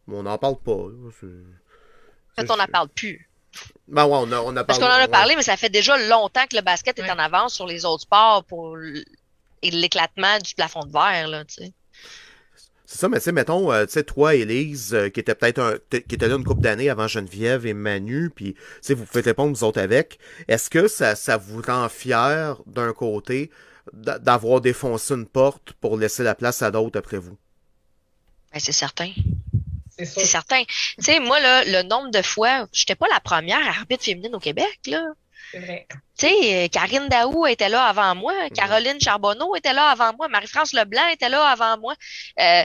on 0.08 0.22
n'en 0.22 0.38
parle 0.38 0.56
pas. 0.58 0.72
En 0.72 1.10
fait, 1.10 2.50
on 2.50 2.56
n'en 2.56 2.66
parle 2.66 2.88
plus. 2.88 3.28
Ben 3.86 4.04
ouais, 4.06 4.16
on 4.16 4.32
a, 4.32 4.40
on 4.40 4.56
a 4.56 4.64
Parce 4.64 4.78
qu'on 4.78 4.86
en 4.86 4.88
a 4.90 5.02
ouais. 5.02 5.08
parlé, 5.08 5.36
mais 5.36 5.42
ça 5.42 5.56
fait 5.56 5.68
déjà 5.70 5.96
longtemps 6.08 6.44
que 6.50 6.56
le 6.56 6.62
basket 6.62 6.98
est 6.98 7.02
Ouais. 7.02 7.10
en 7.10 7.18
avance 7.18 7.54
sur 7.54 7.66
les 7.66 7.84
autres 7.84 8.02
sports 8.02 8.44
pour 8.44 8.76
l'éclatement 9.62 10.38
du 10.38 10.54
plafond 10.54 10.80
de 10.84 10.92
verre, 10.92 11.28
là, 11.28 11.44
tu 11.44 11.54
sais. 11.54 11.72
C'est 12.86 12.98
ça, 12.98 13.08
mais 13.08 13.18
tu 13.18 13.24
sais, 13.24 13.32
mettons, 13.32 13.72
euh, 13.72 13.86
tu 13.86 13.92
sais, 13.92 14.04
toi, 14.04 14.34
Élise, 14.34 14.92
euh, 14.94 15.08
qui 15.08 15.18
était 15.20 15.34
peut-être 15.34 15.82
qui 15.90 16.14
était 16.14 16.28
là 16.28 16.34
une 16.36 16.44
couple 16.44 16.60
d'années 16.60 16.90
avant 16.90 17.08
Geneviève 17.08 17.64
et 17.66 17.72
Manu, 17.74 18.30
puis, 18.30 18.54
tu 18.54 18.60
sais, 18.82 18.94
vous 18.94 19.04
pouvez 19.06 19.22
répondre 19.22 19.56
vous 19.56 19.64
autres 19.64 19.80
avec. 19.80 20.18
Est-ce 20.48 20.68
que 20.68 20.86
ça, 20.86 21.14
ça 21.16 21.36
vous 21.36 21.62
rend 21.62 21.88
fier 21.88 22.56
d'un 22.66 22.92
côté 22.92 23.50
d'a- 23.92 24.18
d'avoir 24.18 24.60
défoncé 24.60 25.14
une 25.14 25.26
porte 25.26 25.72
pour 25.80 25.96
laisser 25.96 26.22
la 26.24 26.34
place 26.34 26.60
à 26.62 26.70
d'autres 26.70 26.98
après 26.98 27.18
vous? 27.18 27.36
Ben, 28.52 28.60
c'est 28.60 28.72
certain. 28.72 29.10
C'est 29.98 30.24
certain. 30.24 30.64
Tu 30.64 31.04
sais, 31.04 31.20
moi, 31.20 31.38
là, 31.40 31.64
le 31.64 31.82
nombre 31.82 32.10
de 32.10 32.22
fois, 32.22 32.66
j'étais 32.72 32.96
pas 32.96 33.06
la 33.08 33.20
première 33.20 33.66
arbitre 33.66 34.04
féminine 34.04 34.34
au 34.34 34.40
Québec, 34.40 34.78
là. 34.86 35.04
C'est 35.52 35.60
vrai. 35.60 35.86
Tu 36.18 36.26
sais, 36.26 36.64
euh, 36.64 36.68
Karine 36.68 37.08
Daou 37.08 37.46
était 37.46 37.68
là 37.68 37.86
avant 37.86 38.14
moi, 38.14 38.32
Caroline 38.50 39.00
Charbonneau 39.00 39.54
était 39.54 39.72
là 39.72 39.88
avant 39.90 40.12
moi, 40.16 40.26
Marie-France 40.28 40.72
Leblanc 40.72 41.06
était 41.08 41.28
là 41.28 41.46
avant 41.46 41.78
moi. 41.78 41.94
Euh, 42.40 42.64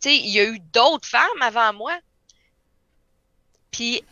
tu 0.00 0.08
sais, 0.08 0.16
il 0.16 0.30
y 0.30 0.40
a 0.40 0.44
eu 0.44 0.58
d'autres 0.58 1.08
femmes 1.08 1.42
avant 1.42 1.72
moi. 1.74 1.98
Puis, 3.70 4.02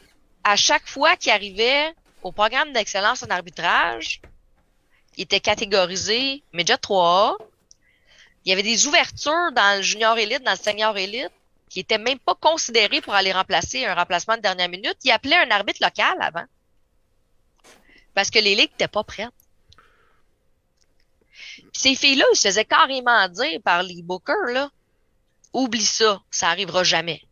à 0.44 0.56
chaque 0.56 0.86
fois 0.86 1.16
qu'ils 1.16 1.32
arrivaient 1.32 1.94
au 2.22 2.32
programme 2.32 2.72
d'excellence 2.72 3.22
en 3.22 3.30
arbitrage, 3.30 4.20
ils 5.16 5.22
étaient 5.22 5.40
catégorisés 5.40 6.42
Midget 6.52 6.74
3A. 6.74 7.36
Il 8.44 8.50
y 8.50 8.52
avait 8.52 8.62
des 8.62 8.86
ouvertures 8.86 9.52
dans 9.54 9.76
le 9.78 9.82
junior 9.82 10.16
élite, 10.18 10.42
dans 10.42 10.52
le 10.52 10.56
senior 10.56 10.96
élite, 10.96 11.30
qui 11.70 11.80
étaient 11.80 11.98
même 11.98 12.18
pas 12.18 12.34
considérées 12.34 13.00
pour 13.00 13.14
aller 13.14 13.32
remplacer 13.32 13.86
un 13.86 13.94
remplacement 13.94 14.36
de 14.36 14.42
dernière 14.42 14.68
minute. 14.68 14.96
Ils 15.04 15.12
appelaient 15.12 15.36
un 15.36 15.50
arbitre 15.50 15.82
local 15.82 16.16
avant. 16.20 16.44
Parce 18.12 18.28
que 18.30 18.40
les 18.40 18.56
ligues 18.56 18.72
n'étaient 18.72 18.88
pas 18.88 19.04
prêtes. 19.04 19.30
Ces 21.72 21.94
filles-là, 21.94 22.24
ils 22.32 22.36
se 22.36 22.48
faisaient 22.48 22.64
carrément 22.64 23.28
dire 23.28 23.60
par 23.64 23.84
les 23.84 24.02
bookers, 24.02 24.52
là, 24.52 24.70
oublie 25.52 25.80
ça, 25.80 26.20
ça 26.30 26.48
arrivera 26.48 26.82
jamais. 26.82 27.22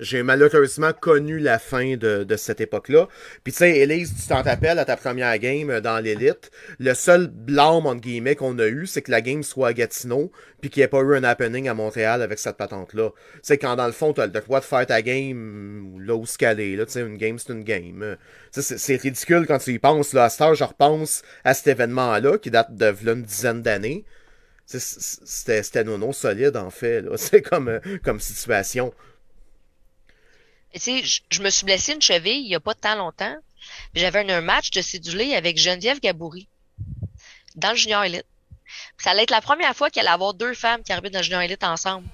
J'ai 0.00 0.22
malheureusement 0.22 0.92
connu 0.92 1.38
la 1.38 1.58
fin 1.58 1.96
de, 1.96 2.24
de 2.24 2.36
cette 2.36 2.60
époque-là. 2.60 3.08
Puis 3.42 3.54
tu 3.54 3.60
sais, 3.60 3.78
Élise, 3.78 4.14
tu 4.14 4.28
t'en 4.28 4.42
rappelles 4.42 4.78
à 4.78 4.84
ta 4.84 4.98
première 4.98 5.38
game 5.38 5.70
euh, 5.70 5.80
dans 5.80 5.98
l'élite. 5.98 6.50
Le 6.78 6.92
seul 6.92 7.28
blâme, 7.28 7.86
entre 7.86 8.02
guillemets, 8.02 8.36
qu'on 8.36 8.58
a 8.58 8.66
eu, 8.66 8.86
c'est 8.86 9.00
que 9.00 9.10
la 9.10 9.22
game 9.22 9.42
soit 9.42 9.68
à 9.68 9.72
Gatineau, 9.72 10.30
puis 10.60 10.68
qu'il 10.68 10.82
n'y 10.82 10.84
ait 10.84 10.88
pas 10.88 11.00
eu 11.00 11.16
un 11.16 11.24
happening 11.24 11.68
à 11.68 11.74
Montréal 11.74 12.20
avec 12.20 12.38
cette 12.38 12.58
patente-là. 12.58 13.12
C'est 13.42 13.56
quand 13.56 13.74
dans 13.76 13.86
le 13.86 13.92
fond, 13.92 14.12
t'as 14.12 14.26
le 14.26 14.32
droit 14.32 14.60
de 14.60 14.64
faire 14.66 14.84
ta 14.84 15.00
game 15.00 15.98
là 16.00 16.16
où 16.16 16.26
ce 16.26 16.36
qu'elle 16.36 16.60
est. 16.60 16.76
Là, 16.76 16.84
tu 16.84 16.92
sais, 16.92 17.00
une 17.00 17.16
game, 17.16 17.38
c'est 17.38 17.54
une 17.54 17.64
game. 17.64 18.02
Euh, 18.02 18.16
C'est 18.50 18.96
ridicule 18.96 19.46
quand 19.46 19.58
tu 19.58 19.72
y 19.72 19.78
penses. 19.78 20.12
Là, 20.12 20.24
à 20.24 20.28
cette 20.28 20.42
heure, 20.42 20.54
je 20.54 20.64
repense 20.64 21.22
à 21.44 21.54
cet 21.54 21.68
événement-là, 21.68 22.36
qui 22.36 22.50
date 22.50 22.74
de 22.74 22.86
v'là 22.86 23.12
une 23.12 23.22
dizaine 23.22 23.62
d'années. 23.62 24.04
c'était 24.66 25.62
c'était 25.62 25.84
non 25.84 26.12
solide 26.12 26.56
en 26.58 26.70
fait. 26.70 27.04
C'est 27.16 27.40
comme, 27.42 27.68
euh, 27.68 27.80
comme 28.04 28.20
situation. 28.20 28.92
Je 30.74 31.42
me 31.42 31.50
suis 31.50 31.64
blessé 31.64 31.92
une 31.92 32.02
cheville 32.02 32.44
il 32.44 32.48
y 32.48 32.54
a 32.54 32.60
pas 32.60 32.74
tant 32.74 32.94
longtemps. 32.94 33.36
J'avais 33.94 34.30
un, 34.30 34.40
match 34.40 34.70
de 34.70 34.82
cédulé 34.82 35.34
avec 35.34 35.58
Geneviève 35.58 36.00
Gaboury 36.00 36.48
dans 37.54 37.70
le 37.70 37.76
Junior 37.76 38.04
Elite. 38.04 38.26
ça 38.98 39.10
allait 39.10 39.24
être 39.24 39.30
la 39.30 39.42
première 39.42 39.76
fois 39.76 39.90
qu'il 39.90 40.00
allait 40.00 40.10
avoir 40.10 40.34
deux 40.34 40.54
femmes 40.54 40.82
qui 40.82 40.92
arbitrent 40.92 41.12
dans 41.12 41.18
le 41.18 41.24
Junior 41.24 41.42
Elite 41.42 41.64
ensemble. 41.64 42.08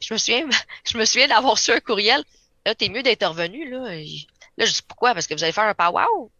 Je 0.00 0.12
me 0.12 0.18
souviens, 0.18 0.46
je 0.84 0.98
me 0.98 1.04
souviens 1.04 1.28
d'avoir 1.28 1.58
su 1.58 1.72
un 1.72 1.80
courriel. 1.80 2.22
Là, 2.66 2.74
t'es 2.74 2.88
mieux 2.88 3.02
d'être 3.02 3.26
revenu, 3.26 3.68
là. 3.70 3.94
Là, 4.56 4.66
je 4.66 4.72
dis 4.72 4.82
pourquoi? 4.86 5.14
Parce 5.14 5.26
que 5.26 5.34
vous 5.34 5.42
allez 5.42 5.52
faire 5.52 5.64
un 5.64 5.72
pow-wow? 5.72 6.30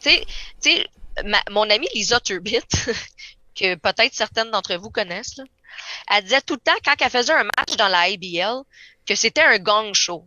Tu 0.00 0.10
sais, 0.10 0.26
tu 0.60 0.70
sais, 0.70 0.86
mon 1.50 1.68
amie 1.70 1.88
Lisa 1.94 2.20
Turbit, 2.20 2.60
que 3.54 3.74
peut-être 3.76 4.14
certaines 4.14 4.50
d'entre 4.50 4.74
vous 4.74 4.90
connaissent, 4.90 5.36
là, 5.36 5.44
elle 6.10 6.24
disait 6.24 6.40
tout 6.42 6.54
le 6.54 6.60
temps, 6.60 6.76
quand 6.84 6.94
elle 7.00 7.10
faisait 7.10 7.32
un 7.32 7.44
match 7.44 7.76
dans 7.76 7.88
la 7.88 8.00
ABL, 8.00 8.62
que 9.06 9.14
c'était 9.14 9.42
un 9.42 9.58
gang 9.58 9.94
show. 9.94 10.26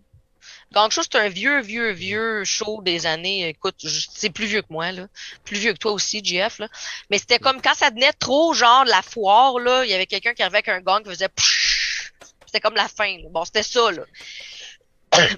Gang 0.71 0.91
show, 0.91 1.01
c'est 1.01 1.15
un 1.15 1.29
vieux, 1.29 1.61
vieux, 1.61 1.91
vieux 1.91 2.43
show 2.43 2.81
des 2.83 3.07
années, 3.07 3.47
écoute, 3.47 3.75
c'est 3.79 4.29
plus 4.29 4.45
vieux 4.45 4.61
que 4.61 4.71
moi, 4.71 4.91
là. 4.91 5.07
Plus 5.43 5.57
vieux 5.57 5.73
que 5.73 5.79
toi 5.79 5.91
aussi, 5.91 6.23
JF, 6.23 6.59
là. 6.59 6.67
Mais 7.09 7.17
c'était 7.17 7.39
comme 7.39 7.61
quand 7.61 7.73
ça 7.73 7.89
devenait 7.89 8.13
trop 8.13 8.53
genre 8.53 8.85
la 8.85 9.01
foire, 9.01 9.57
là, 9.59 9.83
il 9.83 9.89
y 9.89 9.93
avait 9.93 10.05
quelqu'un 10.05 10.33
qui 10.33 10.43
arrivait 10.43 10.59
avec 10.59 10.69
un 10.69 10.81
gang 10.81 11.03
qui 11.03 11.09
faisait 11.09 11.29
C'était 12.45 12.59
comme 12.59 12.75
la 12.75 12.87
fin, 12.87 13.17
là. 13.17 13.29
Bon, 13.29 13.45
c'était 13.45 13.63
ça, 13.63 13.91
là. 13.91 14.03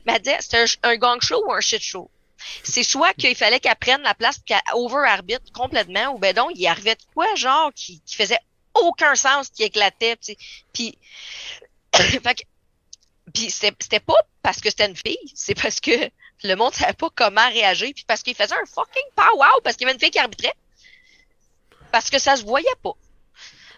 Mais 0.05 0.13
elle 0.15 0.21
disait, 0.21 0.37
c'était 0.41 0.65
un 0.83 0.97
gang 0.97 1.21
show 1.21 1.41
ou 1.47 1.53
un 1.53 1.61
shit 1.61 1.81
show? 1.81 2.09
c'est 2.63 2.83
soit 2.83 3.13
qu'il 3.13 3.35
fallait 3.35 3.59
qu'elle 3.59 3.75
prenne 3.75 4.01
la 4.01 4.13
place 4.13 4.39
qu'elle 4.45 4.61
over-arbitre 4.73 5.51
complètement, 5.53 6.13
ou 6.13 6.17
ben 6.17 6.33
donc, 6.33 6.51
il 6.55 6.65
arrivait 6.67 6.95
de 6.95 7.01
quoi, 7.13 7.27
genre, 7.35 7.71
qui, 7.73 8.01
qui 8.01 8.15
faisait 8.15 8.39
aucun 8.73 9.15
sens, 9.15 9.49
qui 9.49 9.63
éclatait, 9.63 10.17
tu 10.17 10.33
sais. 10.33 10.37
Puis, 10.73 10.97
puis 13.31 13.49
c'était 13.49 13.99
pas 13.99 14.15
parce 14.41 14.59
que 14.61 14.69
c'était 14.69 14.87
une 14.87 14.95
fille, 14.95 15.31
c'est 15.35 15.55
parce 15.55 15.79
que 15.79 15.91
le 16.43 16.55
monde 16.55 16.73
savait 16.73 16.93
pas 16.93 17.09
comment 17.15 17.47
réagir, 17.49 17.91
puis 17.93 18.05
parce 18.07 18.23
qu'il 18.23 18.35
faisait 18.35 18.55
un 18.55 18.65
fucking 18.65 19.03
pow-wow, 19.15 19.61
parce 19.63 19.75
qu'il 19.75 19.85
y 19.85 19.89
avait 19.89 19.93
une 19.93 19.99
fille 19.99 20.11
qui 20.11 20.19
arbitrait. 20.19 20.55
Parce 21.91 22.09
que 22.09 22.19
ça 22.19 22.35
se 22.35 22.43
voyait 22.43 22.67
pas. 22.81 22.93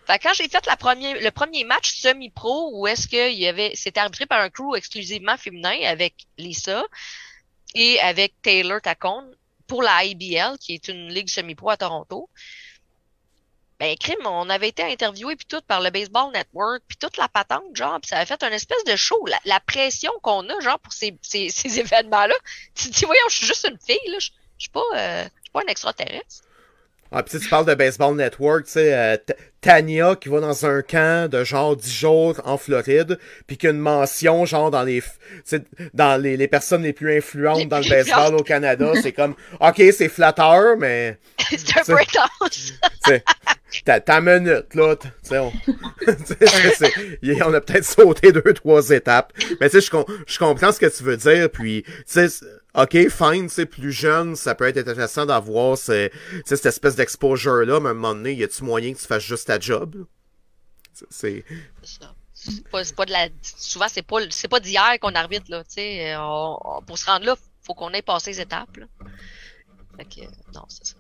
Fait 0.06 0.20
quand 0.20 0.34
j'ai 0.34 0.50
fait 0.50 0.66
la 0.66 0.76
le 0.96 1.30
premier 1.30 1.64
match 1.64 1.94
semi-pro 1.94 2.72
où 2.74 2.88
est-ce 2.88 3.08
qu'il 3.08 3.40
y 3.40 3.48
avait, 3.48 3.72
c'était 3.76 4.02
arbitré 4.02 4.26
par 4.26 4.42
un 4.42 4.50
crew 4.50 4.76
exclusivement 4.76 5.38
féminin 5.38 5.78
avec 5.84 6.14
Lisa, 6.38 6.84
et 7.76 8.00
avec 8.00 8.34
Taylor 8.42 8.82
Tacon 8.82 9.32
pour 9.68 9.82
la 9.82 10.04
IBL, 10.04 10.58
qui 10.60 10.74
est 10.74 10.88
une 10.88 11.10
ligue 11.10 11.30
semi-pro 11.30 11.70
à 11.70 11.78
Toronto. 11.78 12.30
Ben, 13.80 13.96
crime, 13.98 14.26
on 14.26 14.50
avait 14.50 14.70
été 14.70 14.84
interviewé 14.84 15.36
puis 15.36 15.46
tout 15.46 15.62
par 15.68 15.82
le 15.82 15.90
Baseball 15.90 16.32
Network, 16.32 16.84
puis 16.88 16.98
toute 16.98 17.18
la 17.18 17.28
patente, 17.28 17.76
genre, 17.76 18.00
puis 18.00 18.10
ça 18.10 18.18
avait 18.18 18.26
fait 18.26 18.44
une 18.44 18.54
espèce 18.54 18.84
de 18.86 18.96
show. 18.96 19.26
La, 19.46 19.60
pression 19.60 20.12
qu'on 20.22 20.48
a, 20.50 20.60
genre, 20.62 20.80
pour 20.80 20.94
ces, 20.94 21.18
ces, 21.22 21.50
ces 21.54 21.80
événements-là. 21.80 22.36
Tu 22.76 22.90
te 22.90 22.94
dis, 22.94 23.06
voyons, 23.06 23.22
je 23.30 23.38
suis 23.38 23.48
juste 23.48 23.68
une 23.70 23.80
fille, 23.80 24.10
là, 24.10 24.20
je, 24.20 24.30
suis 24.58 24.70
pas, 24.70 24.84
euh, 24.96 25.24
je 25.24 25.42
suis 25.44 25.52
pas 25.52 25.62
un 25.62 25.72
extraterrestre. 25.72 26.44
Ah, 27.16 27.22
pis 27.22 27.38
tu 27.38 27.48
parles 27.48 27.68
de 27.68 27.76
Baseball 27.76 28.16
Network, 28.16 28.66
tu 28.66 28.72
sais, 28.72 28.92
euh, 28.92 29.18
Tania 29.62 30.16
qui 30.16 30.30
va 30.30 30.40
dans 30.40 30.66
un 30.66 30.82
camp 30.82 31.30
de 31.30 31.44
genre 31.44 31.76
10 31.76 31.94
jours 31.94 32.42
en 32.44 32.58
Floride, 32.58 33.20
puis 33.46 33.56
qui 33.56 33.68
a 33.68 33.70
une 33.70 33.78
mention 33.78 34.46
genre 34.46 34.72
dans 34.72 34.82
les 34.82 35.04
dans 35.94 36.20
les, 36.20 36.38
les, 36.38 36.48
personnes 36.48 36.82
les 36.82 36.92
plus 36.92 37.16
influentes 37.16 37.70
dans 37.70 37.78
le 37.78 37.88
baseball 37.88 38.34
au 38.34 38.42
Canada, 38.42 38.94
c'est 39.00 39.12
comme 39.12 39.36
OK, 39.62 39.82
c'est 39.96 40.10
flatteur, 40.10 40.76
mais 40.78 41.20
c'est 41.50 41.78
un 41.78 41.94
breakhouse. 41.94 42.74
ta, 43.86 44.20
minute 44.20 44.74
là, 44.74 44.96
tu 44.96 45.08
sais 45.22 45.38
on, 45.38 45.54
on 47.46 47.54
a 47.54 47.62
peut-être 47.62 47.86
sauté 47.86 48.32
deux 48.32 48.54
trois 48.54 48.90
étapes, 48.90 49.34
mais 49.62 49.70
tu 49.70 49.80
sais 49.80 49.88
je, 49.88 50.14
je 50.26 50.40
comprends 50.40 50.72
ce 50.72 50.80
que 50.80 50.88
tu 50.88 51.04
veux 51.04 51.18
dire 51.18 51.52
puis 51.52 51.84
tu 51.84 51.94
sais 52.08 52.28
OK, 52.76 53.10
fine, 53.10 53.50
c'est 53.50 53.68
plus 53.68 53.92
jeune, 53.92 54.36
ça 54.36 54.56
peut 54.56 54.68
être 54.68 54.78
intéressant 54.78 55.28
d'avoir 55.28 55.78
cette 55.78 56.12
espèce 56.66 56.96
d'exposure-là, 56.96 57.80
mais 57.80 57.90
à 57.90 57.92
un 57.92 57.94
moment 57.94 58.16
donné, 58.16 58.34
y 58.34 58.44
a-tu 58.44 58.64
moyen 58.64 58.94
que 58.94 59.00
tu 59.00 59.06
fasses 59.06 59.24
juste 59.24 59.48
ta 59.48 59.60
job? 59.60 60.06
C'est. 61.10 61.46
Pas, 62.72 62.82
pas, 62.96 63.06
de 63.06 63.12
la. 63.12 63.28
Souvent, 63.42 63.88
c'est 63.88 64.02
pas, 64.02 64.18
c'est 64.30 64.48
pas 64.48 64.60
d'hier 64.60 64.98
qu'on 65.00 65.14
arbitre, 65.16 65.46
là. 65.50 65.64
Tu 65.64 65.76
sais, 65.76 66.16
pour 66.88 66.98
se 66.98 67.06
rendre 67.06 67.26
là, 67.26 67.36
faut 67.62 67.74
qu'on 67.74 67.92
ait 67.92 68.02
passé 68.02 68.32
les 68.32 68.42
étapes. 68.42 68.80
Non, 70.54 70.66
c'est 70.68 70.86
ça. 70.86 70.96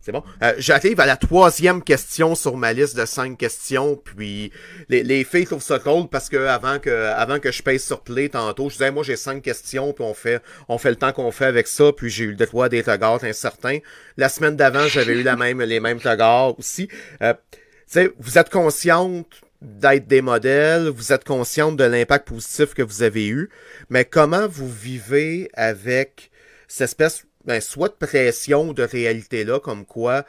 C'est 0.00 0.12
bon. 0.12 0.22
Euh, 0.42 0.54
J'arrive 0.58 1.00
à 1.00 1.06
la 1.06 1.16
troisième 1.16 1.82
question 1.82 2.34
sur 2.34 2.56
ma 2.56 2.72
liste 2.72 2.96
de 2.96 3.04
cinq 3.04 3.36
questions, 3.36 3.96
puis 3.96 4.52
les, 4.88 5.02
les 5.02 5.24
filles 5.24 5.44
trouvent 5.44 5.62
ça 5.62 5.78
cool 5.78 6.08
parce 6.08 6.28
que 6.28 6.36
avant 6.36 6.78
que 6.78 6.90
avant 6.90 7.40
que 7.40 7.50
je 7.50 7.62
paye 7.62 7.80
sur 7.80 8.00
play 8.00 8.28
tantôt, 8.28 8.68
je 8.68 8.74
disais 8.74 8.90
moi 8.90 9.02
j'ai 9.02 9.16
cinq 9.16 9.42
questions, 9.42 9.92
puis 9.92 10.04
on 10.04 10.14
fait 10.14 10.40
on 10.68 10.78
fait 10.78 10.90
le 10.90 10.96
temps 10.96 11.12
qu'on 11.12 11.30
fait 11.32 11.46
avec 11.46 11.66
ça, 11.66 11.92
puis 11.92 12.10
j'ai 12.10 12.24
eu 12.24 12.30
le 12.30 12.46
droit 12.46 12.68
des 12.68 12.80
regards 12.80 13.24
incertains. 13.24 13.78
La 14.16 14.28
semaine 14.28 14.56
d'avant, 14.56 14.86
j'avais 14.86 15.14
eu 15.14 15.22
la 15.22 15.36
même 15.36 15.60
les 15.60 15.80
mêmes 15.80 15.98
regards 15.98 16.58
aussi. 16.58 16.88
Euh, 17.22 17.34
vous 18.18 18.38
êtes 18.38 18.50
consciente 18.50 19.42
d'être 19.60 20.06
des 20.06 20.22
modèles, 20.22 20.88
vous 20.88 21.12
êtes 21.12 21.24
consciente 21.24 21.76
de 21.76 21.84
l'impact 21.84 22.28
positif 22.28 22.74
que 22.74 22.82
vous 22.82 23.02
avez 23.02 23.26
eu, 23.26 23.50
mais 23.90 24.04
comment 24.04 24.46
vous 24.46 24.70
vivez 24.70 25.50
avec 25.54 26.30
cette 26.68 26.84
espèce 26.84 27.27
ben, 27.48 27.60
soit 27.62 27.88
de 27.88 28.06
pression 28.06 28.72
de 28.74 28.82
réalité-là, 28.82 29.58
comme 29.58 29.86
quoi 29.86 30.24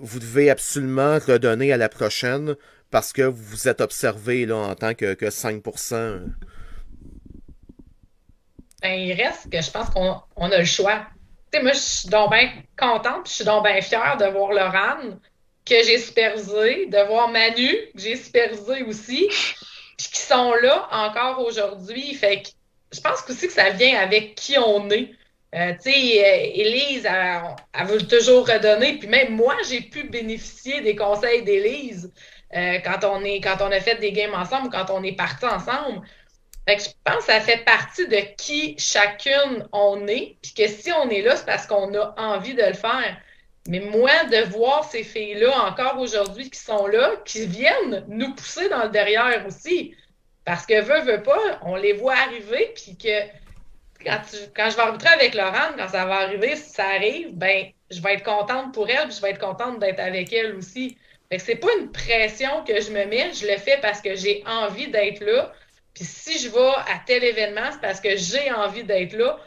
vous 0.00 0.18
devez 0.18 0.48
absolument 0.48 1.18
redonner 1.18 1.70
à 1.70 1.76
la 1.76 1.90
prochaine 1.90 2.56
parce 2.90 3.12
que 3.12 3.22
vous 3.22 3.68
êtes 3.68 3.82
observé 3.82 4.46
là, 4.46 4.56
en 4.56 4.74
tant 4.74 4.94
que, 4.94 5.12
que 5.12 5.26
5%. 5.26 6.20
Ben, 8.80 8.88
il 8.88 9.12
reste 9.12 9.50
que 9.50 9.60
je 9.60 9.70
pense 9.70 9.90
qu'on 9.90 10.16
on 10.36 10.50
a 10.50 10.58
le 10.58 10.64
choix. 10.64 11.06
moi, 11.62 11.72
je 11.72 11.78
suis 11.78 12.08
donc 12.08 12.30
bien 12.30 12.50
contente, 12.78 13.28
je 13.28 13.32
suis 13.32 13.44
donc 13.44 13.64
bien 13.64 13.80
fière 13.82 14.16
de 14.16 14.24
voir 14.24 14.52
Laurent, 14.52 15.18
que 15.66 15.74
j'ai 15.84 15.98
supervisé, 15.98 16.86
de 16.86 17.06
voir 17.06 17.28
Manu, 17.28 17.68
que 17.94 18.00
j'ai 18.00 18.16
supervisé 18.16 18.82
aussi, 18.84 19.28
puis 19.98 20.08
qui 20.10 20.20
sont 20.20 20.54
là 20.54 20.88
encore 20.90 21.44
aujourd'hui. 21.44 22.14
Fait 22.14 22.42
que 22.42 22.48
je 22.92 23.00
pense 23.00 23.24
aussi 23.28 23.46
que 23.46 23.52
ça 23.52 23.70
vient 23.70 23.98
avec 23.98 24.36
qui 24.36 24.56
on 24.58 24.88
est. 24.88 25.10
Euh, 25.56 25.72
tu 25.82 25.90
sais, 25.90 26.24
euh, 26.24 26.50
Élise, 26.54 27.06
elle, 27.06 27.86
veut 27.86 28.06
toujours 28.06 28.46
redonner. 28.46 28.98
Puis 28.98 29.08
même 29.08 29.34
moi, 29.34 29.56
j'ai 29.68 29.80
pu 29.80 30.04
bénéficier 30.04 30.82
des 30.82 30.94
conseils 30.94 31.44
d'Élise 31.44 32.12
euh, 32.54 32.78
quand, 32.84 33.04
on 33.04 33.22
quand 33.40 33.56
on 33.62 33.72
a 33.72 33.80
fait 33.80 33.96
des 33.96 34.12
games 34.12 34.34
ensemble, 34.34 34.68
quand 34.70 34.90
on 34.90 35.02
est 35.02 35.16
partis 35.16 35.46
ensemble. 35.46 36.06
Fait 36.68 36.76
que 36.76 36.82
je 36.82 36.88
pense 37.04 37.24
que 37.24 37.32
ça 37.32 37.40
fait 37.40 37.64
partie 37.64 38.06
de 38.06 38.18
qui 38.36 38.76
chacune 38.78 39.66
on 39.72 40.06
est. 40.08 40.36
Puis 40.42 40.52
que 40.52 40.68
si 40.68 40.92
on 40.92 41.08
est 41.08 41.22
là, 41.22 41.36
c'est 41.36 41.46
parce 41.46 41.66
qu'on 41.66 41.94
a 41.94 42.14
envie 42.18 42.54
de 42.54 42.62
le 42.62 42.74
faire. 42.74 43.16
Mais 43.68 43.80
moi, 43.80 44.24
de 44.24 44.48
voir 44.50 44.84
ces 44.84 45.04
filles-là 45.04 45.58
encore 45.62 45.98
aujourd'hui 45.98 46.50
qui 46.50 46.60
sont 46.60 46.86
là, 46.86 47.12
qui 47.24 47.46
viennent 47.46 48.04
nous 48.08 48.34
pousser 48.34 48.68
dans 48.68 48.84
le 48.84 48.90
derrière 48.90 49.44
aussi. 49.46 49.94
Parce 50.44 50.66
que 50.66 50.80
veut, 50.80 51.00
veut 51.00 51.22
pas, 51.22 51.58
on 51.62 51.76
les 51.76 51.94
voit 51.94 52.14
arriver, 52.14 52.72
puis 52.76 52.96
que 52.96 53.45
quand, 54.06 54.70
je 54.70 54.76
vais 54.76 54.82
arbitrer 54.82 55.08
avec 55.08 55.34
Laurent, 55.34 55.72
quand 55.76 55.88
ça 55.88 56.04
va 56.06 56.16
arriver, 56.16 56.56
si 56.56 56.70
ça 56.70 56.86
arrive, 56.86 57.30
ben, 57.32 57.66
je 57.90 58.00
vais 58.00 58.14
être 58.14 58.24
contente 58.24 58.72
pour 58.72 58.88
elle, 58.88 59.08
puis 59.08 59.16
je 59.16 59.22
vais 59.22 59.30
être 59.30 59.40
contente 59.40 59.78
d'être 59.78 60.00
avec 60.00 60.32
elle 60.32 60.54
aussi. 60.54 60.96
Que 61.30 61.38
c'est 61.38 61.56
pas 61.56 61.68
une 61.80 61.90
pression 61.90 62.64
que 62.64 62.80
je 62.80 62.90
me 62.90 63.04
mets, 63.04 63.32
je 63.32 63.46
le 63.46 63.56
fais 63.56 63.78
parce 63.82 64.00
que 64.00 64.14
j'ai 64.14 64.44
envie 64.46 64.88
d'être 64.88 65.24
là. 65.24 65.52
Puis 65.94 66.04
si 66.04 66.38
je 66.38 66.48
vais 66.50 66.60
à 66.60 67.00
tel 67.04 67.24
événement, 67.24 67.72
c'est 67.72 67.80
parce 67.80 68.00
que 68.00 68.16
j'ai 68.16 68.52
envie 68.52 68.84
d'être 68.84 69.14
là, 69.14 69.38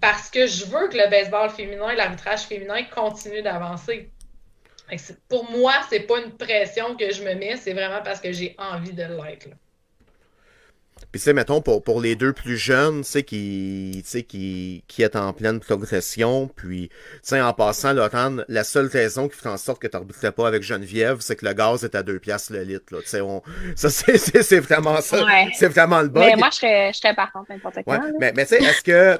parce 0.00 0.30
que 0.30 0.46
je 0.46 0.64
veux 0.64 0.88
que 0.88 0.96
le 0.96 1.08
baseball 1.08 1.50
féminin, 1.50 1.94
l'arbitrage 1.94 2.42
féminin 2.42 2.82
continue 2.84 3.42
d'avancer. 3.42 4.10
Pour 5.28 5.48
moi, 5.50 5.74
c'est 5.88 6.00
pas 6.00 6.18
une 6.18 6.36
pression 6.36 6.96
que 6.96 7.12
je 7.12 7.22
me 7.22 7.34
mets, 7.34 7.56
c'est 7.56 7.74
vraiment 7.74 8.02
parce 8.02 8.20
que 8.20 8.32
j'ai 8.32 8.56
envie 8.58 8.92
de 8.92 9.04
l'être. 9.04 9.48
Puis, 11.12 11.18
tu 11.18 11.24
sais, 11.24 11.32
mettons, 11.32 11.60
pour, 11.60 11.82
pour 11.82 12.00
les 12.00 12.14
deux 12.14 12.32
plus 12.32 12.56
jeunes, 12.56 13.02
tu 13.02 13.10
sais, 13.10 13.22
qui, 13.24 14.04
qui, 14.28 14.84
qui 14.86 15.02
est 15.02 15.16
en 15.16 15.32
pleine 15.32 15.58
progression, 15.58 16.48
puis, 16.54 16.88
tu 16.88 17.18
sais, 17.22 17.40
en 17.40 17.52
passant, 17.52 17.92
Laurent, 17.92 18.36
la 18.46 18.62
seule 18.62 18.86
raison 18.86 19.28
qui 19.28 19.36
fait 19.36 19.48
en 19.48 19.56
sorte 19.56 19.82
que 19.82 19.88
tu 19.88 19.96
n'arbitrais 19.96 20.30
pas 20.30 20.46
avec 20.46 20.62
Geneviève, 20.62 21.18
c'est 21.20 21.34
que 21.34 21.44
le 21.44 21.52
gaz 21.52 21.82
est 21.82 21.96
à 21.96 22.04
deux 22.04 22.20
piastres 22.20 22.52
le 22.52 22.62
litre, 22.62 22.86
là. 22.92 23.00
Tu 23.02 23.08
sais, 23.08 23.20
on, 23.20 23.42
ça, 23.74 23.90
c'est 23.90 24.60
vraiment 24.60 25.00
ça. 25.00 25.24
C'est 25.54 25.68
vraiment 25.68 26.00
le 26.00 26.08
bug. 26.08 26.24
Mais 26.24 26.36
moi, 26.36 26.48
je 26.52 26.56
serais, 26.58 26.92
je 26.92 26.98
serais 26.98 27.14
n'importe 27.48 27.82
quoi. 27.82 27.96
Ouais. 27.96 28.12
Mais, 28.20 28.32
mais 28.36 28.46
tu 28.46 28.56
sais, 28.56 28.62
est-ce 28.62 28.82
que, 28.82 29.18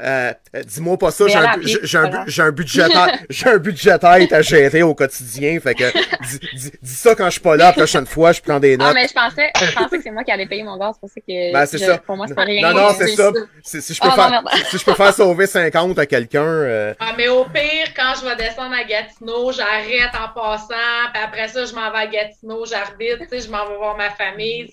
Euh, 0.00 0.32
euh, 0.56 0.62
dis-moi 0.62 0.96
pas 0.96 1.10
ça, 1.10 1.28
j'ai 1.28 1.36
un, 1.36 1.42
un, 1.44 2.46
un 2.46 2.50
budget 2.50 2.84
un 3.44 3.56
budget 3.58 3.98
tête 3.98 4.32
à 4.32 4.40
gérer 4.40 4.82
au 4.82 4.94
quotidien, 4.94 5.60
fait 5.60 5.74
que 5.74 5.84
dis, 6.26 6.38
dis- 6.54 6.72
dis 6.80 6.94
ça 6.94 7.14
quand 7.14 7.26
je 7.26 7.32
suis 7.32 7.40
pas 7.42 7.56
là 7.56 7.66
la 7.66 7.72
prochaine 7.74 8.06
fois, 8.06 8.32
je 8.32 8.40
prends 8.40 8.58
des 8.58 8.74
Ah, 8.80 8.84
notes. 8.86 8.94
mais 8.94 9.06
je 9.06 9.12
pensais, 9.12 9.50
je 9.54 9.72
pensais 9.74 9.98
que 9.98 10.02
c'est 10.02 10.10
moi 10.10 10.24
qui 10.24 10.30
allais 10.32 10.46
payer 10.46 10.62
mon 10.62 10.78
gaz, 10.78 10.94
c'est 10.94 11.00
pour 11.00 11.10
ça 11.10 11.20
que 11.20 11.52
Ben, 11.52 11.66
c'est 11.66 11.76
je- 11.78 11.84
ça. 11.84 11.98
pour 11.98 12.16
moi, 12.16 12.26
c'est 12.26 12.34
pas 12.34 12.44
rien. 12.44 12.72
Non, 12.72 12.80
non, 12.80 12.88
c'est 12.96 13.08
ça. 13.08 13.30
Si, 13.62 13.82
si 13.82 13.92
je 13.92 14.00
peux 14.00 14.08
non, 14.08 14.14
faire, 14.14 14.42
si 14.70 14.78
je 14.78 14.84
peux 14.84 14.94
faire 14.94 15.12
sauver 15.12 15.46
50 15.46 15.98
à 15.98 16.06
quelqu'un, 16.06 16.42
euh, 16.42 16.94
Ah, 16.98 17.12
mais 17.16 17.28
au 17.28 17.44
pire, 17.44 17.92
quand 17.94 18.14
je 18.18 18.26
vais 18.26 18.36
descendre 18.36 18.74
à 18.74 18.84
Gatineau, 18.84 19.52
j'arrête 19.52 20.10
en 20.14 20.32
passant, 20.34 20.74
puis 21.12 21.22
après 21.22 21.48
ça, 21.48 21.66
je 21.66 21.74
m'en 21.74 21.90
vais 21.92 21.98
à 21.98 22.06
Gatineau, 22.06 22.64
j'arbitre, 22.64 23.18
tu 23.30 23.38
sais, 23.38 23.46
je 23.46 23.50
m'en 23.50 23.68
vais 23.68 23.76
voir 23.76 23.94
ma 23.98 24.08
famille. 24.08 24.72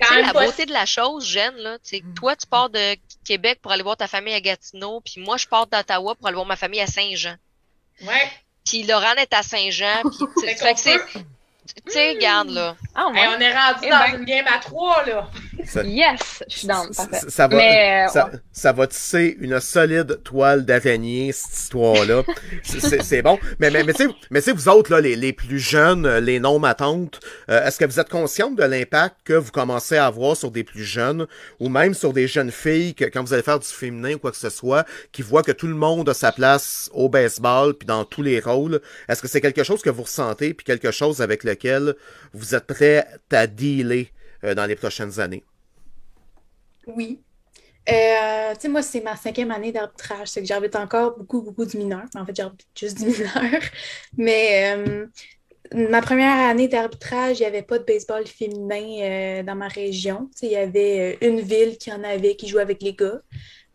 Quand 0.00 0.14
la 0.14 0.32
beauté 0.32 0.66
de 0.66 0.72
la 0.72 0.86
chose, 0.86 1.26
Jen, 1.26 1.54
là, 1.56 1.78
sais, 1.82 2.02
toi, 2.14 2.36
tu 2.36 2.46
pars 2.46 2.70
de 2.70 2.96
Québec 3.24 3.60
pour 3.62 3.72
aller 3.72 3.82
voir 3.82 3.96
ta 3.96 4.06
famille 4.06 4.34
à 4.34 4.40
Gatineau, 4.40 5.00
puis 5.00 5.20
moi, 5.20 5.36
je 5.36 5.46
pars 5.46 5.66
d'Ottawa 5.66 6.14
pour 6.14 6.26
aller 6.26 6.34
voir 6.34 6.46
ma 6.46 6.56
famille 6.56 6.80
à 6.80 6.86
Saint-Jean. 6.86 7.36
Ouais. 8.02 8.30
Puis 8.64 8.82
Laurent 8.82 9.14
est 9.14 9.32
à 9.32 9.42
Saint-Jean, 9.42 10.02
puis 10.02 10.18
tu 10.40 10.46
Fait 10.46 10.54
fait 10.56 10.74
que 10.74 10.80
c'est... 10.80 11.00
Tu 11.86 11.92
sais, 11.92 12.10
regarde, 12.12 12.50
là. 12.50 12.76
Ah, 12.94 13.08
Hey, 13.14 13.28
on 13.36 13.40
est 13.40 13.52
rendu 13.52 13.78
Eh 13.84 13.90
dans 13.90 13.98
ben. 14.12 14.18
une 14.20 14.24
game 14.24 14.44
à 14.46 14.58
trois, 14.58 15.04
là. 15.06 15.28
ça, 15.64 15.82
Yes, 15.82 16.44
je 16.48 16.58
suis 16.58 16.66
dans, 16.68 16.92
ça, 16.92 17.06
ça 17.28 17.48
va, 17.48 17.56
Mais, 17.56 18.04
euh, 18.06 18.08
ça, 18.12 18.30
ça 18.52 18.72
va 18.72 18.86
tisser 18.86 19.36
une 19.40 19.58
solide 19.60 20.22
toile 20.22 20.64
d'araignée, 20.64 21.32
cette 21.32 21.56
histoire-là. 21.56 22.22
C'est- 22.62 23.22
bon. 23.22 23.38
Mais, 23.58 23.70
mais, 23.70 23.82
mais 23.84 23.92
tu 23.94 24.04
sais, 24.06 24.14
mais 24.30 24.40
tu 24.40 24.46
sais, 24.46 24.52
vous 24.52 24.68
autres, 24.68 24.90
là, 24.92 25.00
les, 25.00 25.16
les 25.16 25.32
plus 25.32 25.58
jeunes, 25.58 26.06
euh, 26.06 26.20
les 26.20 26.38
non-matantes, 26.40 27.20
euh, 27.50 27.64
est-ce 27.66 27.78
que 27.78 27.84
vous 27.84 27.98
êtes 28.00 28.08
consciente 28.08 28.56
de 28.56 28.62
l'impact 28.64 29.16
que 29.24 29.32
vous 29.34 29.50
commencez 29.50 29.96
à 29.96 30.06
avoir 30.06 30.36
sur 30.36 30.50
des 30.50 30.64
plus 30.64 30.84
jeunes, 30.84 31.26
ou 31.60 31.68
même 31.68 31.94
sur 31.94 32.12
des 32.12 32.28
jeunes 32.28 32.50
filles, 32.52 32.94
que 32.94 33.04
quand 33.04 33.22
vous 33.22 33.32
allez 33.34 33.42
faire 33.42 33.58
du 33.58 33.66
féminin 33.66 34.14
ou 34.14 34.18
quoi 34.18 34.30
que 34.30 34.36
ce 34.36 34.50
soit, 34.50 34.84
qui 35.12 35.22
voient 35.22 35.42
que 35.42 35.52
tout 35.52 35.66
le 35.66 35.74
monde 35.74 36.08
a 36.08 36.14
sa 36.14 36.32
place 36.32 36.90
au 36.94 37.08
baseball, 37.08 37.74
puis 37.74 37.86
dans 37.86 38.04
tous 38.04 38.22
les 38.22 38.40
rôles? 38.40 38.80
Est-ce 39.08 39.20
que 39.22 39.28
c'est 39.28 39.40
quelque 39.40 39.64
chose 39.64 39.82
que 39.82 39.90
vous 39.90 40.02
ressentez, 40.04 40.54
puis 40.54 40.64
quelque 40.64 40.90
chose 40.90 41.20
avec 41.20 41.42
lequel 41.42 41.55
vous 42.32 42.54
êtes 42.54 42.66
prêt 42.66 43.06
à 43.30 43.46
dealer 43.46 44.12
euh, 44.44 44.54
dans 44.54 44.66
les 44.66 44.76
prochaines 44.76 45.18
années? 45.20 45.44
Oui. 46.86 47.20
Euh, 47.88 48.52
tu 48.54 48.62
sais, 48.62 48.68
moi, 48.68 48.82
c'est 48.82 49.00
ma 49.00 49.16
cinquième 49.16 49.50
année 49.50 49.72
d'arbitrage. 49.72 50.28
C'est 50.28 50.40
que 50.40 50.46
j'arbitre 50.46 50.78
encore 50.78 51.16
beaucoup, 51.16 51.40
beaucoup 51.40 51.64
du 51.64 51.76
mineur. 51.78 52.04
En 52.14 52.26
fait, 52.26 52.34
j'arbitre 52.34 52.64
juste 52.74 52.98
du 52.98 53.06
mineur. 53.10 53.60
Mais 54.16 54.76
euh, 54.76 55.06
ma 55.72 56.02
première 56.02 56.48
année 56.48 56.68
d'arbitrage, 56.68 57.38
il 57.38 57.42
n'y 57.42 57.46
avait 57.46 57.62
pas 57.62 57.78
de 57.78 57.84
baseball 57.84 58.26
féminin 58.26 59.42
dans 59.44 59.54
ma 59.54 59.68
région. 59.68 60.28
Il 60.42 60.50
y 60.50 60.56
avait 60.56 61.18
une 61.20 61.40
ville 61.40 61.78
qui 61.78 61.92
en 61.92 62.02
avait, 62.02 62.36
qui 62.36 62.48
jouait 62.48 62.62
avec 62.62 62.82
les 62.82 62.94
gars. 62.94 63.20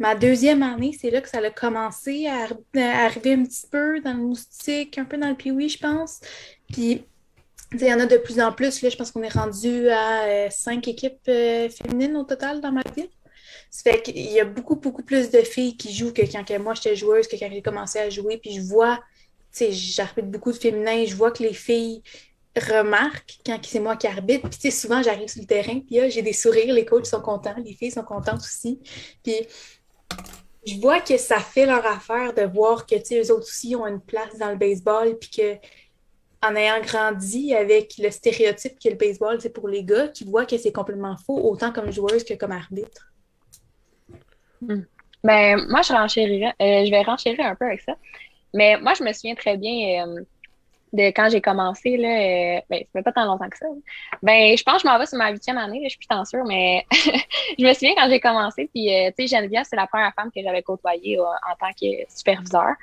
Ma 0.02 0.16
deuxième 0.16 0.64
année, 0.64 0.98
c'est 1.00 1.12
là 1.12 1.22
que 1.22 1.30
ça 1.30 1.38
a 1.38 1.52
commencé 1.52 2.26
à, 2.26 2.48
à 2.76 3.06
arriver 3.06 3.34
un 3.34 3.44
petit 3.44 3.68
peu 3.70 4.02
dans 4.02 4.14
le 4.14 4.24
moustique, 4.24 4.98
un 4.98 5.06
peu 5.06 5.16
dans 5.16 5.30
le 5.30 5.36
pee 5.36 5.70
je 5.70 5.78
pense. 5.78 6.22
Puis, 6.74 7.06
il 7.74 7.88
y 7.88 7.94
en 7.94 8.00
a 8.00 8.06
de 8.06 8.18
plus 8.18 8.40
en 8.40 8.52
plus. 8.52 8.82
Là, 8.82 8.90
je 8.90 8.98
pense 8.98 9.12
qu'on 9.12 9.24
est 9.24 9.34
rendu 9.34 9.90
à 9.90 10.24
euh, 10.24 10.48
cinq 10.50 10.88
équipes 10.88 11.28
euh, 11.28 11.70
féminines 11.70 12.16
au 12.18 12.24
total 12.24 12.62
dans 12.62 12.72
ma 12.72 12.82
ville. 12.96 13.10
Ça 13.70 13.92
fait 13.92 14.02
qu'il 14.02 14.18
y 14.18 14.40
a 14.40 14.46
beaucoup, 14.46 14.76
beaucoup 14.76 15.04
plus 15.04 15.30
de 15.30 15.40
filles 15.40 15.78
qui 15.78 15.94
jouent 15.94 16.12
que 16.12 16.22
quand 16.22 16.60
moi 16.60 16.74
j'étais 16.74 16.96
joueuse, 16.96 17.28
que 17.28 17.38
quand 17.38 17.50
j'ai 17.50 17.62
commencé 17.62 18.00
à 18.00 18.10
jouer. 18.10 18.38
Puis 18.38 18.56
je 18.56 18.62
vois, 18.62 18.98
tu 19.54 19.66
sais, 19.66 19.72
j'arbitre 19.72 20.28
beaucoup 20.28 20.52
de 20.52 20.58
féminin, 20.58 21.06
je 21.06 21.16
vois 21.16 21.32
que 21.32 21.42
les 21.44 21.54
filles 21.54 22.04
remarquent 22.58 23.40
quand 23.46 23.58
c'est 23.64 23.80
moi 23.80 23.96
qui 23.96 24.08
arbitre. 24.08 24.50
Puis 24.50 24.60
tu 24.60 24.70
sais, 24.70 24.78
souvent 24.78 25.02
j'arrive 25.02 25.30
sur 25.30 25.42
le 25.42 25.48
terrain, 25.48 25.80
puis 25.80 25.96
là, 25.96 26.10
j'ai 26.10 26.22
des 26.22 26.34
sourires, 26.34 26.74
les 26.74 26.86
coachs 26.86 27.06
sont 27.06 27.22
contents, 27.22 27.56
les 27.64 27.74
filles 27.74 27.92
sont 27.92 28.04
contentes 28.04 28.42
aussi. 28.42 28.82
Puis 29.24 29.48
je 30.68 30.80
vois 30.80 31.00
que 31.00 31.18
ça 31.18 31.40
fait 31.40 31.66
leur 31.66 31.86
affaire 31.86 32.34
de 32.34 32.44
voir 32.44 32.86
que, 32.86 32.96
tu 32.96 33.06
sais, 33.06 33.22
eux 33.22 33.32
autres 33.32 33.48
aussi 33.48 33.76
ont 33.76 33.88
une 33.88 34.02
place 34.02 34.38
dans 34.38 34.50
le 34.50 34.58
baseball, 34.58 35.18
puis 35.18 35.30
que 35.30 35.56
en 36.44 36.56
ayant 36.56 36.82
grandi 36.82 37.54
avec 37.54 37.98
le 37.98 38.10
stéréotype 38.10 38.80
que 38.80 38.90
le 38.90 38.96
baseball, 38.96 39.40
c'est 39.40 39.54
pour 39.54 39.68
les 39.68 39.84
gars, 39.84 40.08
qui 40.08 40.24
voient 40.24 40.46
que 40.46 40.58
c'est 40.58 40.72
complètement 40.72 41.16
faux, 41.18 41.38
autant 41.38 41.72
comme 41.72 41.92
joueuse 41.92 42.24
que 42.24 42.34
comme 42.34 42.52
arbitre. 42.52 43.12
Ben, 45.24 45.68
moi, 45.70 45.82
je 45.84 45.94
renchérirais, 45.94 46.54
euh, 46.62 46.86
je 46.86 46.92
vais 46.92 47.04
renchérir 47.04 47.46
un 47.46 47.56
peu 47.56 47.66
avec 47.66 47.82
ça. 47.82 47.96
Mais 48.54 48.78
moi, 48.78 48.94
je 48.96 49.04
me 49.04 49.14
souviens 49.14 49.36
très 49.36 49.56
bien 49.56 50.06
euh, 50.06 50.22
de 50.94 51.04
quand 51.10 51.30
j'ai 51.30 51.42
commencé, 51.42 51.96
là, 51.96 52.10
euh, 52.10 52.62
ben, 52.70 52.80
ça 52.80 53.00
fait 53.00 53.04
pas 53.04 53.12
tant 53.12 53.26
longtemps 53.26 53.50
que 53.50 53.58
ça. 53.58 53.68
Ben, 54.24 54.58
je 54.58 54.64
pense 54.64 54.82
que 54.82 54.88
je 54.88 54.88
m'en 54.88 54.98
vais 54.98 55.06
sur 55.06 55.18
ma 55.20 55.30
huitième 55.30 55.60
année, 55.60 55.80
là, 55.80 55.86
je 55.86 55.90
suis 55.90 56.00
plus 56.00 56.08
tant 56.08 56.26
sûre, 56.26 56.44
mais 56.46 56.86
je 56.92 57.66
me 57.66 57.74
souviens 57.74 57.94
quand 57.96 58.10
j'ai 58.10 58.20
commencé, 58.20 58.70
puis, 58.74 58.90
tu 59.16 59.28
sais, 59.28 59.38
Geneviève, 59.38 59.66
c'est 59.70 59.76
la 59.76 59.88
première 59.88 60.14
femme 60.16 60.32
que 60.36 60.42
j'avais 60.42 60.64
côtoyée 60.64 61.20
en 61.20 61.56
tant 61.60 61.72
que 61.80 61.88
superviseur. 62.10 62.74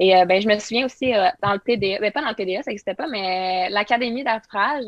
Et 0.00 0.16
euh, 0.16 0.24
ben, 0.24 0.40
je 0.40 0.48
me 0.48 0.58
souviens 0.58 0.86
aussi 0.86 1.14
euh, 1.14 1.28
dans 1.42 1.52
le 1.52 1.60
TDA, 1.60 2.00
ben, 2.00 2.10
pas 2.12 2.22
dans 2.22 2.28
le 2.28 2.34
TDA, 2.34 2.62
ça 2.62 2.70
n'existait 2.70 2.94
pas, 2.94 3.06
mais 3.06 3.68
l'Académie 3.70 4.24
d'arbitrage, 4.24 4.84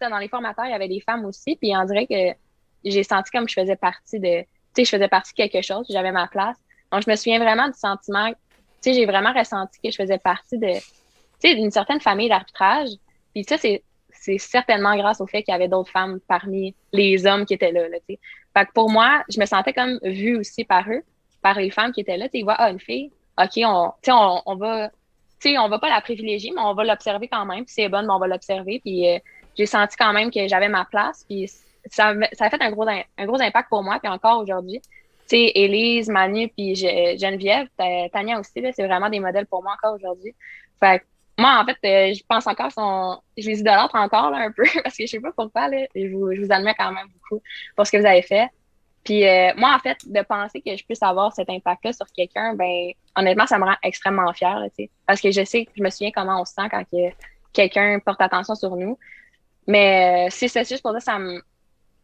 dans 0.00 0.18
les 0.18 0.28
formateurs, 0.28 0.66
il 0.66 0.70
y 0.70 0.74
avait 0.74 0.88
des 0.88 1.00
femmes 1.00 1.24
aussi, 1.24 1.56
puis 1.56 1.74
on 1.76 1.84
dirait 1.84 2.06
que 2.06 2.36
j'ai 2.84 3.02
senti 3.02 3.30
comme 3.30 3.48
je 3.48 3.54
faisais 3.54 3.76
partie 3.76 4.20
de, 4.20 4.40
tu 4.40 4.46
sais, 4.76 4.84
je 4.84 4.90
faisais 4.90 5.08
partie 5.08 5.32
de 5.32 5.36
quelque 5.36 5.62
chose, 5.62 5.86
j'avais 5.88 6.12
ma 6.12 6.26
place. 6.26 6.56
Donc, 6.92 7.02
je 7.04 7.10
me 7.10 7.16
souviens 7.16 7.38
vraiment 7.38 7.68
du 7.68 7.78
sentiment, 7.78 8.28
tu 8.30 8.36
sais, 8.82 8.94
j'ai 8.94 9.06
vraiment 9.06 9.32
ressenti 9.32 9.80
que 9.82 9.90
je 9.90 9.96
faisais 9.96 10.18
partie 10.18 10.58
de, 10.58 10.74
tu 10.74 10.82
sais, 11.38 11.54
d'une 11.54 11.70
certaine 11.70 12.00
famille 12.00 12.28
d'arbitrage. 12.28 12.90
Puis 13.34 13.44
ça, 13.44 13.56
c'est, 13.56 13.82
c'est 14.10 14.38
certainement 14.38 14.96
grâce 14.96 15.20
au 15.20 15.26
fait 15.26 15.42
qu'il 15.42 15.52
y 15.52 15.54
avait 15.54 15.68
d'autres 15.68 15.90
femmes 15.90 16.20
parmi 16.28 16.74
les 16.92 17.26
hommes 17.26 17.46
qui 17.46 17.54
étaient 17.54 17.72
là, 17.72 17.88
là. 17.88 17.98
Fait 18.06 18.66
que 18.66 18.72
pour 18.72 18.90
moi, 18.90 19.24
je 19.28 19.40
me 19.40 19.46
sentais 19.46 19.72
comme 19.72 19.98
vue 20.02 20.36
aussi 20.36 20.64
par 20.64 20.88
eux, 20.90 21.02
par 21.42 21.58
les 21.58 21.70
femmes 21.70 21.92
qui 21.92 22.02
étaient 22.02 22.16
là. 22.16 22.26
Tu 22.26 22.32
sais, 22.32 22.38
ils 22.40 22.44
voient, 22.44 22.56
ah, 22.58 22.70
une 22.70 22.80
fille, 22.80 23.10
OK, 23.38 23.60
on, 23.64 23.92
on, 24.08 24.42
on 24.46 24.56
va, 24.56 24.90
sais, 25.44 25.58
on 25.58 25.68
va 25.68 25.78
pas 25.78 25.88
la 25.88 26.00
privilégier, 26.00 26.52
mais 26.54 26.60
on 26.62 26.74
va 26.74 26.84
l'observer 26.84 27.28
quand 27.28 27.44
même. 27.44 27.64
Puis 27.64 27.74
c'est 27.74 27.88
bonne, 27.88 28.06
mais 28.06 28.12
on 28.12 28.18
va 28.18 28.26
l'observer. 28.26 28.80
Puis 28.80 29.08
euh, 29.08 29.18
j'ai 29.56 29.66
senti 29.66 29.96
quand 29.96 30.12
même 30.12 30.30
que 30.30 30.46
j'avais 30.48 30.68
ma 30.68 30.84
place. 30.84 31.24
Puis 31.28 31.50
ça, 31.90 32.14
ça 32.32 32.46
a 32.46 32.50
fait 32.50 32.62
un 32.62 32.70
gros, 32.70 32.86
un 32.88 33.26
gros 33.26 33.40
impact 33.40 33.68
pour 33.68 33.82
moi. 33.82 33.98
Puis 34.00 34.10
encore 34.10 34.40
aujourd'hui, 34.40 34.80
tu 34.80 35.36
sais, 35.36 35.52
Élise, 35.54 36.08
Manu, 36.08 36.48
puis 36.48 36.74
Geneviève, 36.74 37.68
Ta- 37.76 38.08
Tania 38.12 38.38
aussi, 38.38 38.60
là, 38.60 38.70
c'est 38.72 38.86
vraiment 38.86 39.08
des 39.08 39.20
modèles 39.20 39.46
pour 39.46 39.62
moi 39.62 39.74
encore 39.74 39.94
aujourd'hui. 39.94 40.34
Fait 40.80 41.00
que 41.00 41.04
moi, 41.38 41.60
en 41.60 41.64
fait, 41.64 41.78
euh, 41.84 42.14
je 42.14 42.22
pense 42.28 42.46
encore, 42.46 42.70
sont, 42.70 43.20
je 43.36 43.48
les 43.48 43.60
idolâtre 43.60 43.94
encore 43.94 44.30
là, 44.30 44.38
un 44.38 44.52
peu, 44.52 44.64
parce 44.84 44.96
que 44.96 45.04
je 45.06 45.10
sais 45.10 45.20
pas 45.20 45.32
pourquoi, 45.32 45.68
là, 45.68 45.86
je 45.94 46.08
vous, 46.08 46.32
je 46.32 46.42
vous 46.42 46.52
admets 46.52 46.74
quand 46.78 46.92
même 46.92 47.08
beaucoup 47.08 47.42
pour 47.74 47.86
ce 47.86 47.92
que 47.92 47.96
vous 47.96 48.06
avez 48.06 48.22
fait. 48.22 48.48
Puis 49.04 49.26
euh, 49.26 49.52
moi, 49.56 49.74
en 49.74 49.78
fait, 49.78 49.98
de 50.06 50.22
penser 50.22 50.62
que 50.62 50.74
je 50.76 50.84
puisse 50.84 51.02
avoir 51.02 51.32
cet 51.34 51.50
impact-là 51.50 51.92
sur 51.92 52.06
quelqu'un, 52.06 52.54
ben 52.54 52.92
honnêtement, 53.16 53.46
ça 53.46 53.58
me 53.58 53.64
rend 53.64 53.76
extrêmement 53.82 54.32
fière, 54.32 54.58
là. 54.58 54.68
Parce 55.06 55.20
que 55.20 55.30
je 55.30 55.44
sais, 55.44 55.68
je 55.76 55.82
me 55.82 55.90
souviens 55.90 56.10
comment 56.10 56.40
on 56.40 56.44
se 56.44 56.54
sent 56.54 56.68
quand 56.70 56.84
que 56.84 57.12
quelqu'un 57.52 57.98
porte 58.04 58.20
attention 58.22 58.54
sur 58.54 58.74
nous. 58.76 58.98
Mais 59.66 60.26
euh, 60.26 60.30
si 60.30 60.48
c'est 60.48 60.66
juste 60.66 60.82
pour 60.82 60.92
ça, 60.92 61.00
ça 61.00 61.18
me, 61.18 61.42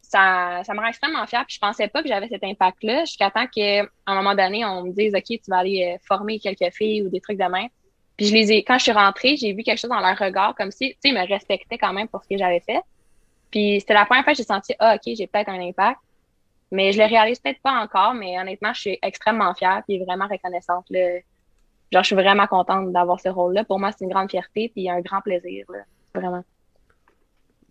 ça, 0.02 0.62
ça 0.64 0.74
me 0.74 0.80
rend 0.80 0.88
extrêmement 0.88 1.26
fière. 1.26 1.44
Puis 1.46 1.54
je 1.54 1.60
pensais 1.60 1.88
pas 1.88 2.02
que 2.02 2.08
j'avais 2.08 2.28
cet 2.28 2.44
impact-là 2.44 3.04
jusqu'à 3.06 3.30
temps 3.30 3.46
qu'à 3.46 3.86
un 4.06 4.14
moment 4.14 4.34
donné, 4.34 4.64
on 4.64 4.84
me 4.84 4.92
dise, 4.92 5.14
OK, 5.14 5.24
tu 5.26 5.40
vas 5.48 5.58
aller 5.58 5.94
euh, 5.94 5.98
former 6.06 6.38
quelques 6.38 6.72
filles 6.74 7.02
ou 7.02 7.08
des 7.08 7.20
trucs 7.20 7.38
de 7.38 7.44
même. 7.44 7.68
Puis 8.16 8.26
je 8.26 8.34
les 8.34 8.52
ai, 8.52 8.62
quand 8.62 8.76
je 8.76 8.82
suis 8.82 8.92
rentrée, 8.92 9.36
j'ai 9.36 9.54
vu 9.54 9.62
quelque 9.62 9.78
chose 9.78 9.90
dans 9.90 10.00
leur 10.00 10.18
regard, 10.18 10.54
comme 10.54 10.70
si, 10.70 10.90
tu 10.90 10.96
sais, 11.00 11.08
ils 11.08 11.14
me 11.14 11.26
respectaient 11.26 11.78
quand 11.78 11.94
même 11.94 12.08
pour 12.08 12.22
ce 12.22 12.28
que 12.28 12.36
j'avais 12.36 12.60
fait. 12.60 12.82
Puis 13.50 13.80
c'était 13.80 13.94
la 13.94 14.04
première 14.04 14.24
fois 14.24 14.34
que 14.34 14.36
j'ai 14.36 14.44
senti, 14.44 14.74
ah, 14.78 14.96
OK, 14.96 15.14
j'ai 15.16 15.26
peut-être 15.26 15.48
un 15.48 15.60
impact. 15.60 15.98
Mais 16.72 16.92
je 16.92 16.98
le 16.98 17.06
réalise 17.06 17.40
peut-être 17.40 17.60
pas 17.62 17.82
encore, 17.82 18.14
mais 18.14 18.38
honnêtement, 18.38 18.72
je 18.72 18.80
suis 18.80 18.98
extrêmement 19.02 19.54
fière 19.54 19.82
puis 19.86 19.98
vraiment 20.04 20.28
reconnaissante. 20.28 20.86
Là. 20.90 21.18
Genre, 21.92 22.02
je 22.02 22.06
suis 22.06 22.14
vraiment 22.16 22.46
contente 22.46 22.92
d'avoir 22.92 23.18
ce 23.18 23.28
rôle-là. 23.28 23.64
Pour 23.64 23.80
moi, 23.80 23.90
c'est 23.90 24.04
une 24.04 24.10
grande 24.10 24.30
fierté 24.30 24.70
puis 24.72 24.88
un 24.88 25.00
grand 25.00 25.20
plaisir, 25.20 25.66
là. 25.68 25.80
Vraiment. 26.14 26.44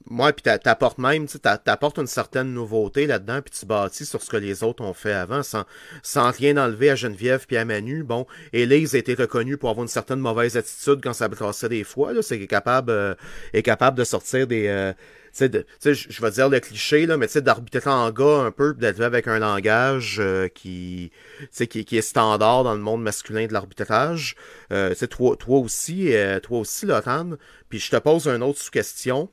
Moi, 0.10 0.34
puis 0.34 0.42
t'a- 0.42 0.58
t'apportes 0.58 0.98
même, 0.98 1.28
tu 1.28 1.40
t'apportes 1.40 2.00
une 2.00 2.08
certaine 2.08 2.54
nouveauté 2.54 3.06
là-dedans, 3.06 3.42
puis 3.42 3.58
tu 3.58 3.66
bâtis 3.66 4.06
sur 4.06 4.22
ce 4.22 4.30
que 4.30 4.38
les 4.38 4.64
autres 4.64 4.84
ont 4.84 4.94
fait 4.94 5.14
avant, 5.14 5.44
sans, 5.44 5.66
sans 6.02 6.32
rien 6.32 6.58
enlever 6.58 6.90
à 6.90 6.96
Geneviève 6.96 7.46
puis 7.48 7.58
à 7.58 7.66
Manu. 7.66 8.04
Bon, 8.04 8.26
Élise 8.52 8.96
a 8.96 8.98
été 8.98 9.14
reconnue 9.14 9.58
pour 9.58 9.70
avoir 9.70 9.84
une 9.84 9.90
certaine 9.90 10.20
mauvaise 10.20 10.58
attitude 10.58 11.00
quand 11.04 11.14
ça 11.14 11.28
brassait 11.28 11.70
des 11.70 11.84
fois, 11.84 12.14
là, 12.14 12.22
c'est 12.22 12.46
capable, 12.48 12.92
euh, 12.92 13.14
est 13.54 13.62
capable 13.62 13.98
de 13.98 14.04
sortir 14.04 14.48
des, 14.48 14.68
euh, 14.68 14.94
je 15.40 16.22
vais 16.22 16.32
dire 16.32 16.50
le 16.50 16.60
cliché, 16.60 17.06
là, 17.06 17.18
mais 17.18 17.28
tu 17.28 17.34
sais, 17.34 17.42
d'arbitrer 17.42 17.90
en 17.90 18.12
gars 18.12 18.40
un 18.40 18.52
peu, 18.52 18.74
d'être 18.74 19.02
avec 19.02 19.28
un 19.28 19.40
langage 19.40 20.18
euh, 20.20 20.48
qui, 20.48 21.12
qui, 21.52 21.86
qui 21.86 21.98
est 21.98 22.02
standard 22.02 22.64
dans 22.64 22.74
le 22.74 22.82
monde 22.82 23.04
masculin 23.04 23.48
de 23.48 23.54
l'arbitrage. 23.54 24.36
Euh, 24.72 24.94
toi, 25.10 25.36
toi 25.38 25.60
aussi, 25.60 26.16
euh, 26.16 26.40
toi 26.40 26.60
aussi, 26.60 26.86
Laurent, 26.86 27.32
puis 27.70 27.80
je 27.80 27.92
te 27.92 27.98
pose 27.98 28.28
une 28.28 28.44
autre 28.44 28.60
sous-question. 28.60 29.30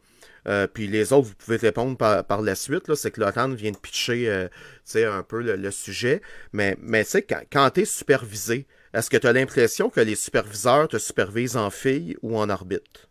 Euh, 0.46 0.66
puis 0.66 0.86
les 0.86 1.12
autres, 1.12 1.28
vous 1.28 1.34
pouvez 1.34 1.56
répondre 1.56 1.96
par, 1.96 2.24
par 2.24 2.42
la 2.42 2.54
suite. 2.54 2.94
C'est 2.94 3.10
que 3.10 3.20
Laurent 3.20 3.48
vient 3.48 3.72
de 3.72 3.76
pitcher 3.76 4.28
euh, 4.28 4.48
un 4.94 5.22
peu 5.22 5.42
le, 5.42 5.56
le 5.56 5.70
sujet. 5.70 6.22
Mais, 6.52 6.76
mais 6.80 7.04
tu 7.04 7.10
sais, 7.10 7.22
quand, 7.22 7.70
tu 7.70 7.80
es 7.80 7.84
supervisé, 7.84 8.66
est-ce 8.94 9.10
que 9.10 9.16
tu 9.16 9.26
as 9.26 9.32
l'impression 9.32 9.90
que 9.90 10.00
les 10.00 10.14
superviseurs 10.14 10.88
te 10.88 10.98
supervisent 10.98 11.56
en 11.56 11.70
fille 11.70 12.16
ou 12.22 12.38
en 12.38 12.48
arbitre? 12.48 13.08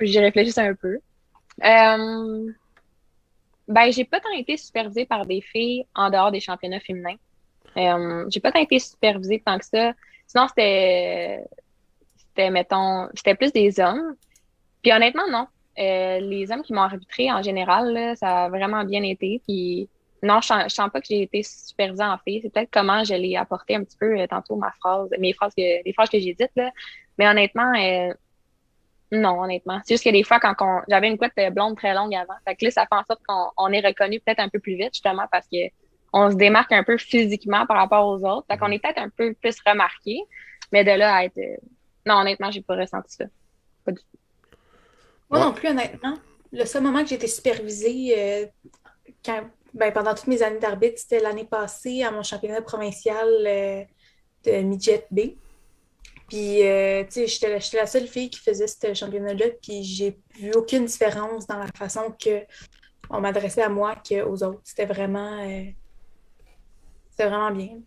J'y 0.00 0.18
réfléchis 0.18 0.58
un 0.58 0.74
peu. 0.74 0.98
Euh, 1.62 2.52
ben, 3.68 3.90
j'ai 3.90 4.04
pas 4.04 4.20
tant 4.20 4.32
été 4.32 4.56
supervisée 4.56 5.06
par 5.06 5.26
des 5.26 5.40
filles 5.40 5.86
en 5.94 6.10
dehors 6.10 6.32
des 6.32 6.40
championnats 6.40 6.80
féminins. 6.80 7.16
Euh, 7.76 8.24
j'ai 8.28 8.40
pas 8.40 8.52
tant 8.52 8.60
été 8.60 8.78
supervisée 8.78 9.42
tant 9.44 9.58
que 9.58 9.66
ça. 9.66 9.92
Sinon, 10.26 10.48
c'était, 10.48 11.44
c'était, 12.34 12.50
mettons, 12.50 13.08
c'était 13.14 13.34
plus 13.34 13.52
des 13.52 13.80
hommes. 13.80 14.16
Puis 14.82 14.92
honnêtement, 14.92 15.26
non. 15.30 15.46
Euh, 15.78 16.20
les 16.20 16.50
hommes 16.50 16.62
qui 16.62 16.72
m'ont 16.72 16.82
arbitré, 16.82 17.32
en 17.32 17.42
général, 17.42 17.92
là, 17.92 18.14
ça 18.16 18.44
a 18.44 18.48
vraiment 18.48 18.84
bien 18.84 19.02
été. 19.02 19.40
Puis 19.46 19.88
non, 20.22 20.40
je 20.40 20.46
sens, 20.46 20.72
sens 20.72 20.90
pas 20.90 21.00
que 21.00 21.06
j'ai 21.08 21.22
été 21.22 21.42
supervisée 21.42 22.04
en 22.04 22.18
filles. 22.18 22.40
C'est 22.42 22.52
peut-être 22.52 22.70
comment 22.72 23.04
je 23.04 23.14
l'ai 23.14 23.36
apporté 23.36 23.76
un 23.76 23.84
petit 23.84 23.96
peu 23.98 24.18
euh, 24.18 24.26
tantôt 24.26 24.56
ma 24.56 24.72
phrase, 24.80 25.08
mes 25.18 25.32
phrases 25.32 25.54
que, 25.54 25.84
les 25.84 25.92
phrases 25.92 26.10
que 26.10 26.18
j'ai 26.18 26.34
dites, 26.34 26.50
là. 26.56 26.70
Mais 27.18 27.28
honnêtement, 27.28 27.72
euh, 27.76 28.12
non, 29.12 29.42
honnêtement. 29.42 29.80
C'est 29.84 29.94
juste 29.94 30.04
que 30.04 30.10
des 30.10 30.24
fois, 30.24 30.40
quand 30.40 30.54
on, 30.60 30.80
j'avais 30.88 31.08
une 31.08 31.18
couette 31.18 31.32
blonde 31.52 31.76
très 31.76 31.94
longue 31.94 32.14
avant. 32.14 32.34
Fait 32.46 32.56
que 32.56 32.64
là, 32.64 32.70
ça 32.70 32.82
fait 32.82 32.96
en 32.96 33.04
sorte 33.04 33.20
qu'on 33.26 33.50
on 33.56 33.72
est 33.72 33.84
reconnu 33.84 34.20
peut-être 34.20 34.40
un 34.40 34.48
peu 34.48 34.58
plus 34.58 34.76
vite, 34.76 34.94
justement, 34.94 35.26
parce 35.30 35.46
que 35.46 35.68
on 36.12 36.30
se 36.30 36.36
démarque 36.36 36.72
un 36.72 36.84
peu 36.84 36.96
physiquement 36.96 37.66
par 37.66 37.76
rapport 37.76 38.06
aux 38.06 38.24
autres. 38.24 38.46
Fait 38.48 38.56
qu'on 38.56 38.70
est 38.70 38.78
peut-être 38.78 38.98
un 38.98 39.08
peu 39.08 39.34
plus 39.34 39.56
remarqué. 39.66 40.20
Mais 40.72 40.84
de 40.84 40.92
là 40.92 41.14
à 41.14 41.24
être. 41.24 41.40
Non, 42.06 42.16
honnêtement, 42.16 42.50
j'ai 42.50 42.62
pas 42.62 42.76
ressenti 42.76 43.14
ça. 43.16 43.24
Pas 43.84 43.92
du 43.92 43.98
tout. 43.98 44.18
Moi 45.30 45.40
Ouais. 45.40 45.46
non 45.46 45.52
plus, 45.52 45.68
honnêtement. 45.68 46.14
Le 46.52 46.64
seul 46.64 46.82
moment 46.82 47.02
que 47.02 47.08
j'ai 47.08 47.16
été 47.16 47.26
supervisée 47.26 48.14
euh, 48.18 48.46
quand, 49.24 49.42
ben, 49.72 49.92
pendant 49.92 50.14
toutes 50.14 50.28
mes 50.28 50.42
années 50.42 50.58
d'arbitre, 50.58 50.98
c'était 50.98 51.20
l'année 51.20 51.44
passée 51.44 52.02
à 52.02 52.10
mon 52.10 52.22
championnat 52.22 52.62
provincial 52.62 53.28
euh, 53.46 53.84
de 54.44 54.52
midget 54.62 55.06
B. 55.10 55.20
Puis, 56.28 56.62
euh, 56.66 57.04
tu 57.04 57.10
sais, 57.10 57.26
j'étais 57.26 57.50
la, 57.50 57.58
j'étais 57.58 57.76
la 57.78 57.86
seule 57.86 58.06
fille 58.06 58.30
qui 58.30 58.40
faisait 58.40 58.66
ce 58.66 58.94
championnat-là, 58.94 59.46
puis 59.62 59.82
j'ai 59.82 60.18
vu 60.38 60.52
aucune 60.54 60.86
différence 60.86 61.46
dans 61.46 61.58
la 61.58 61.66
façon 61.76 62.14
que 62.22 62.44
on 63.10 63.20
m'adressait 63.20 63.62
à 63.62 63.68
moi 63.68 63.96
qu'aux 63.96 64.42
autres. 64.42 64.60
C'était 64.64 64.86
vraiment, 64.86 65.40
euh, 65.42 65.64
c'était 67.10 67.28
vraiment 67.28 67.50
bien. 67.50 67.80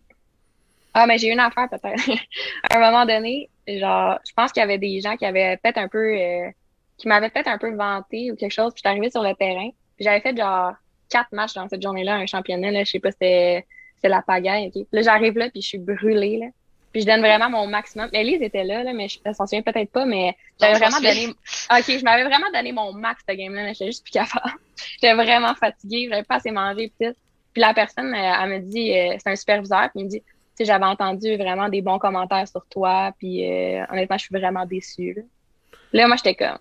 Ah, 0.94 1.06
mais 1.06 1.18
j'ai 1.18 1.28
une 1.28 1.40
affaire 1.40 1.68
peut-être. 1.68 2.10
à 2.70 2.76
un 2.76 2.80
moment 2.80 3.06
donné, 3.06 3.48
genre, 3.66 4.18
je 4.26 4.32
pense 4.34 4.52
qu'il 4.52 4.60
y 4.60 4.64
avait 4.64 4.78
des 4.78 5.00
gens 5.00 5.16
qui 5.16 5.26
avaient 5.26 5.56
peut-être 5.58 5.78
un 5.78 5.88
peu, 5.88 6.14
euh, 6.16 6.50
qui 6.96 7.08
m'avaient 7.08 7.30
peut-être 7.30 7.48
un 7.48 7.58
peu 7.58 7.74
vanté 7.74 8.32
ou 8.32 8.36
quelque 8.36 8.52
chose. 8.52 8.72
Puis 8.72 8.78
j'étais 8.78 8.88
arrivée 8.88 9.10
sur 9.10 9.22
le 9.22 9.34
terrain. 9.34 9.68
J'avais 10.00 10.20
fait 10.20 10.36
genre 10.36 10.72
quatre 11.08 11.32
matchs 11.32 11.54
dans 11.54 11.68
cette 11.68 11.82
journée-là, 11.82 12.14
un 12.14 12.26
championnat, 12.26 12.70
là, 12.70 12.84
je 12.84 12.90
sais 12.90 13.00
pas, 13.00 13.10
c'était, 13.10 13.66
c'était 13.96 14.08
la 14.08 14.22
pagaille. 14.22 14.70
Là, 14.92 15.02
j'arrive 15.02 15.38
là, 15.38 15.50
puis 15.50 15.62
je 15.62 15.68
suis 15.68 15.78
brûlée, 15.78 16.38
là. 16.38 16.46
Puis 16.92 17.02
je 17.02 17.06
donne 17.06 17.20
vraiment 17.20 17.50
mon 17.50 17.66
maximum. 17.66 18.08
Elise 18.12 18.40
était 18.40 18.64
là, 18.64 18.82
là, 18.82 18.92
mais 18.94 19.08
je 19.08 19.18
elle 19.24 19.34
s'en 19.34 19.46
souvient 19.46 19.62
peut-être 19.62 19.90
pas, 19.90 20.06
mais 20.06 20.34
j'avais 20.58 20.78
vraiment 20.78 21.00
donné, 21.00 21.26
ok, 21.70 21.84
je 21.86 22.02
m'avais 22.02 22.24
vraiment 22.24 22.50
donné 22.52 22.72
mon 22.72 22.92
max 22.92 23.22
de 23.28 23.34
game-là, 23.34 23.64
là. 23.64 23.72
J'étais 23.72 23.86
juste 23.86 24.04
plus 24.04 24.12
capable. 24.12 24.54
J'étais 24.94 25.14
vraiment 25.14 25.54
fatiguée, 25.54 26.08
j'avais 26.10 26.22
pas 26.22 26.36
assez 26.36 26.50
mangé, 26.50 26.92
puis 26.98 27.08
tout. 27.08 27.14
Puis 27.52 27.60
la 27.60 27.74
personne, 27.74 28.14
euh, 28.14 28.32
elle 28.42 28.50
me 28.50 28.58
dit, 28.60 28.96
euh, 28.96 29.16
c'est 29.18 29.30
un 29.30 29.36
superviseur, 29.36 29.90
puis 29.90 30.00
il 30.00 30.04
me 30.04 30.10
dit, 30.10 30.22
j'avais 30.64 30.84
entendu 30.84 31.36
vraiment 31.36 31.68
des 31.68 31.82
bons 31.82 31.98
commentaires 31.98 32.46
sur 32.48 32.64
toi, 32.66 33.12
puis 33.18 33.44
euh, 33.44 33.84
honnêtement, 33.90 34.18
je 34.18 34.24
suis 34.24 34.34
vraiment 34.34 34.66
déçue. 34.66 35.14
Là, 35.14 35.22
Là, 35.92 36.06
moi, 36.06 36.16
j'étais 36.16 36.34
comme, 36.34 36.58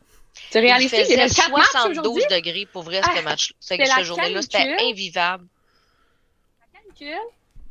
tu 0.51 0.57
réalises 0.59 0.91
que 0.91 1.17
matchs 1.19 1.33
72 1.71 1.99
aujourd'hui? 1.99 2.23
degrés 2.29 2.67
pour 2.71 2.83
vrai, 2.83 3.01
Ah, 3.03 3.11
ce 3.15 3.23
match, 3.23 3.53
cette, 3.59 4.03
journée-là. 4.03 4.41
C'était 4.41 4.75
invivable. 4.81 5.45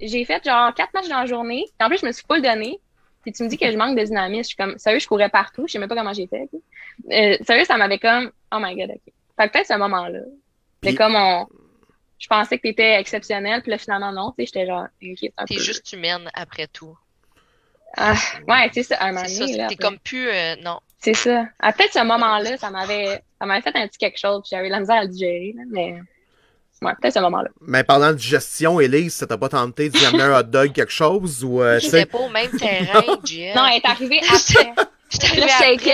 j'ai 0.00 0.24
fait 0.24 0.44
genre 0.44 0.74
quatre 0.74 0.92
matchs 0.94 1.08
dans 1.08 1.20
la 1.20 1.26
journée. 1.26 1.64
En 1.80 1.88
plus, 1.88 1.98
je 2.00 2.06
me 2.06 2.12
suis 2.12 2.24
pas 2.24 2.36
le 2.36 2.42
donné. 2.42 2.78
Puis 3.22 3.32
tu 3.32 3.42
me 3.42 3.48
dis 3.48 3.58
que 3.58 3.70
je 3.70 3.76
manque 3.76 3.98
de 3.98 4.04
dynamisme. 4.04 4.42
Je 4.42 4.46
suis 4.48 4.56
comme, 4.56 4.78
sérieux, 4.78 5.00
je 5.00 5.08
courais 5.08 5.28
partout. 5.28 5.66
Je 5.66 5.72
sais 5.72 5.78
même 5.78 5.88
pas 5.88 5.96
comment 5.96 6.12
j'ai 6.12 6.26
fait. 6.28 6.48
Euh, 7.10 7.36
sérieux, 7.44 7.64
ça 7.64 7.76
m'avait 7.76 7.98
comme, 7.98 8.30
oh 8.52 8.58
my 8.60 8.76
god, 8.76 8.90
ok. 8.90 9.12
Fait 9.36 9.48
que 9.48 9.52
peut-être 9.52 9.66
ce 9.66 9.78
moment-là. 9.78 10.20
Puis- 10.80 10.94
comme 10.94 11.16
on, 11.16 11.46
je 12.18 12.26
pensais 12.28 12.56
que 12.58 12.62
t'étais 12.62 12.98
exceptionnel, 13.00 13.62
puis 13.62 13.70
là, 13.70 13.78
finalement, 13.78 14.12
non. 14.12 14.32
Tu 14.38 14.44
sais, 14.44 14.46
j'étais 14.46 14.66
genre, 14.66 14.84
ok, 15.02 15.18
T'es 15.20 15.54
peu. 15.54 15.60
juste 15.60 15.92
humaine 15.92 16.30
après 16.34 16.66
tout. 16.66 16.96
Ah, 17.96 18.14
ouais, 18.48 18.70
c'est 18.74 18.82
ça, 18.82 18.96
un 19.00 19.12
moment 19.12 19.24
C'est 19.26 19.34
ça, 19.34 19.46
donné, 19.46 19.66
t'es 19.68 19.76
comme 19.76 19.98
plus... 19.98 20.28
euh, 20.28 20.56
non. 20.62 20.80
C'est 20.98 21.14
ça. 21.14 21.44
Ah, 21.60 21.72
peut-être 21.72 21.92
ce 21.92 22.04
moment-là, 22.04 22.56
ça 22.58 22.70
m'avait, 22.70 23.22
ça 23.40 23.46
m'avait 23.46 23.62
fait 23.62 23.74
un 23.76 23.86
petit 23.86 23.98
quelque 23.98 24.18
chose, 24.18 24.40
puis 24.42 24.50
j'avais 24.50 24.68
la 24.68 24.80
misère 24.80 24.96
à 24.96 25.02
le 25.02 25.08
digérer, 25.08 25.54
là, 25.56 25.62
mais, 25.70 25.94
ouais, 26.82 26.92
peut-être 27.00 27.14
ce 27.14 27.20
moment-là. 27.20 27.48
Mais 27.62 27.84
parlant 27.84 28.08
de 28.10 28.16
digestion, 28.18 28.80
Elise, 28.80 29.14
ça 29.14 29.26
t'a 29.26 29.38
pas 29.38 29.48
tenté 29.48 29.88
de 29.88 29.96
lui 29.96 30.04
amener 30.04 30.24
un 30.24 30.40
hot 30.40 30.42
dog, 30.42 30.72
quelque 30.72 30.92
chose? 30.92 31.42
Ou, 31.44 31.62
euh, 31.62 31.78
tu 31.78 31.86
J'étais 31.86 32.00
sais, 32.00 32.06
pas 32.06 32.18
au 32.18 32.28
même 32.28 32.50
terrain, 32.50 33.02
Jeff. 33.24 33.54
Non, 33.56 33.66
elle 33.66 33.76
est 33.78 33.86
arrivée 33.86 34.20
après. 34.20 34.72
J'étais 35.10 35.26
arrivée 35.42 35.92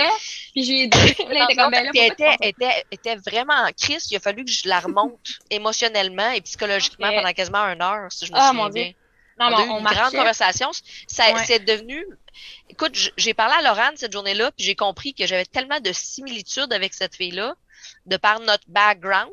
puis 0.53 0.63
j'ai 0.63 0.87
dit, 0.87 0.97
là, 1.29 1.45
était 1.45 1.55
comme, 1.55 1.71
Puis 1.91 1.99
elle 1.99 2.53
était, 2.91 3.15
vraiment 3.15 3.53
en 3.55 3.71
crise. 3.73 4.09
Il 4.11 4.17
a 4.17 4.19
fallu 4.19 4.45
que 4.45 4.51
je 4.51 4.67
la 4.67 4.79
remonte 4.79 5.19
émotionnellement 5.49 6.29
et 6.31 6.41
psychologiquement 6.41 7.09
pendant 7.11 7.33
quasiment 7.33 7.59
une 7.65 7.81
heure, 7.81 8.11
si 8.11 8.25
je 8.25 8.31
me 8.31 8.37
Ah, 8.37 8.49
souviens 8.49 8.63
mon 8.63 8.69
Dieu. 8.69 8.83
bien. 8.83 8.93
Non, 9.39 9.47
on 9.47 9.57
a 9.57 9.65
eu 9.65 9.69
on, 9.69 9.77
une 9.77 9.83
marchait. 9.83 9.99
grande 9.99 10.13
conversation. 10.13 10.71
Ça, 11.07 11.33
Ouais. 11.33 11.43
C'est 11.45 11.65
devenu. 11.65 12.05
Écoute, 12.69 12.95
j'ai 13.17 13.33
parlé 13.33 13.55
à 13.57 13.61
Laurent 13.63 13.91
cette 13.95 14.13
journée-là, 14.13 14.51
puis 14.51 14.63
j'ai 14.65 14.75
compris 14.75 15.13
que 15.15 15.25
j'avais 15.25 15.45
tellement 15.45 15.79
de 15.79 15.91
similitudes 15.91 16.71
avec 16.71 16.93
cette 16.93 17.15
fille-là, 17.15 17.55
de 18.05 18.17
par 18.17 18.39
notre 18.39 18.63
background, 18.67 19.31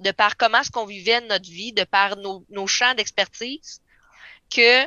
de 0.00 0.10
par 0.10 0.36
comment 0.36 0.60
est-ce 0.60 0.70
qu'on 0.70 0.84
vivait 0.86 1.20
notre 1.22 1.48
vie, 1.48 1.72
de 1.72 1.84
par 1.84 2.16
nos, 2.16 2.44
nos 2.50 2.66
champs 2.66 2.94
d'expertise, 2.94 3.80
que 4.54 4.82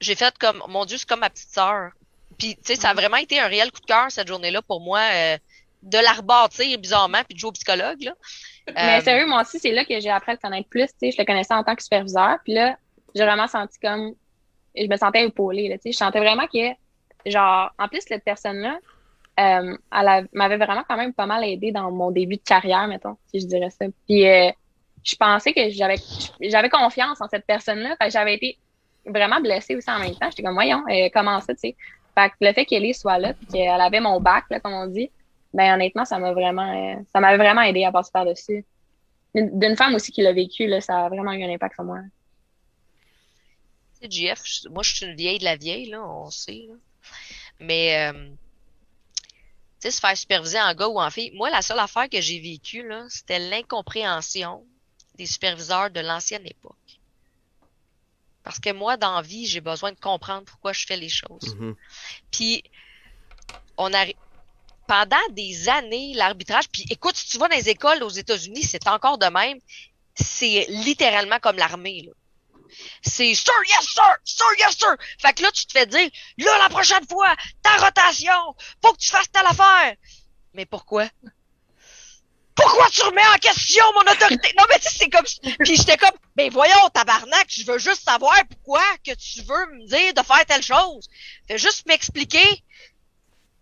j'ai 0.00 0.14
fait 0.14 0.36
comme, 0.38 0.62
mon 0.68 0.84
Dieu, 0.86 0.96
c'est 0.98 1.08
comme 1.08 1.20
ma 1.20 1.30
petite 1.30 1.50
sœur. 1.52 1.92
Puis, 2.42 2.56
tu 2.56 2.60
sais, 2.64 2.74
ça 2.74 2.90
a 2.90 2.94
vraiment 2.94 3.18
été 3.18 3.38
un 3.38 3.46
réel 3.46 3.70
coup 3.70 3.80
de 3.80 3.86
cœur 3.86 4.10
cette 4.10 4.26
journée-là 4.26 4.62
pour 4.62 4.80
moi, 4.80 4.98
euh, 4.98 5.38
de 5.84 5.98
la 5.98 6.12
rebâtir 6.12 6.76
bizarrement, 6.76 7.22
puis 7.24 7.34
de 7.34 7.38
jouer 7.38 7.50
au 7.50 7.52
psychologue. 7.52 8.02
Là. 8.02 8.14
Mais 8.66 8.98
Euh, 8.98 9.00
sérieux, 9.00 9.26
moi 9.26 9.42
aussi, 9.42 9.60
c'est 9.60 9.70
là 9.70 9.84
que 9.84 10.00
j'ai 10.00 10.10
appris 10.10 10.32
à 10.32 10.34
le 10.34 10.40
connaître 10.40 10.68
plus. 10.68 10.88
Tu 10.88 10.94
sais, 10.98 11.10
je 11.12 11.18
le 11.18 11.24
connaissais 11.24 11.54
en 11.54 11.62
tant 11.62 11.76
que 11.76 11.82
superviseur. 11.84 12.38
Puis 12.42 12.54
là, 12.54 12.76
j'ai 13.14 13.24
vraiment 13.24 13.46
senti 13.46 13.78
comme. 13.78 14.14
Je 14.74 14.86
me 14.88 14.96
sentais 14.96 15.24
épaulée. 15.24 15.68
Là, 15.68 15.76
tu 15.76 15.82
sais. 15.84 15.92
je 15.92 15.98
sentais 15.98 16.18
vraiment 16.18 16.48
que, 16.48 16.72
genre, 17.30 17.70
en 17.78 17.86
plus, 17.86 18.00
cette 18.00 18.24
personne-là, 18.24 18.76
euh, 19.38 19.76
elle 19.92 20.28
m'avait 20.32 20.56
vraiment 20.56 20.82
quand 20.88 20.96
même 20.96 21.12
pas 21.12 21.26
mal 21.26 21.44
aidé 21.44 21.70
dans 21.70 21.92
mon 21.92 22.10
début 22.10 22.38
de 22.38 22.42
carrière, 22.42 22.88
mettons, 22.88 23.16
si 23.30 23.40
je 23.40 23.46
dirais 23.46 23.70
ça. 23.70 23.86
Puis 24.08 24.28
euh, 24.28 24.50
je 25.04 25.14
pensais 25.14 25.52
que 25.52 25.70
j'avais 25.70 25.96
j'avais 26.40 26.70
confiance 26.70 27.20
en 27.20 27.28
cette 27.28 27.46
personne-là. 27.46 27.96
J'avais 28.08 28.34
été 28.34 28.58
vraiment 29.06 29.40
blessée 29.40 29.76
aussi 29.76 29.90
en 29.90 30.00
même 30.00 30.14
temps. 30.16 30.28
J'étais 30.30 30.42
comme, 30.42 30.54
voyons, 30.54 30.82
euh, 30.88 31.08
comment 31.12 31.40
ça, 31.40 31.54
tu 31.54 31.60
sais? 31.60 31.76
Fait 32.14 32.30
que 32.30 32.34
le 32.40 32.52
fait 32.52 32.66
qu'Ellie 32.66 32.94
soit 32.94 33.18
là, 33.18 33.34
qu'elle 33.52 33.80
avait 33.80 34.00
mon 34.00 34.20
bac, 34.20 34.44
là, 34.50 34.60
comme 34.60 34.74
on 34.74 34.86
dit, 34.86 35.10
ben 35.54 35.74
honnêtement, 35.74 36.04
ça 36.04 36.18
m'a 36.18 36.32
vraiment, 36.32 36.70
euh, 36.72 37.02
ça 37.12 37.20
m'avait 37.20 37.38
vraiment 37.38 37.62
aidé 37.62 37.84
à 37.84 37.92
passer 37.92 38.10
par-dessus. 38.12 38.64
D'une 39.34 39.76
femme 39.76 39.94
aussi 39.94 40.12
qui 40.12 40.22
l'a 40.22 40.32
vécu, 40.32 40.66
là, 40.66 40.80
ça 40.80 41.06
a 41.06 41.08
vraiment 41.08 41.32
eu 41.32 41.42
un 41.42 41.54
impact 41.54 41.74
sur 41.74 41.84
moi. 41.84 42.00
GF, 44.02 44.42
je- 44.44 44.68
moi, 44.68 44.82
je 44.82 44.94
suis 44.94 45.06
une 45.06 45.14
vieille 45.16 45.38
de 45.38 45.44
la 45.44 45.56
vieille, 45.56 45.86
là, 45.86 46.02
on 46.06 46.30
sait. 46.30 46.66
là. 46.68 46.74
Mais, 47.60 48.10
euh, 48.12 48.28
tu 49.80 49.88
sais, 49.88 49.90
se 49.90 50.00
faire 50.00 50.16
superviser 50.16 50.60
en 50.60 50.74
gars 50.74 50.88
ou 50.88 51.00
en 51.00 51.10
fille, 51.10 51.30
moi, 51.34 51.50
la 51.50 51.62
seule 51.62 51.78
affaire 51.78 52.08
que 52.08 52.20
j'ai 52.20 52.40
vécue, 52.40 52.84
c'était 53.08 53.38
l'incompréhension 53.38 54.64
des 55.14 55.26
superviseurs 55.26 55.90
de 55.90 56.00
l'ancienne 56.00 56.46
époque. 56.46 56.76
Parce 58.44 58.58
que 58.58 58.72
moi, 58.72 58.96
dans 58.96 59.16
la 59.16 59.22
vie, 59.22 59.46
j'ai 59.46 59.60
besoin 59.60 59.92
de 59.92 59.98
comprendre 59.98 60.44
pourquoi 60.44 60.72
je 60.72 60.84
fais 60.86 60.96
les 60.96 61.08
choses. 61.08 61.54
Mhm. 61.56 61.76
Puis, 62.30 62.64
on 63.76 63.92
a 63.94 64.06
pendant 64.86 65.28
des 65.30 65.68
années, 65.68 66.12
l'arbitrage, 66.14 66.68
puis 66.68 66.84
écoute, 66.90 67.16
si 67.16 67.28
tu 67.28 67.38
vas 67.38 67.48
dans 67.48 67.56
les 67.56 67.68
écoles 67.68 68.02
aux 68.02 68.10
États-Unis, 68.10 68.62
c'est 68.62 68.86
encore 68.88 69.16
de 69.16 69.26
même. 69.26 69.58
C'est 70.14 70.66
littéralement 70.68 71.38
comme 71.38 71.56
l'armée, 71.56 72.02
là. 72.02 72.12
C'est 73.02 73.34
Sir, 73.34 73.52
yes, 73.68 73.86
sir! 73.86 74.16
Sir, 74.24 74.46
yes, 74.58 74.76
sir! 74.76 74.96
Fait 75.18 75.32
que 75.34 75.42
là, 75.42 75.50
tu 75.52 75.66
te 75.66 75.72
fais 75.72 75.86
dire, 75.86 76.08
là, 76.38 76.58
la 76.58 76.68
prochaine 76.68 77.06
fois, 77.08 77.34
ta 77.62 77.76
rotation, 77.76 78.56
faut 78.82 78.92
que 78.92 78.98
tu 78.98 79.10
fasses 79.10 79.30
telle 79.30 79.46
affaire. 79.46 79.94
Mais 80.54 80.66
pourquoi? 80.66 81.08
Pourquoi 82.54 82.88
tu 82.90 83.02
remets 83.02 83.26
en 83.34 83.38
question 83.38 83.84
mon 83.94 84.12
autorité? 84.12 84.52
Non, 84.58 84.64
mais 84.68 84.78
tu 84.78 84.88
sais, 84.88 84.98
c'est 85.00 85.10
comme, 85.10 85.24
puis 85.58 85.76
j'étais 85.76 85.96
comme, 85.96 86.16
ben 86.36 86.50
voyons, 86.50 86.88
tabarnak, 86.92 87.46
je 87.48 87.64
veux 87.64 87.78
juste 87.78 88.04
savoir 88.04 88.34
pourquoi 88.48 88.82
que 89.06 89.12
tu 89.14 89.42
veux 89.42 89.66
me 89.74 89.86
dire 89.86 90.14
de 90.14 90.22
faire 90.22 90.44
telle 90.46 90.62
chose. 90.62 91.08
Fais 91.48 91.58
juste 91.58 91.86
m'expliquer. 91.86 92.62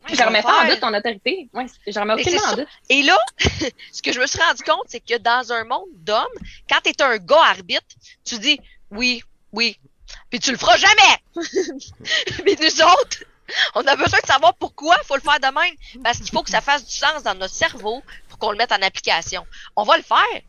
Je 0.08 0.22
remets 0.22 0.42
pas 0.42 0.64
en 0.64 0.68
doute 0.68 0.80
ton 0.80 0.94
autorité. 0.94 1.48
Ouais, 1.52 1.66
je 1.86 2.00
remets 2.00 2.14
aucunement 2.14 2.40
en 2.42 2.56
doute. 2.56 2.68
Et 2.88 3.02
là, 3.02 3.18
ce 3.92 4.02
que 4.02 4.12
je 4.12 4.20
me 4.20 4.26
suis 4.26 4.40
rendu 4.40 4.62
compte, 4.62 4.86
c'est 4.88 5.00
que 5.00 5.18
dans 5.18 5.52
un 5.52 5.64
monde 5.64 5.88
d'hommes, 5.94 6.26
quand 6.68 6.80
t'es 6.82 7.00
un 7.02 7.18
gars 7.18 7.44
arbitre, 7.44 7.96
tu 8.24 8.38
dis 8.38 8.58
oui, 8.90 9.22
oui, 9.52 9.78
puis 10.30 10.40
tu 10.40 10.50
le 10.50 10.56
feras 10.56 10.76
jamais. 10.76 11.44
Mais 12.44 12.56
nous 12.60 12.82
autres, 12.82 13.24
on 13.74 13.80
a 13.80 13.96
besoin 13.96 14.18
de 14.20 14.26
savoir 14.26 14.54
pourquoi 14.54 14.96
faut 15.04 15.16
le 15.16 15.20
faire 15.20 15.40
de 15.40 15.54
même, 15.54 16.02
parce 16.02 16.18
qu'il 16.18 16.30
faut 16.30 16.42
que 16.42 16.50
ça 16.50 16.60
fasse 16.60 16.84
du 16.86 16.92
sens 16.92 17.22
dans 17.22 17.34
notre 17.34 17.54
cerveau 17.54 18.02
pour 18.28 18.38
qu'on 18.38 18.50
le 18.52 18.56
mette 18.58 18.72
en 18.72 18.82
application. 18.82 19.46
On 19.76 19.84
va 19.84 19.96
le 19.96 20.02
faire. 20.02 20.42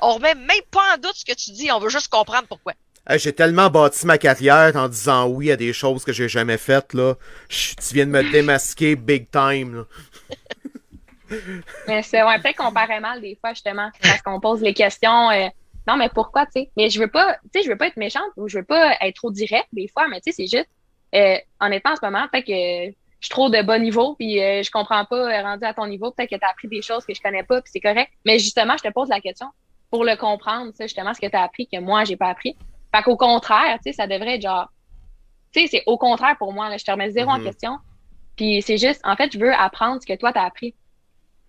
On 0.00 0.14
remet 0.14 0.34
même 0.34 0.62
pas 0.70 0.94
en 0.94 0.98
doute 0.98 1.14
ce 1.14 1.24
que 1.24 1.34
tu 1.34 1.50
dis, 1.52 1.70
on 1.72 1.78
veut 1.78 1.90
juste 1.90 2.08
comprendre 2.08 2.46
pourquoi. 2.48 2.72
Hey, 3.08 3.18
j'ai 3.18 3.32
tellement 3.32 3.70
bâti 3.70 4.06
ma 4.06 4.18
carrière 4.18 4.76
en 4.76 4.88
disant 4.88 5.26
oui 5.26 5.50
à 5.50 5.56
des 5.56 5.72
choses 5.72 6.04
que 6.04 6.12
j'ai 6.12 6.28
jamais 6.28 6.58
faites, 6.58 6.94
là. 6.94 7.14
Chut, 7.48 7.78
tu 7.80 7.94
viens 7.94 8.06
de 8.06 8.10
me 8.10 8.30
démasquer 8.30 8.94
big 8.94 9.30
time, 9.30 9.74
là. 9.74 9.84
Mais 11.86 12.02
c'est 12.02 12.22
ouais, 12.22 12.40
peut-être 12.40 12.56
qu'on 12.56 12.72
paraît 12.72 13.00
mal 13.00 13.20
des 13.20 13.38
fois, 13.40 13.50
justement, 13.52 13.90
parce 14.02 14.20
qu'on 14.22 14.40
pose 14.40 14.60
les 14.62 14.74
questions. 14.74 15.30
euh, 15.30 15.48
non, 15.86 15.96
mais 15.96 16.08
pourquoi, 16.08 16.44
tu 16.46 16.52
sais? 16.54 16.70
Mais 16.76 16.90
je 16.90 17.00
veux 17.00 17.08
pas, 17.08 17.36
tu 17.52 17.60
sais, 17.60 17.62
je 17.64 17.70
veux 17.70 17.78
pas 17.78 17.86
être 17.86 17.96
méchante 17.96 18.30
ou 18.36 18.48
je 18.48 18.58
veux 18.58 18.64
pas 18.64 18.96
être 19.00 19.16
trop 19.16 19.30
directe 19.30 19.68
des 19.72 19.88
fois, 19.88 20.08
mais 20.08 20.20
tu 20.20 20.30
sais, 20.30 20.36
c'est 20.36 20.56
juste, 20.56 20.68
euh, 21.14 21.36
honnêtement, 21.60 21.92
en 21.92 21.96
ce 21.96 22.04
moment, 22.04 22.26
peut-être 22.32 22.46
que 22.46 22.52
je 23.20 23.26
suis 23.26 23.30
trop 23.30 23.50
de 23.50 23.60
bas 23.62 23.78
niveau, 23.78 24.14
puis 24.14 24.40
euh, 24.40 24.62
je 24.62 24.70
comprends 24.70 25.04
pas, 25.04 25.16
euh, 25.16 25.42
rendu 25.42 25.64
à 25.64 25.74
ton 25.74 25.86
niveau, 25.86 26.10
peut-être 26.10 26.30
que 26.30 26.36
tu 26.36 26.44
as 26.44 26.50
appris 26.50 26.68
des 26.68 26.82
choses 26.82 27.04
que 27.04 27.12
je 27.14 27.20
connais 27.20 27.42
pas, 27.42 27.60
puis 27.60 27.70
c'est 27.72 27.80
correct. 27.80 28.10
Mais 28.24 28.38
justement, 28.38 28.76
je 28.76 28.82
te 28.88 28.92
pose 28.92 29.08
la 29.08 29.20
question 29.20 29.48
pour 29.90 30.04
le 30.04 30.16
comprendre, 30.16 30.72
ça, 30.74 30.86
justement, 30.86 31.12
ce 31.12 31.20
que 31.20 31.26
tu 31.26 31.36
as 31.36 31.42
appris 31.42 31.66
que 31.66 31.78
moi, 31.78 32.04
j'ai 32.04 32.16
pas 32.16 32.28
appris. 32.28 32.56
Fait 32.94 33.02
qu'au 33.02 33.16
contraire, 33.16 33.78
tu 33.84 33.90
sais, 33.90 33.92
ça 33.92 34.06
devrait 34.06 34.36
être 34.36 34.42
genre, 34.42 34.68
tu 35.52 35.60
sais, 35.62 35.66
c'est 35.66 35.82
au 35.86 35.98
contraire 35.98 36.36
pour 36.38 36.52
moi, 36.52 36.68
là, 36.68 36.76
je 36.76 36.84
te 36.84 36.90
remets 36.90 37.10
zéro 37.10 37.30
en 37.30 37.38
Mhm. 37.38 37.44
question. 37.44 37.78
Puis 38.36 38.62
c'est 38.62 38.78
juste, 38.78 39.00
en 39.04 39.16
fait, 39.16 39.32
je 39.32 39.38
veux 39.38 39.52
apprendre 39.52 40.00
ce 40.00 40.06
que 40.06 40.16
toi, 40.18 40.32
t'as 40.32 40.44
appris. 40.44 40.74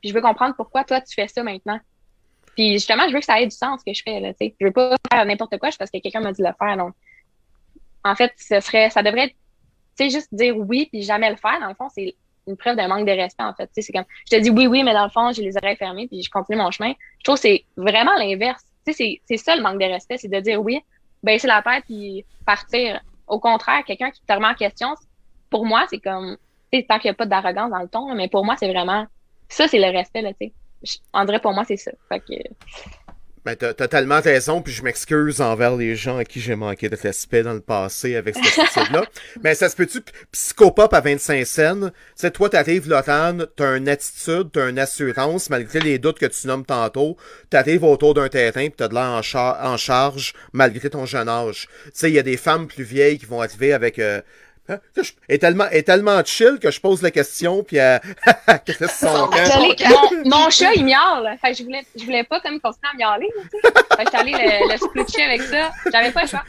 Puis 0.02 0.10
je 0.10 0.14
veux 0.14 0.22
comprendre 0.22 0.56
pourquoi 0.56 0.84
toi, 0.84 1.00
tu 1.00 1.14
fais 1.14 1.28
ça 1.28 1.44
maintenant. 1.44 1.80
Puis 2.56 2.74
justement, 2.74 3.08
je 3.08 3.14
veux 3.14 3.20
que 3.20 3.26
ça 3.26 3.40
ait 3.40 3.46
du 3.46 3.56
sens 3.56 3.80
ce 3.80 3.86
que 3.90 3.96
je 3.96 4.02
fais, 4.04 4.20
là, 4.20 4.34
tu 4.34 4.48
sais. 4.48 4.56
Je 4.60 4.66
veux 4.66 4.74
pas 4.74 4.96
faire 5.12 5.26
n'importe 5.26 5.58
quoi 5.58 5.70
parce 5.78 5.90
que 5.92 6.00
quelqu'un 6.00 6.20
m'a 6.20 6.34
dit 6.34 6.42
de 6.42 6.48
le 6.48 6.54
faire, 6.60 6.76
donc. 6.78 6.94
En 8.04 8.16
fait, 8.16 8.34
ce 8.36 8.60
serait, 8.60 8.90
ça 8.90 9.04
devrait 9.04 9.26
être, 9.28 9.36
tu 9.98 10.04
sais, 10.04 10.10
juste 10.10 10.34
dire 10.34 10.56
oui 10.58 10.88
puis 10.92 11.04
jamais 11.04 11.30
le 11.30 11.36
faire, 11.36 11.60
dans 11.60 11.68
le 11.68 11.76
fond, 11.76 11.90
c'est 11.90 12.16
une 12.48 12.58
preuve 12.58 12.76
d'un 12.76 12.88
manque 12.88 13.06
de 13.06 13.12
respect, 13.12 13.44
en 13.44 13.54
fait. 13.54 13.68
Tu 13.68 13.74
sais, 13.76 13.82
c'est 13.82 13.94
comme, 13.94 14.06
je 14.30 14.38
te 14.38 14.42
dis 14.42 14.50
oui, 14.50 14.68
oui, 14.68 14.84
mais 14.84 14.94
dans 14.94 15.04
le 15.04 15.10
fond, 15.10 15.32
j'ai 15.32 15.44
les 15.44 15.56
oreilles 15.58 15.76
fermées 15.76 16.08
puis 16.08 16.24
je 16.24 16.30
continue 16.30 16.58
mon 16.58 16.72
chemin. 16.72 16.94
Je 17.20 17.24
trouve 17.24 17.36
que 17.36 17.42
c'est 17.42 17.66
vraiment 17.78 18.16
l'inverse. 18.18 18.64
Tu 18.86 18.94
sais, 18.94 19.22
c'est, 19.26 19.38
ça 19.38 19.56
le 19.56 19.62
manque 19.62 19.80
de 19.80 19.86
respect, 19.86 20.18
c'est 20.18 20.28
de 20.28 20.40
dire 20.40 20.62
oui, 20.62 20.80
baisser 21.24 21.48
la 21.48 21.62
tête 21.62 21.84
puis 21.86 22.26
partir. 22.46 23.02
Au 23.28 23.40
contraire, 23.40 23.84
quelqu'un 23.86 24.12
qui 24.12 24.22
te 24.22 24.34
remet 24.34 24.48
en 24.48 24.56
question, 24.56 24.96
pour 25.50 25.66
moi, 25.66 25.86
c'est 25.90 26.00
comme, 26.00 26.38
tant 26.72 27.00
qu'il 27.00 27.10
n'y 27.10 27.12
a 27.12 27.14
pas 27.14 27.26
d'arrogance 27.26 27.70
dans 27.70 27.80
le 27.80 27.88
ton, 27.88 28.14
mais 28.16 28.28
pour 28.28 28.44
moi, 28.44 28.56
c'est 28.58 28.72
vraiment, 28.72 29.06
ça, 29.48 29.68
c'est 29.68 29.80
le 29.80 29.96
respect, 29.96 30.22
là, 30.22 30.34
tu 30.34 30.48
sais. 30.48 30.54
On 31.14 31.26
pour 31.40 31.54
moi, 31.54 31.64
c'est 31.64 31.78
ça. 31.78 31.92
Fait 32.10 32.20
que, 32.20 32.34
Ben, 33.44 33.56
t'as 33.56 33.74
tellement 33.74 34.22
raison, 34.22 34.62
puis 34.62 34.72
je 34.72 34.84
m'excuse 34.84 35.42
envers 35.42 35.76
les 35.76 35.96
gens 35.96 36.18
à 36.18 36.26
qui 36.26 36.40
j'ai 36.40 36.56
manqué 36.56 36.90
de 36.90 36.96
respect 36.96 37.42
dans 37.42 37.54
le 37.56 37.60
passé 37.60 38.16
avec 38.16 38.36
cette 38.36 38.60
attitude-là. 38.60 39.04
Mais 39.44 39.56
ça 39.56 39.68
se 39.68 39.76
peut-tu, 39.76 40.00
psychopop 40.32 40.94
à 40.94 41.02
25 41.02 41.44
scènes, 41.48 41.90
tu 41.90 41.96
sais, 42.18 42.30
toi, 42.30 42.50
t'arrives, 42.50 42.88
Lorane, 42.88 43.48
t'as 43.56 43.78
une 43.78 43.90
attitude, 43.90 44.52
t'as 44.54 44.70
une 44.70 44.78
assurance, 44.78 45.50
malgré 45.50 45.80
les 45.80 45.98
doutes 45.98 46.20
que 46.20 46.28
tu 46.28 46.46
nommes 46.46 46.66
tantôt, 46.66 47.18
t'arrives 47.50 47.84
autour 47.84 48.14
d'un 48.14 48.30
terrain, 48.30 48.68
pis 48.68 48.76
t'as 48.78 48.88
de 48.90 48.94
l'air 48.94 49.06
en, 49.10 49.24
char- 49.24 49.58
en 49.66 49.76
charge, 49.76 50.34
malgré 50.54 50.92
ton 50.92 51.08
jeune 51.08 51.28
âge. 51.28 51.68
Tu 51.86 51.92
sais, 51.96 52.12
il 52.12 52.14
y 52.14 52.20
a 52.20 52.24
des 52.24 52.38
femmes 52.38 52.68
plus 52.68 52.84
vieilles 52.84 53.18
qui 53.18 53.26
vont 53.26 53.42
arriver 53.42 53.74
avec... 53.74 53.98
Euh, 53.98 54.22
est 55.28 55.38
tellement, 55.40 55.68
est 55.70 55.84
tellement 55.84 56.24
chill 56.24 56.58
que 56.62 56.72
je 56.72 56.80
pose 56.80 57.02
la 57.02 57.12
question, 57.12 57.64
puis 57.64 57.78
elle, 57.78 58.00
elle 58.48 58.90
son 58.90 59.28
mon, 59.30 60.30
mon 60.30 60.50
chat, 60.50 60.74
il 60.76 60.86
miaule. 60.86 61.30
Fait 61.42 61.52
que 61.52 61.58
je 61.58 61.64
voulais, 61.64 61.84
je 61.98 62.04
voulais 62.06 62.24
pas 62.24 62.40
comme 62.40 62.60
continuer 62.60 62.90
à 62.94 62.98
miauler, 63.14 63.30
là, 63.36 63.44
tu 63.52 63.60
sais. 63.60 63.74
Fait 63.74 64.04
que 64.06 64.12
j'étais 64.12 64.18
allée 64.18 64.32
le, 64.32 64.72
le 64.72 64.78
splitcher 64.78 65.24
avec 65.24 65.42
ça. 65.42 65.72
J'avais 65.92 66.12
pas 66.12 66.22
le 66.24 66.28
choix. 66.28 66.44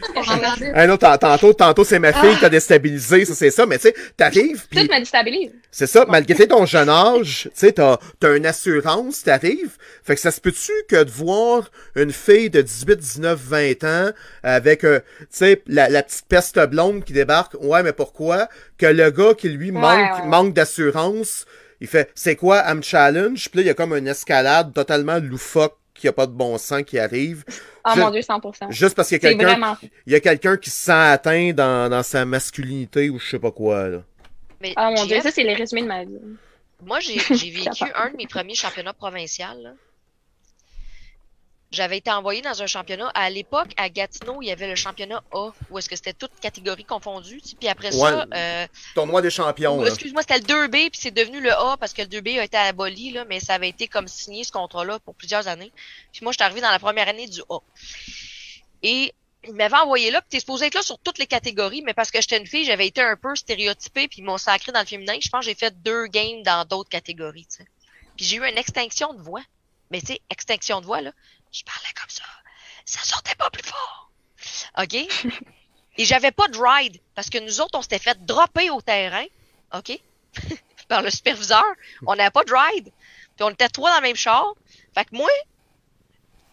Ah 0.74 0.86
non, 0.86 0.96
tant- 0.96 1.16
tantôt, 1.18 1.52
tantôt 1.52 1.84
c'est 1.84 1.98
ma 1.98 2.12
fille 2.12 2.34
qui 2.34 2.40
t'a 2.40 2.48
déstabilisé, 2.48 3.24
ça 3.24 3.34
c'est 3.34 3.50
ça, 3.50 3.66
mais 3.66 3.78
tu 3.78 3.88
sais, 3.88 3.94
t'arrives, 4.16 4.66
puis 4.70 4.86
Tout 4.86 4.92
me 4.94 4.98
déstabilise. 5.00 5.52
c'est 5.70 5.86
ça, 5.86 6.04
malgré 6.08 6.46
ton 6.46 6.64
jeune 6.66 6.88
âge, 6.88 7.44
tu 7.44 7.50
sais, 7.54 7.72
t'as, 7.72 7.98
t'as 8.20 8.36
une 8.36 8.46
assurance, 8.46 9.22
t'arrives, 9.22 9.76
fait 10.04 10.14
que 10.14 10.20
ça 10.20 10.30
se 10.30 10.40
peut-tu 10.40 10.72
que 10.88 11.02
de 11.02 11.10
voir 11.10 11.70
une 11.96 12.12
fille 12.12 12.50
de 12.50 12.62
18, 12.62 12.96
19, 12.96 13.38
20 13.40 13.84
ans 13.84 14.10
avec, 14.42 14.84
euh, 14.84 15.00
tu 15.20 15.26
sais, 15.30 15.62
la, 15.66 15.88
la 15.88 16.02
petite 16.02 16.26
peste 16.28 16.58
blonde 16.66 17.04
qui 17.04 17.12
débarque, 17.12 17.54
ouais, 17.60 17.82
mais 17.82 17.92
pourquoi? 18.04 18.48
Que 18.78 18.86
le 18.86 19.10
gars 19.10 19.34
qui 19.34 19.48
lui 19.48 19.70
manque, 19.70 19.84
ouais, 19.84 20.22
ouais. 20.22 20.26
manque 20.28 20.54
d'assurance, 20.54 21.46
il 21.80 21.86
fait, 21.86 22.10
c'est 22.14 22.36
quoi, 22.36 22.62
I'm 22.68 22.82
challenge, 22.82 23.48
puis 23.50 23.58
là, 23.58 23.62
il 23.62 23.66
y 23.66 23.70
a 23.70 23.74
comme 23.74 23.92
une 23.94 24.08
escalade 24.08 24.72
totalement 24.74 25.18
loufoque 25.18 25.76
qui 25.94 26.08
a 26.08 26.12
pas 26.12 26.26
de 26.26 26.32
bon 26.32 26.58
sens 26.58 26.82
qui 26.84 26.98
arrive, 26.98 27.44
Oh 27.84 27.90
Je- 27.94 28.00
mon 28.00 28.10
Dieu, 28.10 28.20
100%. 28.22 28.70
juste 28.70 28.94
parce 28.94 29.08
qu'il 29.08 29.16
y 29.22 29.26
a 29.26 29.28
quelqu'un 29.30 29.44
vraiment. 29.46 29.76
il 30.06 30.12
y 30.12 30.16
a 30.16 30.20
quelqu'un 30.20 30.56
qui 30.56 30.70
se 30.70 30.84
sent 30.86 30.92
atteint 30.92 31.52
dans, 31.52 31.88
dans 31.90 32.02
sa 32.02 32.24
masculinité 32.24 33.10
ou 33.10 33.18
je 33.18 33.28
sais 33.30 33.38
pas 33.38 33.50
quoi, 33.50 33.88
là. 33.88 34.02
Mais 34.60 34.72
Oh 34.76 34.92
mon 34.96 35.04
Dieu, 35.06 35.20
ça, 35.20 35.30
c'est 35.32 35.42
le 35.44 35.54
résumé 35.56 35.82
de 35.82 35.86
ma 35.88 36.04
vie. 36.04 36.18
moi, 36.84 36.98
j'ai 37.00 37.14
vécu 37.50 37.84
un 37.96 38.10
de 38.10 38.16
mes 38.16 38.26
premiers 38.28 38.54
championnats 38.54 38.92
provinciaux. 38.92 39.46
J'avais 41.72 41.96
été 41.98 42.10
envoyée 42.10 42.42
dans 42.42 42.62
un 42.62 42.66
championnat. 42.66 43.08
À 43.14 43.30
l'époque, 43.30 43.70
à 43.78 43.88
Gatineau, 43.88 44.42
il 44.42 44.48
y 44.48 44.50
avait 44.50 44.68
le 44.68 44.76
championnat 44.76 45.22
A, 45.32 45.50
où 45.70 45.78
est-ce 45.78 45.88
que 45.88 45.96
c'était 45.96 46.12
toutes 46.12 46.38
catégories 46.38 46.84
confondues. 46.84 47.40
Puis 47.58 47.68
après 47.68 47.92
ça, 47.92 48.26
euh, 48.34 48.66
Tournoi 48.94 49.22
des 49.22 49.30
champions, 49.30 49.84
excuse-moi, 49.84 50.22
c'était 50.22 50.38
le 50.38 50.44
2B, 50.44 50.90
puis 50.90 51.00
c'est 51.00 51.10
devenu 51.10 51.40
le 51.40 51.50
A 51.50 51.76
parce 51.78 51.94
que 51.94 52.02
le 52.02 52.08
2B 52.08 52.38
a 52.38 52.44
été 52.44 52.58
aboli, 52.58 53.12
là, 53.12 53.24
mais 53.24 53.40
ça 53.40 53.54
avait 53.54 53.70
été 53.70 53.88
comme 53.88 54.06
signé 54.06 54.44
ce 54.44 54.52
contrat-là 54.52 54.98
pour 55.00 55.14
plusieurs 55.14 55.48
années. 55.48 55.72
Puis 56.12 56.20
moi, 56.22 56.32
j'étais 56.32 56.44
arrivée 56.44 56.60
dans 56.60 56.70
la 56.70 56.78
première 56.78 57.08
année 57.08 57.26
du 57.26 57.40
A. 57.48 57.58
Et 58.82 59.14
ils 59.44 59.54
m'avaient 59.54 59.76
envoyé 59.76 60.10
là, 60.10 60.20
puis 60.20 60.28
t'es 60.30 60.40
supposé 60.40 60.66
être 60.66 60.74
là 60.74 60.82
sur 60.82 60.98
toutes 60.98 61.18
les 61.18 61.26
catégories, 61.26 61.82
mais 61.82 61.94
parce 61.94 62.10
que 62.10 62.20
j'étais 62.20 62.36
une 62.36 62.46
fille, 62.46 62.64
j'avais 62.64 62.86
été 62.86 63.00
un 63.00 63.16
peu 63.16 63.34
stéréotypée, 63.34 64.08
puis 64.08 64.18
ils 64.18 64.24
m'ont 64.24 64.38
sacré 64.38 64.72
dans 64.72 64.80
le 64.80 64.86
féminin. 64.86 65.14
Je 65.20 65.28
pense 65.30 65.40
que 65.40 65.46
j'ai 65.46 65.56
fait 65.56 65.74
deux 65.82 66.06
games 66.06 66.42
dans 66.44 66.66
d'autres 66.66 66.90
catégories, 66.90 67.46
tu 67.46 67.58
sais. 67.58 67.66
Puis 68.16 68.26
j'ai 68.26 68.36
eu 68.36 68.46
une 68.46 68.58
extinction 68.58 69.14
de 69.14 69.22
voix. 69.22 69.42
Mais 69.90 70.00
tu 70.00 70.06
sais, 70.06 70.20
extinction 70.30 70.80
de 70.80 70.86
voix, 70.86 71.02
là, 71.02 71.12
je 71.52 71.62
parlais 71.64 71.92
comme 71.98 72.10
ça. 72.10 72.24
Ça 72.84 73.00
sortait 73.02 73.34
pas 73.34 73.50
plus 73.50 73.62
fort. 73.62 74.10
OK? 74.78 74.94
Et 75.98 76.04
j'avais 76.04 76.32
pas 76.32 76.48
de 76.48 76.58
ride, 76.58 76.98
parce 77.14 77.28
que 77.28 77.38
nous 77.38 77.60
autres, 77.60 77.78
on 77.78 77.82
s'était 77.82 77.98
fait 77.98 78.24
dropper 78.24 78.70
au 78.70 78.80
terrain, 78.80 79.24
OK? 79.74 79.98
Par 80.88 81.02
le 81.02 81.10
superviseur. 81.10 81.64
On 82.06 82.16
n'avait 82.16 82.30
pas 82.30 82.44
de 82.44 82.52
ride. 82.52 82.90
Puis 83.36 83.44
on 83.44 83.50
était 83.50 83.68
trois 83.68 83.90
dans 83.90 83.96
le 83.96 84.02
même 84.02 84.16
char. 84.16 84.54
Fait 84.94 85.04
que 85.04 85.14
moi, 85.14 85.30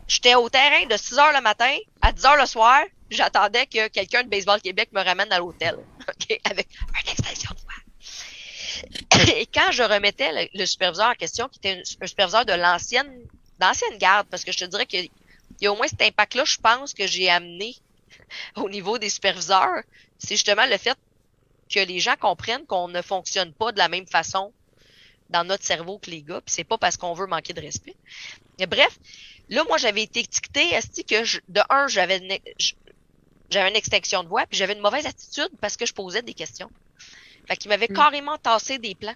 j'étais 0.07 0.35
au 0.35 0.49
terrain 0.49 0.85
de 0.85 0.97
6 0.97 1.17
heures 1.17 1.33
le 1.33 1.41
matin 1.41 1.75
à 2.01 2.11
10 2.11 2.25
heures 2.25 2.37
le 2.37 2.45
soir. 2.45 2.83
J'attendais 3.09 3.65
que 3.65 3.87
quelqu'un 3.87 4.23
de 4.23 4.29
Baseball 4.29 4.61
Québec 4.61 4.89
me 4.91 5.03
ramène 5.03 5.31
à 5.31 5.39
l'hôtel. 5.39 5.75
OK? 6.07 6.39
Avec 6.43 6.67
une 7.03 7.11
extinction 7.11 7.55
de 7.55 7.61
voix. 7.61 9.33
Et 9.35 9.45
quand 9.47 9.71
je 9.71 9.83
remettais 9.83 10.49
le, 10.53 10.65
superviseur 10.65 11.09
en 11.09 11.15
question, 11.15 11.47
qui 11.49 11.59
était 11.59 11.79
un 11.79 11.83
superviseur 11.83 12.45
de 12.45 12.53
l'ancienne, 12.53 13.11
d'ancienne 13.59 13.97
garde, 13.97 14.27
parce 14.29 14.43
que 14.43 14.51
je 14.51 14.57
te 14.59 14.65
dirais 14.65 14.85
qu'il 14.85 15.09
y 15.61 15.67
a 15.67 15.71
au 15.71 15.75
moins 15.75 15.87
cet 15.87 16.01
impact-là, 16.01 16.45
je 16.45 16.57
pense, 16.57 16.93
que 16.93 17.05
j'ai 17.07 17.29
amené 17.29 17.75
au 18.55 18.69
niveau 18.69 18.97
des 18.97 19.09
superviseurs, 19.09 19.83
c'est 20.17 20.35
justement 20.35 20.65
le 20.65 20.77
fait 20.77 20.97
que 21.73 21.79
les 21.79 21.99
gens 21.99 22.15
comprennent 22.15 22.65
qu'on 22.65 22.87
ne 22.87 23.01
fonctionne 23.01 23.53
pas 23.53 23.71
de 23.71 23.77
la 23.77 23.89
même 23.89 24.07
façon 24.07 24.53
dans 25.29 25.43
notre 25.43 25.63
cerveau 25.63 25.99
que 25.99 26.09
les 26.09 26.23
gars, 26.23 26.41
puis 26.41 26.53
c'est 26.55 26.63
pas 26.63 26.77
parce 26.79 26.97
qu'on 26.97 27.13
veut 27.13 27.27
manquer 27.27 27.53
de 27.53 27.61
respect. 27.61 27.95
Mais 28.57 28.65
bref, 28.65 28.97
là, 29.49 29.63
moi, 29.65 29.77
j'avais 29.77 30.01
été 30.03 30.21
étiquetée, 30.21 30.73
esti, 30.73 31.05
que 31.05 31.23
je- 31.23 31.39
de 31.47 31.61
un, 31.69 31.87
j'avais 31.87 32.17
une, 32.17 32.37
j'avais 33.51 33.69
une 33.69 33.75
extinction 33.75 34.23
de 34.23 34.29
voix, 34.29 34.45
puis 34.47 34.57
j'avais 34.57 34.73
une 34.73 34.81
mauvaise 34.81 35.05
attitude 35.05 35.49
parce 35.61 35.77
que 35.77 35.85
je 35.85 35.93
posais 35.93 36.23
des 36.23 36.33
questions. 36.33 36.69
Fait 37.47 37.57
qu'il 37.57 37.69
m'avait 37.69 37.87
Mm. 37.89 37.93
carrément 37.95 38.37
tassé 38.37 38.79
des 38.79 38.95
plans. 38.95 39.15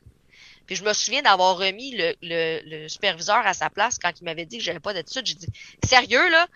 Puis 0.65 0.75
je 0.75 0.83
me 0.83 0.93
souviens 0.93 1.21
d'avoir 1.21 1.57
remis 1.57 1.95
le, 1.97 2.87
superviseur 2.87 3.45
à 3.45 3.53
sa 3.53 3.69
place 3.69 3.97
quand 3.99 4.11
il 4.19 4.23
m'avait 4.23 4.45
dit 4.45 4.57
que 4.57 4.63
j'avais 4.63 4.79
pas 4.79 4.93
d'attitude. 4.93 5.25
J'ai 5.25 5.35
dit, 5.35 5.47
sérieux, 5.85 6.29
là? 6.29 6.47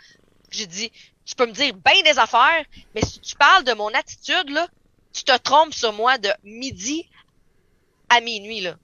J'ai 0.52 0.66
dit, 0.66 0.92
tu 1.26 1.36
peux 1.36 1.46
me 1.46 1.52
dire 1.52 1.74
bien 1.74 2.02
des 2.04 2.18
affaires, 2.20 2.64
mais 2.96 3.02
si 3.02 3.20
tu 3.20 3.36
parles 3.36 3.64
de 3.66 3.74
mon 3.74 3.90
attitude, 3.90 4.50
là, 4.50 4.68
tu 5.14 5.24
te 5.24 5.36
trompes 5.38 5.74
sur 5.74 5.92
moi 5.94 6.18
de 6.18 6.30
midi 6.44 7.10
à 8.10 8.22
minuit, 8.22 8.62
là. 8.62 8.78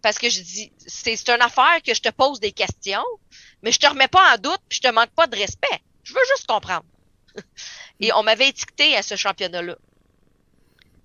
Parce 0.00 0.18
que 0.18 0.30
je 0.30 0.40
dis, 0.42 0.72
c'est 0.86 1.28
une 1.28 1.42
affaire 1.42 1.82
que 1.84 1.92
je 1.92 2.00
te 2.00 2.10
pose 2.10 2.38
des 2.38 2.52
questions, 2.52 3.04
mais 3.62 3.72
je 3.72 3.80
te 3.80 3.86
remets 3.86 4.08
pas 4.08 4.34
en 4.34 4.38
doute, 4.38 4.60
puis 4.68 4.80
je 4.80 4.88
te 4.88 4.94
manque 4.94 5.10
pas 5.10 5.26
de 5.26 5.36
respect. 5.36 5.82
Je 6.04 6.14
veux 6.14 6.20
juste 6.36 6.46
comprendre. 6.46 6.86
Et 8.00 8.12
on 8.12 8.22
m'avait 8.22 8.48
étiqueté 8.48 8.96
à 8.96 9.02
ce 9.02 9.16
championnat-là 9.16 9.76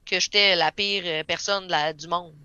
que 0.05 0.19
j'étais 0.19 0.55
la 0.55 0.71
pire 0.71 1.03
euh, 1.05 1.23
personne 1.23 1.67
la- 1.67 1.93
du 1.93 2.07
monde. 2.07 2.35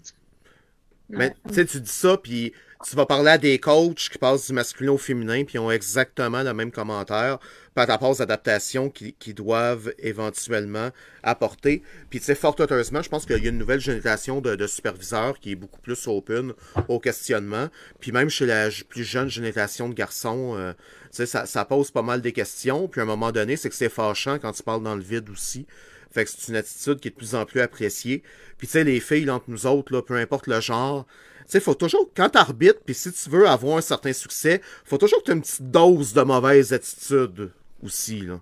Mais 1.10 1.34
tu 1.48 1.54
sais, 1.54 1.64
tu 1.64 1.80
dis 1.80 1.90
ça, 1.90 2.16
puis 2.16 2.52
tu 2.84 2.94
vas 2.94 3.06
parler 3.06 3.30
à 3.30 3.38
des 3.38 3.58
coachs 3.58 4.08
qui 4.10 4.18
passent 4.18 4.46
du 4.46 4.52
masculin 4.52 4.92
au 4.92 4.98
féminin, 4.98 5.44
puis 5.44 5.54
ils 5.54 5.58
ont 5.58 5.70
exactement 5.70 6.42
le 6.42 6.54
même 6.54 6.70
commentaire 6.70 7.38
par 7.74 7.88
rapport 7.88 8.10
aux 8.10 8.22
adaptations 8.22 8.88
qu'ils 8.88 9.14
qu'ils 9.14 9.34
doivent 9.34 9.92
éventuellement 9.98 10.90
apporter. 11.22 11.82
Puis 12.10 12.20
tu 12.20 12.26
sais, 12.26 12.34
fort 12.34 12.54
heureusement, 12.58 13.02
je 13.02 13.08
pense 13.08 13.26
qu'il 13.26 13.42
y 13.42 13.46
a 13.46 13.50
une 13.50 13.58
nouvelle 13.58 13.80
génération 13.80 14.40
de, 14.40 14.54
de 14.54 14.66
superviseurs 14.66 15.38
qui 15.40 15.52
est 15.52 15.56
beaucoup 15.56 15.80
plus 15.80 16.06
open 16.06 16.52
au 16.88 17.00
questionnement. 17.00 17.68
Puis 18.00 18.12
même 18.12 18.28
chez 18.28 18.46
la 18.46 18.68
plus 18.88 19.04
jeune 19.04 19.28
génération 19.28 19.88
de 19.88 19.94
garçons, 19.94 20.54
euh, 20.56 20.72
tu 20.72 20.78
sais, 21.12 21.26
ça, 21.26 21.46
ça 21.46 21.64
pose 21.64 21.90
pas 21.90 22.02
mal 22.02 22.20
des 22.20 22.32
questions. 22.32 22.86
Puis 22.86 23.00
à 23.00 23.04
un 23.04 23.06
moment 23.06 23.32
donné, 23.32 23.56
c'est 23.56 23.70
que 23.70 23.74
c'est 23.74 23.88
fâchant 23.88 24.38
quand 24.38 24.52
tu 24.52 24.62
parles 24.62 24.82
dans 24.82 24.94
le 24.94 25.02
vide 25.02 25.30
aussi. 25.30 25.66
Fait 26.10 26.24
que 26.24 26.30
c'est 26.30 26.48
une 26.48 26.56
attitude 26.56 27.00
qui 27.00 27.08
est 27.08 27.10
de 27.10 27.16
plus 27.16 27.34
en 27.34 27.44
plus 27.44 27.60
appréciée. 27.60 28.22
Puis 28.56 28.66
tu 28.66 28.72
sais, 28.72 28.84
les 28.84 29.00
filles, 29.00 29.30
entre 29.30 29.44
nous 29.48 29.66
autres, 29.66 29.92
là, 29.92 30.02
peu 30.02 30.16
importe 30.16 30.46
le 30.46 30.60
genre, 30.60 31.06
tu 31.40 31.52
sais, 31.52 31.60
faut 31.60 31.74
toujours, 31.74 32.10
quand 32.14 32.30
t'arbitres, 32.30 32.80
puis 32.84 32.94
si 32.94 33.12
tu 33.12 33.30
veux 33.30 33.48
avoir 33.48 33.78
un 33.78 33.82
certain 33.82 34.12
succès, 34.12 34.60
faut 34.84 34.98
toujours 34.98 35.20
que 35.20 35.24
tu 35.24 35.30
aies 35.30 35.34
une 35.34 35.42
petite 35.42 35.70
dose 35.70 36.12
de 36.12 36.22
mauvaise 36.22 36.72
attitude 36.72 37.52
aussi, 37.82 38.20
là. 38.20 38.40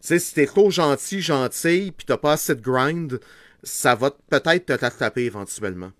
Tu 0.00 0.08
sais, 0.08 0.18
si 0.18 0.34
t'es 0.34 0.46
trop 0.46 0.70
gentil, 0.70 1.22
gentil, 1.22 1.92
puis 1.96 2.04
t'as 2.04 2.18
pas 2.18 2.32
assez 2.32 2.54
de 2.54 2.60
grind, 2.60 3.18
ça 3.62 3.94
va 3.94 4.10
peut-être 4.10 4.66
te 4.66 4.72
rattraper 4.72 5.22
éventuellement. 5.22 5.92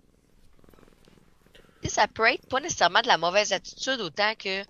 Ça 1.83 2.07
peut 2.07 2.27
être 2.27 2.47
pas 2.47 2.59
nécessairement 2.59 3.01
de 3.01 3.07
la 3.07 3.17
mauvaise 3.17 3.51
attitude 3.51 3.99
autant 4.01 4.33
que. 4.35 4.63
Tu 4.63 4.69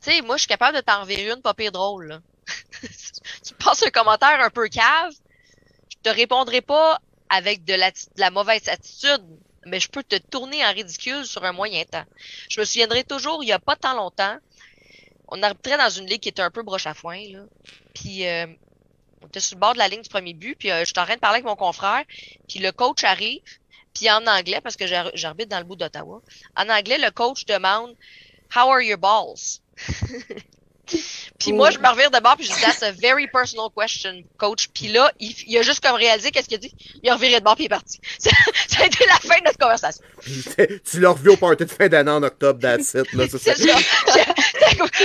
sais, 0.00 0.22
moi, 0.22 0.36
je 0.36 0.42
suis 0.42 0.48
capable 0.48 0.76
de 0.76 0.82
t'en 0.82 1.06
une 1.06 1.42
pas 1.42 1.54
drôle. 1.70 2.20
tu 3.44 3.54
passes 3.54 3.82
un 3.82 3.90
commentaire 3.90 4.40
un 4.40 4.50
peu 4.50 4.68
cave, 4.68 5.12
je 5.90 5.96
te 6.02 6.14
répondrai 6.14 6.60
pas 6.60 7.00
avec 7.28 7.64
de 7.64 7.74
la, 7.74 8.30
mauvaise 8.30 8.68
attitude, 8.68 9.24
mais 9.64 9.80
je 9.80 9.88
peux 9.88 10.02
te 10.02 10.16
tourner 10.16 10.64
en 10.64 10.72
ridicule 10.72 11.24
sur 11.24 11.44
un 11.44 11.52
moyen 11.52 11.84
temps. 11.84 12.04
Je 12.50 12.60
me 12.60 12.64
souviendrai 12.64 13.04
toujours, 13.04 13.42
il 13.42 13.48
y 13.48 13.52
a 13.52 13.58
pas 13.58 13.76
tant 13.76 13.94
longtemps, 13.94 14.36
on 15.28 15.42
arbitrait 15.42 15.78
dans 15.78 15.88
une 15.88 16.06
ligue 16.06 16.20
qui 16.20 16.28
était 16.28 16.42
un 16.42 16.50
peu 16.50 16.62
broche 16.62 16.86
à 16.86 16.94
foin, 16.94 17.18
là. 17.30 17.44
Puis 17.94 18.26
euh, 18.26 18.46
on 19.22 19.28
était 19.28 19.40
sur 19.40 19.56
le 19.56 19.60
bord 19.60 19.72
de 19.72 19.78
la 19.78 19.88
ligne 19.88 20.02
du 20.02 20.08
premier 20.10 20.34
but, 20.34 20.56
puis 20.56 20.70
euh, 20.70 20.80
je 20.80 20.86
suis 20.86 20.98
en 20.98 21.04
train 21.04 21.14
de 21.14 21.20
parler 21.20 21.36
avec 21.36 21.46
mon 21.46 21.56
confrère, 21.56 22.04
puis 22.48 22.58
le 22.58 22.70
coach 22.72 23.04
arrive, 23.04 23.40
puis 23.94 24.10
en 24.10 24.26
anglais, 24.26 24.60
parce 24.60 24.76
que 24.76 24.86
j'ar- 24.86 25.10
j'arbitre 25.14 25.48
dans 25.48 25.58
le 25.58 25.64
bout 25.64 25.76
d'Ottawa, 25.76 26.20
en 26.56 26.68
anglais, 26.68 26.98
le 26.98 27.10
coach 27.10 27.46
demande 27.46 27.96
«How 28.54 28.70
are 28.70 28.82
your 28.82 28.98
balls?» 28.98 29.60
Puis 31.38 31.52
moi, 31.52 31.70
je 31.70 31.78
me 31.78 31.88
revire 31.88 32.10
de 32.10 32.20
bord, 32.20 32.36
puis 32.36 32.46
je 32.46 32.52
dis 32.52 32.60
«That's 32.62 32.82
a 32.82 32.92
very 32.92 33.26
personal 33.26 33.66
question, 33.76 34.22
coach.» 34.38 34.68
Puis 34.74 34.88
là, 34.88 35.10
il, 35.18 35.34
il 35.46 35.58
a 35.58 35.62
juste 35.62 35.80
comme 35.84 35.96
réalisé 35.96 36.30
qu'est-ce 36.30 36.46
qu'il 36.48 36.56
a 36.56 36.58
dit. 36.58 36.72
Il 37.02 37.10
a 37.10 37.14
reviré 37.14 37.40
de 37.40 37.44
bord, 37.44 37.54
puis 37.56 37.64
il 37.64 37.66
est 37.66 37.68
parti. 37.70 37.98
Ça, 38.18 38.30
ça 38.68 38.82
a 38.82 38.86
été 38.86 39.04
la 39.06 39.16
fin 39.16 39.38
de 39.38 39.44
notre 39.44 39.58
conversation. 39.58 40.04
Tu 40.90 41.00
l'as 41.00 41.10
revu 41.10 41.30
au 41.30 41.36
party 41.36 41.64
de 41.64 41.70
fin 41.70 41.88
d'année 41.88 42.10
en 42.10 42.22
octobre, 42.22 42.60
that's 42.60 42.94
it, 42.94 43.12
là, 43.12 43.24
c'est 43.28 43.38
ça. 43.38 43.52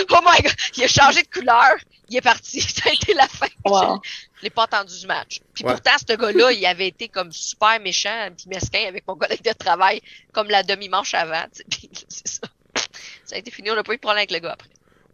Oh 0.10 0.20
my 0.24 0.42
god, 0.42 0.54
il 0.78 0.84
a 0.84 0.88
changé 0.88 1.22
de 1.24 1.28
couleur, 1.28 1.76
il 2.10 2.18
est 2.18 2.22
parti. 2.22 2.62
Ça 2.62 2.90
a 2.90 2.94
été 2.94 3.14
la 3.14 3.28
fin. 3.28 3.48
Wow. 3.66 4.00
Je 4.38 4.44
l'ai 4.44 4.50
pas 4.50 4.64
entendu 4.64 4.98
du 4.98 5.08
match. 5.08 5.40
Puis 5.54 5.64
Ouais. 5.64 5.72
pourtant, 5.72 5.92
ce 6.08 6.16
gars-là, 6.16 6.52
il 6.52 6.66
avait 6.66 6.88
été 6.88 7.10
comme 7.10 7.32
super 7.32 7.80
méchant, 7.80 8.30
puis 8.38 8.46
mesquin 8.48 8.88
avec 8.88 9.06
mon 9.08 9.16
collègue 9.16 9.44
de 9.44 9.52
travail, 9.54 10.02
comme 10.34 10.50
la 10.50 10.64
demi-manche 10.64 11.14
avant. 11.14 11.44
tu 11.54 11.58
sais. 11.58 11.64
Puis 11.70 11.90
c'est 12.08 12.28
ça. 12.28 12.48
Ça 13.26 13.36
a 13.36 13.40
été 13.40 13.52
fini, 13.52 13.70
on 13.72 13.76
n'a 13.76 13.84
pas 13.84 13.94
eu 13.94 13.98
de 13.98 14.02
problème 14.02 14.20
avec 14.20 14.32
le 14.32 14.40
gars 14.40 14.54
après. 14.54 14.70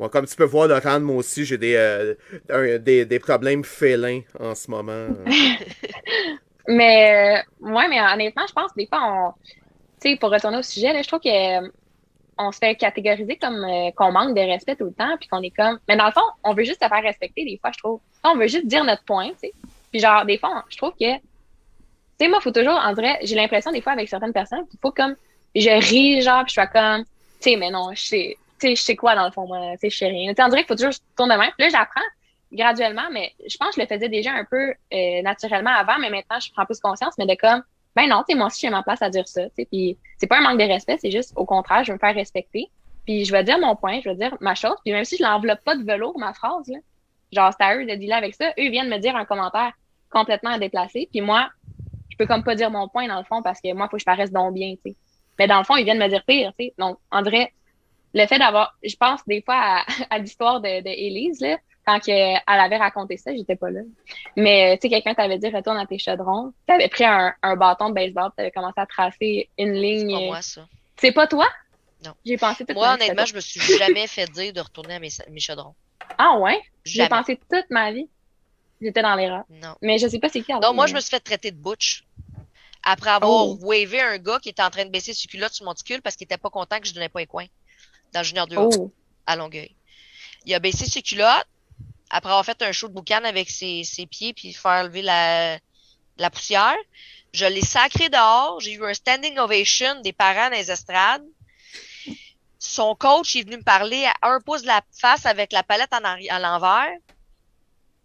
Comme 0.10 0.26
tu 0.26 0.36
peux 0.36 0.44
voir, 0.44 0.68
Laurent, 0.68 1.00
moi 1.00 1.18
aussi, 1.18 1.46
j'ai 1.46 1.58
des, 1.58 1.76
euh, 1.76 2.78
des, 2.80 3.20
problèmes 3.20 3.64
félins 3.64 4.22
en 4.40 4.56
ce 4.56 4.70
moment. 4.70 5.08
Mais, 6.68 7.44
euh, 7.62 7.70
ouais, 7.72 7.88
mais 7.90 8.00
honnêtement, 8.00 8.46
je 8.48 8.54
pense 8.54 8.72
que 8.72 8.78
des 8.78 8.88
fois, 8.88 9.02
on, 9.04 9.32
tu 10.02 10.12
sais, 10.12 10.16
pour 10.16 10.32
retourner 10.32 10.58
au 10.58 10.64
sujet, 10.64 10.94
là, 10.94 11.02
je 11.02 11.08
trouve 11.08 11.20
que 11.20 11.64
euh, 11.64 11.68
on 12.38 12.52
se 12.52 12.58
fait 12.58 12.76
catégoriser 12.76 13.36
comme 13.36 13.64
euh, 13.64 13.92
qu'on 13.92 14.12
manque 14.12 14.36
de 14.36 14.42
respect 14.42 14.76
tout 14.76 14.86
le 14.86 14.94
temps, 14.94 15.18
puis 15.20 15.28
qu'on 15.28 15.42
est 15.42 15.52
comme, 15.52 15.80
mais 15.88 15.98
dans 15.98 16.06
le 16.06 16.12
fond, 16.12 16.22
on 16.44 16.54
veut 16.54 16.64
juste 16.64 16.82
se 16.82 16.88
faire 16.88 17.04
respecter 17.04 17.44
des 17.44 17.58
fois, 17.58 17.72
je 17.74 17.80
trouve. 17.80 18.00
On 18.24 18.36
veut 18.36 18.48
juste 18.48 18.68
dire 18.68 18.84
notre 18.86 19.04
point, 19.04 19.30
tu 19.32 19.40
sais. 19.40 19.54
Puis 19.92 20.00
genre, 20.00 20.26
des 20.26 20.38
fois, 20.38 20.64
je 20.70 20.78
trouve 20.78 20.92
que, 20.92 21.16
tu 21.16 21.22
sais, 22.20 22.28
moi, 22.30 22.40
faut 22.40 22.52
toujours, 22.52 22.74
en 22.74 22.94
vrai, 22.94 23.20
j'ai 23.24 23.36
l'impression 23.36 23.72
des 23.72 23.82
fois 23.82 23.92
avec 23.92 24.08
certaines 24.08 24.34
personnes, 24.34 24.66
il 24.72 24.80
faut 24.82 24.92
comme, 24.92 25.16
je 25.56 25.70
ris, 25.70 26.22
genre, 26.22 26.46
puis 26.46 26.54
je 26.56 26.62
suis 26.62 26.70
comme, 26.72 27.04
tu 27.04 27.10
sais, 27.52 27.56
mais 27.58 27.70
non, 27.70 27.90
je 27.94 28.02
sais, 28.02 28.38
sais, 28.68 28.76
je 28.76 28.82
sais 28.82 28.96
quoi 28.96 29.16
dans 29.16 29.26
le 29.26 29.32
fond, 29.32 29.48
moi, 29.48 29.60
tu 29.74 29.80
sais, 29.80 29.90
je 29.90 29.98
sais 29.98 30.08
rien. 30.08 30.34
Tu 30.34 30.42
sais, 30.42 30.44
on 30.44 30.68
faut 30.68 30.76
toujours 30.76 30.94
tourner 31.16 31.36
de 31.36 31.40
même. 31.40 31.52
Puis 31.58 31.66
là, 31.66 31.70
j'apprends 31.70 32.02
graduellement, 32.54 33.10
mais 33.12 33.34
je 33.48 33.58
pense 33.58 33.76
que 33.76 33.82
je 33.82 33.82
le 33.82 33.88
faisais 33.88 34.10
déjà 34.10 34.32
un 34.32 34.46
peu 34.46 34.74
euh, 34.94 35.22
naturellement 35.24 35.72
avant, 35.72 35.98
mais 36.00 36.10
maintenant, 36.10 36.40
je 36.40 36.52
prends 36.52 36.66
plus 36.66 36.80
conscience, 36.80 37.16
mais 37.18 37.26
de 37.26 37.36
comme, 37.36 37.64
ben 37.96 38.08
non, 38.08 38.20
tu 38.20 38.34
sais, 38.34 38.36
moi 38.36 38.48
aussi, 38.48 38.62
j'ai 38.62 38.70
ma 38.70 38.84
place 38.84 39.02
à 39.02 39.10
dire 39.10 39.28
ça, 39.28 39.42
puis 39.56 39.98
c'est 40.18 40.28
pas 40.28 40.38
un 40.38 40.42
manque 40.42 40.60
de 40.60 40.66
respect, 40.66 40.98
c'est 41.00 41.12
juste, 41.12 41.34
au 41.36 41.46
contraire, 41.46 41.84
je 41.84 41.92
veux 41.92 41.96
me 41.96 42.00
faire 42.00 42.16
respecter, 42.16 42.70
puis 43.06 43.26
je 43.26 43.32
vais 43.32 43.44
dire 43.44 43.60
mon 43.60 43.76
point, 43.76 44.00
je 44.04 44.10
vais 44.10 44.16
dire 44.16 44.38
ma 44.40 44.56
chose, 44.56 44.76
puis 44.84 44.94
même 44.94 45.06
si 45.06 45.18
je 45.18 45.24
l'enveloppe 45.24 45.64
pas 45.64 45.76
de 45.76 45.84
velours, 45.84 46.18
ma 46.18 46.34
phrase, 46.34 46.68
là, 46.68 46.78
genre, 47.32 47.52
c'est 47.58 47.66
à 47.66 47.76
eux 47.76 47.86
de 47.86 47.96
dealer 47.96 48.14
avec 48.14 48.36
ça, 48.36 48.50
eux 48.60 48.70
viennent 48.70 48.90
me 48.90 48.98
dire 48.98 49.16
un 49.16 49.26
commentaire 49.26 49.74
complètement 50.10 50.58
déplacé, 50.58 51.08
puis 51.12 51.22
moi, 51.22 51.50
je 52.10 52.18
peux 52.18 52.28
comme 52.28 52.44
pas 52.44 52.56
dire 52.56 52.70
mon 52.70 52.88
point, 52.88 53.08
dans 53.08 53.18
le 53.18 53.26
fond, 53.26 53.42
parce 53.42 53.60
que 53.60 53.74
moi, 53.74 53.88
faut 53.90 53.98
que 53.98 54.02
je 54.02 54.06
paraisse 54.06 54.32
donc 54.32 54.54
bien, 54.54 54.76
tu 54.76 54.92
sais. 54.92 54.98
Mais 55.40 55.48
dans 55.48 55.58
le 55.58 55.64
fond, 55.64 55.76
ils 55.76 55.84
viennent 55.84 56.00
me 56.00 56.08
dire 56.08 56.24
pire, 56.26 56.54
tu 56.60 56.66
sais. 56.66 56.74
Donc, 56.78 57.00
en 57.10 57.24
vrai, 57.24 57.52
le 58.14 58.26
fait 58.28 58.40
d'avoir, 58.40 58.76
je 58.84 58.96
pense 58.96 59.22
des 59.28 59.42
fois 59.42 59.56
à, 59.56 59.86
à 60.10 60.20
l'histoire 60.20 60.62
de, 60.62 60.82
de 60.82 60.88
Élise, 60.90 61.40
là, 61.42 61.58
quand 61.86 62.00
elle 62.08 62.40
avait 62.48 62.78
raconté 62.78 63.18
ça, 63.18 63.36
j'étais 63.36 63.58
pas 63.58 63.70
là. 63.70 63.82
Mais, 64.38 64.78
tu 64.78 64.84
sais, 64.88 64.90
quelqu'un 64.90 65.14
t'avait 65.14 65.38
dit, 65.38 65.50
retourne 65.50 65.78
à 65.78 65.86
tes 65.86 65.98
chaudrons. 66.00 66.54
T'avais 66.66 66.88
pris 66.88 67.04
un, 67.04 67.34
un 67.42 67.56
bâton 67.58 67.90
de 67.90 67.94
baseball, 67.94 68.32
t'avais 68.38 68.52
commencé 68.52 68.80
à 68.80 68.86
tracer 68.86 69.50
une 69.58 69.74
C'est 69.74 69.80
ligne. 69.82 70.12
pas 70.14 70.26
moi, 70.26 70.42
ça. 70.42 70.66
C'est 70.98 71.12
pas 71.12 71.28
toi? 71.28 71.48
Non. 72.06 72.14
J'ai 72.26 72.38
pensé 72.38 72.66
toute 72.66 72.76
Moi, 72.76 72.88
ma 72.88 72.94
honnêtement, 72.96 73.26
je 73.26 73.36
me 73.36 73.40
suis 73.42 73.60
jamais 73.78 74.08
fait 74.08 74.30
dire 74.32 74.54
de 74.54 74.62
retourner 74.62 74.96
à 74.96 75.00
mes, 75.00 75.10
mes 75.30 75.40
chaudrons. 75.40 75.74
Ah 76.18 76.38
ouais? 76.38 76.62
J'ai 76.86 77.08
pensé 77.10 77.38
toute 77.50 77.70
ma 77.70 77.92
vie. 77.92 78.08
J'étais 78.82 79.02
dans 79.02 79.16
l'erreur. 79.16 79.44
Non. 79.50 79.76
Mais 79.82 79.98
je 79.98 80.08
sais 80.08 80.20
pas 80.20 80.30
c'est 80.30 80.42
qui. 80.42 80.54
Non, 80.54 80.74
moi, 80.74 80.88
je 80.88 80.94
me 80.94 81.00
suis 81.00 81.10
fait 81.10 81.20
traiter 81.22 81.52
de 81.52 81.58
butch. 81.58 82.04
Après 82.86 83.10
avoir 83.12 83.32
Oh. 83.48 83.58
wavé 83.62 84.02
un 84.02 84.18
gars 84.18 84.40
qui 84.42 84.50
était 84.50 84.62
en 84.62 84.70
train 84.70 84.84
de 84.86 84.90
baisser 84.90 85.14
ses 85.14 85.28
culottes 85.28 85.54
sur 85.54 85.66
mon 85.66 85.74
ticule 85.74 86.02
parce 86.02 86.18
qu'il 86.18 86.26
était 86.26 86.38
pas 86.38 86.50
content 86.50 86.80
que 86.82 86.88
je 86.88 86.94
donnais 86.94 87.08
pas 87.08 87.20
les 87.20 87.28
coins 87.28 87.46
Junior 88.22 88.46
2 88.48 88.58
Oh. 88.60 88.92
à 89.26 89.36
Longueuil. 89.36 89.76
Il 90.46 90.54
a 90.54 90.60
baissé 90.60 90.86
ses 90.86 91.02
culottes 91.02 91.48
après 92.12 92.30
avoir 92.30 92.46
fait 92.46 92.62
un 92.62 92.72
show 92.72 92.88
de 92.88 92.94
boucan 92.94 93.24
avec 93.24 93.50
ses, 93.50 93.84
ses 93.84 94.06
pieds 94.06 94.34
puis 94.34 94.54
faire 94.54 94.84
lever 94.84 95.02
la, 95.02 95.58
la 96.18 96.30
poussière. 96.30 96.76
Je 97.34 97.46
l'ai 97.46 97.62
sacré 97.62 98.10
dehors. 98.10 98.60
J'ai 98.60 98.74
eu 98.74 98.86
un 98.86 98.94
standing 98.94 99.40
ovation 99.40 100.00
des 100.02 100.14
parents 100.14 100.50
dans 100.52 100.56
les 100.58 100.70
estrades. 100.70 101.24
Son 102.60 102.96
coach 102.96 103.36
est 103.36 103.44
venu 103.44 103.58
me 103.58 103.64
parler 103.64 104.06
à 104.22 104.30
un 104.30 104.40
pouce 104.40 104.62
de 104.62 104.68
la 104.68 104.82
face 104.98 105.26
avec 105.26 105.52
la 105.52 105.64
palette 105.64 105.92
en 105.94 106.04
à 106.04 106.40
l'envers. 106.40 106.96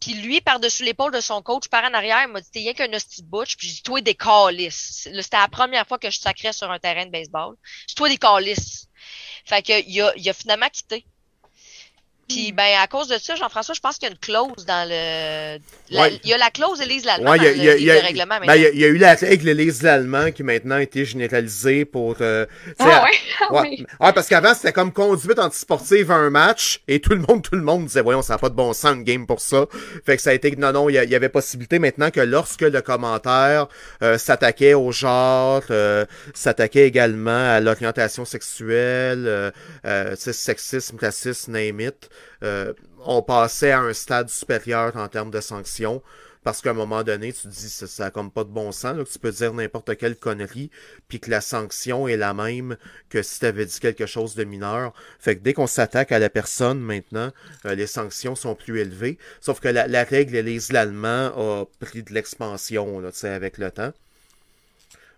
Puis 0.01 0.15
lui, 0.15 0.41
par-dessus 0.41 0.85
l'épaule 0.85 1.13
de 1.13 1.21
son 1.21 1.43
coach, 1.43 1.69
par 1.69 1.85
en 1.85 1.93
arrière, 1.93 2.23
il 2.25 2.33
m'a 2.33 2.41
dit, 2.41 2.49
t'es 2.51 2.61
rien 2.61 2.73
qu'un 2.73 2.93
hostie 2.93 3.23
de 3.23 3.27
butch. 3.29 3.57
Puis 3.57 3.69
j'ai 3.69 3.75
dit, 3.75 3.83
toi, 3.83 4.01
des 4.01 4.15
calices. 4.15 5.09
Là, 5.13 5.23
C'était 5.23 5.37
la 5.37 5.49
première 5.49 5.87
fois 5.87 5.99
que 5.99 6.09
je 6.11 6.19
sacrais 6.19 6.53
sur 6.53 6.71
un 6.71 6.79
terrain 6.79 7.05
de 7.05 7.11
baseball. 7.11 7.57
J'ai 7.81 7.87
dit, 7.89 7.95
toi, 7.95 8.09
des 8.09 8.19
calices. 8.19 8.88
Fait 9.49 9.63
que, 9.63 9.89
il 9.89 10.01
a, 10.03 10.13
il 10.17 10.29
a 10.29 10.35
finalement 10.35 10.69
quitté. 10.69 11.07
Puis, 12.29 12.53
ben, 12.53 12.77
à 12.79 12.87
cause 12.87 13.09
de 13.09 13.17
ça, 13.19 13.35
Jean-François, 13.37 13.75
je 13.75 13.81
pense 13.81 13.97
qu'il 13.97 14.07
y 14.07 14.11
a 14.11 14.13
une 14.13 14.19
clause 14.19 14.67
dans 14.67 14.87
le... 14.87 15.59
la- 15.91 16.03
Ouais. 16.03 16.21
Il 16.25 16.29
y 16.29 16.35
a 16.35 16.37
la 16.37 16.51
clause 16.51 16.79
Élise 16.83 17.07
Lallemand 17.07 17.31
Ouais, 17.31 17.39
dans 17.39 17.45
il 17.45 17.47
y 17.47 17.49
a- 17.49 17.55
il 17.55 17.63
y 17.65 17.69
a- 17.71 17.75
le 17.75 17.81
il 17.81 17.85
y 17.87 17.91
a- 17.91 17.95
livre 17.95 18.03
de 18.03 18.07
règlement. 18.07 18.39
Ben, 18.47 18.55
il 18.57 18.63
y, 18.63 18.67
a- 18.67 18.71
il 18.71 18.79
y 18.79 18.85
a 18.85 18.89
eu 18.89 18.99
la 18.99 19.15
règle 19.15 19.47
l'Élise 19.47 19.83
l'allemand 19.83 20.31
qui 20.31 20.43
maintenant 20.43 20.75
a 20.75 20.83
été 20.83 21.07
généralisée 21.07 21.87
pour. 21.87 22.17
euh, 22.21 22.45
tu 22.65 22.71
sais, 22.71 22.75
Ah 22.81 23.03
ouais? 23.05 23.11
Ah 23.41 23.53
Ouais, 23.55 23.61
oui. 23.63 23.87
Ouais, 23.99 24.13
parce 24.13 24.29
qu'avant, 24.29 24.53
c'était 24.53 24.75
comme 24.75 24.93
conduite 24.93 25.39
antisportive 25.39 26.11
à 26.11 26.17
un 26.17 26.29
match, 26.29 26.81
et 26.87 27.01
tout 27.01 27.11
le 27.15 27.21
monde, 27.27 27.43
tout 27.43 27.55
le 27.55 27.63
monde 27.63 27.87
disait, 27.87 28.03
voyons, 28.03 28.21
ça 28.21 28.35
n'a 28.35 28.39
pas 28.39 28.51
de 28.51 28.55
bon 28.55 28.75
sens, 28.75 28.95
une 28.97 29.05
game 29.05 29.27
pour 29.27 29.41
ça. 29.41 29.65
Fait 30.05 30.17
que 30.17 30.23
ça 30.23 30.31
a 30.31 30.35
été 30.35 30.51
que 30.51 30.61
non, 30.61 30.73
non, 30.73 30.91
il 30.91 30.97
y, 30.97 31.15
avait 31.15 31.29
possibilité 31.31 31.79
maintenant 31.79 32.11
que 32.11 32.21
lorsque 32.21 32.61
le 32.61 32.83
commentaire 32.83 33.69
euh, 34.03 34.19
s'attaquait 34.19 34.75
au 34.75 34.93
genre, 34.93 35.63
euh, 35.71 36.05
s'attaquait 36.35 36.87
également 36.87 37.31
à 37.55 37.61
l'orientation 37.61 38.27
sexuelle, 38.27 39.25
euh, 39.27 39.51
euh, 39.87 40.11
tu 40.17 40.23
sais, 40.25 40.33
sexisme, 40.35 40.99
racisme, 41.01 41.53
name 41.53 41.81
it, 41.81 42.11
euh, 42.43 42.73
on 43.05 43.23
passait 43.23 43.71
à 43.71 43.81
un 43.81 43.93
stade 43.93 44.29
supérieur 44.29 44.97
en 44.97 45.09
termes 45.09 45.31
de 45.31 45.41
sanctions. 45.41 46.03
Parce 46.45 46.63
qu'à 46.63 46.71
un 46.71 46.75
moment 46.75 47.03
donné, 47.03 47.33
tu 47.33 47.43
te 47.43 47.49
dis, 47.49 47.69
ça, 47.69 47.87
ça 47.87 48.07
a 48.07 48.11
comme 48.11 48.31
pas 48.31 48.45
de 48.45 48.49
bon 48.49 48.73
sens, 48.73 48.97
là, 48.97 49.05
que 49.05 49.11
tu 49.11 49.19
peux 49.19 49.33
dire 49.33 49.53
n'importe 49.53 49.97
quelle 49.99 50.17
connerie, 50.17 50.71
puis 51.09 51.21
que 51.21 51.31
la 51.31 51.41
sanction 51.41 52.09
est 52.09 52.17
la 52.17 52.33
même 52.33 52.77
que 53.11 53.23
si 53.23 53.41
tu 53.41 53.47
avais 53.47 53.67
dit 53.67 53.79
quelque 53.81 54.07
chose 54.07 54.35
de 54.35 54.45
mineur. 54.45 54.95
Fait 55.19 55.37
que 55.37 55.43
dès 55.43 55.53
qu'on 55.53 55.67
s'attaque 55.67 56.13
à 56.13 56.19
la 56.19 56.31
personne 56.31 56.81
maintenant, 56.81 57.33
euh, 57.67 57.75
les 57.75 57.89
sanctions 57.89 58.35
sont 58.35 58.55
plus 58.55 58.81
élevées. 58.81 59.19
Sauf 59.41 59.61
que 59.61 59.69
la, 59.69 59.89
la 59.89 60.05
règle, 60.05 60.37
Élise 60.37 60.73
l'allemand 60.73 61.33
a 61.37 61.65
pris 61.81 62.03
de 62.03 62.15
l'expansion, 62.15 63.01
là, 63.01 63.11
tu 63.13 63.19
sais, 63.19 63.29
avec 63.29 63.59
le 63.59 63.71
temps. 63.71 63.93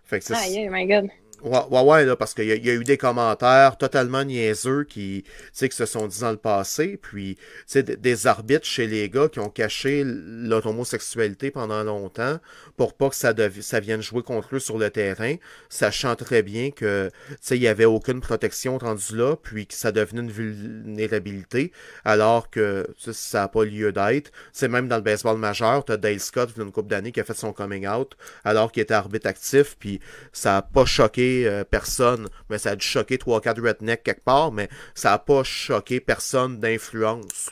Fait 0.03 0.19
que 0.19 0.25
c'est... 0.25 0.33
Aïe, 0.33 0.67
my 0.69 0.85
god. 0.85 1.09
Ouais, 1.43 1.81
ouais, 1.81 2.05
là, 2.05 2.15
parce 2.15 2.35
qu'il 2.35 2.45
y, 2.45 2.51
a- 2.69 2.73
eu 2.73 2.83
des 2.83 2.97
commentaires 2.97 3.75
totalement 3.77 4.23
niaiseux 4.23 4.83
qui, 4.83 5.23
tu 5.57 5.67
qui 5.69 5.75
se 5.75 5.85
sont 5.87 6.05
dit 6.05 6.19
dans 6.19 6.29
le 6.31 6.37
passé, 6.37 6.97
puis, 7.01 7.35
tu 7.35 7.41
sais, 7.65 7.83
des- 7.83 8.27
arbitres 8.27 8.65
chez 8.65 8.85
les 8.85 9.09
gars 9.09 9.27
qui 9.27 9.39
ont 9.39 9.49
caché 9.49 10.03
l'homosexualité 10.05 11.49
pendant 11.49 11.83
longtemps 11.83 12.37
pour 12.77 12.93
pas 12.93 13.09
que 13.09 13.15
ça, 13.15 13.33
vienne 13.79 14.01
jouer 14.01 14.21
contre 14.21 14.55
eux 14.55 14.59
sur 14.59 14.77
le 14.77 14.89
terrain, 14.91 15.35
sachant 15.69 16.15
très 16.15 16.43
bien 16.43 16.69
que, 16.69 17.09
tu 17.43 17.55
il 17.55 17.61
y 17.63 17.67
avait 17.67 17.85
aucune 17.85 18.21
protection 18.21 18.77
rendue 18.77 19.15
là, 19.15 19.35
puis 19.35 19.65
que 19.65 19.73
ça 19.73 19.91
devenait 19.91 20.21
une 20.21 20.31
vulnérabilité, 20.31 21.71
alors 22.05 22.49
que, 22.51 22.87
tu 23.03 23.13
ça 23.13 23.41
n'a 23.41 23.47
pas 23.47 23.65
lieu 23.65 23.91
d'être. 23.91 24.31
C'est 24.53 24.67
même 24.67 24.87
dans 24.87 24.97
le 24.97 25.01
baseball 25.01 25.37
majeur, 25.37 25.85
t'as 25.85 25.97
Dale 25.97 26.19
Scott, 26.19 26.51
une 26.57 26.71
couple 26.71 26.89
d'années, 26.89 27.11
qui 27.11 27.19
a 27.19 27.23
fait 27.23 27.33
son 27.33 27.51
coming 27.53 27.87
out, 27.87 28.15
alors 28.43 28.71
qu'il 28.71 28.83
était 28.83 28.93
arbitre 28.93 29.27
actif, 29.27 29.75
puis 29.79 29.99
ça 30.31 30.57
a 30.57 30.61
pas 30.61 30.85
choqué 30.85 31.30
euh, 31.45 31.63
personne, 31.63 32.27
mais 32.49 32.57
ça 32.57 32.71
a 32.71 32.75
dû 32.75 32.85
choquer 32.85 33.17
trois 33.17 33.41
quatre 33.41 33.61
rednecks 33.61 34.03
quelque 34.03 34.23
part, 34.23 34.51
mais 34.51 34.69
ça 34.95 35.13
a 35.13 35.19
pas 35.19 35.43
choqué 35.43 35.99
personne 35.99 36.59
d'influence. 36.59 37.51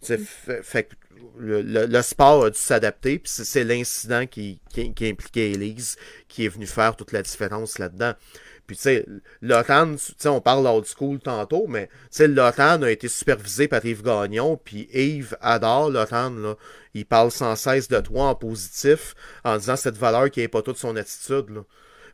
Sais, 0.00 0.18
Fait, 0.62 0.90
le, 1.36 1.62
le- 1.62 1.86
le 1.86 2.02
sport 2.02 2.44
a 2.44 2.50
dû 2.50 2.58
s'adapter, 2.58 3.18
puis 3.18 3.30
c'est- 3.30 3.44
c'est 3.44 3.64
l'incident 3.64 4.26
qui, 4.26 4.60
qui, 4.72 4.94
qui 4.94 5.08
impliquait 5.08 5.50
Elise 5.52 5.96
qui 6.28 6.44
est 6.44 6.48
venu 6.48 6.66
faire 6.66 6.94
toute 6.96 7.12
la 7.12 7.22
différence 7.22 7.78
là-dedans. 7.78 8.12
Puis 8.68 8.76
tu 8.76 8.82
sais, 8.82 9.06
Lotan, 9.40 9.94
tu 9.96 10.12
sais, 10.18 10.28
on 10.28 10.40
parle 10.42 10.66
old 10.66 10.84
school 10.86 11.18
tantôt, 11.20 11.66
mais 11.68 11.86
tu 11.86 11.94
sais, 12.10 12.28
Lotan 12.28 12.82
a 12.82 12.90
été 12.90 13.08
supervisé 13.08 13.66
par 13.66 13.84
Yves 13.84 14.02
Gagnon, 14.02 14.56
puis 14.62 14.88
Yves 14.92 15.36
adore 15.40 15.90
Lotan, 15.90 16.30
là. 16.30 16.54
Il 16.94 17.06
parle 17.06 17.30
sans 17.30 17.56
cesse 17.56 17.88
de 17.88 17.98
toi 18.00 18.24
en 18.28 18.34
positif, 18.34 19.14
en 19.44 19.56
disant 19.56 19.76
cette 19.76 19.96
valeur 19.96 20.30
qui 20.30 20.40
n'est 20.40 20.48
pas 20.48 20.62
toute 20.62 20.78
son 20.78 20.96
attitude, 20.96 21.48
là. 21.50 21.62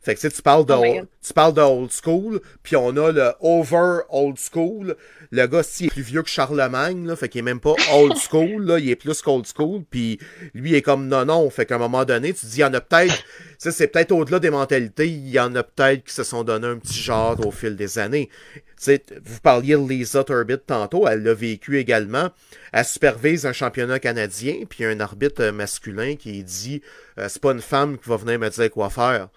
Fait 0.04 0.14
que 0.14 0.20
tu 0.20 0.28
sais, 0.28 0.36
tu 0.36 0.42
parles 0.42 0.66
de, 0.66 0.74
Oh 0.74 1.06
tu 1.26 1.32
parles 1.32 1.54
de 1.54 1.62
old 1.62 1.90
school, 1.90 2.40
puis 2.62 2.76
on 2.76 2.94
a 2.98 3.10
le 3.10 3.32
over 3.40 4.00
old 4.10 4.36
school. 4.38 4.96
Le 5.30 5.46
gars, 5.46 5.62
s'il 5.62 5.86
est 5.86 5.90
plus 5.90 6.02
vieux 6.02 6.22
que 6.22 6.28
Charlemagne, 6.28 7.06
là, 7.06 7.16
fait 7.16 7.30
qu'il 7.30 7.38
est 7.38 7.42
même 7.42 7.60
pas 7.60 7.74
old 7.94 8.14
school, 8.30 8.66
là, 8.66 8.78
il 8.78 8.90
est 8.90 8.96
plus 8.96 9.22
qu'old 9.22 9.46
school, 9.46 9.82
puis 9.88 10.18
lui, 10.52 10.70
il 10.70 10.74
est 10.74 10.82
comme 10.82 11.08
non, 11.08 11.24
non. 11.24 11.48
Fait 11.48 11.64
qu'à 11.64 11.76
un 11.76 11.78
moment 11.78 12.04
donné, 12.04 12.34
tu 12.34 12.42
te 12.42 12.46
dis, 12.46 12.58
il 12.58 12.60
y 12.60 12.64
en 12.64 12.74
a 12.74 12.82
peut-être, 12.82 13.14
c'est 13.56 13.86
peut-être 13.88 14.12
au-delà 14.12 14.40
des 14.40 14.50
mentalités, 14.50 15.08
il 15.08 15.30
y 15.30 15.40
en 15.40 15.54
a 15.54 15.62
peut-être 15.62 16.04
qui 16.04 16.12
se 16.12 16.22
sont 16.22 16.44
donné 16.44 16.66
un 16.66 16.76
petit 16.76 17.00
genre 17.00 17.40
au 17.46 17.50
fil 17.50 17.74
des 17.74 17.98
années. 17.98 18.28
Tu 18.54 18.62
sais, 18.76 19.02
vous 19.24 19.40
parliez 19.40 19.76
de 19.76 19.88
Lisa 19.88 20.22
Turbid 20.22 20.66
tantôt, 20.66 21.08
elle 21.08 21.22
l'a 21.22 21.32
vécu 21.32 21.78
également. 21.78 22.28
Elle 22.74 22.84
supervise 22.84 23.46
un 23.46 23.54
championnat 23.54 23.98
canadien, 24.00 24.64
puis 24.68 24.84
un 24.84 25.00
arbitre 25.00 25.48
masculin 25.50 26.16
qui 26.16 26.44
dit 26.44 26.82
euh, 27.18 27.28
c'est 27.30 27.40
pas 27.40 27.52
une 27.52 27.62
femme 27.62 27.96
qui 27.96 28.10
va 28.10 28.16
venir 28.16 28.38
me 28.38 28.50
dire 28.50 28.70
quoi 28.70 28.90
faire. 28.90 29.28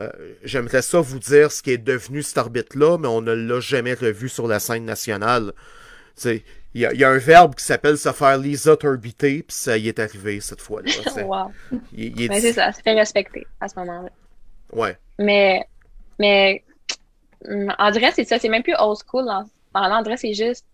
Euh, 0.00 0.10
J'aimerais 0.44 0.82
ça 0.82 1.00
vous 1.00 1.18
dire 1.18 1.50
ce 1.50 1.62
qui 1.62 1.72
est 1.72 1.78
devenu 1.78 2.22
cet 2.22 2.38
arbitre-là, 2.38 2.98
mais 2.98 3.08
on 3.08 3.20
ne 3.20 3.32
l'a 3.32 3.60
jamais 3.60 3.94
revu 3.94 4.28
sur 4.28 4.46
la 4.46 4.60
scène 4.60 4.84
nationale. 4.84 5.52
Il 6.24 6.42
y, 6.82 6.86
a, 6.86 6.92
il 6.92 7.00
y 7.00 7.04
a 7.04 7.10
un 7.10 7.18
verbe 7.18 7.54
qui 7.54 7.64
s'appelle 7.64 7.96
se 7.96 8.12
faire 8.12 8.36
Lisa 8.38 8.76
turbiter, 8.76 9.42
puis 9.42 9.56
ça 9.56 9.76
y 9.78 9.88
est 9.88 9.98
arrivé 9.98 10.40
cette 10.40 10.60
fois-là. 10.60 10.90
wow. 11.24 11.52
Il- 11.96 12.20
il 12.20 12.28
Mais 12.28 12.40
c'est 12.40 12.52
ça, 12.52 12.72
c'est 12.72 12.82
fait 12.82 12.94
respecter 12.94 13.46
à 13.60 13.68
ce 13.68 13.78
moment-là. 13.78 14.10
Ouais. 14.72 14.96
Mais, 15.18 15.66
mais, 16.18 16.62
hum, 17.48 17.72
on 17.78 17.90
dirait 17.90 18.12
c'est 18.14 18.24
ça, 18.24 18.38
c'est 18.38 18.48
même 18.48 18.62
plus 18.62 18.74
old 18.78 18.98
school. 19.06 19.24
Dans, 19.24 19.44
on 19.74 20.02
dirait 20.02 20.16
c'est 20.16 20.34
juste 20.34 20.64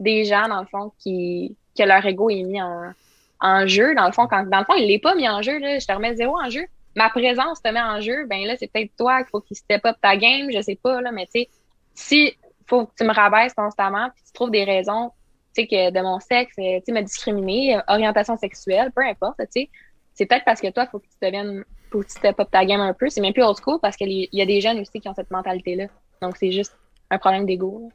des 0.00 0.24
gens, 0.24 0.48
dans 0.48 0.60
le 0.60 0.66
fond, 0.66 0.92
qui, 0.98 1.56
que 1.78 1.84
leur 1.84 2.04
ego 2.04 2.30
est 2.30 2.42
mis 2.42 2.60
en, 2.60 2.92
en 3.40 3.66
jeu. 3.66 3.94
Dans 3.94 4.06
le 4.06 4.12
fond, 4.12 4.26
quand, 4.26 4.44
dans 4.48 4.58
le 4.58 4.64
fond, 4.64 4.74
il 4.74 4.86
l'est 4.88 4.98
pas 4.98 5.14
mis 5.14 5.28
en 5.28 5.40
jeu, 5.40 5.58
là. 5.60 5.78
Je 5.78 5.86
te 5.86 5.92
remets 5.92 6.16
zéro 6.16 6.36
en 6.38 6.50
jeu. 6.50 6.64
Ma 6.96 7.10
présence 7.10 7.60
te 7.62 7.68
met 7.68 7.82
en 7.82 8.00
jeu, 8.00 8.26
ben 8.26 8.46
là, 8.46 8.54
c'est 8.56 8.70
peut-être 8.72 8.94
toi 8.96 9.18
qu'il 9.22 9.30
faut 9.30 9.40
qu'il 9.40 9.56
step 9.56 9.84
up 9.84 9.96
ta 10.00 10.16
game, 10.16 10.50
je 10.52 10.60
sais 10.62 10.78
pas, 10.80 11.00
là, 11.00 11.10
mais 11.12 11.26
tu 11.26 11.40
sais, 11.40 11.48
si 11.94 12.36
faut 12.66 12.86
que 12.86 12.92
tu 12.96 13.04
me 13.04 13.12
rabaisses 13.12 13.54
constamment, 13.54 14.10
puis 14.14 14.22
tu 14.26 14.32
trouves 14.32 14.50
des 14.50 14.64
raisons, 14.64 15.10
tu 15.54 15.62
sais, 15.62 15.66
que 15.66 15.90
de 15.90 16.00
mon 16.00 16.20
sexe, 16.20 16.54
euh, 16.58 16.78
tu 16.78 16.84
sais, 16.86 16.92
me 16.92 17.02
discriminer, 17.02 17.76
euh, 17.76 17.80
orientation 17.88 18.36
sexuelle, 18.36 18.92
peu 18.94 19.02
importe, 19.02 19.38
tu 19.38 19.46
sais, 19.50 19.70
c'est 20.14 20.26
peut-être 20.26 20.44
parce 20.44 20.60
que 20.60 20.70
toi, 20.70 20.86
faut 20.86 21.00
que 21.00 21.06
tu 21.06 21.16
deviennes, 21.20 21.64
faut 21.90 22.00
que 22.00 22.06
tu 22.06 22.12
step 22.12 22.38
up 22.40 22.48
ta 22.50 22.64
game 22.64 22.80
un 22.80 22.94
peu. 22.94 23.08
C'est 23.08 23.20
même 23.20 23.32
plus 23.32 23.42
old 23.42 23.58
school 23.58 23.78
parce 23.82 23.96
qu'il 23.96 24.28
y 24.32 24.42
a 24.42 24.46
des 24.46 24.60
jeunes 24.60 24.78
aussi 24.78 25.00
qui 25.00 25.08
ont 25.08 25.14
cette 25.14 25.30
mentalité-là. 25.30 25.86
Donc, 26.22 26.36
c'est 26.36 26.52
juste 26.52 26.76
un 27.10 27.18
problème 27.18 27.46
d'ego. 27.46 27.90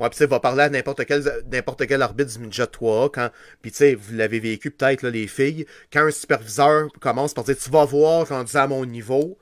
Ouais, 0.00 0.08
sais, 0.12 0.26
va 0.26 0.40
parler 0.40 0.62
à 0.62 0.68
n'importe 0.70 1.04
quel, 1.04 1.22
n'importe 1.52 1.86
quel 1.86 2.02
arbitre 2.02 2.32
du 2.32 2.38
midget 2.38 2.66
3 2.66 3.10
quand, 3.12 3.30
pis 3.62 3.70
tu 3.70 3.76
sais, 3.78 3.94
vous 3.94 4.14
l'avez 4.14 4.40
vécu 4.40 4.70
peut-être, 4.70 5.06
les 5.06 5.26
filles, 5.26 5.66
quand 5.92 6.06
un 6.06 6.10
superviseur 6.10 6.88
commence 7.00 7.34
par 7.34 7.44
dire, 7.44 7.56
tu 7.58 7.70
vas 7.70 7.84
voir, 7.84 8.26
rendu 8.28 8.56
à 8.56 8.66
mon 8.66 8.86
niveau, 8.86 9.38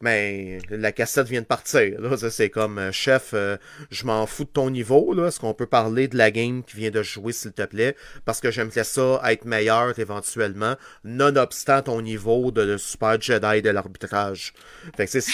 mais 0.00 0.58
la 0.70 0.92
cassette 0.92 1.28
vient 1.28 1.42
de 1.42 1.46
partir, 1.46 2.00
là, 2.00 2.16
c'est 2.30 2.50
comme, 2.50 2.78
euh, 2.78 2.90
chef, 2.90 3.32
euh, 3.34 3.56
je 3.90 4.04
m'en 4.06 4.26
fous 4.26 4.44
de 4.44 4.48
ton 4.48 4.70
niveau, 4.70 5.14
là, 5.14 5.28
est-ce 5.28 5.38
qu'on 5.38 5.54
peut 5.54 5.66
parler 5.66 6.08
de 6.08 6.16
la 6.16 6.30
game 6.30 6.64
qui 6.64 6.76
vient 6.76 6.90
de 6.90 7.02
jouer, 7.02 7.32
s'il 7.32 7.52
te 7.52 7.62
plaît, 7.62 7.94
parce 8.24 8.40
que 8.40 8.50
j'aimerais 8.50 8.84
ça 8.84 9.20
être 9.26 9.44
meilleur, 9.44 9.96
éventuellement, 9.98 10.74
nonobstant 11.04 11.82
ton 11.82 12.00
niveau 12.02 12.50
de, 12.50 12.76
super 12.78 13.20
Jedi 13.20 13.62
de 13.62 13.70
l'arbitrage. 13.70 14.54
Fait 14.96 15.04
que, 15.06 15.20
c'est- 15.20 15.30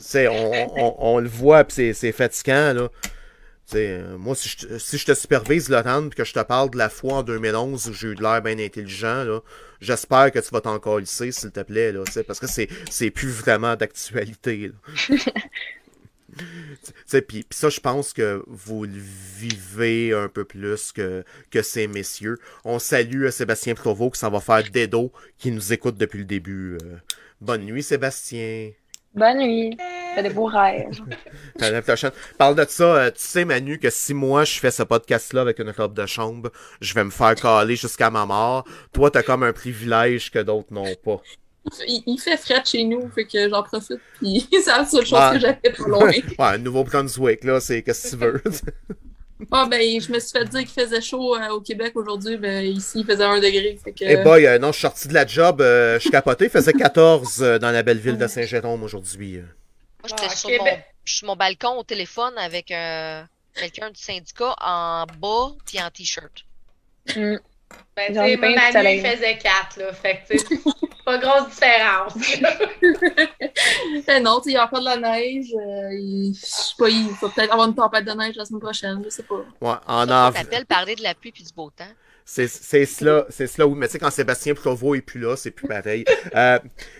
c'est, 0.00 0.28
on, 0.28 0.52
on, 0.78 0.94
on 0.98 1.18
le 1.18 1.28
voit, 1.28 1.64
pis 1.64 1.74
c'est, 1.74 1.92
c'est 1.94 2.12
fatigant, 2.12 2.72
là. 2.74 2.88
Euh, 3.74 4.16
moi, 4.18 4.34
si 4.34 4.48
je, 4.48 4.56
te- 4.66 4.78
si 4.78 4.98
je 4.98 5.06
te 5.06 5.14
supervise, 5.14 5.68
Laurent, 5.68 6.08
puis 6.08 6.16
que 6.16 6.24
je 6.24 6.32
te 6.32 6.40
parle 6.40 6.70
de 6.70 6.78
la 6.78 6.88
fois 6.88 7.14
en 7.14 7.22
2011 7.22 7.88
où 7.88 7.92
j'ai 7.92 8.08
eu 8.08 8.14
de 8.14 8.22
l'air 8.22 8.42
bien 8.42 8.58
intelligent, 8.58 9.40
j'espère 9.80 10.30
que 10.32 10.38
tu 10.38 10.50
vas 10.50 10.60
t'en 10.60 10.78
colisser, 10.78 11.32
s'il 11.32 11.50
te 11.50 11.60
plaît, 11.60 11.92
là, 11.92 12.02
parce 12.26 12.40
que 12.40 12.46
c'est, 12.46 13.10
plus 13.10 13.30
vraiment 13.30 13.76
d'actualité. 13.76 14.72
puis 17.28 17.46
ça, 17.50 17.68
je 17.68 17.80
pense 17.80 18.12
que 18.12 18.42
vous 18.46 18.84
le 18.84 18.98
vivez 19.36 20.12
un 20.12 20.28
peu 20.28 20.44
plus 20.44 20.92
que, 20.92 21.24
que 21.50 21.62
ces 21.62 21.86
messieurs. 21.86 22.38
On 22.64 22.78
salue 22.78 23.24
euh, 23.24 23.30
Sébastien 23.30 23.74
Provost 23.74 24.14
qui 24.14 24.20
s'en 24.20 24.30
va 24.30 24.40
faire 24.40 24.62
Dedo, 24.70 25.12
qui 25.38 25.50
nous 25.50 25.72
écoute 25.72 25.96
depuis 25.96 26.18
le 26.18 26.24
début. 26.24 26.78
Euh, 26.82 26.96
bonne 27.40 27.62
nuit, 27.64 27.82
Sébastien. 27.82 28.70
Bonne 29.14 29.38
nuit. 29.38 29.76
Fais 30.14 30.22
des 30.22 30.30
beaux 30.30 30.46
rêves. 30.46 31.00
Parle 32.38 32.54
de 32.54 32.64
ça, 32.68 32.84
euh, 32.84 33.10
tu 33.10 33.16
sais, 33.18 33.44
Manu, 33.44 33.78
que 33.78 33.90
si 33.90 34.14
moi 34.14 34.44
je 34.44 34.58
fais 34.58 34.70
ce 34.70 34.82
podcast-là 34.82 35.42
avec 35.42 35.58
une 35.58 35.70
robe 35.70 35.94
de 35.94 36.06
chambre, 36.06 36.50
je 36.80 36.94
vais 36.94 37.04
me 37.04 37.10
faire 37.10 37.34
caler 37.34 37.76
jusqu'à 37.76 38.10
ma 38.10 38.24
mort. 38.26 38.64
Toi, 38.92 39.10
t'as 39.10 39.22
comme 39.22 39.42
un 39.42 39.52
privilège 39.52 40.30
que 40.30 40.38
d'autres 40.38 40.72
n'ont 40.72 40.94
pas. 41.04 41.20
Il, 41.86 42.02
il 42.06 42.18
fait 42.18 42.36
fret 42.36 42.62
chez 42.64 42.84
nous, 42.84 43.08
fait 43.14 43.24
que 43.24 43.48
j'en 43.48 43.62
profite, 43.62 44.00
puis 44.18 44.48
c'est 44.52 44.66
la 44.66 44.84
seule 44.84 45.06
chose 45.06 45.18
Ouais. 45.18 45.32
que 45.34 45.38
j'avais 45.40 45.72
pas 45.76 45.86
loin. 45.86 46.10
ouais, 46.38 46.58
Nouveau-Brunswick, 46.58 47.44
là, 47.44 47.60
c'est 47.60 47.82
qu'est-ce 47.82 48.16
que 48.16 48.16
tu 48.16 48.16
veux. 48.16 48.42
Ah 49.50 49.66
ben, 49.66 49.80
je 50.00 50.12
me 50.12 50.18
suis 50.20 50.30
fait 50.30 50.44
dire 50.44 50.60
qu'il 50.60 50.68
faisait 50.82 51.00
chaud 51.00 51.34
euh, 51.36 51.48
au 51.48 51.60
Québec 51.60 51.92
aujourd'hui, 51.96 52.36
ben 52.36 52.64
ici 52.64 53.00
il 53.00 53.06
faisait 53.06 53.24
un 53.24 53.40
degré, 53.40 53.78
fait 53.82 53.92
que... 53.92 54.04
Eh 54.04 54.16
boy, 54.22 54.46
euh, 54.46 54.58
non, 54.58 54.68
je 54.68 54.72
suis 54.74 54.82
sorti 54.82 55.08
de 55.08 55.14
la 55.14 55.26
job, 55.26 55.60
euh, 55.60 55.94
je 55.94 56.00
suis 56.00 56.10
capoté. 56.10 56.44
Il 56.44 56.50
faisait 56.50 56.72
14 56.72 57.42
euh, 57.42 57.58
dans 57.58 57.70
la 57.70 57.82
belle 57.82 57.98
ville 57.98 58.16
de 58.18 58.26
Saint-Jérôme 58.26 58.82
aujourd'hui. 58.82 59.38
Moi, 59.38 59.46
j'étais 60.08 60.26
Ah, 60.30 60.36
sur, 60.36 60.48
Québec. 60.48 60.62
mon, 60.62 60.82
je 61.04 61.10
suis 61.12 61.18
sur 61.18 61.26
mon 61.28 61.36
balcon 61.36 61.76
au 61.78 61.82
téléphone 61.82 62.34
avec 62.36 62.70
euh, 62.70 63.22
quelqu'un 63.54 63.90
du 63.90 64.00
syndicat 64.00 64.54
en 64.60 65.06
bas 65.20 65.52
puis 65.66 65.80
en 65.82 65.90
t-shirt. 65.90 66.44
Hum. 67.16 67.38
Ben, 67.96 68.06
tu 68.08 68.14
sais, 68.14 68.36
Manu, 68.36 68.96
il 68.96 69.06
faisait 69.06 69.38
4, 69.38 69.76
là. 69.78 69.92
Fait 69.92 70.22
que, 70.28 70.32
tu 70.32 70.38
sais, 70.38 70.60
pas 71.04 71.18
grosse 71.18 71.48
différence. 71.50 72.14
Non, 74.22 74.38
tu 74.40 74.44
sais, 74.44 74.50
il 74.52 74.56
va 74.56 74.68
faire 74.68 74.80
de 74.80 74.84
la 74.84 74.96
neige, 74.96 75.46
euh, 75.54 75.88
il... 75.92 76.34
je 76.34 76.40
sais 76.46 76.74
pas, 76.78 76.88
il 76.88 77.08
va 77.20 77.28
peut-être 77.28 77.52
avoir 77.52 77.68
une 77.68 77.74
tempête 77.74 78.04
de 78.04 78.12
neige 78.12 78.34
la 78.36 78.44
semaine 78.44 78.60
prochaine, 78.60 79.02
je 79.04 79.10
sais 79.10 79.22
pas. 79.24 79.34
Ouais, 79.60 79.74
en 79.86 80.06
Ça, 80.06 80.26
av- 80.26 80.34
on 80.36 80.40
appelle 80.40 80.66
parler 80.66 80.94
de 80.94 81.02
la 81.02 81.14
pluie 81.14 81.32
puis 81.32 81.42
du 81.42 81.52
beau 81.52 81.70
temps. 81.70 81.84
C'est 82.24 82.46
c'est 82.46 82.86
cela, 82.86 83.24
c'est 83.30 83.48
cela, 83.48 83.66
oui. 83.66 83.74
Mais 83.76 83.86
tu 83.88 83.92
sais, 83.92 83.98
quand 83.98 84.10
Sébastien 84.10 84.54
Provost 84.54 84.96
est 84.98 85.02
plus 85.02 85.20
là, 85.20 85.36
c'est 85.36 85.50
plus 85.50 85.66
pareil. 85.66 86.04
Euh, 86.36 86.58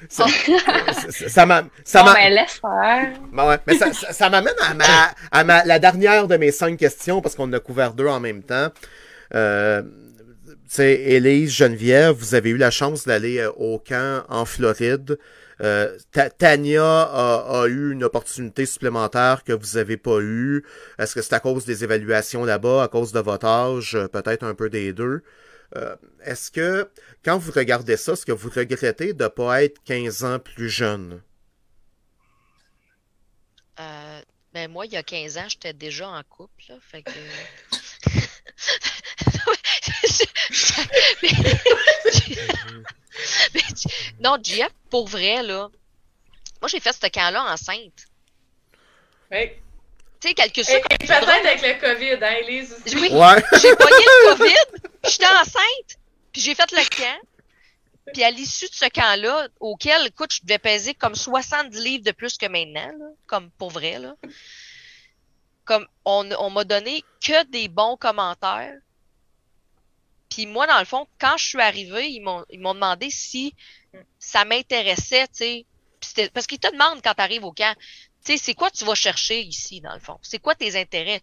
ça 0.09 0.27
ça- 0.27 1.09
ça 1.29 1.47
m'a- 1.47 1.63
ça 1.85 2.03
Bon, 2.03 2.13
m'a- 2.13 2.29
laisse 2.29 2.61
faire. 2.61 3.13
Ouais, 3.33 3.59
mais 3.67 3.75
ça, 3.77 3.93
ça, 3.93 4.13
ça 4.13 4.31
m'amène 4.31 4.55
à, 4.61 4.75
ma, 4.75 4.85
à 5.31 5.45
ma, 5.45 5.65
la 5.65 5.79
dernière 5.79 6.27
de 6.27 6.37
mes 6.37 6.51
cinq 6.51 6.77
questions, 6.77 7.23
parce 7.23 7.37
qu'on 7.37 7.45
en 7.45 7.53
a 7.53 7.61
couvert 7.61 7.93
deux 7.93 8.09
en 8.09 8.19
même 8.21 8.43
temps. 8.43 8.69
Euh, 9.35 9.83
sais, 10.77 10.95
Élise, 10.95 11.51
Geneviève, 11.55 12.15
vous 12.17 12.35
avez 12.35 12.51
eu 12.51 12.57
la 12.57 12.71
chance 12.71 13.05
d'aller 13.07 13.39
euh, 13.39 13.51
au 13.53 13.79
camp 13.79 14.25
en 14.29 14.45
Floride. 14.45 15.19
Euh, 15.61 15.97
Ta- 16.13 16.31
Tania 16.31 17.03
a, 17.03 17.63
a 17.63 17.67
eu 17.69 17.93
une 17.93 18.05
opportunité 18.05 18.67
supplémentaire 18.67 19.45
que 19.45 19.53
vous 19.53 19.77
avez 19.77 19.97
pas 19.97 20.19
eu. 20.21 20.65
Est-ce 20.99 21.15
que 21.15 21.23
c'est 21.23 21.35
à 21.35 21.41
cause 21.41 21.65
des 21.65 21.85
évaluations 21.85 22.45
là-bas, 22.45 22.83
à 22.85 22.89
cause 22.89 23.13
de 23.13 23.21
votre 23.21 23.47
âge, 23.47 23.95
euh, 23.95 24.09
peut-être 24.09 24.45
un 24.45 24.55
peu 24.55 24.71
des 24.71 24.93
deux? 24.93 25.23
Euh, 25.77 25.97
est-ce 26.25 26.51
que, 26.51 26.89
quand 27.25 27.39
vous 27.39 27.53
regardez 27.53 27.97
ça, 27.97 28.13
est-ce 28.13 28.27
que 28.27 28.33
vous 28.33 28.51
regrettez 28.55 29.13
de 29.15 29.29
pas 29.29 29.65
être 29.65 29.83
15 29.85 30.25
ans 30.25 30.39
plus 30.39 30.69
jeune? 30.69 31.23
Euh, 33.81 34.23
ben 34.53 34.71
moi, 34.71 34.87
il 34.87 34.93
y 34.93 34.97
a 34.97 35.03
15 35.03 35.39
ans, 35.39 35.49
j'étais 35.49 35.73
déjà 35.73 36.09
en 36.09 36.23
couple, 36.25 36.63
là, 36.69 36.77
fait 36.81 37.03
que... 37.03 37.11
Non, 44.21 44.37
Jeff, 44.43 44.71
pour 44.91 45.07
vrai, 45.09 45.43
là, 45.43 45.69
moi, 46.61 46.69
j'ai 46.69 46.81
fait 46.81 46.93
ce 46.93 47.07
camp-là 47.09 47.45
enceinte. 47.53 48.07
Oui. 49.31 49.51
Tu 50.21 50.29
sais, 50.29 50.35
Et, 50.37 50.77
et 50.77 50.81
comme 50.83 50.99
peut-être 50.99 51.47
avec 51.47 51.63
le 51.63 51.81
COVID, 51.81 52.25
hein, 52.25 52.35
Elise 52.43 52.73
aussi. 52.75 52.97
Oui, 52.97 53.09
Ouais. 53.11 53.43
j'ai 53.61 53.75
pogné 53.75 54.05
le 54.05 54.37
COVID, 54.37 54.89
j'étais 55.05 55.27
enceinte, 55.27 55.99
puis 56.33 56.41
j'ai 56.41 56.55
fait 56.55 56.71
le 56.71 56.85
camp. 56.97 57.21
Puis 58.13 58.23
à 58.23 58.31
l'issue 58.31 58.69
de 58.69 58.75
ce 58.75 58.89
camp-là, 58.89 59.49
auquel, 59.61 60.07
écoute, 60.07 60.33
je 60.35 60.41
devais 60.43 60.59
peser 60.59 60.95
comme 60.95 61.15
70 61.15 61.77
livres 61.81 62.05
de 62.05 62.13
plus 62.13 62.37
que 62.37 62.47
maintenant, 62.47 62.93
là, 62.99 63.07
comme 63.27 63.51
pour 63.53 63.71
vrai, 63.71 63.99
là. 63.99 64.15
Comme 65.65 65.87
on, 66.05 66.29
on 66.39 66.51
m'a 66.51 66.65
donné 66.65 67.05
que 67.25 67.45
des 67.47 67.69
bons 67.69 67.97
commentaires. 67.97 68.75
Puis 70.33 70.47
moi, 70.47 70.67
dans 70.67 70.79
le 70.79 70.85
fond, 70.85 71.07
quand 71.19 71.37
je 71.37 71.45
suis 71.47 71.61
arrivée, 71.61 72.09
ils 72.09 72.21
m'ont 72.21 72.45
ils 72.51 72.61
m'ont 72.61 72.75
demandé 72.75 73.11
si 73.11 73.55
ça 74.19 74.45
m'intéressait, 74.45 75.27
tu 75.29 75.65
sais. 76.01 76.31
Parce 76.33 76.47
qu'ils 76.47 76.59
te 76.59 76.71
demandent 76.73 77.03
quand 77.03 77.15
tu 77.15 77.21
arrives 77.23 77.45
au 77.45 77.53
camp, 77.53 77.75
tu 78.25 78.33
sais, 78.33 78.39
c'est 78.39 78.55
quoi 78.55 78.71
tu 78.71 78.85
vas 78.85 78.95
chercher 78.95 79.41
ici, 79.43 79.81
dans 79.81 79.93
le 79.95 80.01
fond? 80.01 80.19
C'est 80.23 80.39
quoi 80.39 80.55
tes 80.55 80.81
intérêts? 80.81 81.21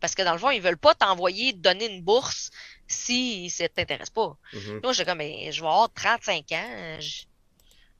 Parce 0.00 0.14
que 0.14 0.22
dans 0.22 0.32
le 0.32 0.38
fond, 0.38 0.50
ils 0.50 0.62
veulent 0.62 0.78
pas 0.78 0.94
t'envoyer, 0.94 1.52
te 1.52 1.58
donner 1.58 1.86
une 1.86 2.02
bourse 2.02 2.50
si 2.86 3.50
ça 3.50 3.68
t'intéresse 3.68 4.10
pas. 4.10 4.36
Mhm. 4.52 4.80
Moi, 4.82 4.92
j'étais 4.92 5.10
comme, 5.10 5.18
mais 5.18 5.52
je 5.52 5.60
vais 5.60 5.66
avoir 5.66 5.92
35 5.92 6.50
ans. 6.52 6.96
je- 7.00 7.22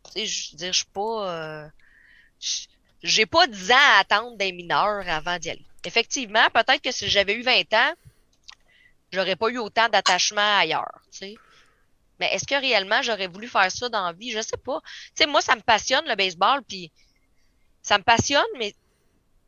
Tu 0.04 0.12
sais, 0.12 0.26
je 0.26 0.50
veux 0.52 0.56
dire, 0.58 0.72
je 0.72 0.78
suis 0.78 0.86
pas. 0.86 1.30
euh, 1.34 1.68
je- 2.40 2.66
J'ai 3.02 3.26
pas 3.26 3.46
10 3.46 3.70
ans 3.70 3.76
à 3.96 4.00
attendre 4.00 4.36
des 4.36 4.50
mineurs 4.52 5.08
avant 5.08 5.38
d'y 5.38 5.50
aller. 5.50 5.64
Effectivement, 5.84 6.48
peut-être 6.52 6.80
que 6.82 6.90
si 6.90 7.08
j'avais 7.08 7.34
eu 7.34 7.42
20 7.42 7.72
ans, 7.74 7.92
j'aurais 9.12 9.36
pas 9.36 9.48
eu 9.48 9.58
autant 9.58 9.88
d'attachement 9.88 10.58
ailleurs, 10.58 11.02
tu. 11.10 11.36
Mais 12.18 12.34
est-ce 12.34 12.46
que 12.46 12.54
réellement 12.54 13.02
j'aurais 13.02 13.28
voulu 13.28 13.48
faire 13.48 13.70
ça 13.70 13.88
dans 13.88 14.06
la 14.06 14.12
vie? 14.12 14.32
Je 14.32 14.40
sais 14.40 14.56
pas. 14.56 14.80
Tu 14.80 15.12
sais, 15.22 15.26
moi, 15.26 15.40
ça 15.40 15.54
me 15.54 15.60
passionne 15.60 16.06
le 16.06 16.16
baseball, 16.16 16.62
puis 16.66 16.90
ça 17.82 17.96
me 17.98 18.02
passionne, 18.02 18.42
mais, 18.58 18.74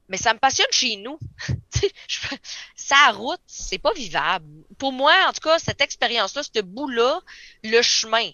mais 0.09 0.17
ça 0.17 0.33
me 0.35 0.39
passionne 0.39 0.71
chez 0.71 0.97
nous. 0.97 1.19
Sa 2.77 3.11
route, 3.11 3.41
c'est 3.47 3.79
pas 3.79 3.93
vivable. 3.93 4.47
Pour 4.79 4.93
moi, 4.93 5.13
en 5.29 5.33
tout 5.33 5.41
cas, 5.41 5.59
cette 5.59 5.81
expérience-là, 5.81 6.43
ce 6.43 6.61
bout-là, 6.61 7.21
le 7.65 7.83
chemin, 7.83 8.31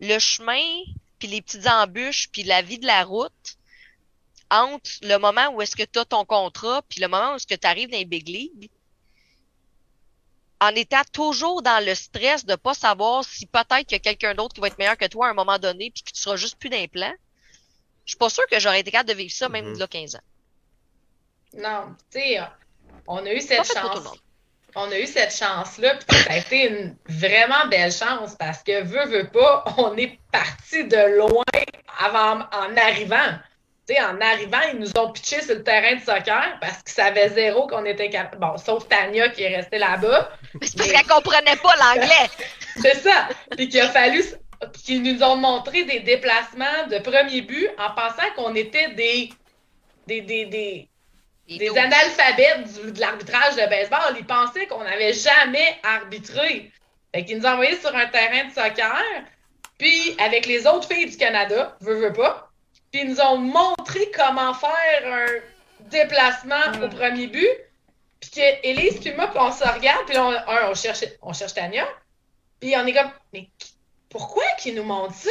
le 0.00 0.18
chemin, 0.18 0.62
puis 1.18 1.28
les 1.28 1.42
petites 1.42 1.66
embûches, 1.66 2.28
puis 2.30 2.44
la 2.44 2.62
vie 2.62 2.78
de 2.78 2.86
la 2.86 3.04
route, 3.04 3.56
entre 4.50 4.90
le 5.02 5.16
moment 5.18 5.48
où 5.50 5.62
est-ce 5.62 5.76
que 5.76 5.84
tu 5.84 5.98
as 5.98 6.04
ton 6.04 6.24
contrat, 6.24 6.82
puis 6.88 7.00
le 7.00 7.08
moment 7.08 7.32
où 7.32 7.36
est-ce 7.36 7.46
que 7.46 7.54
tu 7.54 7.66
arrives 7.66 7.90
dans 7.90 7.98
les 7.98 8.04
big 8.04 8.28
leagues, 8.28 8.70
en 10.60 10.74
étant 10.74 11.02
toujours 11.12 11.62
dans 11.62 11.84
le 11.84 11.94
stress 11.94 12.44
de 12.44 12.54
pas 12.54 12.74
savoir 12.74 13.24
si 13.24 13.46
peut-être 13.46 13.86
qu'il 13.86 13.92
y 13.92 13.94
a 13.96 13.98
quelqu'un 13.98 14.34
d'autre 14.34 14.54
qui 14.54 14.60
va 14.60 14.66
être 14.66 14.78
meilleur 14.78 14.96
que 14.96 15.06
toi 15.06 15.28
à 15.28 15.30
un 15.30 15.34
moment 15.34 15.58
donné, 15.58 15.90
puis 15.90 16.02
que 16.02 16.12
tu 16.12 16.20
seras 16.20 16.36
juste 16.36 16.58
plus 16.58 16.68
d'implant, 16.68 17.12
je 18.04 18.10
suis 18.10 18.18
pas 18.18 18.28
sûre 18.28 18.46
que 18.50 18.60
j'aurais 18.60 18.80
été 18.80 18.90
capable 18.90 19.10
de 19.10 19.14
vivre 19.14 19.32
ça 19.32 19.48
même 19.48 19.66
mm 19.66 19.72
-hmm. 19.72 19.74
de 19.74 19.80
là 19.80 19.86
15 19.86 20.14
ans. 20.16 20.26
Non, 21.54 21.96
tu 22.12 22.20
sais, 22.20 22.40
on 23.06 23.24
a 23.26 23.32
eu 23.32 23.40
cette 23.40 23.66
chance. 23.72 24.08
On 24.76 24.88
a 24.90 24.98
eu 25.00 25.06
cette 25.06 25.34
chance-là, 25.34 25.96
puis 25.96 26.16
ça 26.16 26.32
a 26.32 26.36
été 26.36 26.68
une 26.68 26.96
vraiment 27.08 27.66
belle 27.68 27.90
chance 27.90 28.36
parce 28.36 28.62
que, 28.62 28.82
veut, 28.82 29.06
veut 29.06 29.28
pas, 29.28 29.64
on 29.78 29.96
est 29.96 30.18
parti 30.30 30.84
de 30.84 31.18
loin 31.18 31.42
avant, 31.98 32.46
en 32.52 32.76
arrivant. 32.76 33.38
En 33.98 34.20
arrivant, 34.20 34.60
ils 34.72 34.78
nous 34.78 34.90
ont 34.96 35.10
pitché 35.10 35.42
sur 35.42 35.54
le 35.54 35.62
terrain 35.62 35.96
de 35.96 36.00
soccer 36.00 36.58
parce 36.60 36.82
qu'ils 36.82 36.92
savaient 36.92 37.30
zéro 37.30 37.66
qu'on 37.66 37.84
était 37.84 38.10
capable. 38.10 38.40
Bon, 38.40 38.56
sauf 38.58 38.88
Tania 38.88 39.28
qui 39.30 39.42
est 39.42 39.56
restée 39.56 39.78
là-bas. 39.78 40.30
C'est 40.62 40.76
parce 40.76 40.92
qu'elle 40.92 41.06
comprenait 41.06 41.56
pas 41.56 41.74
l'anglais. 41.76 42.30
C'est 42.80 42.96
ça. 42.96 43.28
Puis 43.56 43.68
qu'il 43.68 43.80
a 43.80 43.88
fallu 43.88 44.22
qu'ils 44.84 45.02
nous 45.02 45.22
ont 45.22 45.36
montré 45.36 45.84
des 45.84 46.00
déplacements 46.00 46.86
de 46.90 46.98
premier 46.98 47.42
but 47.42 47.68
en 47.78 47.90
pensant 47.94 48.30
qu'on 48.36 48.54
était 48.54 48.90
des, 48.90 49.30
des, 50.06 50.20
des, 50.20 50.44
des, 50.46 50.88
des 51.48 51.78
analphabètes 51.78 52.84
du, 52.84 52.92
de 52.92 53.00
l'arbitrage 53.00 53.56
de 53.56 53.68
baseball. 53.68 54.16
Ils 54.18 54.26
pensaient 54.26 54.66
qu'on 54.66 54.84
n'avait 54.84 55.14
jamais 55.14 55.78
arbitré. 55.82 56.70
Fait 57.14 57.24
qu'ils 57.24 57.38
nous 57.38 57.46
ont 57.46 57.50
envoyés 57.50 57.76
sur 57.80 57.94
un 57.94 58.06
terrain 58.06 58.44
de 58.44 58.52
soccer, 58.52 59.02
puis 59.78 60.14
avec 60.24 60.46
les 60.46 60.66
autres 60.66 60.86
filles 60.86 61.10
du 61.10 61.16
Canada, 61.16 61.76
veux, 61.80 61.94
veux 61.94 62.12
pas, 62.12 62.49
puis 62.90 63.02
ils 63.02 63.08
nous 63.08 63.20
ont 63.20 63.38
montré 63.38 64.10
comment 64.10 64.54
faire 64.54 65.02
un 65.04 65.86
déplacement 65.88 66.82
au 66.82 66.88
premier 66.88 67.28
but, 67.28 67.50
puis 68.20 68.30
qu'Élise 68.30 69.00
puis 69.00 69.12
moi, 69.14 69.28
puis 69.28 69.38
on 69.40 69.52
se 69.52 69.64
regarde, 69.64 70.04
puis 70.06 70.14
là, 70.14 70.24
on, 70.26 70.50
un, 70.50 70.70
on, 70.70 70.74
cherche, 70.74 71.04
on 71.22 71.32
cherche 71.32 71.54
Tania, 71.54 71.86
puis 72.58 72.74
on 72.76 72.86
est 72.86 72.92
comme, 72.92 73.10
mais 73.32 73.48
pourquoi 74.08 74.44
qu'ils 74.60 74.74
nous 74.74 74.84
montrent 74.84 75.14
ça? 75.14 75.30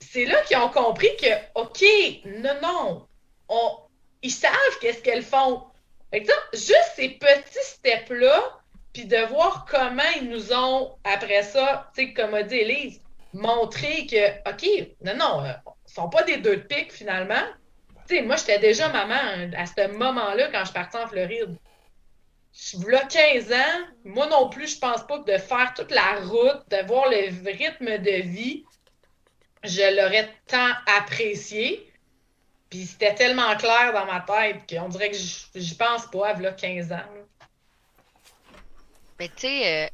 C'est 0.00 0.24
là 0.24 0.40
qu'ils 0.42 0.56
ont 0.56 0.70
compris 0.70 1.14
que, 1.16 1.26
OK, 1.54 1.82
non, 2.24 2.54
non, 2.62 3.08
on, 3.48 3.76
ils 4.22 4.30
savent 4.30 4.78
qu'est-ce 4.80 5.02
qu'elles 5.02 5.24
font. 5.24 5.64
Fait 6.10 6.22
que, 6.22 6.32
juste 6.52 6.92
ces 6.96 7.08
petits 7.10 7.64
steps-là, 7.64 8.60
puis 8.92 9.06
de 9.06 9.16
voir 9.26 9.66
comment 9.68 10.02
ils 10.16 10.28
nous 10.28 10.52
ont, 10.52 10.96
après 11.02 11.42
ça, 11.42 11.90
tu 11.94 12.06
sais, 12.06 12.12
comme 12.12 12.34
a 12.34 12.44
dit 12.44 12.56
Elise, 12.56 13.00
montré 13.32 14.06
que, 14.06 14.48
OK, 14.48 14.88
non, 15.02 15.16
non, 15.16 15.44
euh, 15.44 15.52
sont 15.94 16.08
pas 16.08 16.22
des 16.24 16.38
deux 16.38 16.56
de 16.56 16.62
pique 16.62 16.92
finalement. 16.92 17.42
Tu 18.08 18.16
sais, 18.16 18.22
moi, 18.22 18.36
j'étais 18.36 18.58
déjà 18.58 18.88
maman 18.88 19.50
à 19.56 19.66
ce 19.66 19.86
moment-là 19.96 20.48
quand 20.50 20.64
je 20.64 20.72
partais 20.72 20.98
en 20.98 21.06
Floride. 21.06 21.56
Je 22.52 22.76
voulais 22.76 23.02
15 23.08 23.52
ans. 23.52 23.86
Moi 24.04 24.26
non 24.26 24.48
plus, 24.48 24.74
je 24.74 24.78
pense 24.78 25.06
pas 25.06 25.18
que 25.20 25.32
de 25.32 25.38
faire 25.38 25.72
toute 25.74 25.90
la 25.90 26.20
route, 26.20 26.62
de 26.70 26.86
voir 26.86 27.08
le 27.08 27.50
rythme 27.50 27.98
de 27.98 28.22
vie, 28.22 28.64
je 29.64 29.96
l'aurais 29.96 30.32
tant 30.46 30.70
apprécié. 30.98 31.90
Puis 32.70 32.86
c'était 32.86 33.14
tellement 33.14 33.56
clair 33.56 33.92
dans 33.92 34.06
ma 34.06 34.20
tête 34.20 34.62
qu'on 34.68 34.88
dirait 34.88 35.10
que 35.10 35.16
j'y 35.16 35.74
pense 35.74 36.06
pas, 36.06 36.28
à 36.28 36.34
15 36.34 36.92
ans. 36.92 37.02
Mais 39.18 39.28
tu 39.28 39.34
sais, 39.42 39.84
euh, 39.84 39.88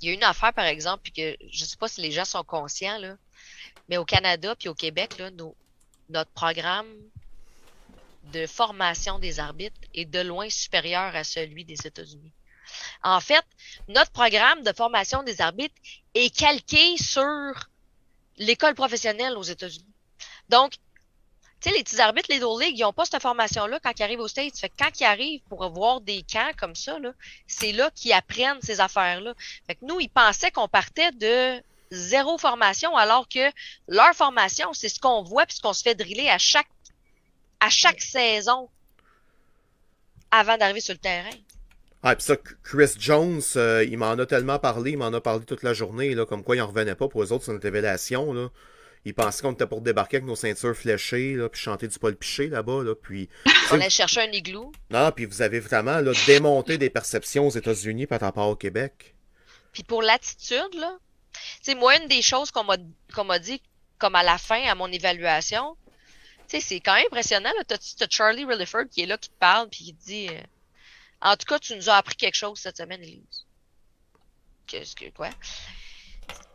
il 0.00 0.08
y 0.08 0.10
a 0.10 0.14
une 0.14 0.24
affaire, 0.24 0.52
par 0.52 0.64
exemple, 0.64 1.02
puis 1.04 1.12
que 1.12 1.36
je 1.48 1.64
sais 1.64 1.76
pas 1.76 1.88
si 1.88 2.00
les 2.00 2.10
gens 2.10 2.24
sont 2.24 2.42
conscients, 2.42 2.98
là, 2.98 3.16
mais 3.88 3.96
au 3.96 4.04
Canada 4.04 4.54
puis 4.56 4.68
au 4.68 4.74
Québec, 4.74 5.18
là, 5.18 5.30
nos, 5.30 5.54
notre 6.08 6.30
programme 6.30 6.92
de 8.32 8.46
formation 8.46 9.18
des 9.18 9.40
arbitres 9.40 9.80
est 9.94 10.04
de 10.04 10.20
loin 10.20 10.48
supérieur 10.48 11.14
à 11.14 11.24
celui 11.24 11.64
des 11.64 11.86
États-Unis. 11.86 12.32
En 13.02 13.20
fait, 13.20 13.44
notre 13.88 14.12
programme 14.12 14.62
de 14.62 14.72
formation 14.72 15.22
des 15.22 15.40
arbitres 15.40 15.74
est 16.14 16.34
calqué 16.34 16.96
sur 16.96 17.68
l'école 18.38 18.74
professionnelle 18.74 19.36
aux 19.36 19.42
États-Unis. 19.42 19.84
Donc, 20.48 20.72
tu 21.60 21.70
sais, 21.70 21.76
les 21.76 21.84
petits 21.84 22.00
arbitres, 22.00 22.26
les 22.28 22.36
Little 22.36 22.60
League, 22.60 22.76
ils 22.76 22.82
n'ont 22.82 22.92
pas 22.92 23.04
cette 23.04 23.22
formation-là 23.22 23.78
quand 23.80 23.92
ils 23.96 24.02
arrivent 24.02 24.20
aux 24.20 24.28
States. 24.28 24.58
Fait 24.58 24.68
que 24.68 24.74
quand 24.78 25.00
ils 25.00 25.04
arrivent 25.04 25.42
pour 25.48 25.68
voir 25.70 26.00
des 26.00 26.24
camps 26.24 26.50
comme 26.58 26.74
ça, 26.74 26.98
là, 26.98 27.12
c'est 27.46 27.72
là 27.72 27.90
qu'ils 27.94 28.12
apprennent 28.12 28.60
ces 28.62 28.80
affaires-là. 28.80 29.34
Fait 29.66 29.76
que 29.76 29.84
nous, 29.84 30.00
ils 30.00 30.08
pensaient 30.08 30.50
qu'on 30.50 30.66
partait 30.66 31.12
de 31.12 31.62
zéro 31.92 32.38
formation, 32.38 32.96
alors 32.96 33.28
que 33.28 33.50
leur 33.86 34.12
formation, 34.14 34.72
c'est 34.72 34.88
ce 34.88 34.98
qu'on 34.98 35.22
voit 35.22 35.46
puis 35.46 35.56
ce 35.56 35.62
qu'on 35.62 35.72
se 35.72 35.82
fait 35.82 35.94
driller 35.94 36.28
à 36.28 36.38
chaque 36.38 36.68
à 37.60 37.70
chaque 37.70 38.00
saison 38.00 38.68
avant 40.32 40.56
d'arriver 40.56 40.80
sur 40.80 40.94
le 40.94 40.98
terrain. 40.98 41.30
Ah, 42.02 42.16
puis 42.16 42.24
ça, 42.24 42.36
Chris 42.64 42.94
Jones, 42.98 43.40
euh, 43.54 43.84
il 43.84 43.96
m'en 43.96 44.12
a 44.12 44.26
tellement 44.26 44.58
parlé, 44.58 44.92
il 44.92 44.98
m'en 44.98 45.12
a 45.12 45.20
parlé 45.20 45.44
toute 45.44 45.62
la 45.62 45.72
journée, 45.72 46.16
là, 46.16 46.26
comme 46.26 46.42
quoi 46.42 46.56
il 46.56 46.60
en 46.60 46.66
revenait 46.66 46.96
pas 46.96 47.06
pour 47.06 47.22
eux 47.22 47.32
autres, 47.32 47.44
c'est 47.44 47.52
une 47.52 47.58
révélation, 47.58 48.32
là. 48.32 48.48
Ils 49.04 49.14
pensaient 49.14 49.42
qu'on 49.42 49.52
était 49.52 49.66
pour 49.66 49.80
débarquer 49.80 50.18
avec 50.18 50.28
nos 50.28 50.36
ceintures 50.36 50.76
fléchées, 50.76 51.34
là, 51.34 51.48
puis 51.48 51.60
chanter 51.60 51.86
du 51.86 51.98
Paul 51.98 52.16
Piché 52.16 52.48
là-bas. 52.48 52.82
Là, 52.82 52.94
puis, 52.94 53.28
On 53.70 53.74
allait 53.74 53.90
chercher 53.90 54.22
un 54.22 54.32
igloo. 54.32 54.72
Non, 54.90 55.10
puis 55.12 55.26
vous 55.26 55.42
avez 55.42 55.60
vraiment 55.60 56.00
là, 56.00 56.12
démonté 56.26 56.78
des 56.78 56.90
perceptions 56.90 57.46
aux 57.46 57.50
États-Unis 57.50 58.06
par 58.06 58.20
rapport 58.20 58.48
au 58.48 58.56
Québec. 58.56 59.14
Puis 59.72 59.82
pour 59.82 60.02
l'attitude, 60.02 60.74
là, 60.74 60.98
c'est 61.60 61.74
moi, 61.74 61.96
une 61.96 62.08
des 62.08 62.22
choses 62.22 62.50
qu'on 62.50 62.64
m'a 62.64 62.76
qu'on 63.14 63.24
m'a 63.24 63.38
dit, 63.38 63.60
comme 63.98 64.14
à 64.14 64.22
la 64.22 64.38
fin, 64.38 64.62
à 64.64 64.74
mon 64.74 64.90
évaluation, 64.90 65.76
sais, 66.52 66.60
c'est 66.60 66.80
quand 66.80 66.94
même 66.94 67.06
impressionnant. 67.06 67.50
T'as 67.66 67.76
as 67.76 68.06
Charlie 68.10 68.44
Rilliford 68.44 68.88
qui 68.90 69.02
est 69.02 69.06
là, 69.06 69.16
qui 69.18 69.30
te 69.30 69.38
parle, 69.38 69.68
puis 69.68 69.84
qui 69.84 69.94
te 69.94 70.04
dit 70.04 70.28
euh, 70.28 70.40
En 71.22 71.36
tout 71.36 71.46
cas, 71.46 71.58
tu 71.58 71.74
nous 71.76 71.88
as 71.88 71.96
appris 71.96 72.16
quelque 72.16 72.34
chose 72.34 72.58
cette 72.58 72.76
semaine, 72.76 73.02
Elise. 73.02 73.46
Qu'est-ce 74.66 74.96
que 74.96 75.10
quoi? 75.10 75.30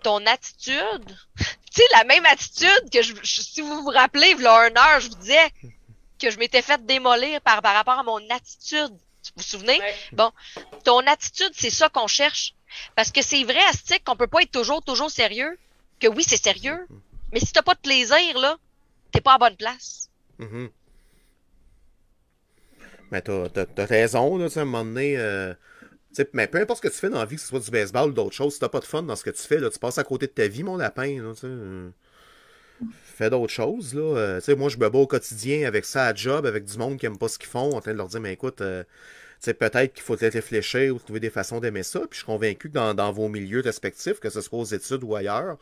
ton 0.03 0.25
attitude, 0.25 1.17
tu 1.37 1.45
sais, 1.71 1.83
la 1.91 2.03
même 2.03 2.25
attitude 2.27 2.89
que 2.93 3.01
je, 3.01 3.13
si 3.23 3.61
vous 3.61 3.81
vous 3.81 3.89
rappelez, 3.89 4.29
il 4.29 4.41
y 4.41 4.47
a 4.47 4.67
une 4.67 4.77
heure, 4.77 4.99
je 4.99 5.09
vous 5.09 5.15
disais 5.15 5.51
que 6.19 6.29
je 6.29 6.37
m'étais 6.37 6.61
fait 6.61 6.83
démolir 6.85 7.41
par, 7.41 7.61
par 7.61 7.73
rapport 7.75 7.99
à 7.99 8.03
mon 8.03 8.21
attitude. 8.29 8.95
Vous 9.37 9.43
vous 9.43 9.49
souvenez? 9.49 9.79
Ouais. 9.79 9.93
Bon, 10.13 10.31
ton 10.83 10.99
attitude, 11.01 11.51
c'est 11.53 11.69
ça 11.69 11.89
qu'on 11.89 12.07
cherche. 12.07 12.55
Parce 12.95 13.11
que 13.11 13.21
c'est 13.21 13.43
vrai, 13.43 13.63
Astic, 13.69 14.03
qu'on 14.03 14.15
peut 14.15 14.27
pas 14.27 14.41
être 14.41 14.51
toujours, 14.51 14.83
toujours 14.83 15.11
sérieux. 15.11 15.57
Que 15.99 16.07
oui, 16.07 16.23
c'est 16.27 16.41
sérieux. 16.41 16.87
Mais 17.31 17.39
si 17.39 17.53
t'as 17.53 17.61
pas 17.61 17.75
de 17.75 17.79
plaisir, 17.79 18.39
là, 18.39 18.57
t'es 19.11 19.21
pas 19.21 19.35
à 19.35 19.37
bonne 19.37 19.55
place. 19.55 20.09
Mm 20.39 20.45
-hmm. 20.45 20.69
Mais 23.11 23.21
t'as, 23.21 23.49
t'as, 23.49 23.65
t'as 23.65 23.85
raison, 23.85 24.37
là, 24.37 24.47
tu 24.47 24.53
sais, 24.53 24.59
à 24.59 24.63
un 24.63 24.65
moment 24.65 24.83
donné, 24.83 25.17
euh, 25.17 25.53
mais 26.33 26.47
peu 26.47 26.59
importe 26.59 26.83
ce 26.83 26.87
que 26.87 26.93
tu 26.93 26.99
fais 26.99 27.09
dans 27.09 27.19
la 27.19 27.25
vie, 27.25 27.35
que 27.35 27.41
ce 27.41 27.47
soit 27.47 27.59
du 27.59 27.71
baseball 27.71 28.09
ou 28.09 28.13
d'autres 28.13 28.35
choses, 28.35 28.53
si 28.55 28.59
t'as 28.59 28.69
pas 28.69 28.79
de 28.79 28.85
fun 28.85 29.03
dans 29.03 29.15
ce 29.15 29.23
que 29.23 29.29
tu 29.29 29.43
fais, 29.43 29.59
là, 29.59 29.69
tu 29.69 29.79
passes 29.79 29.97
à 29.97 30.03
côté 30.03 30.27
de 30.27 30.31
ta 30.31 30.47
vie, 30.47 30.63
mon 30.63 30.77
lapin. 30.77 31.21
Là, 31.21 31.33
euh, 31.43 31.89
fais 33.03 33.29
d'autres 33.29 33.53
choses. 33.53 33.93
Là. 33.93 34.17
Euh, 34.17 34.55
moi, 34.55 34.69
je 34.69 34.77
me 34.77 34.89
bats 34.89 34.99
au 34.99 35.07
quotidien 35.07 35.67
avec 35.67 35.85
ça 35.85 36.05
à 36.07 36.13
job, 36.13 36.45
avec 36.45 36.65
du 36.65 36.77
monde 36.77 36.97
qui 36.99 37.05
aime 37.05 37.17
pas 37.17 37.27
ce 37.27 37.37
qu'ils 37.37 37.49
font, 37.49 37.75
en 37.75 37.81
train 37.81 37.93
de 37.93 37.97
leur 37.97 38.07
dire, 38.07 38.19
mais 38.19 38.33
écoute, 38.33 38.61
euh, 38.61 38.83
peut-être 39.45 39.93
qu'il 39.93 40.03
peut-être 40.03 40.33
réfléchir 40.33 40.95
ou 40.95 40.99
trouver 40.99 41.19
des 41.19 41.29
façons 41.29 41.59
d'aimer 41.59 41.83
ça. 41.83 41.99
Puis 42.01 42.09
je 42.11 42.17
suis 42.17 42.25
convaincu 42.25 42.69
que 42.69 42.73
dans, 42.73 43.11
vos 43.11 43.29
milieux 43.29 43.61
respectifs, 43.61 44.19
que 44.19 44.29
ce 44.29 44.41
soit 44.41 44.59
aux 44.59 44.65
études 44.65 45.03
ou 45.03 45.15
ailleurs, 45.15 45.57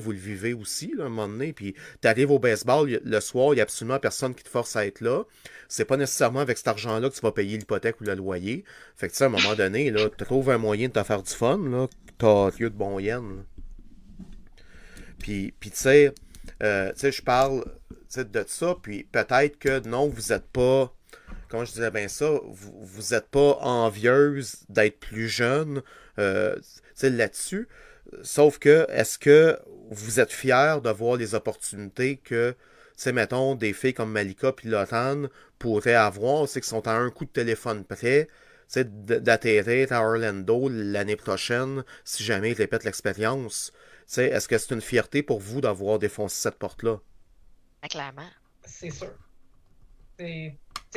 vous 0.00 0.12
le 0.12 0.18
vivez 0.18 0.54
aussi, 0.54 0.94
à 0.98 1.02
un 1.04 1.08
moment 1.08 1.28
donné. 1.28 1.52
Puis 1.52 1.74
t'arrives 2.00 2.30
au 2.30 2.38
baseball 2.38 3.00
le 3.02 3.20
soir, 3.20 3.52
il 3.52 3.56
n'y 3.56 3.60
a 3.60 3.64
absolument 3.64 3.98
personne 3.98 4.34
qui 4.34 4.44
te 4.44 4.48
force 4.48 4.76
à 4.76 4.86
être 4.86 5.00
là. 5.00 5.24
C'est 5.68 5.84
pas 5.84 5.96
nécessairement 5.96 6.40
avec 6.40 6.58
cet 6.58 6.68
argent-là 6.68 7.08
que 7.10 7.14
tu 7.14 7.20
vas 7.20 7.32
payer 7.32 7.58
l'hypothèque 7.58 8.00
ou 8.00 8.04
le 8.04 8.14
loyer. 8.14 8.64
Fait 8.96 9.08
que 9.08 9.14
tu 9.14 9.22
à 9.22 9.26
un 9.26 9.30
moment 9.30 9.54
donné, 9.54 9.92
tu 9.92 10.24
trouves 10.24 10.50
un 10.50 10.58
moyen 10.58 10.88
de 10.88 10.92
te 10.92 11.02
faire 11.02 11.22
du 11.22 11.32
fun, 11.32 11.58
là, 11.58 11.86
t'as 12.18 12.50
lieu 12.58 12.70
de 12.70 12.76
bon 12.76 12.98
yen. 12.98 13.44
Puis, 15.18 15.52
puis 15.58 15.70
tu 15.70 15.78
sais, 15.78 16.12
euh, 16.62 16.92
tu 16.98 17.10
je 17.10 17.22
parle 17.22 17.64
de 18.16 18.44
ça, 18.46 18.76
puis 18.80 19.04
peut-être 19.04 19.58
que 19.58 19.86
non, 19.86 20.08
vous 20.08 20.32
êtes 20.32 20.46
pas 20.46 20.95
comment 21.48 21.64
je 21.64 21.72
disais? 21.72 21.90
Bien 21.90 22.08
ça, 22.08 22.30
vous, 22.44 22.72
vous 22.80 23.14
êtes 23.14 23.28
pas 23.28 23.58
envieuse 23.60 24.56
d'être 24.68 24.98
plus 24.98 25.28
jeune 25.28 25.82
euh, 26.18 26.56
là-dessus. 27.02 27.68
Sauf 28.22 28.58
que, 28.58 28.86
est-ce 28.90 29.18
que 29.18 29.58
vous 29.90 30.20
êtes 30.20 30.32
fier 30.32 30.80
de 30.80 30.90
voir 30.90 31.16
les 31.16 31.34
opportunités 31.34 32.16
que, 32.16 32.54
tu 32.96 33.12
mettons, 33.12 33.54
des 33.54 33.72
filles 33.72 33.94
comme 33.94 34.12
Malika 34.12 34.52
puis 34.52 34.68
Lotan 34.68 35.24
pourraient 35.58 35.94
avoir, 35.94 36.48
c'est 36.48 36.60
qu'ils 36.60 36.68
sont 36.68 36.86
à 36.86 36.92
un 36.92 37.10
coup 37.10 37.24
de 37.24 37.30
téléphone 37.30 37.84
près, 37.84 38.28
d'atterrir 38.74 39.92
à 39.92 40.02
Orlando 40.02 40.68
l'année 40.68 41.16
prochaine, 41.16 41.84
si 42.04 42.24
jamais 42.24 42.50
ils 42.50 42.56
répètent 42.56 42.84
l'expérience. 42.84 43.72
Est-ce 44.16 44.48
que 44.48 44.58
c'est 44.58 44.74
une 44.74 44.80
fierté 44.80 45.22
pour 45.22 45.40
vous 45.40 45.60
d'avoir 45.60 45.98
défoncé 45.98 46.40
cette 46.42 46.56
porte-là? 46.56 46.98
Clairement. 47.88 48.30
C'est 48.64 48.90
sûr. 48.90 49.12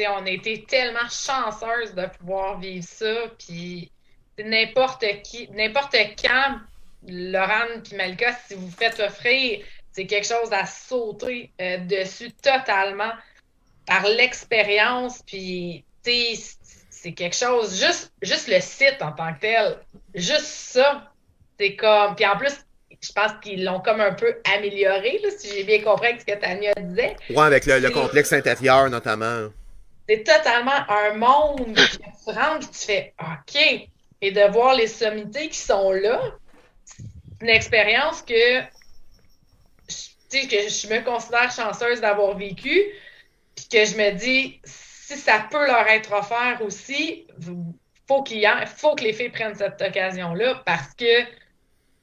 On 0.07 0.26
a 0.26 0.30
été 0.30 0.63
tellement 0.63 1.07
chanceuses 1.09 1.93
de 1.93 2.05
pouvoir 2.17 2.59
vivre 2.59 2.85
ça. 2.88 3.15
Puis 3.38 3.91
n'importe 4.38 5.05
qui, 5.23 5.49
n'importe 5.51 5.95
quand, 6.21 6.59
Laurent 7.07 7.81
et 7.91 7.95
Malika, 7.95 8.38
si 8.47 8.55
vous 8.55 8.69
faites 8.69 8.99
offrir, 8.99 9.59
c'est 9.91 10.05
quelque 10.05 10.27
chose 10.27 10.51
à 10.51 10.65
sauter 10.65 11.51
euh, 11.61 11.77
dessus 11.80 12.31
totalement 12.31 13.11
par 13.85 14.03
l'expérience. 14.07 15.21
Puis, 15.26 15.84
c'est 16.03 17.13
quelque 17.13 17.35
chose, 17.35 17.80
juste, 17.80 18.11
juste 18.21 18.47
le 18.47 18.59
site 18.59 18.97
en 19.01 19.11
tant 19.11 19.34
que 19.34 19.39
tel, 19.39 19.77
juste 20.13 20.45
ça, 20.45 21.11
c'est 21.59 21.76
comme. 21.76 22.15
Puis 22.15 22.26
en 22.26 22.38
plus, 22.38 22.53
je 23.01 23.11
pense 23.13 23.31
qu'ils 23.41 23.63
l'ont 23.63 23.80
comme 23.80 24.01
un 24.01 24.13
peu 24.13 24.35
amélioré, 24.55 25.19
là, 25.23 25.30
si 25.38 25.49
j'ai 25.49 25.63
bien 25.63 25.81
compris 25.81 26.19
ce 26.19 26.26
que 26.26 26.38
Tania 26.38 26.73
disait. 26.76 27.15
Ouais, 27.30 27.45
avec 27.45 27.65
le, 27.65 27.89
complexe 27.89 28.34
intérieur 28.34 28.89
notamment. 28.89 29.49
C'est 30.10 30.23
totalement 30.23 30.72
un 30.90 31.14
monde 31.14 31.76
que 31.76 31.81
tu 31.81 32.36
rentres 32.36 32.68
et 32.68 32.72
tu 32.72 32.80
fais 32.80 33.14
OK. 33.19 33.90
Et 34.22 34.31
de 34.31 34.52
voir 34.52 34.73
les 34.73 34.88
sommités 34.88 35.49
qui 35.49 35.60
sont 35.60 35.91
là, 35.91 36.19
c'est 36.84 37.06
une 37.41 37.49
expérience 37.49 38.23
que, 38.23 38.61
que 38.64 38.68
je 40.68 40.91
me 40.91 41.03
considère 41.06 41.52
chanceuse 41.52 42.02
d'avoir 42.02 42.36
vécu, 42.36 42.86
puis 43.56 43.68
que 43.72 43.86
je 43.86 43.98
me 43.98 44.11
dis, 44.14 44.60
si 44.64 45.15
ça 45.15 45.45
peut 45.52 45.68
leur 45.68 45.88
être 45.88 46.11
offert 46.11 46.60
aussi, 46.65 47.27
faut 48.07 48.23
qu'il 48.23 48.49
faut 48.65 48.95
que 48.95 49.03
les 49.03 49.14
filles 49.14 49.30
prennent 49.30 49.53
cette 49.53 49.80
occasion-là 49.80 50.64
parce 50.65 50.91
que 50.95 51.22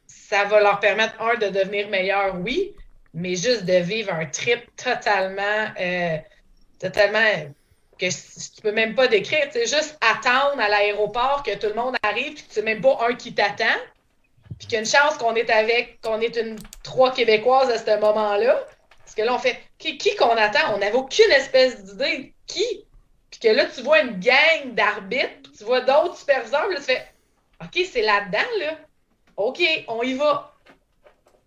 ça 0.06 0.44
va 0.44 0.60
leur 0.60 0.78
permettre, 0.78 1.20
un, 1.20 1.34
de 1.34 1.48
devenir 1.48 1.88
meilleurs, 1.88 2.36
oui, 2.36 2.72
mais 3.14 3.34
juste 3.34 3.64
de 3.64 3.78
vivre 3.78 4.12
un 4.12 4.26
trip 4.26 4.60
totalement, 4.76 5.72
euh, 5.80 6.18
totalement 6.78 7.18
que 7.98 8.06
tu 8.06 8.62
peux 8.62 8.72
même 8.72 8.94
pas 8.94 9.08
décrire. 9.08 9.48
C'est 9.52 9.66
juste 9.66 9.98
attendre 10.00 10.60
à 10.60 10.68
l'aéroport 10.68 11.42
que 11.42 11.56
tout 11.56 11.68
le 11.68 11.74
monde 11.74 11.96
arrive, 12.02 12.34
puis 12.34 12.44
tu 12.48 12.54
sais 12.54 12.62
même 12.62 12.80
pas 12.80 12.98
un 13.08 13.14
qui 13.14 13.34
t'attend, 13.34 13.64
puis 14.58 14.68
qu'il 14.68 14.72
y 14.74 14.76
a 14.76 14.80
une 14.80 14.86
chance 14.86 15.16
qu'on 15.18 15.34
est 15.34 15.50
avec, 15.50 16.00
qu'on 16.00 16.20
est 16.20 16.36
une 16.36 16.56
trois 16.82 17.12
Québécoises 17.12 17.70
à 17.70 17.78
ce 17.78 18.00
moment-là. 18.00 18.64
Parce 18.98 19.14
que 19.14 19.22
là, 19.22 19.34
on 19.34 19.38
fait 19.38 19.60
qui, 19.78 19.98
qu'on 20.16 20.36
attend? 20.36 20.74
On 20.74 20.78
n'avait 20.78 20.96
aucune 20.96 21.30
espèce 21.30 21.82
d'idée. 21.84 22.34
Qui? 22.46 22.84
Puis 23.30 23.40
que 23.40 23.48
là, 23.48 23.66
tu 23.66 23.82
vois 23.82 24.00
une 24.00 24.18
gang 24.18 24.74
d'arbitres, 24.74 25.50
tu 25.56 25.64
vois 25.64 25.80
d'autres 25.80 26.16
superviseurs, 26.16 26.68
là, 26.68 26.76
tu 26.76 26.82
fais 26.82 27.06
OK, 27.62 27.86
c'est 27.90 28.02
là-dedans, 28.02 28.50
là. 28.60 28.78
OK, 29.36 29.62
on 29.88 30.02
y 30.02 30.14
va. 30.14 30.52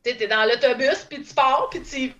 Tu 0.04 0.12
es 0.12 0.28
dans 0.28 0.46
l'autobus, 0.46 1.06
puis 1.10 1.24
tu 1.24 1.34
pars, 1.34 1.68
puis 1.70 1.82
tu. 1.82 2.14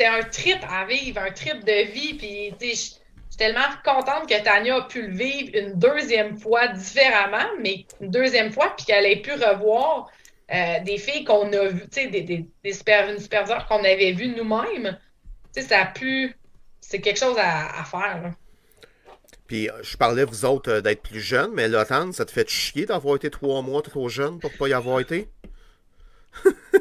C'est 0.00 0.06
un 0.06 0.22
trip 0.22 0.56
à 0.66 0.86
vivre, 0.86 1.20
un 1.20 1.30
trip 1.30 1.62
de 1.62 1.92
vie, 1.92 2.14
puis 2.14 2.54
je 2.58 2.74
suis 2.74 2.94
tellement 3.36 3.68
contente 3.84 4.26
que 4.26 4.42
Tania 4.42 4.76
a 4.76 4.80
pu 4.88 5.08
le 5.08 5.14
vivre 5.14 5.50
une 5.52 5.74
deuxième 5.74 6.38
fois 6.38 6.68
différemment, 6.68 7.46
mais 7.60 7.84
une 8.00 8.10
deuxième 8.10 8.50
fois, 8.50 8.74
puis 8.74 8.86
qu'elle 8.86 9.04
ait 9.04 9.20
pu 9.20 9.32
revoir 9.32 10.10
euh, 10.54 10.80
des 10.86 10.96
filles 10.96 11.24
qu'on 11.24 11.52
a 11.52 11.68
vues, 11.68 11.84
des, 11.94 12.06
des, 12.06 12.22
des 12.22 12.46
une 12.64 13.18
superviseur 13.18 13.66
qu'on 13.66 13.84
avait 13.84 14.12
vues 14.12 14.28
nous-mêmes. 14.28 14.98
Ça 15.52 15.80
a 15.82 15.84
pu. 15.84 16.34
C'est 16.80 17.02
quelque 17.02 17.18
chose 17.18 17.36
à, 17.36 17.84
faire. 17.84 18.22
Là. 18.22 18.30
Puis 19.48 19.68
je 19.82 19.98
parlais, 19.98 20.24
vous 20.24 20.46
autres, 20.46 20.70
euh, 20.70 20.80
d'être 20.80 21.02
plus 21.02 21.20
jeunes, 21.20 21.50
mais 21.52 21.68
Lotan, 21.68 22.12
ça 22.12 22.24
te 22.24 22.30
fait 22.30 22.48
chier 22.48 22.86
d'avoir 22.86 23.16
été 23.16 23.28
trois 23.28 23.60
mois 23.60 23.82
trop 23.82 24.08
jeune 24.08 24.38
pour 24.38 24.52
pas 24.56 24.66
y 24.66 24.72
avoir 24.72 24.98
été? 25.00 25.28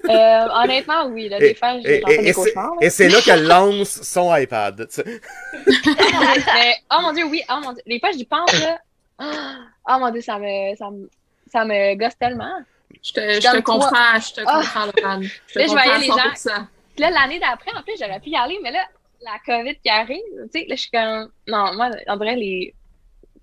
Euh, 0.10 0.48
honnêtement, 0.64 1.06
oui. 1.08 1.30
Là, 1.30 1.40
des 1.40 1.54
fois, 1.54 1.80
j'ai 1.82 2.02
et, 2.08 2.18
des 2.24 2.34
cauchemars. 2.34 2.76
Et 2.82 2.90
c'est 2.90 3.10
là 3.10 3.20
qu'elle 3.22 3.46
lance 3.46 4.02
son 4.04 4.36
iPad. 4.36 4.88
mais, 5.68 6.76
oh 6.92 7.02
mon 7.02 7.14
dieu, 7.14 7.26
oui. 7.26 7.42
Oh 7.50 7.60
mon 7.64 7.74
dieu. 7.74 7.84
Des 7.86 8.00
fois, 8.00 8.12
j'y 8.12 8.26
pense. 8.26 8.54
Là. 8.60 8.80
Oh 9.90 10.00
mon 10.00 10.12
dieu, 10.12 10.22
ça 10.22 10.38
me, 10.38 10.76
ça 10.76 10.90
me, 10.90 11.10
ça 11.52 11.66
me 11.66 11.96
gosse 11.96 12.18
tellement. 12.18 12.54
Je 13.04 13.14
te, 13.14 13.20
je 13.20 13.58
te 13.58 13.62
comprends, 13.62 14.20
je 14.20 14.34
te 14.34 14.42
comprends, 14.42 14.86
Lotan. 14.86 15.22
Je 15.22 15.54
te 15.54 15.60
là, 15.60 15.66
je 15.66 15.72
voyais 15.72 16.00
les 16.00 16.08
gens. 16.08 16.68
Là, 16.98 17.10
l'année 17.12 17.40
d'après, 17.40 17.72
en 17.78 17.82
plus, 17.82 17.94
j'aurais 18.00 18.20
pu 18.20 18.30
y 18.30 18.36
aller, 18.36 18.60
mais 18.62 18.72
là, 18.72 18.86
la 19.22 19.40
COVID 19.46 19.76
qui 19.76 19.90
arrive, 19.90 20.20
tu 20.54 20.60
sais, 20.60 20.66
là, 20.68 20.76
je 20.76 20.82
suis 20.82 20.92
comme, 20.92 21.30
non, 21.48 21.74
moi, 21.76 21.90
en 22.08 22.18
vrai, 22.18 22.36
les, 22.36 22.74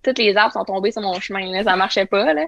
toutes 0.02 0.18
les 0.18 0.36
arbres 0.36 0.52
sont 0.52 0.64
tombés 0.64 0.92
sur 0.92 1.02
mon 1.02 1.18
chemin, 1.20 1.50
là, 1.50 1.64
ça 1.64 1.76
marchait 1.76 2.06
pas, 2.06 2.32
là. 2.34 2.44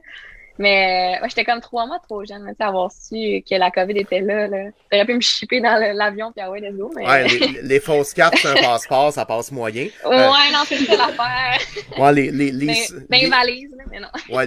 Mais 0.58 1.18
j'étais 1.28 1.44
comme 1.44 1.60
trois 1.60 1.86
mois 1.86 2.00
trop 2.00 2.24
jeune, 2.24 2.44
tu 2.48 2.54
sais, 2.56 2.64
avoir 2.64 2.90
su 2.90 3.42
que 3.48 3.54
la 3.54 3.70
COVID 3.70 3.96
était 3.96 4.20
là, 4.20 4.48
là. 4.48 4.70
J'aurais 4.90 5.06
pu 5.06 5.14
me 5.14 5.20
chipper 5.20 5.60
dans 5.60 5.78
l'avion 5.94 6.32
puis 6.32 6.44
ah 6.44 6.50
ouais, 6.50 6.60
let's 6.60 6.74
go, 6.74 6.90
mais... 6.96 7.06
Ouais, 7.06 7.26
les, 7.62 7.78
fausses 7.80 8.12
cartes 8.12 8.36
c'est 8.36 8.48
un 8.48 8.54
passeport, 8.62 9.12
ça 9.12 9.24
passe 9.24 9.52
moyen. 9.52 9.84
Ouais, 10.04 10.16
euh, 10.16 10.52
non, 10.52 10.64
c'est 10.66 10.78
ça 10.78 10.96
l'affaire. 10.96 11.60
Ouais, 11.96 12.12
les, 12.12 12.30
les, 12.32 12.50
les, 12.50 12.66
ben, 12.66 13.06
ben 13.08 13.30
valise, 13.30 13.70
mais 13.90 14.00
non. 14.00 14.08
ouais, 14.30 14.46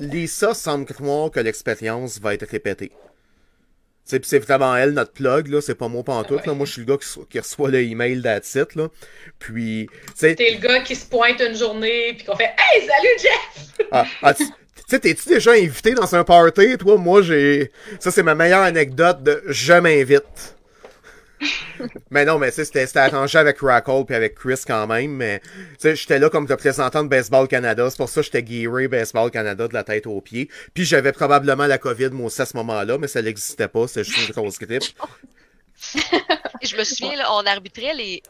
Lisa 0.00 0.52
semble 0.54 0.86
croire 0.86 1.30
que 1.30 1.40
l'expérience 1.40 2.18
va 2.20 2.34
être 2.34 2.46
répétée. 2.46 2.90
C'est 4.06 4.32
évidemment 4.32 4.76
elle, 4.76 4.92
notre 4.92 5.12
plug, 5.12 5.48
là. 5.48 5.60
C'est 5.60 5.74
pas 5.74 5.88
moi 5.88 6.04
pantoute, 6.04 6.42
tout. 6.42 6.48
là. 6.48 6.54
Moi, 6.54 6.64
je 6.64 6.72
suis 6.72 6.80
le 6.82 6.86
gars 6.86 6.96
qui, 7.28 7.38
reçoit 7.40 7.70
le 7.70 7.82
email 7.82 8.20
d'attitude, 8.20 8.76
là. 8.76 8.86
Puis, 9.40 9.88
T'es 10.16 10.36
le 10.38 10.60
gars 10.60 10.80
qui 10.80 10.94
se 10.94 11.06
pointe 11.06 11.40
une 11.40 11.56
journée, 11.56 12.14
puis 12.16 12.24
qu'on 12.24 12.36
fait 12.36 12.54
Hey, 12.56 12.86
salut, 12.86 13.18
Jeff! 13.20 13.86
Ah, 13.90 14.06
ah 14.22 14.32
tu 14.32 14.44
sais, 14.86 15.00
t'es-tu 15.00 15.28
déjà 15.28 15.52
invité 15.52 15.94
dans 15.94 16.14
un 16.14 16.24
party, 16.24 16.78
toi? 16.78 16.96
Moi, 16.96 17.22
j'ai. 17.22 17.72
Ça, 18.00 18.10
c'est 18.10 18.22
ma 18.22 18.34
meilleure 18.34 18.62
anecdote 18.62 19.22
de 19.22 19.42
je 19.48 19.74
m'invite 19.74 20.56
mais 22.10 22.24
non, 22.24 22.38
mais 22.38 22.50
c'était 22.50 22.86
arrangé 22.96 23.38
avec 23.38 23.58
Rackle 23.60 24.04
puis 24.06 24.14
avec 24.14 24.34
Chris 24.34 24.60
quand 24.66 24.86
même. 24.86 25.12
Mais 25.12 25.40
j'étais 25.82 26.18
là 26.18 26.30
comme 26.30 26.46
représentant 26.46 27.04
de 27.04 27.08
Baseball 27.08 27.48
Canada. 27.48 27.88
C'est 27.90 27.96
pour 27.96 28.08
ça 28.08 28.20
que 28.20 28.26
j'étais 28.26 28.44
gearé 28.46 28.88
Baseball 28.88 29.30
Canada 29.30 29.68
de 29.68 29.74
la 29.74 29.84
tête 29.84 30.06
aux 30.06 30.20
pieds. 30.20 30.48
Puis 30.74 30.84
j'avais 30.84 31.12
probablement 31.12 31.66
la 31.66 31.78
COVID, 31.78 32.10
moi 32.10 32.26
aussi, 32.26 32.42
à 32.42 32.46
ce 32.46 32.56
moment-là, 32.56 32.98
mais 32.98 33.08
ça 33.08 33.22
n'existait 33.22 33.68
pas. 33.68 33.86
C'était 33.86 34.04
juste 34.04 34.28
une 34.28 34.34
grosse 34.34 34.58
grippe. 34.58 34.84
je 36.62 36.76
me 36.76 36.84
souviens, 36.84 37.16
là, 37.16 37.32
on 37.34 37.44
arbitrait 37.46 37.94
les. 37.94 38.22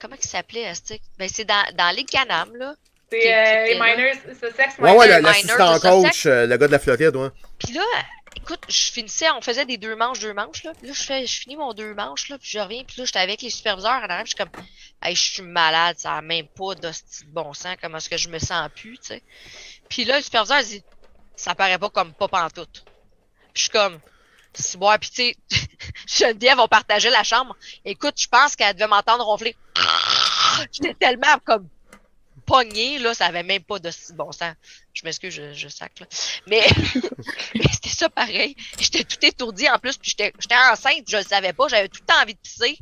comment 0.00 0.16
il 0.22 0.28
s'appelait, 0.28 0.72
ben, 1.18 1.28
c'est 1.30 1.44
dans, 1.44 1.64
dans 1.76 1.94
Ligue 1.94 2.08
Canam, 2.08 2.56
là. 2.56 2.74
C'est 3.10 3.34
euh, 3.34 3.66
les 3.66 3.74
miners, 3.74 4.12
c'est 4.40 4.54
sex 4.54 4.78
Ouais, 4.78 4.92
ouais, 4.92 5.20
l'assistant 5.20 5.80
coach, 5.80 6.26
euh, 6.26 6.46
le 6.46 6.56
gars 6.56 6.66
de 6.68 6.72
la 6.72 6.78
Floride, 6.78 7.16
ouais. 7.16 7.30
Puis 7.58 7.72
là, 7.72 7.82
écoute, 8.36 8.60
je 8.68 8.92
finissais, 8.92 9.28
on 9.30 9.40
faisait 9.40 9.66
des 9.66 9.78
deux 9.78 9.96
manches, 9.96 10.20
deux 10.20 10.32
manches, 10.32 10.62
là. 10.62 10.72
là, 10.80 10.92
je, 10.92 11.02
fais, 11.02 11.26
je 11.26 11.40
finis 11.40 11.56
mon 11.56 11.72
deux 11.72 11.92
manches, 11.94 12.28
là, 12.28 12.38
puis 12.38 12.48
je 12.48 12.60
reviens, 12.60 12.84
puis 12.84 12.96
là, 12.98 13.04
j'étais 13.04 13.18
avec 13.18 13.42
les 13.42 13.50
superviseurs 13.50 13.92
en 13.92 14.04
arrière, 14.04 14.24
je 14.26 14.30
suis 14.30 14.36
comme, 14.36 14.50
hey, 15.02 15.16
je 15.16 15.32
suis 15.32 15.42
malade, 15.42 15.96
ça 15.98 16.14
a 16.14 16.22
même 16.22 16.46
pas 16.46 16.76
de 16.76 16.90
bon 17.28 17.52
sens, 17.52 17.76
comment 17.82 17.98
est-ce 17.98 18.08
que 18.08 18.16
je 18.16 18.28
me 18.28 18.38
sens 18.38 18.68
plus, 18.76 18.98
tu 18.98 19.06
sais. 19.08 19.22
Puis 19.88 20.04
là, 20.04 20.18
le 20.18 20.22
superviseur 20.22 20.62
dit, 20.62 20.84
ça 21.34 21.56
paraît 21.56 21.78
pas 21.78 21.90
comme 21.90 22.12
pas 22.12 22.28
pantoute. 22.28 22.84
Puis 23.52 23.54
je 23.54 23.60
suis 23.62 23.70
comme, 23.70 23.98
c'est 24.52 24.78
bon, 24.78 24.96
puis 25.00 25.10
tu 25.10 25.34
sais, 25.50 25.66
Geneviève, 26.06 26.60
on 26.60 26.68
partageait 26.68 27.10
la 27.10 27.24
chambre. 27.24 27.56
Écoute, 27.84 28.14
je 28.20 28.28
pense 28.28 28.54
qu'elle 28.54 28.74
devait 28.74 28.86
m'entendre 28.86 29.24
ronfler. 29.24 29.56
J'étais 30.72 30.94
tellement 30.94 31.38
comme 31.44 31.68
pogné, 32.50 32.98
là, 32.98 33.14
ça 33.14 33.26
avait 33.26 33.44
même 33.44 33.62
pas 33.62 33.78
de 33.78 33.90
bon 34.14 34.32
sens. 34.32 34.54
Je 34.92 35.02
m'excuse, 35.04 35.32
je, 35.32 35.52
je 35.52 35.68
sac, 35.68 35.92
là. 36.00 36.06
Mais, 36.46 36.62
c'était 37.72 37.88
ça 37.88 38.08
pareil. 38.08 38.56
J'étais 38.78 39.04
tout 39.04 39.24
étourdi 39.24 39.68
en 39.68 39.78
plus, 39.78 39.96
puis 39.96 40.10
j'étais 40.10 40.32
enceinte, 40.70 41.04
je 41.08 41.18
le 41.18 41.22
savais 41.22 41.52
pas, 41.52 41.68
j'avais 41.68 41.88
tout 41.88 42.00
le 42.00 42.06
temps 42.06 42.20
envie 42.20 42.34
de 42.34 42.40
pisser. 42.40 42.78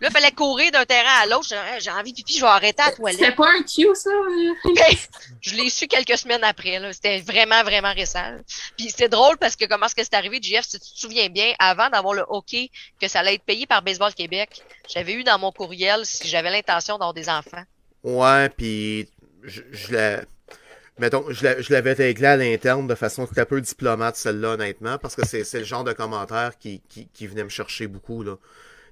Là, 0.00 0.08
il 0.10 0.12
fallait 0.12 0.30
courir 0.30 0.70
d'un 0.70 0.84
terrain 0.84 1.22
à 1.22 1.26
l'autre. 1.26 1.52
J'ai 1.80 1.90
envie 1.90 2.12
de 2.12 2.16
pipi, 2.16 2.36
je 2.36 2.40
vais 2.40 2.46
arrêter 2.46 2.82
à 2.82 2.86
la 2.86 2.92
toilette. 2.92 3.18
C'était 3.18 3.34
pas 3.34 3.48
un 3.48 3.62
cue, 3.62 3.88
ça? 3.94 4.10
Ben, 4.64 4.96
je 5.40 5.54
l'ai 5.56 5.70
su 5.70 5.88
quelques 5.88 6.16
semaines 6.16 6.44
après. 6.44 6.80
C'était 6.92 7.20
vraiment, 7.20 7.64
vraiment 7.64 7.92
récent. 7.92 8.36
Puis 8.76 8.92
c'est 8.96 9.08
drôle 9.08 9.38
parce 9.38 9.56
que 9.56 9.64
comment 9.64 9.86
est-ce 9.86 9.96
que 9.96 10.04
c'est 10.04 10.14
arrivé, 10.14 10.38
JF, 10.40 10.64
si 10.64 10.78
tu 10.78 10.92
te 10.92 10.98
souviens 11.00 11.28
bien, 11.28 11.52
avant 11.58 11.90
d'avoir 11.90 12.14
le 12.14 12.24
hockey, 12.28 12.70
que 13.00 13.08
ça 13.08 13.20
allait 13.20 13.34
être 13.34 13.44
payé 13.44 13.66
par 13.66 13.82
Baseball 13.82 14.14
Québec, 14.14 14.62
j'avais 14.88 15.14
eu 15.14 15.24
dans 15.24 15.38
mon 15.38 15.50
courriel 15.50 16.06
si 16.06 16.28
j'avais 16.28 16.50
l'intention 16.50 16.94
d'avoir 16.94 17.14
des 17.14 17.28
enfants. 17.28 17.64
Ouais, 18.08 18.48
puis 18.48 19.06
je, 19.44 19.60
je 19.70 21.72
l'avais 21.72 21.92
réglé 21.92 22.26
à 22.26 22.36
l'interne 22.38 22.86
de 22.86 22.94
façon 22.94 23.26
très 23.26 23.44
peu 23.44 23.60
diplomate, 23.60 24.16
celle-là, 24.16 24.52
honnêtement, 24.52 24.96
parce 24.96 25.14
que 25.14 25.26
c'est 25.26 25.58
le 25.58 25.64
genre 25.64 25.84
de 25.84 25.92
commentaire 25.92 26.56
qui, 26.58 26.80
qui, 26.88 27.26
venait 27.26 27.44
me 27.44 27.50
chercher 27.50 27.86
beaucoup, 27.86 28.22
là. 28.22 28.36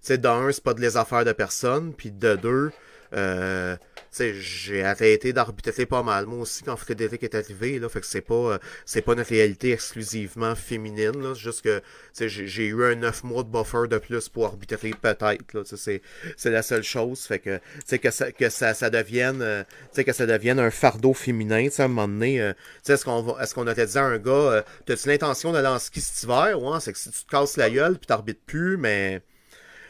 Tu 0.02 0.08
sais, 0.08 0.18
d'un, 0.18 0.52
c'est 0.52 0.62
pas 0.62 0.74
de 0.74 0.82
les 0.82 0.98
affaires 0.98 1.24
de 1.24 1.32
personne, 1.32 1.94
puis 1.94 2.10
de 2.10 2.36
deux, 2.36 2.72
euh, 3.14 3.76
j'ai 4.18 4.82
arrêté 4.82 5.32
d'arbitrer. 5.32 5.86
Pas 5.86 6.02
mal. 6.02 6.26
Moi 6.26 6.40
aussi 6.40 6.62
quand 6.62 6.76
Frédéric 6.76 7.22
est 7.22 7.34
arrivé 7.34 7.78
là 7.78 7.88
fait 7.88 8.00
que 8.00 8.06
c'est 8.06 8.20
pas 8.20 8.34
euh, 8.34 8.58
c'est 8.84 9.02
pas 9.02 9.12
une 9.12 9.20
réalité 9.20 9.72
exclusivement 9.72 10.54
féminine 10.54 11.22
là. 11.22 11.34
Juste 11.34 11.62
que 11.62 11.82
j'ai 12.18 12.66
eu 12.66 12.84
un 12.84 12.94
neuf 12.94 13.24
mois 13.24 13.42
de 13.42 13.48
buffer 13.48 13.88
de 13.88 13.98
plus 13.98 14.28
pour 14.28 14.46
arbitrer 14.46 14.90
peut-être 15.00 15.64
c'est 15.76 16.02
c'est 16.36 16.50
la 16.50 16.62
seule 16.62 16.82
chose. 16.82 17.20
Fait 17.20 17.38
que 17.38 17.60
que 17.96 18.10
ça 18.10 18.32
que 18.32 18.48
ça 18.48 18.74
ça 18.74 18.90
devienne 18.90 19.42
euh, 19.42 19.64
que 19.94 20.12
ça 20.12 20.26
devienne 20.26 20.58
un 20.58 20.70
fardeau 20.70 21.14
féminin 21.14 21.68
à 21.78 21.82
un 21.82 21.88
moment 21.88 22.08
donné 22.08 22.40
euh, 22.40 22.52
est-ce 22.88 23.04
qu'on 23.04 23.22
va 23.22 23.42
est-ce 23.42 23.54
qu'on 23.54 23.64
dit 23.64 23.98
à 23.98 24.02
un 24.02 24.18
gars 24.18 24.64
t'as-tu 24.86 25.08
l'intention 25.08 25.52
de 25.52 25.58
lancer 25.58 25.86
ski 25.86 26.00
cet 26.00 26.22
hiver? 26.24 26.62
Ouais 26.62 26.80
c'est 26.80 26.92
que 26.92 26.98
si 26.98 27.10
tu 27.10 27.24
te 27.24 27.30
casses 27.30 27.56
la 27.56 27.70
gueule 27.70 27.98
puis 27.98 28.06
t'arbitres 28.06 28.40
plus 28.46 28.76
mais 28.76 29.22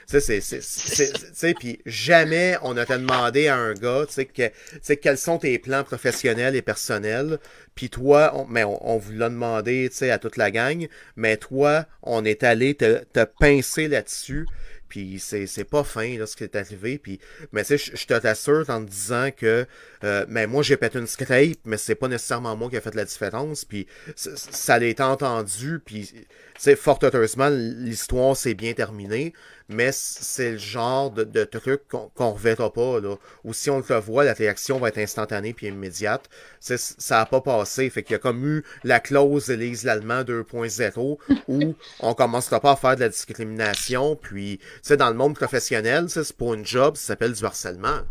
Tu 0.08 0.20
sais, 0.20 0.20
c'est, 0.20 0.40
c'est, 0.40 0.62
c'est, 0.62 1.12
tu 1.12 1.20
sais, 1.34 1.54
puis 1.54 1.80
jamais 1.84 2.56
on 2.62 2.76
a 2.76 2.86
te 2.86 2.92
demandé 2.92 3.48
à 3.48 3.56
un 3.56 3.74
gars, 3.74 4.04
tu 4.06 4.14
sais, 4.14 4.24
que, 4.24 4.46
tu 4.46 4.52
sais, 4.80 4.96
quels 4.98 5.18
sont 5.18 5.38
tes 5.38 5.58
plans 5.58 5.82
professionnels 5.82 6.54
et 6.54 6.62
personnels. 6.62 7.38
Puis 7.74 7.90
toi, 7.90 8.30
on, 8.36 8.46
mais 8.46 8.62
on, 8.62 8.88
on 8.88 8.98
vous 8.98 9.12
l'a 9.12 9.28
demandé, 9.28 9.88
tu 9.90 9.96
sais, 9.96 10.10
à 10.12 10.18
toute 10.20 10.36
la 10.36 10.52
gang. 10.52 10.86
Mais 11.16 11.36
toi, 11.36 11.86
on 12.02 12.24
est 12.24 12.44
allé 12.44 12.74
te, 12.76 13.02
te 13.12 13.24
pincer 13.24 13.88
là-dessus. 13.88 14.46
Puis 14.88 15.18
c'est, 15.18 15.48
c'est 15.48 15.64
pas 15.64 15.82
fin 15.82 16.16
là, 16.16 16.26
ce 16.26 16.36
qui 16.36 16.44
est 16.44 16.54
arrivé. 16.54 16.98
Puis, 16.98 17.18
mais 17.52 17.64
tu 17.64 17.76
sais, 17.76 17.92
je- 17.96 18.06
te 18.06 18.14
t'assure 18.16 18.64
en 18.70 18.84
te 18.84 18.88
disant 18.90 19.30
que 19.36 19.66
euh, 20.04 20.24
mais 20.28 20.46
moi 20.46 20.62
j'ai 20.62 20.76
pété 20.76 21.00
une 21.00 21.08
scrape, 21.08 21.58
mais 21.64 21.76
c'est 21.76 21.96
pas 21.96 22.06
nécessairement 22.06 22.56
moi 22.56 22.70
qui 22.70 22.76
a 22.76 22.80
fait 22.80 22.94
la 22.94 23.04
différence. 23.04 23.64
Puis 23.64 23.88
ça 24.14 24.74
a 24.74 24.80
été 24.84 25.02
entendu. 25.02 25.80
Puis 25.84 26.12
c'est 26.56 26.76
fort 26.76 26.98
heureusement 27.02 27.48
l'histoire 27.50 28.36
s'est 28.36 28.54
bien 28.54 28.72
terminée. 28.74 29.32
Mais 29.68 29.90
c'est 29.93 30.52
le 30.52 30.59
genre 30.59 31.10
de, 31.10 31.44
truc 31.44 31.88
qu'on 31.88 32.09
qu'on 32.14 32.32
reverra 32.32 32.72
pas 32.72 33.01
là. 33.01 33.16
Ou 33.44 33.52
si 33.52 33.68
on 33.70 33.78
le 33.78 33.98
voit, 33.98 34.24
la 34.24 34.32
réaction 34.32 34.78
va 34.78 34.88
être 34.88 34.98
instantanée 34.98 35.52
puis 35.52 35.66
immédiate. 35.66 36.28
Ça 36.60 37.20
a 37.20 37.26
pas 37.26 37.40
passé. 37.40 37.90
Fait 37.90 38.02
qu'il 38.02 38.12
y 38.12 38.16
a 38.16 38.18
comme 38.18 38.44
eu 38.47 38.64
la 38.84 39.01
clause 39.01 39.51
Élise 39.51 39.84
l'Allemand 39.84 40.22
2.0 40.22 41.18
où 41.48 41.74
on 42.01 42.14
commencera 42.14 42.60
pas 42.60 42.72
à 42.72 42.76
faire 42.76 42.97
de 42.97 43.01
la 43.01 43.09
discrimination. 43.09 44.16
Puis, 44.16 44.60
tu 44.84 44.97
dans 44.97 45.10
le 45.10 45.16
monde 45.16 45.34
professionnel, 45.34 46.09
c'est 46.09 46.32
pour 46.32 46.55
une 46.55 46.64
job, 46.64 46.97
ça 46.97 47.09
s'appelle 47.09 47.32
du 47.32 47.44
harcèlement. 47.44 48.02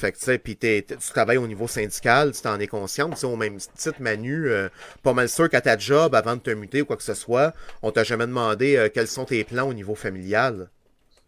Fait 0.00 0.12
que, 0.12 0.18
tu 0.18 0.24
sais, 0.24 0.38
t'es- 0.38 0.82
tu 0.88 1.10
travailles 1.10 1.36
au 1.36 1.46
niveau 1.46 1.68
syndical, 1.68 2.32
tu 2.32 2.40
t'en 2.40 2.58
es 2.58 2.66
conscient, 2.66 3.10
tu 3.10 3.16
sais, 3.16 3.26
au 3.26 3.36
même 3.36 3.58
titre, 3.58 4.00
Manu, 4.00 4.48
euh, 4.48 4.70
pas 5.02 5.12
mal 5.12 5.28
sûr 5.28 5.50
qu'à 5.50 5.60
ta 5.60 5.76
job, 5.76 6.14
avant 6.14 6.36
de 6.36 6.40
te 6.40 6.48
muter 6.50 6.80
ou 6.80 6.86
quoi 6.86 6.96
que 6.96 7.02
ce 7.02 7.12
soit, 7.12 7.52
on 7.82 7.92
t'a 7.92 8.02
jamais 8.02 8.26
demandé 8.26 8.76
euh, 8.76 8.88
quels 8.92 9.08
sont 9.08 9.26
tes 9.26 9.44
plans 9.44 9.68
au 9.68 9.74
niveau 9.74 9.94
familial? 9.94 10.70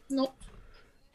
Non. 0.08 0.24
Tu 0.24 0.30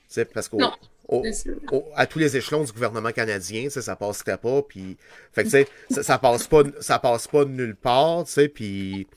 sais, 0.10 0.26
parce 0.26 0.48
qu'au 0.50 0.60
Non. 0.60 0.72
au- 1.08 1.24
au- 1.72 1.86
à 1.96 2.06
tous 2.06 2.20
les 2.20 2.38
échelons 2.38 2.64
du 2.64 2.72
gouvernement 2.72 3.12
canadien, 3.12 3.72
sais, 3.72 3.82
ça 3.82 3.96
passerait 3.96 4.38
pas, 4.38 4.62
puis 4.62 4.96
fait 5.34 5.44
que 5.44 5.50
ça, 5.50 6.04
ça 6.04 6.18
passe 6.20 6.46
pas, 6.46 6.62
ça 6.80 7.00
passe 7.00 7.28
pas 7.28 7.44
de 7.44 7.50
nulle 7.50 7.76
part, 7.76 8.24
tu 8.26 8.34
sais, 8.34 8.50
puis 8.50 9.08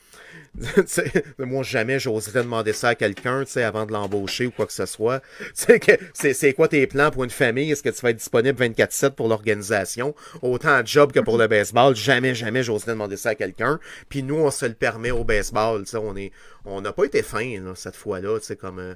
moi 1.38 1.62
jamais 1.62 1.98
j'oserais 1.98 2.42
demander 2.42 2.72
ça 2.72 2.88
à 2.90 2.94
quelqu'un, 2.94 3.44
tu 3.44 3.52
sais, 3.52 3.62
avant 3.62 3.86
de 3.86 3.92
l'embaucher 3.92 4.46
ou 4.46 4.50
quoi 4.50 4.66
que 4.66 4.72
ce 4.72 4.86
soit. 4.86 5.20
Tu 5.40 5.64
sais 5.66 5.80
que 5.80 5.92
c'est 6.12 6.34
c'est 6.34 6.52
quoi 6.52 6.68
tes 6.68 6.86
plans 6.86 7.10
pour 7.10 7.24
une 7.24 7.30
famille? 7.30 7.70
Est-ce 7.70 7.82
que 7.82 7.88
tu 7.88 8.00
vas 8.02 8.10
être 8.10 8.16
disponible 8.16 8.58
24/7 8.58 9.10
pour 9.10 9.28
l'organisation? 9.28 10.14
Autant 10.42 10.74
à 10.74 10.84
job 10.84 11.12
que 11.12 11.20
pour 11.20 11.38
le 11.38 11.46
baseball, 11.46 11.94
jamais 11.94 12.34
jamais 12.34 12.62
j'oserais 12.62 12.92
demander 12.92 13.16
ça 13.16 13.30
à 13.30 13.34
quelqu'un. 13.34 13.78
Puis 14.08 14.22
nous 14.22 14.36
on 14.36 14.50
se 14.50 14.66
le 14.66 14.74
permet 14.74 15.10
au 15.10 15.24
baseball, 15.24 15.84
tu 15.84 15.90
sais, 15.90 15.96
on 15.96 16.16
est 16.16 16.32
on 16.64 16.80
n'a 16.80 16.92
pas 16.92 17.04
été 17.04 17.22
fin 17.22 17.60
là, 17.60 17.74
cette 17.74 17.96
fois-là, 17.96 18.38
tu 18.38 18.46
sais 18.46 18.56
comme 18.56 18.78
euh, 18.78 18.94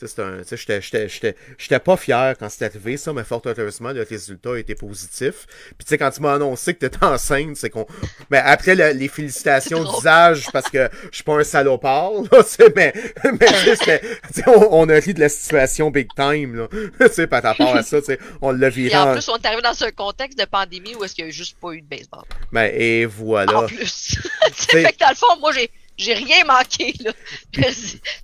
j'étais- 0.00 0.80
j'étais- 0.80 1.08
j'étais 1.08 1.36
j'étais 1.58 1.78
pas 1.78 1.96
fier 1.96 2.34
quand 2.38 2.48
c'est 2.50 2.64
arrivé, 2.66 2.96
ça, 2.96 3.12
mais 3.12 3.24
fort 3.24 3.40
heureusement, 3.46 3.92
le 3.92 4.02
résultat 4.02 4.50
a 4.54 4.58
été 4.58 4.74
positif. 4.74 5.46
Puis, 5.78 5.84
tu 5.84 5.88
sais, 5.88 5.98
quand 5.98 6.10
tu 6.10 6.20
m'as 6.20 6.34
annoncé 6.34 6.74
que 6.74 6.80
t'étais 6.80 7.04
enceinte, 7.04 7.56
c'est 7.56 7.70
qu'on. 7.70 7.86
Mais 8.30 8.38
après, 8.38 8.74
le- 8.74 8.92
les 8.92 9.08
félicitations 9.08 9.82
drôle. 9.82 9.96
d'usage, 10.00 10.46
parce 10.52 10.68
que 10.68 10.88
je 11.10 11.16
suis 11.16 11.24
pas 11.24 11.34
un 11.38 11.44
salopard, 11.44 12.12
là, 12.30 12.42
tu 12.42 12.50
sais, 12.50 12.72
mais, 12.76 12.92
mais 13.24 13.46
tu 13.46 13.54
sais, 13.54 13.76
c'était- 13.76 14.00
tu 14.34 14.40
sais, 14.42 14.48
on, 14.48 14.80
on 14.80 14.88
a 14.88 14.94
ri 14.94 15.14
de 15.14 15.20
la 15.20 15.28
situation 15.28 15.90
big 15.90 16.08
time, 16.14 16.54
là. 16.56 16.68
Tu 17.08 17.12
sais, 17.12 17.26
par 17.26 17.42
rapport 17.42 17.74
à 17.74 17.82
ça, 17.82 18.00
tu 18.00 18.06
sais, 18.06 18.18
on 18.42 18.50
l'a 18.52 18.68
viré 18.68 18.92
Et 18.94 18.96
en 18.96 19.10
en. 19.10 19.12
plus, 19.14 19.28
on 19.28 19.36
est 19.36 19.46
arrivé 19.46 19.62
dans 19.62 19.82
un 19.84 19.90
contexte 19.92 20.38
de 20.38 20.44
pandémie 20.44 20.94
où 20.94 21.04
est-ce 21.04 21.14
qu'il 21.14 21.24
n'y 21.24 21.30
a 21.30 21.32
juste 21.32 21.56
pas 21.60 21.72
eu 21.72 21.80
de 21.80 21.86
baseball. 21.86 22.24
Ben, 22.52 22.70
et 22.74 23.04
voilà. 23.06 23.60
En 23.60 23.66
plus. 23.66 24.18
fait 24.52 24.92
que 24.92 24.98
dans 24.98 25.08
le 25.10 25.14
fond, 25.14 25.40
moi, 25.40 25.52
j'ai, 25.52 25.70
j'ai 25.96 26.14
rien 26.14 26.44
manqué, 26.44 26.94
là. 27.00 27.12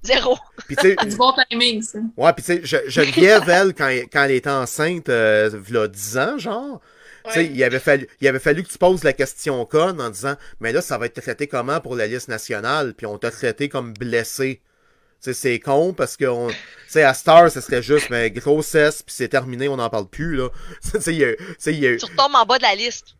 Zéro. 0.03 0.39
C'est 0.81 0.97
du 1.09 1.17
bon 1.17 1.33
timing, 1.51 1.83
ça. 1.83 1.99
ouais, 2.17 2.33
puis 2.33 2.45
tu 2.45 2.53
sais, 2.55 2.61
Je- 2.65 2.91
Geneviève, 2.91 3.49
elle, 3.49 3.75
quand, 3.75 3.89
quand 4.13 4.25
elle 4.25 4.31
était 4.33 4.51
enceinte, 4.51 5.09
euh, 5.09 5.51
v'là 5.53 5.89
10 5.89 6.19
ans, 6.19 6.39
genre, 6.39 6.81
Tu 7.27 7.33
sais, 7.35 7.39
Ouais. 7.41 7.51
il 7.55 7.63
avait 7.65 7.79
fallu, 7.79 8.09
il 8.21 8.27
avait 8.27 8.41
fallu 8.41 8.65
que 8.65 8.69
tu 8.69 8.79
poses 8.79 9.05
la 9.05 9.13
question 9.13 9.65
conne 9.65 10.01
en 10.01 10.11
disant, 10.11 10.35
mais 10.61 10.73
là, 10.73 10.83
ça 10.83 10.99
va 10.99 11.07
être 11.07 11.21
traité 11.21 11.47
comment 11.47 11.81
pour 11.81 11.95
la 11.95 12.09
liste 12.09 12.27
nationale, 12.29 12.95
puis 12.95 13.07
on 13.07 13.17
t'a 13.17 13.31
traité 13.31 13.69
comme 13.69 13.93
blessé. 13.95 14.61
Tu 15.23 15.33
sais, 15.33 15.35
c'est 15.35 15.61
con 15.61 15.95
parce 15.95 16.17
que, 16.17 16.25
on, 16.25 16.49
à 16.97 17.15
Star, 17.15 17.49
ça 17.49 17.61
serait 17.61 17.81
juste, 17.83 18.11
mais 18.11 18.33
grossesse, 18.33 19.05
puis 19.05 19.15
c'est 19.15 19.29
terminé, 19.29 19.69
on 19.69 19.77
n'en 19.77 19.89
parle 19.89 20.09
plus, 20.09 20.35
là. 20.35 20.49
Il 21.07 21.13
y 21.13 21.25
a, 21.25 21.35
tu 21.37 21.71
il 21.71 21.79
y 21.79 21.87
a, 21.87 21.93
retombes 21.93 22.35
en 22.35 22.45
bas 22.45 22.59
de 22.59 22.63
la 22.65 22.75
liste. 22.75 23.15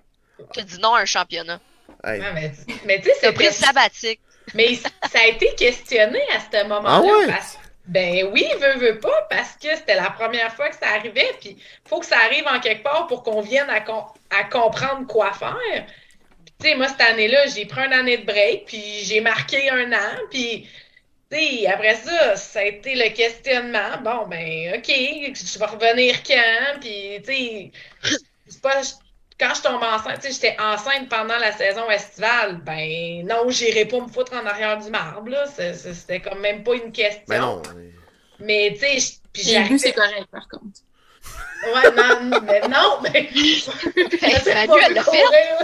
Tu 0.53 0.59
as 0.59 0.65
dit 0.65 0.79
non 0.81 0.95
à 0.95 1.03
un 1.03 1.05
championnat. 1.05 1.61
hey. 2.03 2.21
Ouais, 2.21 2.33
mais 2.35 2.53
mais 2.85 3.01
tu 3.01 3.05
sais, 3.09 3.15
Tu 3.21 3.27
as 3.27 3.33
pris 3.33 3.45
c'était- 3.45 3.61
le 3.61 3.67
sabbatique. 3.67 4.21
Mais 4.55 4.75
ça 4.75 4.91
a 5.21 5.27
été 5.27 5.55
questionné 5.55 6.21
à 6.35 6.41
ce 6.41 6.65
moment-là. 6.67 7.01
Ah 7.15 7.19
ouais? 7.19 7.27
parce- 7.27 7.59
Ben 7.87 8.29
oui, 8.33 8.47
veut, 8.61 8.79
veut 8.79 8.99
pas, 9.01 9.27
parce 9.29 9.53
que 9.57 9.75
c'était 9.75 9.97
la 9.97 10.11
première 10.11 10.55
fois 10.55 10.69
que 10.69 10.77
ça 10.77 10.89
arrivait, 10.91 11.33
puis 11.41 11.57
faut 11.89 11.99
que 12.01 12.07
ça 12.07 12.17
arrive 12.19 12.47
en 12.47 12.61
quelque 12.61 12.83
part 12.85 13.07
pour 13.09 13.23
qu'on 13.25 13.41
vienne 13.41 13.69
à, 13.71 13.81
com- 13.81 14.05
à 14.31 14.45
comprendre 14.45 15.07
quoi 15.09 15.33
faire. 15.33 15.57
Puis, 16.45 16.55
Tu 16.61 16.69
sais, 16.69 16.75
moi, 16.77 16.87
cette 16.89 17.01
année-là, 17.01 17.47
j'ai 17.49 17.67
pris 17.67 17.85
une 17.85 17.93
année 17.93 18.19
de 18.19 18.25
break, 18.27 18.67
puis 18.67 18.83
j'ai 19.05 19.21
marqué 19.21 19.69
un 19.71 19.93
an, 19.93 20.17
puis, 20.31 20.69
tu 21.31 21.37
sais, 21.39 21.67
après 21.67 21.97
ça, 21.97 22.37
ça 22.37 22.61
a 22.61 22.65
été 22.65 22.95
le 22.95 23.11
questionnement. 23.15 23.99
Bon, 24.05 24.27
ben, 24.29 24.75
OK, 24.77 24.89
je 24.89 25.59
vais 25.59 25.67
revenir 25.67 26.23
quand, 26.23 26.81
puis, 26.81 27.21
tu 27.25 27.33
sais, 27.35 27.73
c'est 28.47 28.63
pas... 28.63 28.81
Quand 29.43 29.55
je 29.55 29.63
tombe 29.63 29.83
enceinte, 29.83 30.21
tu 30.21 30.29
sais, 30.29 30.33
j'étais 30.35 30.57
enceinte 30.61 31.09
pendant 31.09 31.37
la 31.37 31.51
saison 31.51 31.91
estivale, 31.91 32.59
ben 32.65 33.27
non, 33.27 33.51
j'irai 33.51 33.87
pas 33.87 33.99
me 33.99 34.07
foutre 34.07 34.35
en 34.35 34.47
arrière 34.47 34.79
du 34.79 34.89
marbre, 34.89 35.29
là. 35.31 35.47
C'était 35.47 36.21
comme 36.21 36.39
même 36.39 36.63
pas 36.63 36.75
une 36.75 36.93
question. 36.93 37.25
Ben 37.27 37.41
non. 37.41 37.63
Mais, 38.39 38.73
tu 38.75 38.81
sais, 38.81 39.01
je- 39.01 39.13
puis 39.33 39.43
buts, 39.69 39.79
c'est 39.81 39.93
correct, 39.93 40.27
par 40.31 40.47
contre. 40.49 40.79
Ouais, 41.65 41.91
non, 41.97 42.41
mais 42.43 42.61
non, 42.69 42.99
mais... 43.03 43.31
Manu, 44.55 44.73
elle 44.85 44.95
l'a 44.95 45.05
fait. 45.05 45.23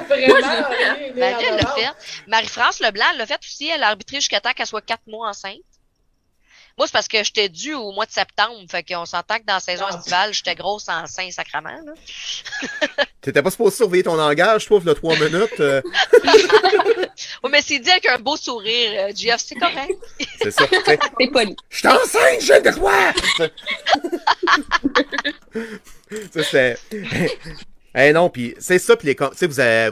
Vraiment, 0.08 0.68
Manu, 1.16 1.44
elle 1.48 1.56
l'a 1.56 1.66
fait. 1.74 1.88
Marie-France 2.26 2.80
Leblanc, 2.80 3.06
elle 3.12 3.18
l'a 3.18 3.26
fait 3.26 3.40
aussi. 3.44 3.68
Elle 3.68 3.82
a 3.82 3.88
arbitré 3.88 4.16
jusqu'à 4.16 4.40
temps 4.40 4.52
qu'elle 4.52 4.66
soit 4.66 4.80
quatre 4.82 5.06
mois 5.06 5.28
enceinte. 5.28 5.54
Moi, 6.78 6.86
c'est 6.86 6.92
parce 6.92 7.08
que 7.08 7.22
j'étais 7.24 7.48
due 7.48 7.74
au 7.74 7.90
mois 7.92 8.06
de 8.06 8.12
septembre. 8.12 8.54
Fait 8.70 8.84
qu'on 8.84 9.04
s'entend 9.04 9.38
que 9.38 9.44
dans 9.44 9.54
la 9.54 9.60
saison 9.60 9.84
Ah. 9.90 9.96
estivale, 9.96 10.32
j'étais 10.32 10.54
grosse 10.54 10.88
enceinte 10.88 11.32
sacrament. 11.32 11.80
Là. 11.84 11.92
T'étais 13.20 13.42
pas 13.42 13.50
supposé 13.50 13.76
surveiller 13.76 14.04
ton 14.04 14.14
langage, 14.14 14.62
je 14.62 14.66
trouve, 14.66 14.86
là, 14.86 14.94
trois 14.94 15.16
minutes. 15.16 15.58
euh, 15.60 15.82
Oui, 17.42 17.50
mais 17.50 17.62
c'est 17.62 17.80
dit 17.80 17.90
avec 17.90 18.06
un 18.06 18.18
beau 18.18 18.36
sourire, 18.36 19.08
euh, 19.08 19.12
Jeff, 19.14 19.40
c'est 19.44 19.56
correct. 19.56 19.92
c'est 20.40 20.50
ça. 20.52 20.64
C'est 20.66 21.30
poli. 21.32 21.56
Je 21.68 21.88
enceinte, 21.88 22.40
j'ai 22.40 22.60
le 22.60 22.70
droit! 22.70 23.12
ça, 26.32 26.42
c'est. 26.44 26.78
Eh 27.94 28.12
non, 28.12 28.28
puis 28.28 28.54
c'est 28.58 28.78
ça, 28.78 28.96
puis 28.96 29.08
les 29.08 29.14
com- 29.14 29.30
tu 29.32 29.38
sais 29.38 29.46
vous 29.46 29.60
avez 29.60 29.90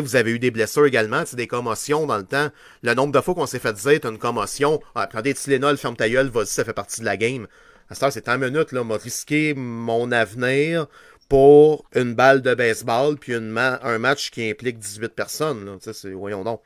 vous- 0.00 0.16
avez 0.16 0.30
eu 0.30 0.38
des 0.38 0.50
blessures 0.50 0.84
également, 0.86 1.24
des 1.32 1.46
commotions 1.46 2.06
dans 2.06 2.18
le 2.18 2.24
temps. 2.24 2.48
Le 2.82 2.94
nombre 2.94 3.12
de 3.12 3.20
fois 3.20 3.34
qu'on 3.34 3.46
s'est 3.46 3.58
fait 3.58 3.72
dire 3.72 3.98
t'as 4.00 4.10
une 4.10 4.18
commotion, 4.18 4.80
ah, 4.94 5.06
prends 5.06 5.22
des 5.22 5.34
Tylenol, 5.34 5.76
ferme 5.78 5.96
ta 5.96 6.08
gueule, 6.08 6.28
vas-y, 6.28 6.46
ça 6.46 6.64
fait 6.64 6.74
partie 6.74 7.00
de 7.00 7.06
la 7.06 7.16
game. 7.16 7.46
À 7.88 7.94
cette 7.94 8.02
heure, 8.04 8.12
c'est 8.12 8.28
en 8.28 8.38
minute 8.38 8.72
là, 8.72 8.84
m'a 8.84 8.96
risqué 8.96 9.54
mon 9.54 10.12
avenir 10.12 10.86
pour 11.28 11.84
une 11.94 12.14
balle 12.14 12.42
de 12.42 12.54
baseball 12.54 13.16
puis 13.16 13.34
un 13.34 13.98
match 13.98 14.30
qui 14.30 14.48
implique 14.50 14.78
18 14.78 15.14
personnes 15.14 15.64
là, 15.64 15.92
voyons 16.14 16.44
donc. 16.44 16.60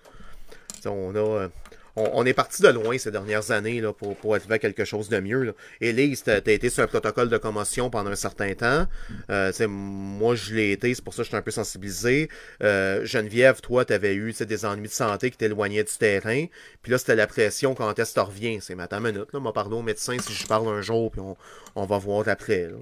On 0.87 1.15
a 1.15 1.19
euh, 1.19 1.49
on, 1.97 2.11
on 2.13 2.27
est 2.27 2.35
parti 2.35 2.63
de 2.63 2.69
loin 2.69 2.99
ces 2.99 3.11
dernières 3.11 3.51
années 3.51 3.81
là, 3.81 3.93
pour, 3.93 4.17
pour 4.17 4.35
arriver 4.35 4.55
à 4.55 4.59
quelque 4.59 4.85
chose 4.85 5.09
de 5.09 5.21
mieux. 5.21 5.43
Là. 5.43 5.53
Élise, 5.81 6.23
t'as 6.23 6.39
été 6.39 6.71
sur 6.71 6.83
un 6.83 6.87
protocole 6.87 7.29
de 7.29 7.39
commotion 7.39 7.91
pendant 7.91 8.11
un 8.11 8.17
certain 8.17 8.55
temps. 8.55 8.87
Euh, 9.31 9.53
moi, 9.69 10.35
je 10.35 10.55
l'ai 10.55 10.73
été, 10.73 10.95
c'est 10.95 11.05
pour 11.05 11.15
ça 11.15 11.19
que 11.19 11.25
je 11.25 11.29
suis 11.29 11.37
un 11.37 11.43
peu 11.43 11.51
sensibilisé. 11.51 12.29
Euh, 12.63 13.05
Geneviève, 13.05 13.61
toi, 13.61 13.85
t'avais 13.85 14.15
eu 14.15 14.33
des 14.33 14.65
ennuis 14.65 14.89
de 14.89 14.93
santé 14.93 15.31
qui 15.31 15.37
t'éloignaient 15.37 15.85
du 15.85 15.97
terrain. 15.97 16.47
Puis 16.83 16.93
là, 16.93 16.99
c'était 16.99 17.17
la 17.17 17.27
pression 17.27 17.75
quand 17.75 17.99
est-ce 17.99 18.15
que 18.15 18.21
tu 18.21 18.27
reviens? 18.27 18.59
C'est 18.61 18.75
ma 18.75 18.89
minute. 19.01 19.33
Là, 19.33 19.41
m'a 19.41 19.53
parlé 19.53 19.75
au 19.75 19.83
médecin 19.83 20.17
si 20.19 20.33
je 20.33 20.47
parle 20.47 20.69
un 20.69 20.83
jour, 20.83 21.11
puis 21.11 21.21
on, 21.21 21.37
on 21.75 21.85
va 21.85 21.99
voir 21.99 22.29
après. 22.29 22.69
Là. 22.69 22.77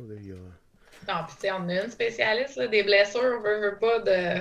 Non, 1.08 1.14
puis 1.26 1.34
tu 1.34 1.40
sais, 1.40 1.50
on 1.50 1.68
a 1.68 1.84
une 1.84 1.90
spécialiste 1.90 2.60
des 2.60 2.82
blessures, 2.82 3.40
veut, 3.42 3.60
veut 3.60 3.78
pas 3.80 3.98
de, 4.00 4.38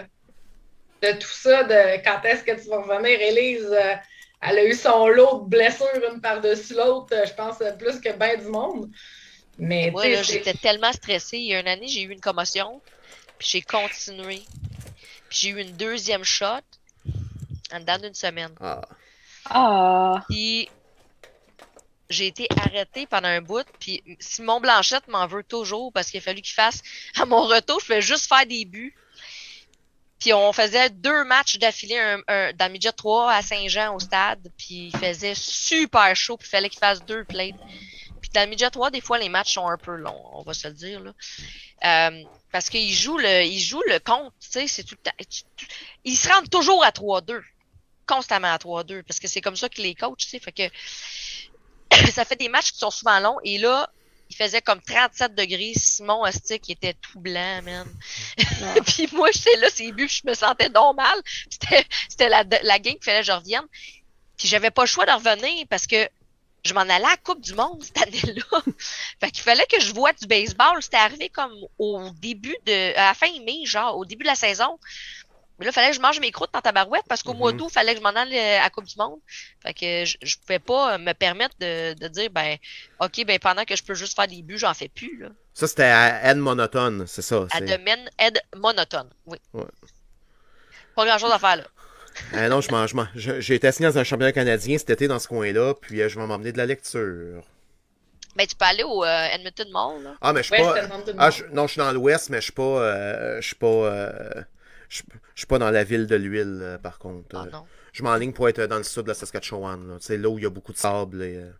de 1.01 1.19
tout 1.19 1.27
ça, 1.27 1.63
de 1.63 2.03
quand 2.03 2.19
est-ce 2.23 2.43
que 2.43 2.61
tu 2.61 2.69
vas 2.69 2.81
revenir. 2.81 3.19
Élise, 3.19 3.67
euh, 3.71 3.95
elle 4.41 4.57
a 4.57 4.65
eu 4.65 4.73
son 4.73 5.07
lot 5.07 5.43
de 5.43 5.49
blessures 5.49 5.87
une 6.11 6.19
par-dessus 6.19 6.73
l'autre, 6.73 7.15
je 7.25 7.33
pense 7.33 7.57
plus 7.77 7.99
que 7.99 8.11
bien 8.17 8.37
du 8.37 8.47
monde. 8.47 8.89
Mais 9.57 9.91
Moi, 9.91 10.07
là, 10.07 10.23
j'étais 10.23 10.53
tellement 10.53 10.91
stressée. 10.91 11.37
Il 11.37 11.45
y 11.45 11.55
a 11.55 11.59
une 11.59 11.67
année, 11.67 11.87
j'ai 11.87 12.01
eu 12.01 12.11
une 12.11 12.21
commotion, 12.21 12.81
puis 13.37 13.47
j'ai 13.47 13.61
continué. 13.61 14.41
Puis 15.29 15.39
j'ai 15.39 15.49
eu 15.49 15.61
une 15.61 15.73
deuxième 15.77 16.23
shot 16.23 16.45
en 17.71 17.79
dedans 17.79 17.99
d'une 17.99 18.15
semaine. 18.15 18.53
Ah. 18.59 18.81
Ah, 19.45 20.23
Puis 20.29 20.69
j'ai 22.09 22.27
été 22.27 22.47
arrêtée 22.57 23.05
pendant 23.05 23.27
un 23.27 23.41
bout. 23.41 23.65
Puis 23.79 24.03
Simon 24.19 24.59
Blanchette 24.59 25.07
m'en 25.07 25.27
veut 25.27 25.43
toujours 25.43 25.91
parce 25.93 26.09
qu'il 26.09 26.19
a 26.19 26.21
fallu 26.21 26.41
qu'il 26.41 26.53
fasse 26.53 26.81
à 27.15 27.25
mon 27.25 27.43
retour, 27.43 27.79
je 27.79 27.85
fais 27.85 28.01
juste 28.01 28.27
faire 28.27 28.45
des 28.45 28.65
buts. 28.65 28.95
Puis 30.21 30.31
on 30.33 30.53
faisait 30.53 30.89
deux 30.91 31.23
matchs 31.25 31.57
d'affilée 31.57 31.97
un, 31.99 32.19
un- 32.27 32.53
dans 32.53 32.71
midget 32.71 32.91
3 32.93 33.33
à 33.33 33.41
Saint-Jean 33.41 33.93
au 33.95 33.99
stade. 33.99 34.47
Puis 34.57 34.91
il 34.93 34.97
faisait 34.97 35.33
super 35.35 36.15
chaud. 36.15 36.37
Puis 36.37 36.47
il 36.47 36.51
fallait 36.51 36.69
qu'il 36.69 36.79
fasse 36.79 37.03
deux 37.03 37.25
plates. 37.25 37.55
Puis 38.21 38.29
dans 38.33 38.47
midget 38.47 38.69
3, 38.69 38.91
des 38.91 39.01
fois, 39.01 39.17
les 39.17 39.29
matchs 39.29 39.55
sont 39.55 39.67
un 39.67 39.77
peu 39.77 39.95
longs, 39.95 40.23
on 40.33 40.43
va 40.43 40.53
se 40.53 40.67
le 40.67 40.75
dire. 40.75 41.01
Là. 41.01 41.11
Euh, 41.83 42.23
parce 42.51 42.69
qu'il 42.69 42.93
joue 42.93 43.17
le, 43.17 43.43
il 43.43 43.59
joue 43.59 43.81
le 43.89 43.97
compte, 43.99 44.31
tu 44.39 44.47
sais, 44.51 44.67
c'est 44.67 44.83
tout 44.83 44.93
le 45.03 45.09
temps. 45.09 45.17
tu- 45.27 45.41
tu- 45.57 45.67
il 46.05 46.15
se 46.15 46.29
rend 46.29 46.43
toujours 46.43 46.83
à 46.85 46.91
3-2. 46.91 47.41
Constamment 48.05 48.53
à 48.53 48.57
3-2. 48.59 49.01
Parce 49.03 49.19
que 49.19 49.27
c'est 49.27 49.41
comme 49.41 49.55
ça 49.55 49.69
qu'il 49.69 49.85
les 49.85 49.95
coach, 49.95 50.19
tu 50.25 50.29
sais. 50.29 50.39
Fait 50.39 50.51
que 50.51 50.63
ça 52.11 52.25
fait 52.25 52.35
des 52.35 52.49
matchs 52.49 52.71
qui 52.73 52.77
sont 52.77 52.91
souvent 52.91 53.19
longs. 53.19 53.39
Et 53.43 53.57
là, 53.57 53.89
il 54.31 54.35
faisait 54.35 54.61
comme 54.61 54.81
37 54.81 55.35
degrés. 55.35 55.73
Simon 55.75 56.23
qui 56.61 56.71
était 56.71 56.93
tout 56.93 57.19
blanc, 57.19 57.61
man. 57.63 57.87
puis 58.85 59.07
moi, 59.11 59.29
je 59.33 59.39
sais, 59.39 59.57
là, 59.57 59.67
c'est 59.69 59.91
but, 59.91 60.09
je 60.09 60.21
me 60.25 60.33
sentais 60.33 60.69
donc 60.69 60.95
mal. 60.95 61.21
C'était, 61.49 61.85
c'était 62.09 62.29
la, 62.29 62.43
la 62.63 62.79
game 62.79 62.95
qu'il 62.95 63.03
fallait 63.03 63.19
que 63.19 63.25
je 63.27 63.31
revienne. 63.31 63.65
Puis 64.37 64.47
j'avais 64.47 64.71
pas 64.71 64.83
le 64.83 64.87
choix 64.87 65.05
de 65.05 65.11
revenir 65.11 65.65
parce 65.69 65.85
que 65.85 66.07
je 66.63 66.73
m'en 66.73 66.81
allais 66.81 66.93
à 66.93 66.99
la 66.99 67.17
Coupe 67.17 67.41
du 67.41 67.53
Monde 67.53 67.83
cette 67.83 68.01
année-là. 68.01 68.61
fait 69.19 69.31
qu'il 69.31 69.43
fallait 69.43 69.65
que 69.65 69.81
je 69.81 69.93
voie 69.93 70.13
du 70.13 70.27
baseball. 70.27 70.81
C'était 70.81 70.97
arrivé 70.97 71.29
comme 71.29 71.53
au 71.77 72.09
début 72.21 72.55
de, 72.65 72.97
à 72.97 73.07
la 73.07 73.13
fin 73.13 73.27
mai, 73.43 73.65
genre, 73.65 73.97
au 73.97 74.05
début 74.05 74.23
de 74.23 74.29
la 74.29 74.35
saison. 74.35 74.79
Mais 75.59 75.65
là, 75.65 75.71
il 75.71 75.73
fallait 75.73 75.89
que 75.91 75.95
je 75.95 76.01
mange 76.01 76.19
mes 76.19 76.31
croûtes 76.31 76.49
dans 76.53 76.61
tabarouette 76.61 77.03
parce 77.07 77.21
qu'au 77.21 77.33
mois 77.35 77.51
Mhm. 77.51 77.57
d'août, 77.59 77.67
il 77.69 77.73
fallait 77.73 77.93
que 77.93 77.99
je 77.99 78.03
m'en 78.03 78.09
aille 78.09 78.35
euh, 78.37 78.59
à 78.59 78.63
la 78.63 78.69
Coupe 78.71 78.85
du 78.85 78.95
Monde. 78.97 79.19
Fait 79.61 79.73
que 79.73 80.05
je, 80.05 80.17
je 80.23 80.35
pouvais 80.37 80.57
pas 80.59 80.93
euh, 80.93 80.97
me 80.97 81.13
permettre 81.13 81.55
de, 81.59 81.93
de 81.93 82.07
dire, 82.07 82.29
ben, 82.31 82.57
OK, 82.99 83.23
ben, 83.25 83.37
pendant 83.39 83.63
que 83.63 83.75
je 83.75 83.83
peux 83.83 83.93
juste 83.93 84.15
faire 84.15 84.27
des 84.27 84.41
buts, 84.41 84.57
j'en 84.57 84.73
fais 84.73 84.87
plus, 84.89 85.17
là. 85.19 85.29
Ça, 85.53 85.67
c'était 85.67 85.83
à 85.83 86.31
aide 86.31 86.37
monotone, 86.37 87.05
c'est 87.07 87.21
ça. 87.21 87.45
À 87.51 87.59
domaine 87.59 88.09
aide 88.17 88.41
monotone, 88.55 89.09
oui. 89.27 89.37
Ouais. 89.53 89.65
Pas 90.95 91.05
grand 91.05 91.17
chose 91.17 91.31
à 91.31 91.39
faire, 91.39 91.57
là. 91.57 91.63
Ah 92.33 92.49
non, 92.49 92.59
je 92.61 92.69
je- 93.15 93.39
j'ai 93.39 93.55
été 93.55 93.67
assigné 93.67 93.87
dans 93.89 93.97
un 93.97 94.03
championnat 94.03 94.31
canadien 94.33 94.77
cet 94.77 94.89
été 94.89 95.07
dans 95.07 95.19
ce 95.19 95.27
coin-là, 95.27 95.73
puis 95.75 96.01
euh, 96.01 96.09
je 96.09 96.19
vais 96.19 96.25
m'emmener 96.25 96.51
de 96.51 96.57
la 96.57 96.65
lecture. 96.65 97.43
Ben, 98.35 98.47
tu 98.47 98.55
peux 98.55 98.65
aller 98.65 98.83
au 98.83 99.03
euh, 99.03 99.27
Edmonton 99.33 99.69
Mall, 99.71 100.03
là. 100.03 100.13
Ah, 100.21 100.33
mais 100.33 100.41
je 100.43 100.53
suis 100.53 100.63
pas. 100.63 100.73
Ah, 101.17 101.29
je- 101.29 101.43
non, 101.51 101.67
je 101.67 101.73
suis 101.73 101.79
dans 101.79 101.91
l'ouest, 101.91 102.29
mais 102.29 102.37
je 102.37 102.43
suis 102.43 102.51
pas. 102.53 102.61
euh, 102.63 103.41
je 103.41 103.47
suis 103.47 103.55
pas. 103.55 103.67
Je 104.91 105.01
je 105.35 105.39
suis 105.41 105.47
pas 105.47 105.57
dans 105.59 105.71
la 105.71 105.83
ville 105.83 106.05
de 106.07 106.15
l'huile, 106.15 106.59
euh, 106.61 106.77
par 106.77 106.99
contre. 106.99 107.35
Ah 107.35 107.45
Euh, 107.47 107.51
non? 107.51 107.65
je 107.93 108.03
m'enligne 108.03 108.33
pour 108.33 108.49
être 108.49 108.61
dans 108.65 108.77
le 108.77 108.83
sud 108.83 109.03
de 109.03 109.07
la 109.09 109.13
Saskatchewan, 109.13 109.87
là. 109.87 109.97
Sais, 109.99 110.17
là 110.17 110.29
où 110.29 110.37
il 110.37 110.43
y 110.43 110.47
a 110.47 110.49
beaucoup 110.49 110.73
de 110.73 110.77
sable 110.77 111.23
et. 111.23 111.35
euh, 111.37 111.51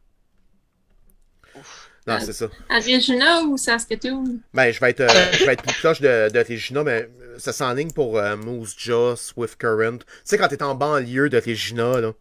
Non, 2.08 2.20
c'est 2.20 2.34
ça. 2.34 2.48
À 2.70 2.76
Regina 2.80 3.41
ou 3.44 3.58
Saskatoon? 3.58 4.40
Ben, 4.53 4.72
je 4.72 4.80
vais 4.80 4.90
être, 4.90 5.02
euh, 5.02 5.32
je 5.34 5.45
vais 5.45 5.53
être 5.53 5.64
plus 5.64 5.80
proche 5.80 6.02
de, 6.02 6.30
de 6.30 6.40
Regina, 6.40 6.84
mais 6.84 7.10
ça 7.38 7.53
s'enligne 7.53 7.91
pour 7.91 8.18
euh, 8.18 8.36
Moose 8.38 8.76
Jaw, 8.78 9.16
Swift 9.16 9.58
Current. 9.58 9.99
Tu 9.99 10.06
sais, 10.24 10.38
quand 10.38 10.48
t'es 10.48 10.64
en 10.64 10.74
banlieue 10.76 11.30
de 11.30 11.38
Regina, 11.40 12.02
là. 12.02 12.14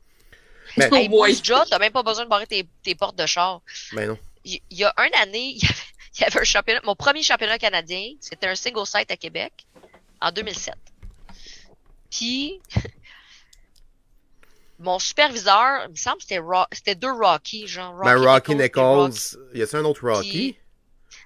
Ben, 0.76 0.88
Oh 0.92 0.96
Hey, 0.96 1.08
boy. 1.08 1.30
Moose 1.30 1.42
Jaw, 1.42 1.64
t'as 1.68 1.78
même 1.78 1.92
pas 1.92 2.02
besoin 2.02 2.24
de 2.24 2.30
barrer 2.30 2.46
tes, 2.46 2.66
tes 2.82 2.94
portes 2.94 3.16
de 3.18 3.26
char. 3.26 3.62
ben 3.92 4.08
non. 4.08 4.18
Il 4.44 4.60
il 4.70 4.78
y 4.78 4.84
a 4.84 4.94
une 4.98 5.14
année, 5.14 5.54
il 5.56 5.62
y 5.62 5.66
avait, 5.66 5.74
il 6.16 6.20
y 6.20 6.24
avait 6.24 6.40
un 6.40 6.44
championnat, 6.44 6.80
mon 6.84 6.94
premier 6.94 7.22
championnat 7.22 7.58
canadien, 7.58 8.04
c'était 8.20 8.46
un 8.48 8.54
single 8.54 8.86
site 8.86 9.10
à 9.10 9.16
Québec, 9.16 9.52
en 10.20 10.30
2007. 10.30 10.74
Puis, 12.10 12.60
mon 14.78 14.98
superviseur, 14.98 15.84
il 15.86 15.90
me 15.92 15.96
semble 15.96 16.18
que 16.18 16.24
c'était 16.72 16.94
deux 16.94 17.12
Rocky, 17.12 17.66
genre 17.66 17.92
Rocky, 17.94 18.04
ben, 18.08 18.16
Rocky 18.16 18.54
puis 18.54 18.62
Nichols. 18.62 19.10
Rocky- 19.10 19.36
Y 19.58 19.62
a-tu 19.62 19.76
un 19.76 19.84
autre 19.84 20.08
Rocky? 20.08 20.30
Puis- 20.30 20.56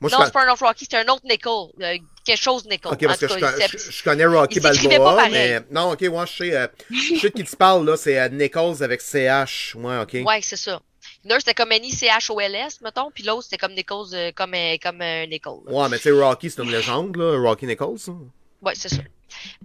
Moi, 0.01 0.11
je 0.11 0.17
Non, 0.17 0.23
c'est 0.25 0.33
pas 0.33 0.45
un 0.45 0.53
autre 0.53 0.67
Rocky, 0.67 0.85
c'était 0.87 0.97
un 0.97 1.09
autre 1.13 1.23
Nickel. 1.25 1.53
euh, 1.53 1.99
quelque 2.25 2.41
chose 2.43 2.65
Nickel. 2.67 2.93
Ok, 2.93 3.07
parce 3.07 3.21
que 3.21 3.29
je, 3.29 4.03
connais 4.03 4.27
Rocky 4.27 4.61
pas 4.61 4.73
Balboa, 4.73 5.29
mais 5.31 5.61
non, 5.71 5.93
ok, 5.93 6.03
moi 6.05 6.27
je 6.27 6.33
sais, 6.33 6.57
euh, 6.57 6.67
je 6.91 7.17
sais 7.21 7.29
de 7.31 7.35
qui 7.35 7.45
tu 7.45 7.55
parles 7.57 7.87
là, 7.87 7.97
c'est 7.97 8.19
euh, 8.19 8.29
Nichols 8.31 8.83
avec 8.83 9.01
CH, 9.01 9.75
ouais, 9.77 9.99
ok. 9.99 10.27
Ouais, 10.27 10.41
c'est 10.43 10.57
ça. 10.57 10.81
L'un, 11.25 11.39
c'était 11.39 11.55
comme 11.55 11.71
N-I-C-H-O-L-S, 11.73 12.81
mettons, 12.83 13.11
puis 13.11 13.23
l'autre, 13.25 13.45
c'était 13.45 13.57
comme 13.59 13.75
Nichols, 13.75 14.09
euh, 14.15 14.33
comme, 14.35 14.53
comme 14.83 14.99
Nickel. 15.29 15.53
là. 15.67 15.73
Ouais, 15.73 15.89
mais 15.89 15.97
tu 15.99 16.05
sais, 16.05 16.11
Rocky 16.11 16.51
c'est 16.51 16.63
une 16.63 16.71
légende 16.73 17.17
là, 17.17 17.39
Rocky 17.39 17.67
Nichols. 17.67 17.99
hein. 18.09 18.19
Ouais, 18.63 18.73
c'est 18.75 18.89
ça. 18.89 19.03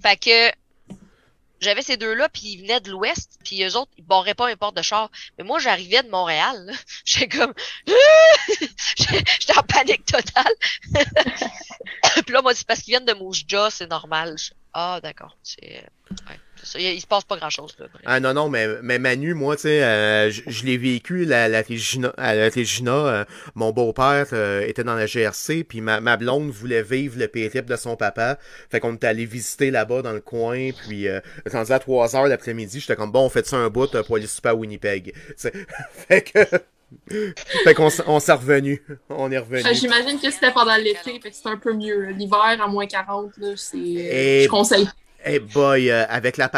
Fait 0.01 0.17
que 0.17 0.49
j'avais 1.61 1.81
ces 1.81 1.97
deux-là, 1.97 2.29
puis 2.29 2.47
ils 2.47 2.61
venaient 2.61 2.79
de 2.79 2.91
l'Ouest, 2.91 3.37
puis 3.43 3.63
eux 3.63 3.75
autres, 3.75 3.91
ils 3.97 4.03
barraient 4.03 4.35
pas 4.35 4.49
un 4.49 4.55
porte 4.55 4.75
de 4.75 4.81
char. 4.81 5.09
Mais 5.37 5.43
moi, 5.43 5.59
j'arrivais 5.59 6.03
de 6.03 6.09
Montréal. 6.09 6.73
J'étais 7.05 7.27
comme... 7.27 7.53
J'étais 8.97 9.57
en 9.57 9.63
panique 9.63 10.05
totale. 10.05 10.53
puis 12.25 12.33
là, 12.33 12.41
moi, 12.41 12.53
c'est 12.53 12.67
parce 12.67 12.81
qu'ils 12.81 12.93
viennent 12.93 13.05
de 13.05 13.13
Moose 13.13 13.43
Jaw, 13.47 13.69
c'est 13.69 13.87
normal. 13.87 14.35
Ah, 14.73 14.99
d'accord. 15.01 15.35
Ça. 16.65 16.79
Il, 16.79 16.85
il 16.85 17.01
se 17.01 17.07
passe 17.07 17.23
pas 17.23 17.37
grand-chose, 17.37 17.75
là. 17.79 17.87
Bref. 17.91 18.03
Ah 18.05 18.19
non, 18.19 18.33
non, 18.33 18.49
mais, 18.49 18.67
mais 18.81 18.99
Manu, 18.99 19.33
moi, 19.33 19.55
tu 19.55 19.63
sais, 19.63 19.83
euh, 19.83 20.31
je, 20.31 20.63
l'ai 20.65 20.77
vécu, 20.77 21.25
la, 21.25 21.47
la 21.47 21.59
à 22.17 22.35
la 22.35 22.49
Regina, 22.49 22.91
euh, 22.93 23.25
mon 23.55 23.71
beau-père 23.71 24.27
euh, 24.33 24.61
était 24.67 24.83
dans 24.83 24.95
la 24.95 25.05
GRC, 25.05 25.63
puis 25.63 25.81
ma, 25.81 25.99
ma 26.01 26.17
blonde 26.17 26.49
voulait 26.49 26.83
vivre 26.83 27.17
le 27.19 27.27
périple 27.27 27.69
de 27.69 27.75
son 27.75 27.95
papa, 27.95 28.37
fait 28.69 28.79
qu'on 28.79 28.93
est 28.93 29.03
allé 29.03 29.25
visiter 29.25 29.71
là-bas 29.71 30.01
dans 30.01 30.13
le 30.13 30.21
coin, 30.21 30.69
puis 30.87 31.07
euh, 31.07 31.19
rendu 31.51 31.71
à 31.71 31.79
3 31.79 32.15
heures 32.15 32.27
l'après-midi, 32.27 32.79
j'étais 32.79 32.95
comme, 32.95 33.11
bon, 33.11 33.25
on 33.25 33.29
fait 33.29 33.45
ça 33.45 33.57
un 33.57 33.69
bout 33.69 33.93
euh, 33.95 34.03
pour 34.03 34.15
aller 34.17 34.27
super 34.27 34.51
à 34.51 34.55
Winnipeg, 34.55 35.13
fait 35.37 36.21
que... 36.21 36.39
fait 37.63 37.75
qu'on 37.75 37.89
on 38.07 38.19
s'est 38.19 38.33
revenu, 38.33 38.83
on 39.09 39.31
est 39.31 39.37
revenu. 39.37 39.63
Euh, 39.63 39.73
J'imagine 39.73 40.19
que 40.19 40.31
c'était 40.31 40.51
pendant 40.51 40.75
l'été, 40.75 41.19
fait 41.21 41.29
que 41.29 41.35
c'est 41.35 41.47
un 41.47 41.57
peu 41.57 41.71
mieux. 41.73 42.07
L'hiver 42.17 42.57
à 42.59 42.67
moins 42.67 42.87
40, 42.87 43.37
là, 43.37 43.53
c'est. 43.55 43.77
euh, 43.77 43.79
Et- 44.11 44.43
Je 44.45 44.49
conseille. 44.49 44.87
Eh 45.31 45.39
boy, 45.39 45.89
euh, 45.91 46.05
avec 46.07 46.37
la 46.37 46.49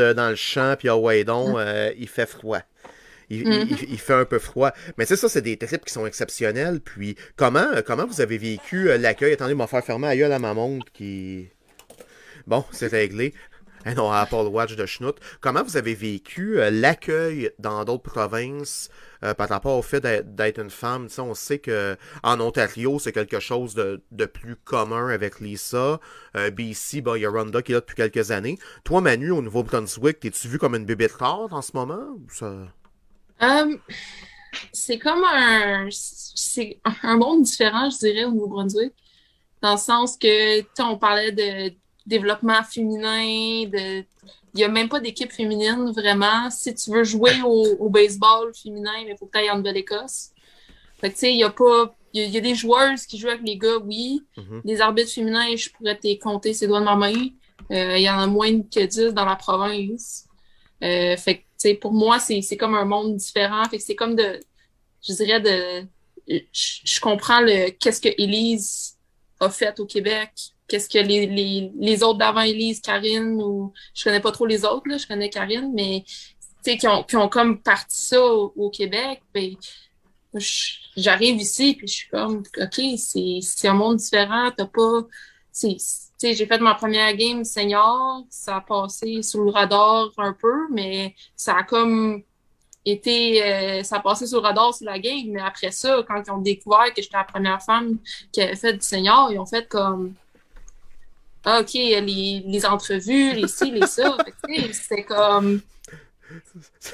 euh, 0.00 0.14
dans 0.14 0.28
le 0.30 0.36
champ, 0.36 0.74
puis 0.78 0.88
oh 0.90 0.96
ouais 0.96 1.24
donc, 1.24 1.56
euh, 1.58 1.92
il 1.98 2.08
fait 2.08 2.26
froid. 2.26 2.60
Il, 3.30 3.46
Mhm. 3.46 3.66
il- 3.70 3.90
il 3.92 3.98
fait 3.98 4.14
un 4.14 4.24
peu 4.24 4.38
froid. 4.38 4.72
Mais 4.98 5.04
sais, 5.14 5.16
ça, 5.16 5.28
c'est 5.28 5.40
des 5.42 5.56
trips 5.56 5.84
qui 5.84 5.92
sont 5.92 6.04
exceptionnels. 6.06 6.80
Puis, 6.80 7.14
comment, 7.36 7.66
euh, 7.74 7.82
comment 7.86 8.06
vous 8.06 8.20
avez 8.20 8.38
vécu 8.38 8.88
l'accueil? 8.98 9.32
Attendez, 9.34 9.54
m'a 9.54 9.66
faire 9.68 9.84
fermer 9.84 10.08
aïeul 10.08 10.32
à 10.32 10.38
ma 10.38 10.52
montre 10.52 10.90
qui... 10.92 11.48
Bon, 12.46 12.64
c'est 12.72 12.88
réglé. 12.88 13.32
Eh 13.86 13.94
non, 13.94 14.10
Apple 14.10 14.48
Watch 14.50 14.76
de 14.76 14.84
schnout. 14.84 15.16
Comment 15.40 15.62
vous 15.62 15.76
avez 15.78 15.94
vécu 15.94 16.60
euh, 16.60 16.70
l'accueil 16.70 17.50
dans 17.58 17.84
d'autres 17.84 18.02
provinces 18.02 18.90
euh, 19.24 19.32
par 19.32 19.48
rapport 19.48 19.78
au 19.78 19.82
fait 19.82 20.00
d'être 20.00 20.58
une 20.60 20.70
femme? 20.70 21.08
On 21.18 21.34
sait 21.34 21.58
que 21.60 21.96
en 22.22 22.40
Ontario, 22.40 22.98
c'est 22.98 23.12
quelque 23.12 23.40
chose 23.40 23.74
de, 23.74 24.02
de 24.10 24.26
plus 24.26 24.56
commun 24.56 25.08
avec 25.08 25.40
Lisa. 25.40 25.98
Euh, 26.36 26.50
BC, 26.50 27.02
il 27.16 27.22
y 27.22 27.26
a 27.26 27.30
Rhonda 27.30 27.62
qui 27.62 27.72
est 27.72 27.74
là 27.74 27.80
depuis 27.80 27.96
quelques 27.96 28.30
années. 28.30 28.58
Toi, 28.84 29.00
Manu, 29.00 29.30
au 29.30 29.40
Nouveau-Brunswick, 29.40 30.20
t'es-tu 30.20 30.48
vu 30.48 30.58
comme 30.58 30.74
une 30.74 30.84
bébête 30.84 31.12
rare 31.12 31.48
en 31.50 31.62
ce 31.62 31.72
moment? 31.74 32.18
Ça... 32.28 32.52
C'est 34.72 34.98
comme 34.98 35.24
un, 35.24 35.88
c'est 35.90 36.80
un 37.02 37.16
monde 37.16 37.44
différent, 37.44 37.88
je 37.88 37.98
dirais, 37.98 38.24
au 38.24 38.32
Nouveau-Brunswick. 38.32 38.92
Dans 39.62 39.72
le 39.72 39.78
sens 39.78 40.16
que, 40.16 40.60
on 40.82 40.98
parlait 40.98 41.32
de 41.32 41.74
développement 42.10 42.62
féminin, 42.64 43.66
de, 43.74 44.04
il 44.54 44.60
y 44.60 44.64
a 44.64 44.68
même 44.68 44.88
pas 44.88 45.00
d'équipe 45.00 45.32
féminine, 45.32 45.92
vraiment. 45.92 46.50
Si 46.50 46.74
tu 46.74 46.90
veux 46.90 47.04
jouer 47.04 47.40
au, 47.44 47.76
au 47.78 47.88
baseball 47.88 48.52
féminin, 48.54 48.92
il 49.06 49.16
faut 49.18 49.26
que 49.26 49.32
tu 49.32 49.38
ailles 49.38 49.50
en 49.50 49.56
Nouvelle-Écosse. 49.58 50.30
Fait 51.00 51.08
que, 51.08 51.14
tu 51.14 51.20
sais, 51.20 51.32
il 51.32 51.38
y 51.38 51.44
a 51.44 51.50
pas, 51.50 51.94
il 52.12 52.20
y, 52.20 52.24
a- 52.24 52.26
il 52.26 52.34
y 52.34 52.38
a 52.38 52.40
des 52.40 52.54
joueuses 52.54 53.06
qui 53.06 53.16
jouent 53.18 53.28
avec 53.28 53.42
les 53.46 53.56
gars, 53.56 53.78
oui. 53.78 54.22
Mhm. 54.36 54.60
Les 54.64 54.80
arbitres 54.80 55.10
féminins, 55.12 55.54
je 55.56 55.70
pourrais 55.70 55.96
te 55.96 56.18
compter 56.18 56.52
ces 56.52 56.66
doigts 56.66 56.80
de 56.80 56.84
ma 56.84 56.96
main. 56.96 57.28
Euh, 57.72 57.96
il 57.96 58.02
y 58.02 58.10
en 58.10 58.18
a 58.18 58.26
moins 58.26 58.60
que 58.62 58.84
10 58.84 59.14
dans 59.14 59.24
la 59.24 59.36
province. 59.36 60.26
Euh, 60.82 61.16
fait 61.16 61.36
que, 61.38 61.40
tu 61.42 61.46
sais, 61.58 61.74
pour 61.74 61.92
moi, 61.92 62.18
c'est, 62.18 62.42
c'est 62.42 62.56
comme 62.56 62.74
un 62.74 62.84
monde 62.84 63.16
différent. 63.16 63.64
Fait 63.70 63.78
que 63.78 63.82
c'est 63.84 63.94
comme 63.94 64.16
de, 64.16 64.40
je 65.06 65.12
dirais 65.14 65.40
de, 65.40 65.86
je, 66.28 66.80
je 66.84 67.00
comprends 67.00 67.40
le, 67.40 67.70
qu'est-ce 67.70 68.00
que 68.00 68.08
Élise 68.18 68.96
a 69.38 69.48
fait 69.50 69.78
au 69.80 69.86
Québec. 69.86 70.30
Qu'est-ce 70.70 70.88
que 70.88 70.98
les, 70.98 71.26
les, 71.26 71.72
les 71.74 72.02
autres 72.04 72.20
d'avant 72.20 72.42
Élise, 72.42 72.80
Karine, 72.80 73.42
ou, 73.42 73.72
je 73.92 74.04
connais 74.04 74.20
pas 74.20 74.30
trop 74.30 74.46
les 74.46 74.64
autres, 74.64 74.88
là, 74.88 74.98
je 74.98 75.06
connais 75.06 75.28
Karine, 75.28 75.72
mais, 75.74 76.04
qui 76.62 76.86
ont, 76.86 77.02
qui 77.02 77.16
ont 77.16 77.28
comme 77.28 77.60
parti 77.60 77.96
ça 77.96 78.24
au, 78.24 78.70
Québec, 78.70 79.20
ben, 79.34 79.56
j'arrive 80.96 81.40
ici, 81.40 81.74
puis 81.74 81.88
je 81.88 81.92
suis 81.92 82.08
comme, 82.08 82.44
OK, 82.60 82.80
c'est, 82.96 83.68
un 83.68 83.74
monde 83.74 83.96
différent, 83.96 84.52
t'as 84.56 84.66
pas, 84.66 85.02
j'ai 86.22 86.46
fait 86.46 86.58
ma 86.58 86.76
première 86.76 87.16
game 87.16 87.42
senior, 87.42 88.22
ça 88.30 88.58
a 88.58 88.60
passé 88.60 89.22
sous 89.22 89.42
le 89.42 89.50
radar 89.50 90.10
un 90.18 90.34
peu, 90.34 90.68
mais 90.70 91.16
ça 91.34 91.56
a 91.56 91.62
comme 91.64 92.22
été, 92.84 93.42
euh, 93.42 93.82
ça 93.82 93.96
a 93.96 94.00
passé 94.00 94.28
sous 94.28 94.36
le 94.36 94.42
radar 94.42 94.72
sur 94.72 94.86
la 94.86 95.00
game, 95.00 95.30
mais 95.30 95.40
après 95.40 95.72
ça, 95.72 96.04
quand 96.06 96.22
ils 96.24 96.30
ont 96.30 96.38
découvert 96.38 96.94
que 96.94 97.02
j'étais 97.02 97.16
la 97.16 97.24
première 97.24 97.60
femme 97.60 97.98
qui 98.30 98.40
avait 98.40 98.54
fait 98.54 98.74
du 98.74 98.82
senior, 98.82 99.32
ils 99.32 99.38
ont 99.40 99.46
fait 99.46 99.66
comme, 99.68 100.14
ah, 101.44 101.60
OK, 101.60 101.72
les, 101.74 102.42
les 102.46 102.66
entrevues, 102.66 103.32
les 103.32 103.48
ci, 103.48 103.70
les 103.70 103.86
ça, 103.86 104.16
Fait 104.24 104.30
que, 104.32 104.54
tu 104.54 104.62
sais, 104.66 104.72
c'était 104.72 105.04
comme, 105.04 105.60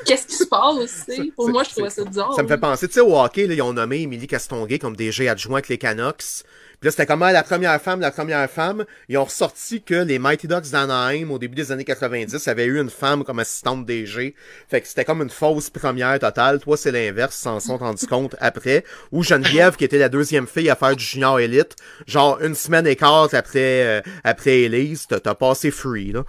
Qu'est-ce 0.06 0.26
qui 0.26 0.34
se 0.34 0.46
passe, 0.46 0.76
tu 0.78 0.86
sais? 0.88 1.16
C'est- 1.16 1.32
Pour 1.32 1.48
moi, 1.50 1.62
je 1.62 1.70
trouvais 1.70 1.90
ça 1.90 2.04
bizarre. 2.04 2.32
Ça 2.34 2.42
me 2.42 2.48
fait 2.48 2.56
penser, 2.58 2.88
tu 2.88 2.94
sais, 2.94 3.00
au 3.00 3.18
hockey, 3.20 3.46
là, 3.46 3.54
ils 3.54 3.60
ont 3.62 3.72
nommé 3.72 4.00
Émilie 4.00 4.26
Castonguay 4.26 4.78
comme 4.78 4.96
DG 4.96 5.28
adjoint 5.28 5.56
avec 5.56 5.68
les 5.68 5.78
Canucks. 5.78 6.44
Puis 6.80 6.88
là, 6.88 6.90
c'était 6.90 7.06
comme 7.06 7.20
la 7.20 7.42
première 7.42 7.80
femme, 7.80 8.00
la 8.00 8.10
première 8.10 8.48
femme. 8.50 8.84
Ils 9.08 9.18
ont 9.18 9.24
ressorti 9.24 9.82
que 9.82 9.94
les 9.94 10.18
Mighty 10.18 10.46
Ducks 10.46 10.70
d'Anaheim, 10.70 11.30
au 11.30 11.38
début 11.38 11.54
des 11.54 11.72
années 11.72 11.84
90, 11.84 12.46
avaient 12.48 12.66
eu 12.66 12.80
une 12.80 12.90
femme 12.90 13.24
comme 13.24 13.38
assistante 13.38 13.86
DG. 13.86 14.34
Fait 14.68 14.80
que 14.80 14.88
c'était 14.88 15.04
comme 15.04 15.22
une 15.22 15.30
fausse 15.30 15.70
première 15.70 16.18
totale. 16.18 16.60
Toi, 16.60 16.76
c'est 16.76 16.92
l'inverse, 16.92 17.34
s'en 17.34 17.60
sont 17.60 17.78
rendus 17.78 18.06
compte 18.06 18.36
après. 18.40 18.84
Ou 19.12 19.22
Geneviève, 19.22 19.76
qui 19.76 19.84
était 19.84 19.98
la 19.98 20.08
deuxième 20.08 20.46
fille 20.46 20.70
à 20.70 20.76
faire 20.76 20.94
du 20.94 21.04
junior 21.04 21.40
élite, 21.40 21.76
genre 22.06 22.40
une 22.42 22.54
semaine 22.54 22.86
et 22.86 22.96
quart 22.96 23.28
après, 23.32 23.86
euh, 23.86 24.00
après 24.24 24.62
Elise, 24.62 25.06
t'as 25.06 25.34
passé 25.34 25.70
free, 25.70 26.12
là. 26.12 26.24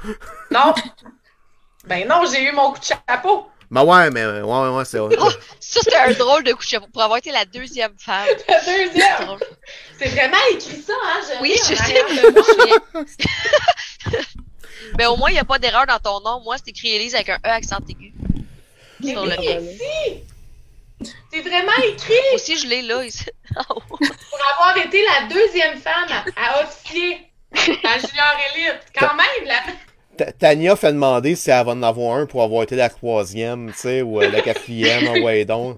Non! 0.52 0.74
Ben 1.88 2.08
non, 2.08 2.24
j'ai 2.32 2.44
eu 2.44 2.52
mon 2.52 2.72
coup 2.72 2.80
de 2.80 2.86
chapeau. 2.86 3.48
Ben 3.70 3.84
ouais, 3.84 4.10
mais 4.12 4.26
ouais, 4.26 4.42
ouais, 4.42 4.70
ouais, 4.70 4.86
c'est... 4.86 5.00
Oh, 5.00 5.10
ça, 5.60 5.82
c'était 5.84 5.98
un 5.98 6.14
drôle 6.14 6.44
de 6.44 6.54
coup 6.54 6.64
de 6.64 6.68
chapeau 6.68 6.88
pour 6.88 7.02
avoir 7.02 7.18
été 7.18 7.32
la 7.32 7.44
deuxième 7.46 7.94
femme. 7.98 8.26
La 8.48 8.60
C'est 8.62 8.86
deuxième? 8.88 9.26
drôle. 9.26 9.40
C'est 10.00 10.10
vraiment 10.10 10.38
écrit 10.52 10.82
ça, 10.82 10.94
hein? 11.04 11.20
Je 11.36 11.42
Oui, 11.42 11.54
je 11.58 11.76
sais. 11.76 12.04
Mais 14.98 15.06
au 15.08 15.18
moins, 15.18 15.30
il 15.30 15.34
n'y 15.34 15.40
a 15.40 15.44
pas 15.46 15.60
d'erreur 15.60 15.86
dans 15.86 16.00
ton 16.00 16.22
nom. 16.22 16.42
Moi, 16.44 16.56
c'est 16.58 16.70
écrit 16.70 16.96
Élise 16.96 17.14
avec 17.16 17.28
un 17.30 17.38
E 17.46 17.50
accent 17.50 17.80
aigu. 17.90 18.14
Mais 19.02 19.12
Sur 19.12 19.24
oui! 19.24 20.24
C'est 21.32 21.42
vraiment 21.42 21.76
écrit 21.84 22.14
Moi 22.14 22.36
aussi, 22.36 22.58
je 22.58 22.68
l'ai 22.68 22.82
là. 22.82 23.04
ici. 23.04 23.26
Pour 23.68 24.00
avoir 24.60 24.78
été 24.78 25.04
la 25.04 25.28
deuxième 25.28 25.78
femme 25.80 26.08
à, 26.10 26.24
à 26.60 26.64
officier 26.64 27.30
à 27.54 28.00
Junior 28.00 28.34
Elite. 28.56 28.82
Quand 28.98 29.14
même, 29.14 29.46
la... 29.46 29.60
Ta- 30.18 30.32
Tania 30.32 30.76
fait 30.76 30.92
demander 30.94 31.36
si 31.36 31.50
elle 31.52 31.66
va 31.66 31.72
en 31.74 31.84
avoir 31.84 32.18
un 32.18 32.26
pour 32.26 32.44
avoir 32.44 32.64
été 32.64 32.76
la 32.76 32.90
troisième, 32.90 33.72
tu 33.72 33.78
sais, 33.80 34.02
ou 34.02 34.22
euh, 34.22 34.30
la 34.30 34.42
quatrième, 34.42 35.08
ah 35.16 35.20
ouais, 35.20 35.46
donc. 35.46 35.78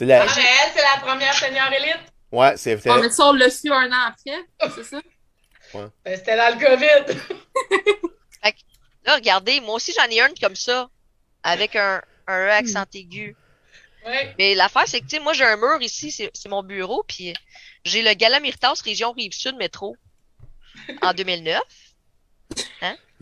La- 0.00 0.22
Ah, 0.22 0.26
elle, 0.36 0.72
c'est 0.74 0.82
la 0.82 1.00
première 1.06 1.34
Senior 1.34 1.72
Elite. 1.72 2.12
Ouais, 2.32 2.54
c'est 2.56 2.74
vrai. 2.76 2.90
Ah, 2.92 2.98
mais 3.02 3.10
ça, 3.10 3.26
on 3.26 3.32
l'a 3.32 3.50
su 3.50 3.70
un 3.72 3.90
an 3.90 4.08
après, 4.08 4.70
c'est 4.74 4.84
ça? 4.84 5.00
Ben, 5.72 6.16
c'était 6.16 6.36
dans 6.36 6.58
le 6.58 6.64
COVID. 6.64 7.16
Là, 9.06 9.14
regardez, 9.14 9.60
moi 9.60 9.76
aussi, 9.76 9.92
j'en 9.96 10.04
ai 10.10 10.20
une 10.20 10.34
comme 10.40 10.56
ça. 10.56 10.88
Avec 11.42 11.74
un, 11.76 12.02
un 12.26 12.38
E 12.46 12.50
accent 12.50 12.84
aigu. 12.92 13.34
Ouais. 14.04 14.34
Mais 14.38 14.54
l'affaire, 14.54 14.84
c'est 14.86 15.00
que, 15.00 15.06
tu 15.06 15.16
sais, 15.16 15.22
moi, 15.22 15.32
j'ai 15.32 15.44
un 15.44 15.56
mur 15.56 15.80
ici, 15.80 16.10
c'est 16.10 16.48
mon 16.48 16.62
bureau, 16.62 17.02
puis 17.06 17.32
j'ai 17.84 18.02
le 18.02 18.12
Gala 18.14 18.40
Myrtas 18.40 18.82
Région 18.84 19.12
Rive-Sud 19.12 19.56
métro 19.56 19.96
en 21.02 21.12
2009. 21.14 21.60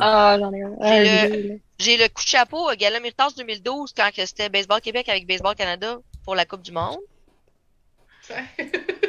Ah, 0.00 0.36
j'en 0.38 0.52
ai 0.52 0.62
un. 0.62 0.72
un 0.80 0.98
Le- 1.00 1.28
vieux, 1.34 1.48
là. 1.48 1.54
J'ai 1.80 1.96
le 1.96 2.08
coup 2.08 2.22
de 2.22 2.28
chapeau 2.28 2.70
au 2.70 2.74
Gala 2.76 3.00
Myrtas 3.00 3.30
2012 3.36 3.92
quand 3.96 4.10
que 4.14 4.24
c'était 4.26 4.48
Baseball 4.48 4.80
Québec 4.80 5.08
avec 5.08 5.26
Baseball 5.26 5.54
Canada 5.56 5.98
pour 6.24 6.34
la 6.36 6.44
Coupe 6.44 6.62
du 6.62 6.70
Monde. 6.72 6.98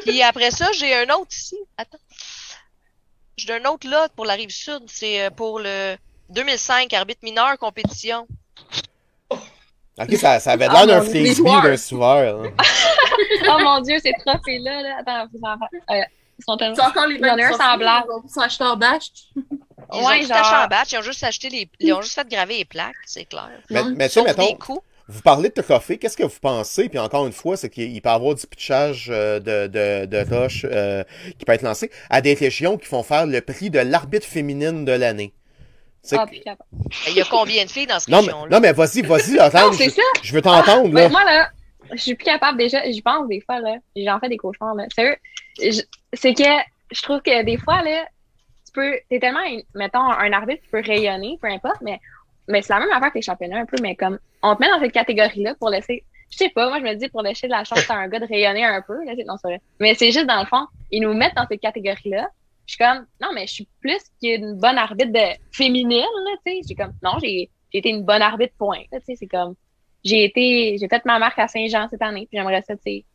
Puis 0.03 0.21
après 0.23 0.51
ça, 0.51 0.71
j'ai 0.73 0.95
un 0.95 1.09
autre 1.15 1.31
ici. 1.31 1.57
Attends. 1.77 1.97
J'ai 3.37 3.53
un 3.53 3.65
autre 3.65 3.87
là 3.87 4.07
pour 4.15 4.25
la 4.25 4.33
rive 4.33 4.49
sud. 4.49 4.81
C'est 4.87 5.25
euh, 5.25 5.29
pour 5.29 5.59
le 5.59 5.95
2005 6.29 6.91
arbitre 6.93 7.21
mineur 7.23 7.57
compétition. 7.57 8.27
Ok, 9.31 10.13
ça, 10.15 10.39
ça 10.39 10.51
avait 10.53 10.67
Ah, 10.69 10.85
l'air 10.85 10.87
d'un 10.87 11.03
mon- 11.03 11.11
les 11.11 11.25
frisbee 11.25 11.43
d'un 11.61 11.77
souverain. 11.77 12.45
hein. 12.45 12.53
Oh 13.49 13.57
mon 13.61 13.79
dieu, 13.81 13.99
ces 14.01 14.13
trophées-là, 14.25 14.81
là. 14.81 14.97
Attends, 14.99 15.27
s'en 15.39 15.57
faire. 15.57 15.79
Euh, 15.91 16.03
ils 16.39 16.43
sont 16.43 16.57
tellement. 16.57 16.75
C'est 16.75 16.81
encore 16.81 17.07
les 17.07 17.15
Il 17.15 17.21
y 17.21 17.25
en 17.29 17.33
a 17.33 17.35
mêmes 17.35 17.51
un. 17.53 18.03
On 18.09 18.21
va 18.21 18.27
s'acheter 18.27 18.63
en 18.63 18.77
bâche. 18.77 19.09
Ils 19.93 19.97
Ouais, 19.99 20.23
ont 20.23 20.27
tout 20.27 20.33
acheté 20.33 20.55
en 20.55 20.67
batch, 20.67 20.91
ils 20.93 20.97
ont 20.99 21.01
juste 21.01 21.23
acheté 21.23 21.49
les, 21.49 21.69
ils 21.79 21.93
ont 21.93 22.01
juste 22.01 22.13
fait 22.15 22.27
graver 22.27 22.57
les 22.57 22.65
plaques, 22.65 22.95
c'est 23.05 23.25
clair. 23.25 23.49
Mais, 23.69 23.83
mais 23.95 24.07
tu 24.07 24.13
sais, 24.15 24.23
mettons, 24.23 24.45
des 24.47 24.55
coups. 24.57 24.81
vous 25.07 25.21
parlez 25.21 25.49
de 25.49 25.61
trophée, 25.61 25.97
qu'est-ce 25.97 26.17
que 26.17 26.23
vous 26.23 26.39
pensez? 26.41 26.89
Puis 26.89 26.99
encore 26.99 27.25
une 27.25 27.33
fois, 27.33 27.57
c'est 27.57 27.69
qu'il 27.69 27.91
il 27.91 28.01
peut 28.01 28.09
y 28.09 28.11
avoir 28.11 28.35
du 28.35 28.45
pitchage 28.45 29.07
euh, 29.11 29.39
de, 29.39 29.67
de, 29.67 30.05
de 30.05 30.35
roches 30.35 30.65
euh, 30.69 31.03
qui 31.37 31.45
peut 31.45 31.53
être 31.53 31.63
lancé 31.63 31.89
à 32.09 32.21
des 32.21 32.33
régions 32.35 32.77
qui 32.77 32.85
font 32.85 33.01
faire 33.03 33.25
le 33.25 33.41
prix 33.41 33.69
de 33.69 33.79
l'arbitre 33.79 34.27
féminine 34.27 34.85
de 34.85 34.91
l'année. 34.91 35.33
Tu 36.03 36.09
sais 36.09 36.17
Ah, 36.19 36.25
que-. 36.27 36.35
Il 37.09 37.13
y 37.15 37.21
a 37.21 37.25
combien 37.25 37.65
de 37.65 37.69
filles 37.69 37.87
dans 37.87 37.99
cette 37.99 38.09
non, 38.09 38.21
mais, 38.21 38.27
région-là? 38.27 38.55
non, 38.55 38.59
mais 38.61 38.71
vas-y, 38.73 39.01
vas-y, 39.01 39.21
c'est 39.77 39.85
je, 39.85 39.89
ça. 39.89 40.01
je 40.21 40.33
veux 40.33 40.41
t'entendre, 40.41 40.93
là. 40.93 41.03
Ouais, 41.05 41.09
moi, 41.09 41.23
là, 41.25 41.49
je 41.91 41.97
suis 41.97 42.15
plus 42.15 42.23
capable 42.25 42.57
déjà. 42.57 42.89
J'y 42.89 43.01
pense 43.01 43.27
des 43.27 43.41
fois, 43.41 43.59
là. 43.59 43.75
J'en 43.95 44.19
fais 44.19 44.29
des 44.29 44.37
cauchemars, 44.37 44.75
là. 44.75 44.85
Sérieux? 44.95 45.17
C'est 46.13 46.33
que 46.35 46.43
je 46.91 47.01
trouve 47.01 47.21
que 47.21 47.43
des 47.43 47.57
fois, 47.57 47.81
là, 47.83 48.05
tu 48.69 48.73
peux. 48.73 48.99
T'es 49.09 49.19
tellement, 49.19 49.39
mettons, 49.75 49.99
un 49.99 50.31
arbitre, 50.31 50.63
tu 50.63 50.69
peux 50.69 50.81
rayonner, 50.81 51.37
peu 51.41 51.47
importe, 51.47 51.81
mais, 51.81 51.99
mais 52.47 52.61
c'est 52.61 52.73
la 52.73 52.79
même 52.79 52.91
affaire 52.91 53.09
que 53.11 53.17
les 53.17 53.21
championnats, 53.21 53.59
un 53.59 53.65
peu, 53.65 53.77
mais 53.81 53.95
comme, 53.95 54.19
on 54.41 54.55
te 54.55 54.61
met 54.61 54.69
dans 54.69 54.79
cette 54.79 54.91
catégorie-là 54.91 55.55
pour 55.55 55.69
laisser. 55.69 56.03
Je 56.31 56.37
sais 56.37 56.49
pas, 56.49 56.69
moi, 56.69 56.79
je 56.79 56.83
me 56.83 56.93
dis, 56.93 57.09
pour 57.09 57.23
laisser 57.23 57.47
de 57.47 57.51
la 57.51 57.63
chance 57.63 57.89
à 57.89 57.95
un 57.95 58.07
gars 58.07 58.19
de 58.19 58.27
rayonner 58.27 58.63
un 58.63 58.81
peu, 58.81 59.03
là, 59.03 59.13
non, 59.25 59.35
vrai. 59.43 59.59
Mais 59.79 59.95
c'est 59.95 60.11
juste, 60.11 60.27
dans 60.27 60.39
le 60.39 60.45
fond, 60.45 60.67
ils 60.91 61.01
nous 61.01 61.13
mettent 61.13 61.35
dans 61.35 61.47
cette 61.47 61.61
catégorie-là. 61.61 62.29
Je 62.67 62.75
suis 62.75 62.83
comme, 62.83 63.07
non, 63.19 63.29
mais 63.33 63.47
je 63.47 63.53
suis 63.53 63.67
plus 63.81 63.99
qu'une 64.21 64.59
bonne 64.59 64.77
arbitre 64.77 65.11
de 65.11 65.39
féminine, 65.51 66.01
là, 66.01 66.31
tu 66.45 66.53
sais. 66.53 66.61
J'ai 66.67 66.75
comme, 66.75 66.93
non, 67.01 67.17
j'ai 67.19 67.49
j'ai 67.71 67.79
été 67.79 67.89
une 67.89 68.03
bonne 68.03 68.21
arbitre, 68.21 68.53
point. 68.57 68.81
Tu 68.91 68.99
sais, 69.05 69.15
c'est 69.15 69.27
comme, 69.27 69.55
j'ai 70.03 70.25
été, 70.25 70.77
j'ai 70.79 70.87
fait 70.87 71.05
ma 71.05 71.19
marque 71.19 71.39
à 71.39 71.47
Saint-Jean 71.47 71.87
cette 71.89 72.01
année, 72.01 72.27
puis 72.29 72.37
j'aimerais 72.37 72.61
ça, 72.61 72.75
tu 72.75 72.81
sais, 72.83 73.05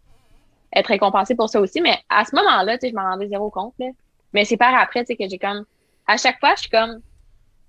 être 0.75 0.87
récompensée 0.87 1.35
pour 1.35 1.49
ça 1.49 1.61
aussi. 1.61 1.81
Mais 1.81 1.99
à 2.09 2.25
ce 2.25 2.35
moment-là, 2.37 2.79
tu 2.79 2.87
sais, 2.87 2.91
je 2.91 2.95
m'en 2.95 3.03
rendais 3.03 3.29
zéro 3.29 3.51
compte, 3.51 3.75
là. 3.79 3.87
Mais 4.35 4.44
c'est 4.44 4.56
par 4.56 4.74
après, 4.74 5.05
tu 5.05 5.06
sais, 5.06 5.16
que 5.16 5.28
j'ai 5.28 5.39
comme, 5.39 5.65
à 6.06 6.16
chaque 6.16 6.39
fois, 6.40 6.55
je 6.56 6.62
suis 6.62 6.70
comme 6.70 7.01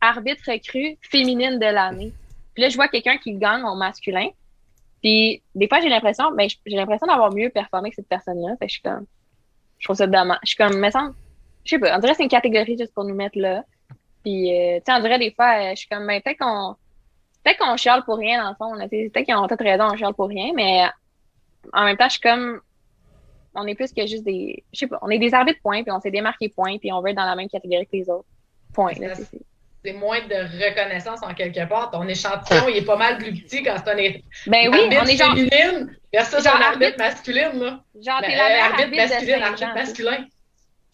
arbitre 0.01 0.51
recrue 0.51 0.97
féminine 1.01 1.59
de 1.59 1.65
l'année. 1.65 2.11
Puis 2.53 2.63
là, 2.63 2.69
je 2.69 2.75
vois 2.75 2.87
quelqu'un 2.87 3.17
qui 3.17 3.33
gagne 3.33 3.63
au 3.63 3.75
masculin. 3.75 4.27
Puis 5.01 5.41
des 5.53 5.67
fois, 5.67 5.79
j'ai 5.79 5.89
l'impression, 5.89 6.31
ben, 6.31 6.49
j'ai 6.65 6.75
l'impression 6.75 7.07
d'avoir 7.07 7.31
mieux 7.31 7.49
performé 7.49 7.89
que 7.91 7.95
cette 7.95 8.07
personne-là. 8.07 8.55
Fait 8.59 8.65
que 8.65 8.71
je 8.71 8.73
suis 8.73 8.81
comme, 8.81 9.05
je 9.77 9.85
trouve 9.85 9.95
ça 9.95 10.07
dommage. 10.07 10.39
Je 10.43 10.49
suis 10.49 10.57
comme, 10.57 10.77
me 10.77 10.89
semble, 10.89 11.13
je 11.63 11.69
sais 11.69 11.79
pas, 11.79 11.95
on 11.95 11.99
dirait 11.99 12.13
que 12.13 12.17
c'est 12.17 12.23
une 12.23 12.29
catégorie 12.29 12.77
juste 12.77 12.93
pour 12.93 13.03
nous 13.03 13.15
mettre 13.15 13.37
là. 13.37 13.63
Puis, 14.23 14.51
euh, 14.51 14.77
tu 14.77 14.83
sais, 14.91 14.97
on 14.97 15.01
dirait 15.01 15.19
des 15.19 15.31
fois, 15.31 15.59
euh, 15.59 15.69
je 15.71 15.75
suis 15.75 15.87
comme, 15.87 16.07
ben, 16.07 16.19
peut-être 16.21 16.39
qu'on, 16.39 16.75
peut-être 17.43 17.59
qu'on 17.59 17.77
chiale 17.77 18.03
pour 18.03 18.17
rien 18.17 18.43
dans 18.43 18.49
le 18.49 18.55
fond. 18.55 18.87
Peut-être 18.89 19.25
qu'ils 19.25 19.35
ont 19.35 19.47
peut-être 19.47 19.63
raison, 19.63 19.85
on 19.91 19.97
chiale 19.97 20.15
pour 20.15 20.29
rien, 20.29 20.51
mais 20.55 20.85
en 21.73 21.83
même 21.83 21.97
temps, 21.97 22.05
je 22.05 22.13
suis 22.13 22.21
comme, 22.21 22.59
on 23.55 23.65
est 23.67 23.75
plus 23.75 23.91
que 23.93 24.05
juste 24.05 24.23
des, 24.23 24.63
je 24.73 24.79
sais 24.79 24.87
pas, 24.87 24.99
on 25.01 25.09
est 25.09 25.19
des 25.19 25.33
arbitres 25.33 25.59
points, 25.61 25.83
puis 25.83 25.91
on 25.91 25.99
s'est 25.99 26.11
démarqué 26.11 26.49
points, 26.49 26.77
puis 26.77 26.91
on 26.91 27.01
veut 27.01 27.09
être 27.09 27.15
dans 27.17 27.25
la 27.25 27.35
même 27.35 27.49
catégorie 27.49 27.85
que 27.85 27.95
les 27.97 28.09
autres. 28.09 28.25
Point. 28.73 28.93
C'est- 28.95 29.93
moins 29.93 30.19
de 30.19 30.33
reconnaissance 30.67 31.21
en 31.21 31.33
quelque 31.35 31.63
part. 31.69 31.91
Ton 31.91 32.07
échantillon, 32.07 32.67
il 32.69 32.77
est 32.77 32.85
pas 32.85 32.95
mal 32.95 33.19
plus 33.19 33.33
petit 33.33 33.61
quand 33.61 33.75
c'est 33.77 33.91
un 33.91 33.95
Ben 33.95 34.69
oui, 34.71 34.79
arbitre 34.79 35.01
on 35.03 35.05
est 35.05 35.15
genre, 35.17 35.35
féminine 35.35 35.95
versus 36.11 36.43
genre 36.43 36.55
un 36.55 36.61
arbitre 36.61 36.83
arbitre- 36.85 36.97
masculine. 36.97 37.59
Là. 37.59 37.79
genre, 38.03 38.21
Ben, 38.21 38.27
t'es 38.29 38.35
la 38.35 38.43
meilleure 38.49 38.63
arbitre 38.65 38.99
arbitre 38.99 39.37
de 39.37 39.41
arbitre 39.43 39.73
masculin. 39.75 40.25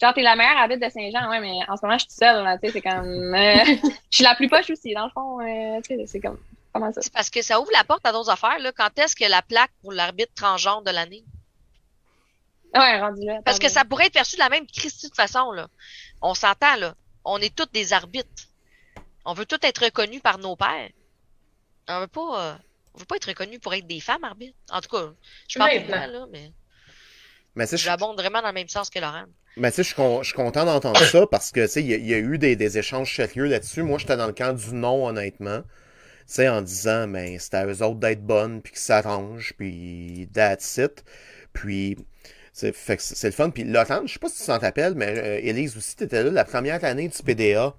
Genre, 0.02 0.14
t'es 0.14 0.22
la 0.24 0.36
meilleure 0.36 0.58
arbitre 0.58 0.86
de 0.86 0.92
Saint-Jean, 0.92 1.30
ouais, 1.30 1.40
mais 1.40 1.54
en 1.70 1.78
ce 1.78 1.86
moment, 1.86 1.98
je 1.98 2.04
suis 2.06 2.12
seule, 2.18 2.44
là, 2.44 2.58
tu 2.58 2.68
sais, 2.68 2.74
c'est 2.74 2.82
comme, 2.82 3.34
euh, 3.34 3.56
je 4.12 4.16
suis 4.18 4.24
la 4.26 4.36
plus 4.36 4.50
poche 4.50 4.70
aussi, 4.72 4.94
dans 4.94 5.06
le 5.06 5.12
fond, 5.12 5.40
euh, 5.40 5.80
tu 5.88 5.96
sais, 5.96 6.06
c'est 6.08 6.20
comme, 6.20 6.38
comment 6.74 6.92
ça? 6.92 7.02
C'est 7.02 7.14
parce 7.14 7.30
que 7.30 7.42
ça 7.42 7.62
ouvre 7.62 7.70
la 7.74 7.84
porte 7.86 8.06
à 8.06 8.12
d'autres 8.12 8.30
affaires, 8.32 8.60
là. 8.60 8.72
Quand 8.76 8.90
est-ce 9.00 9.16
que 9.16 9.30
la 9.30 9.42
plaque 9.42 9.72
pour 9.82 9.94
l'arbitre 9.94 10.34
transgenre 10.36 10.82
de 10.82 10.92
l'année? 10.92 11.24
Ouais, 12.74 13.00
rendu 13.00 13.26
là. 13.26 13.40
Parce 13.44 13.60
que 13.60 13.70
ça 13.70 13.84
pourrait 13.86 14.08
être 14.08 14.14
perçu 14.14 14.36
de 14.38 14.42
la 14.42 14.50
même 14.50 14.66
Christie 14.66 15.10
de 15.10 15.16
façon, 15.16 15.52
là. 15.52 15.68
On 16.22 16.34
s'entend, 16.34 16.76
là. 16.78 16.96
On 17.26 17.38
est 17.40 17.54
tous 17.54 17.68
des 17.74 17.94
arbitres. 17.94 18.44
On 19.26 19.34
veut 19.34 19.46
tous 19.46 19.60
être 19.64 19.84
reconnus 19.86 20.22
par 20.22 20.38
nos 20.40 20.56
pères. 20.56 20.90
On 21.88 22.00
veut 22.00 22.08
pas, 22.08 22.52
euh, 22.52 22.56
on 22.96 23.00
veut 23.00 23.06
pas 23.06 23.18
être 23.18 23.26
reconnus 23.28 23.60
pour 23.60 23.74
être 23.74 23.86
des 23.88 24.00
femmes 24.00 24.24
arbitres. 24.24 24.58
En 24.72 24.80
tout 24.82 24.90
cas, 24.90 25.12
je 25.48 25.58
parle 25.60 25.72
pour 25.82 25.96
moi, 25.96 26.08
là, 26.08 26.26
mais 26.32 26.52
Mais 27.56 27.66
tu 27.66 27.72
sais, 27.72 27.78
je- 27.78 27.84
j'abonde 27.84 28.18
vraiment 28.18 28.42
dans 28.42 28.48
le 28.48 28.54
même 28.54 28.70
sens 28.70 28.90
que 28.90 29.00
Laurent. 29.00 29.26
Mais 29.58 29.70
tu 29.72 29.76
sais, 29.78 29.84
je 29.84 29.88
suis 29.88 29.96
con- 29.96 30.24
je 30.24 30.28
suis 30.28 30.36
content 30.36 30.64
d'entendre 30.64 31.04
ça 31.04 31.28
parce 31.28 31.52
que, 31.52 31.66
tu 31.66 31.68
sais, 31.72 31.82
il 31.82 31.88
y, 31.88 31.94
a- 31.94 31.98
il 31.98 32.08
y 32.08 32.14
a 32.14 32.18
eu 32.20 32.38
des, 32.38 32.56
des 32.56 32.78
échanges 32.78 33.14
sérieux 33.14 33.46
là-dessus. 33.46 33.84
Moi, 33.84 33.98
j'étais 34.00 34.16
dans 34.16 34.28
le 34.28 34.34
camp 34.34 34.54
du 34.56 34.74
non, 34.74 35.06
honnêtement. 35.08 35.62
Tu 35.62 36.36
sais, 36.36 36.48
en 36.50 36.62
disant, 36.62 37.08
ben, 37.10 37.38
c'est 37.38 37.56
à 37.56 37.66
eux 37.66 37.84
autres 37.84 38.00
d'être 38.00 38.22
bonnes, 38.26 38.62
puis 38.62 38.72
qu'ils 38.72 38.82
s'arrangent, 38.82 39.54
puis 39.58 40.30
that's 40.34 40.78
it. 40.78 41.04
Puis, 41.52 41.98
c'est 42.54 42.76
fait 42.76 42.98
que 42.98 43.04
c'est 43.04 43.28
le 43.28 43.34
fun. 43.34 43.50
Puis, 43.50 43.64
Laurent, 43.64 44.02
je 44.06 44.14
sais 44.14 44.20
pas 44.20 44.30
si 44.30 44.42
tu 44.42 44.48
t'en 44.48 44.60
rappelles, 44.60 44.94
mais 44.96 45.18
euh, 45.18 45.40
Élise 45.42 45.78
aussi, 45.78 45.96
t'étais 45.96 46.24
là 46.24 46.32
la 46.32 46.46
première 46.46 46.84
année 46.84 47.08
du 47.08 47.24
PDA. 47.24 47.74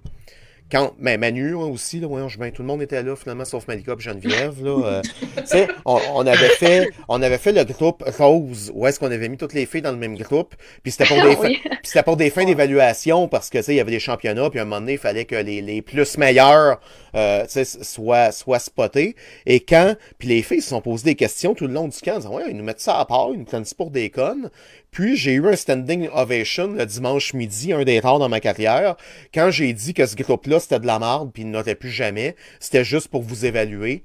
Quand, 0.73 0.95
ben, 0.99 1.21
Manu 1.21 1.55
hein, 1.55 1.67
aussi, 1.67 2.01
là, 2.01 2.07
voyons, 2.09 2.29
ben, 2.39 2.51
tout 2.51 2.63
le 2.63 2.67
monde 2.69 2.81
était 2.81 3.03
là, 3.03 3.15
finalement, 3.15 3.45
sauf 3.45 3.69
Malika 3.69 3.93
et 3.93 4.01
Geneviève, 4.01 4.65
là. 4.65 4.87
euh, 4.87 5.03
tu 5.37 5.43
sais, 5.45 5.69
on, 5.85 6.01
on 6.15 6.27
avait 6.27 6.49
fait, 6.49 6.89
on 7.09 7.21
avait 7.21 7.37
fait 7.37 7.53
le 7.53 7.63
groupe 7.65 8.03
Rose, 8.19 8.73
où 8.75 8.87
est-ce 8.87 8.99
qu'on 8.99 9.11
avait 9.11 9.29
mis 9.29 9.37
toutes 9.37 9.53
les 9.53 9.67
filles 9.67 9.83
dans 9.83 9.93
le 9.93 9.99
même 9.99 10.17
groupe, 10.17 10.55
puis 10.83 10.91
c'était 10.91 11.05
pour 11.05 11.23
des, 11.29 11.37
Oui. 11.37 11.61
c'était 11.83 12.03
pour 12.03 12.17
des 12.17 12.31
fins 12.31 12.45
d'évaluation 12.47 13.29
parce 13.29 13.51
que 13.51 13.59
tu 13.59 13.65
sais 13.65 13.75
il 13.75 13.77
y 13.77 13.81
avait 13.81 13.91
des 13.91 14.01
championnats 14.01 14.49
puis 14.49 14.59
à 14.61 14.63
un 14.63 14.65
moment 14.65 14.81
donné 14.81 14.93
il 14.93 14.99
fallait 14.99 15.25
que 15.25 15.35
les, 15.35 15.61
les 15.61 15.83
plus 15.83 16.17
meilleurs 16.17 16.81
euh, 17.15 17.43
tu 17.43 17.65
sais, 17.65 17.65
soient 17.65 18.33
soient 18.33 18.59
spotés 18.59 19.17
et 19.45 19.61
quand 19.61 19.97
puis 20.19 20.29
les 20.29 20.43
filles 20.43 20.63
se 20.63 20.71
sont 20.71 20.81
posées 20.81 21.05
des 21.05 21.15
questions 21.17 21.55
tout 21.55 21.67
le 21.67 21.75
long 21.75 21.89
du 21.89 21.99
camp 22.01 22.15
en 22.15 22.19
disant 22.19 22.35
ouais 22.37 22.45
ils 22.49 22.57
nous 22.57 22.65
mettent 22.65 22.81
ça 22.81 22.99
à 22.99 23.05
part 23.05 23.29
ils 23.33 23.39
nous 23.41 23.45
prennent 23.45 23.65
ça 23.65 23.75
pour 23.77 23.91
des 23.91 24.09
connes 24.11 24.51
puis 24.93 25.17
j'ai 25.17 25.33
eu 25.33 25.49
un 25.49 25.57
standing 25.57 26.09
ovation 26.13 26.69
le 26.69 26.87
dimanche 26.87 27.35
midi 27.35 27.73
un 27.73 27.83
des 27.83 27.99
rares 27.99 28.21
dans 28.21 28.29
ma 28.29 28.39
carrière 28.39 28.97
quand 29.35 29.51
j'ai 29.51 29.73
dit 29.73 29.95
que 29.95 30.07
ce 30.07 30.15
groupe 30.15 30.47
là 30.47 30.61
c'était 30.61 30.79
de 30.79 30.87
la 30.87 31.01
merde 31.01 31.33
puis 31.33 31.43
il 31.43 31.51
n'aurait 31.51 31.75
plus 31.75 31.91
jamais 31.91 32.37
c'était 32.61 32.85
juste 32.85 33.09
pour 33.09 33.23
vous 33.23 33.45
évaluer 33.45 34.05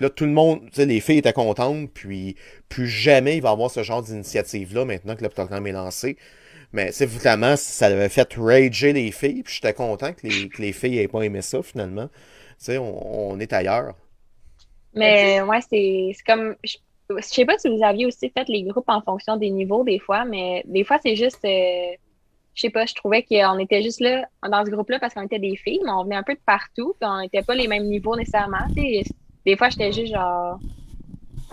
là, 0.00 0.10
tout 0.10 0.24
le 0.24 0.30
monde, 0.30 0.68
les 0.76 1.00
filles 1.00 1.18
étaient 1.18 1.32
contentes, 1.32 1.90
puis 1.92 2.36
plus 2.68 2.88
jamais 2.88 3.36
il 3.36 3.42
va 3.42 3.50
y 3.50 3.52
avoir 3.52 3.70
ce 3.70 3.82
genre 3.82 4.02
d'initiative-là 4.02 4.84
maintenant 4.84 5.16
que 5.16 5.22
le 5.22 5.28
programme 5.28 5.66
est 5.66 5.72
lancé. 5.72 6.16
Mais 6.72 6.92
c'est 6.92 7.06
vraiment, 7.06 7.56
ça 7.56 7.86
avait 7.86 8.08
fait 8.08 8.34
rager 8.34 8.92
les 8.92 9.10
filles, 9.10 9.42
puis 9.42 9.54
j'étais 9.54 9.72
content 9.72 10.12
que 10.12 10.26
les, 10.26 10.72
filles 10.72 10.96
n'aient 10.96 11.08
pas 11.08 11.22
aimé 11.22 11.40
ça 11.40 11.62
finalement. 11.62 12.08
Tu 12.58 12.66
sais, 12.66 12.78
on, 12.78 13.38
est 13.40 13.52
ailleurs. 13.52 13.94
Mais 14.94 15.40
ouais, 15.42 15.60
c'est 15.70 16.12
c'est 16.14 16.24
comme. 16.26 16.56
Je, 16.64 16.76
je 17.16 17.22
sais 17.22 17.44
pas 17.44 17.58
si 17.58 17.68
vous 17.68 17.82
aviez 17.84 18.06
aussi 18.06 18.30
fait 18.30 18.48
les 18.48 18.62
groupes 18.64 18.88
en 18.88 19.00
fonction 19.02 19.36
des 19.36 19.50
niveaux 19.50 19.84
des 19.84 19.98
fois, 19.98 20.24
mais 20.24 20.62
des 20.66 20.84
fois, 20.84 20.98
c'est 21.02 21.16
juste. 21.16 21.44
euh, 21.44 21.92
je 22.54 22.62
sais 22.62 22.70
pas, 22.70 22.86
je 22.86 22.94
trouvais 22.94 23.22
qu'on 23.22 23.58
était 23.58 23.82
juste 23.82 24.00
là 24.00 24.26
dans 24.42 24.64
ce 24.64 24.70
groupe-là 24.70 24.98
parce 24.98 25.14
qu'on 25.14 25.22
était 25.22 25.38
des 25.38 25.56
filles, 25.56 25.80
mais 25.84 25.92
on 25.92 26.04
venait 26.04 26.16
un 26.16 26.22
peu 26.24 26.34
de 26.34 26.40
partout, 26.44 26.94
puis 27.00 27.08
on 27.08 27.20
n'était 27.20 27.42
pas 27.42 27.54
les 27.54 27.68
mêmes 27.68 27.84
niveaux 27.84 28.16
nécessairement. 28.16 28.66
tu 28.76 28.82
sais. 28.82 29.02
Des 29.46 29.56
fois, 29.56 29.68
j'étais 29.70 29.92
juste 29.92 30.12
genre. 30.12 30.58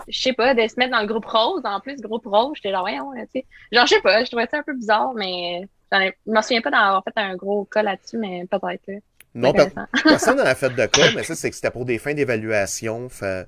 Je 0.08 0.20
sais 0.20 0.32
pas, 0.32 0.54
de 0.54 0.66
se 0.68 0.74
mettre 0.76 0.92
dans 0.92 1.00
le 1.00 1.06
groupe 1.06 1.24
rose, 1.24 1.62
en 1.64 1.80
plus, 1.80 1.96
groupe 2.00 2.26
rose, 2.26 2.52
j'étais 2.56 2.70
genre, 2.70 2.84
ouais, 2.84 3.00
ouais, 3.00 3.24
tu 3.26 3.40
sais. 3.40 3.46
Genre, 3.72 3.86
je 3.86 3.94
sais 3.94 4.00
pas, 4.00 4.22
je 4.24 4.30
trouvais 4.30 4.46
ça 4.46 4.58
un 4.58 4.62
peu 4.62 4.74
bizarre, 4.74 5.14
mais 5.14 5.62
ai- 5.92 6.12
je 6.26 6.32
m'en 6.32 6.42
souviens 6.42 6.60
pas 6.60 6.70
d'avoir 6.70 7.02
fait 7.04 7.20
un 7.20 7.34
gros 7.34 7.64
cas 7.64 7.82
là-dessus, 7.82 8.18
mais 8.18 8.46
peut-être. 8.50 8.88
euh, 8.88 9.00
Non, 9.34 9.52
personne 9.52 10.36
n'en 10.36 10.44
a 10.44 10.54
fait 10.54 10.70
de 10.74 10.86
cas, 10.86 11.10
mais 11.14 11.24
ça, 11.24 11.34
c'est 11.34 11.50
que 11.50 11.56
c'était 11.56 11.70
pour 11.70 11.84
des 11.84 11.98
fins 11.98 12.14
d'évaluation. 12.14 13.08
Fa... 13.08 13.46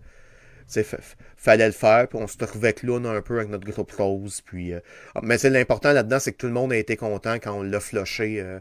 fallait 1.37 1.67
le 1.67 1.73
faire, 1.73 2.09
puis 2.09 2.19
on 2.19 2.27
se 2.27 2.37
trouvait 2.37 2.73
clown 2.73 3.07
un 3.07 3.23
peu 3.23 3.39
avec 3.39 3.49
notre 3.49 3.69
groupe 3.69 3.91
rose. 3.93 4.41
Puis, 4.43 4.73
euh, 4.73 4.81
ah, 5.15 5.21
Mais 5.23 5.39
c'est 5.39 5.51
l'important 5.51 5.93
là-dedans, 5.93 6.19
c'est 6.19 6.33
que 6.33 6.39
tout 6.39 6.47
le 6.47 6.53
monde 6.53 6.73
a 6.73 6.77
été 6.77 6.97
content 6.97 7.35
quand 7.35 7.53
on 7.53 7.63
l'a 7.63 7.81
flushé 7.81 8.41
euh, 8.41 8.61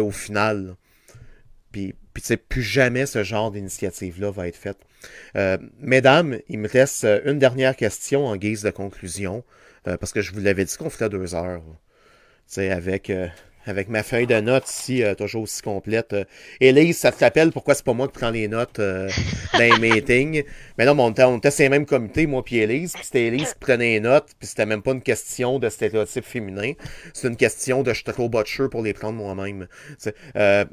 au 0.00 0.10
final. 0.10 0.76
Puis, 1.72 1.94
puis 2.14 2.36
plus 2.36 2.62
jamais 2.62 3.06
ce 3.06 3.22
genre 3.22 3.50
d'initiative-là 3.50 4.30
va 4.30 4.48
être 4.48 4.56
faite. 4.56 4.78
Euh, 5.36 5.58
mesdames, 5.80 6.38
il 6.48 6.58
me 6.58 6.68
reste 6.68 7.06
une 7.24 7.38
dernière 7.38 7.76
question 7.76 8.26
en 8.26 8.36
guise 8.36 8.62
de 8.62 8.70
conclusion, 8.70 9.44
parce 9.84 10.12
que 10.12 10.20
je 10.20 10.32
vous 10.32 10.40
l'avais 10.40 10.66
dit 10.66 10.76
qu'on 10.76 10.90
ferait 10.90 11.08
deux 11.08 11.34
heures. 11.34 11.62
là. 12.56 12.74
Avec, 12.74 13.10
avec 13.68 13.88
ma 13.88 14.02
feuille 14.02 14.26
de 14.26 14.40
notes 14.40 14.68
ici, 14.68 15.02
euh, 15.02 15.14
toujours 15.14 15.42
aussi 15.42 15.62
complète. 15.62 16.12
Euh, 16.12 16.24
Élise, 16.60 16.98
ça 16.98 17.12
te 17.12 17.22
rappelle 17.22 17.52
pourquoi 17.52 17.74
c'est 17.74 17.84
pas 17.84 17.92
moi 17.92 18.08
qui 18.08 18.18
prends 18.18 18.30
les 18.30 18.48
notes 18.48 18.78
euh, 18.78 19.08
dans 19.52 19.58
les 19.58 19.78
meetings? 19.78 20.44
Mais 20.78 20.86
non, 20.86 20.94
mais 20.94 21.02
on 21.02 21.10
était, 21.10 21.24
on 21.24 21.38
était 21.38 21.50
sur 21.50 21.64
les 21.64 21.68
mêmes 21.68 21.86
comités, 21.86 22.26
moi 22.26 22.44
puis 22.44 22.58
Élise, 22.58 22.92
puis 22.92 23.04
c'était 23.04 23.26
Élise 23.26 23.52
qui 23.52 23.58
prenait 23.58 23.94
les 23.94 24.00
notes, 24.00 24.28
puis 24.38 24.48
c'était 24.48 24.66
même 24.66 24.82
pas 24.82 24.92
une 24.92 25.02
question 25.02 25.58
de 25.58 25.68
stéréotype 25.68 26.24
féminin, 26.24 26.72
c'est 27.12 27.26
une 27.28 27.36
question 27.36 27.82
de 27.82 27.92
j'étais 27.92 28.12
trop 28.12 28.28
botcheux 28.28 28.68
pour 28.68 28.82
les 28.82 28.92
prendre 28.92 29.18
moi-même. 29.18 29.66
Euh, 30.36 30.64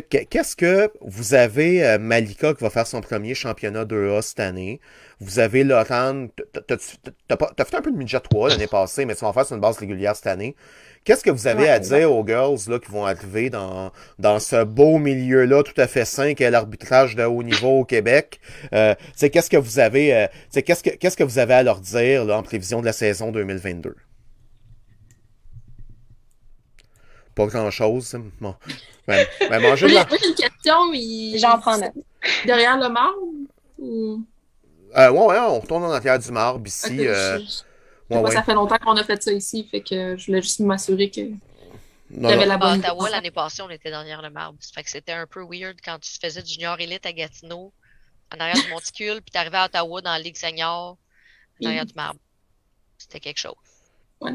qu'est-ce 0.00 0.56
que 0.56 0.90
vous 1.00 1.34
avez 1.34 1.84
euh, 1.84 1.98
Malika 1.98 2.54
qui 2.54 2.62
va 2.62 2.70
faire 2.70 2.86
son 2.86 3.00
premier 3.00 3.34
championnat 3.34 3.84
2A 3.84 4.22
cette 4.22 4.40
année? 4.40 4.80
Vous 5.20 5.38
avez 5.38 5.62
Laurent, 5.64 6.26
t'as- 6.52 6.60
t'as- 6.62 6.76
t'as 7.28 7.36
pas- 7.36 7.50
t'as 7.56 7.64
fait 7.64 7.76
un 7.76 7.82
peu 7.82 7.92
de 7.92 7.96
midget 7.96 8.20
3 8.20 8.48
l'année 8.50 8.66
passée, 8.70 9.04
mais 9.04 9.14
tu 9.14 9.20
vas 9.20 9.28
en 9.28 9.32
faire 9.32 9.46
sur 9.46 9.54
une 9.54 9.60
base 9.60 9.78
régulière 9.78 10.16
cette 10.16 10.26
année. 10.26 10.56
Qu'est-ce 11.04 11.24
que 11.24 11.30
vous 11.30 11.46
avez 11.48 11.64
Ouais, 11.64 11.68
à 11.68 11.78
dire 11.80 12.12
aux 12.12 12.24
girls 12.24 12.58
là, 12.68 12.78
qui 12.78 12.90
vont 12.92 13.04
arriver 13.06 13.50
dans, 13.50 13.90
dans 14.20 14.38
ce 14.38 14.62
beau 14.62 14.98
milieu-là 14.98 15.64
tout 15.64 15.78
à 15.80 15.88
fait 15.88 16.04
sain 16.04 16.34
qu'est 16.34 16.50
l'arbitrage 16.50 17.16
de 17.16 17.24
haut 17.24 17.42
niveau 17.42 17.80
au 17.80 17.84
Québec? 17.84 18.38
Euh, 18.72 18.94
qu'est-ce 19.18 19.50
que 19.50 19.56
vous 19.56 19.78
avez, 19.80 20.14
euh, 20.14 20.26
qu'est-ce 20.64 20.82
que, 20.84 20.90
qu'est-ce 20.90 21.16
que 21.16 21.24
vous 21.24 21.38
avez 21.38 21.54
à 21.54 21.62
leur 21.64 21.80
dire 21.80 22.24
là, 22.24 22.38
en 22.38 22.42
prévision 22.44 22.80
de 22.80 22.86
la 22.86 22.92
saison 22.92 23.32
2022? 23.32 23.96
Pas 27.34 27.46
grand-chose. 27.46 28.14
hein. 28.14 28.24
Bon. 28.40 28.54
Ben, 29.06 29.26
ben, 29.48 29.60
manger 29.62 29.88
de 29.88 29.94
la... 29.94 30.02
une 30.28 30.34
question. 30.34 30.92
il- 30.92 31.38
J'en 31.38 31.58
prends 31.58 31.78
note. 31.78 31.92
Derrière 32.44 32.76
le 32.78 32.88
marbre? 32.88 33.18
Ou... 33.78 34.22
Euh, 34.96 35.10
ouais, 35.10 35.26
ouais, 35.26 35.38
on 35.38 35.60
retourne 35.60 35.84
en 35.84 35.90
arrière 35.90 36.18
du 36.18 36.30
marbre 36.30 36.66
ici. 36.66 37.06
Euh, 37.06 37.38
je- 37.38 37.44
je- 37.44 37.48
ouais, 38.14 38.20
moi, 38.20 38.28
ouais. 38.28 38.30
Ça 38.34 38.42
fait 38.42 38.54
longtemps 38.54 38.78
qu'on 38.78 38.96
a 38.96 39.04
fait 39.04 39.22
ça 39.22 39.32
ici, 39.32 39.66
fait 39.70 39.80
que 39.80 40.16
je 40.16 40.26
voulais 40.26 40.42
juste 40.42 40.60
m'assurer 40.60 41.10
que 41.10 41.22
Non, 41.22 41.36
il 42.10 42.22
y 42.22 42.26
avait 42.34 42.42
non. 42.42 42.48
la 42.48 42.54
À 42.54 42.58
bonne 42.58 42.78
Ottawa, 42.80 42.92
réponse. 43.04 43.10
l'année 43.10 43.30
passée, 43.30 43.62
on 43.62 43.70
était 43.70 43.90
derrière 43.90 44.20
le 44.22 44.30
marbre. 44.30 44.58
Ça 44.60 44.70
fait 44.74 44.82
que 44.84 44.90
c'était 44.90 45.12
un 45.12 45.26
peu 45.26 45.42
weird 45.48 45.78
quand 45.82 45.98
tu 45.98 46.10
faisais 46.20 46.42
du 46.42 46.52
junior 46.52 46.78
élite 46.78 47.06
à 47.06 47.12
Gatineau, 47.12 47.72
en 48.34 48.38
arrière 48.38 48.62
du 48.62 48.68
monticule, 48.70 49.22
puis 49.22 49.30
t'arrivais 49.32 49.56
à 49.56 49.64
Ottawa 49.64 50.00
dans 50.02 50.10
la 50.12 50.18
Ligue 50.18 50.36
senior, 50.36 50.98
en 51.62 51.66
arrière 51.66 51.86
du 51.86 51.94
marbre. 51.94 52.20
C'était 52.98 53.20
quelque 53.20 53.38
chose. 53.40 53.54
Ouais. 54.20 54.32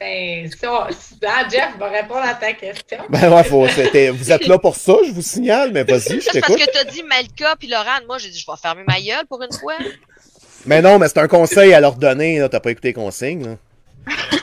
Ben, 0.00 0.48
ça, 0.52 0.88
là, 1.20 1.48
Jeff 1.50 1.70
va 1.78 1.88
répondre 1.88 2.22
à 2.22 2.34
ta 2.34 2.52
question. 2.52 2.98
Ben 3.08 3.32
ouais, 3.32 3.42
faut, 3.44 3.66
vous 3.66 4.32
êtes 4.32 4.46
là 4.46 4.58
pour 4.58 4.76
ça, 4.76 4.94
je 5.04 5.10
vous 5.10 5.22
signale, 5.22 5.72
mais 5.72 5.82
vas-y, 5.82 6.20
je 6.20 6.38
parce 6.40 6.54
que 6.54 6.70
t'as 6.72 6.84
dit 6.84 7.02
Malka 7.02 7.56
puis 7.58 7.68
Laurent. 7.68 7.98
Moi, 8.06 8.18
j'ai 8.18 8.28
dit, 8.30 8.38
je 8.38 8.46
vais 8.50 8.56
fermer 8.62 8.82
ma 8.86 9.00
gueule 9.00 9.26
pour 9.28 9.42
une 9.42 9.52
fois. 9.52 9.74
Mais 10.66 10.80
non, 10.82 10.98
mais 10.98 11.08
c'est 11.08 11.18
un 11.18 11.28
conseil 11.28 11.72
à 11.74 11.80
leur 11.80 11.94
donner, 11.96 12.38
là, 12.38 12.48
t'as 12.48 12.60
pas 12.60 12.70
écouté 12.70 12.88
les 12.88 12.94
consignes, 12.94 13.44
là. 13.44 13.56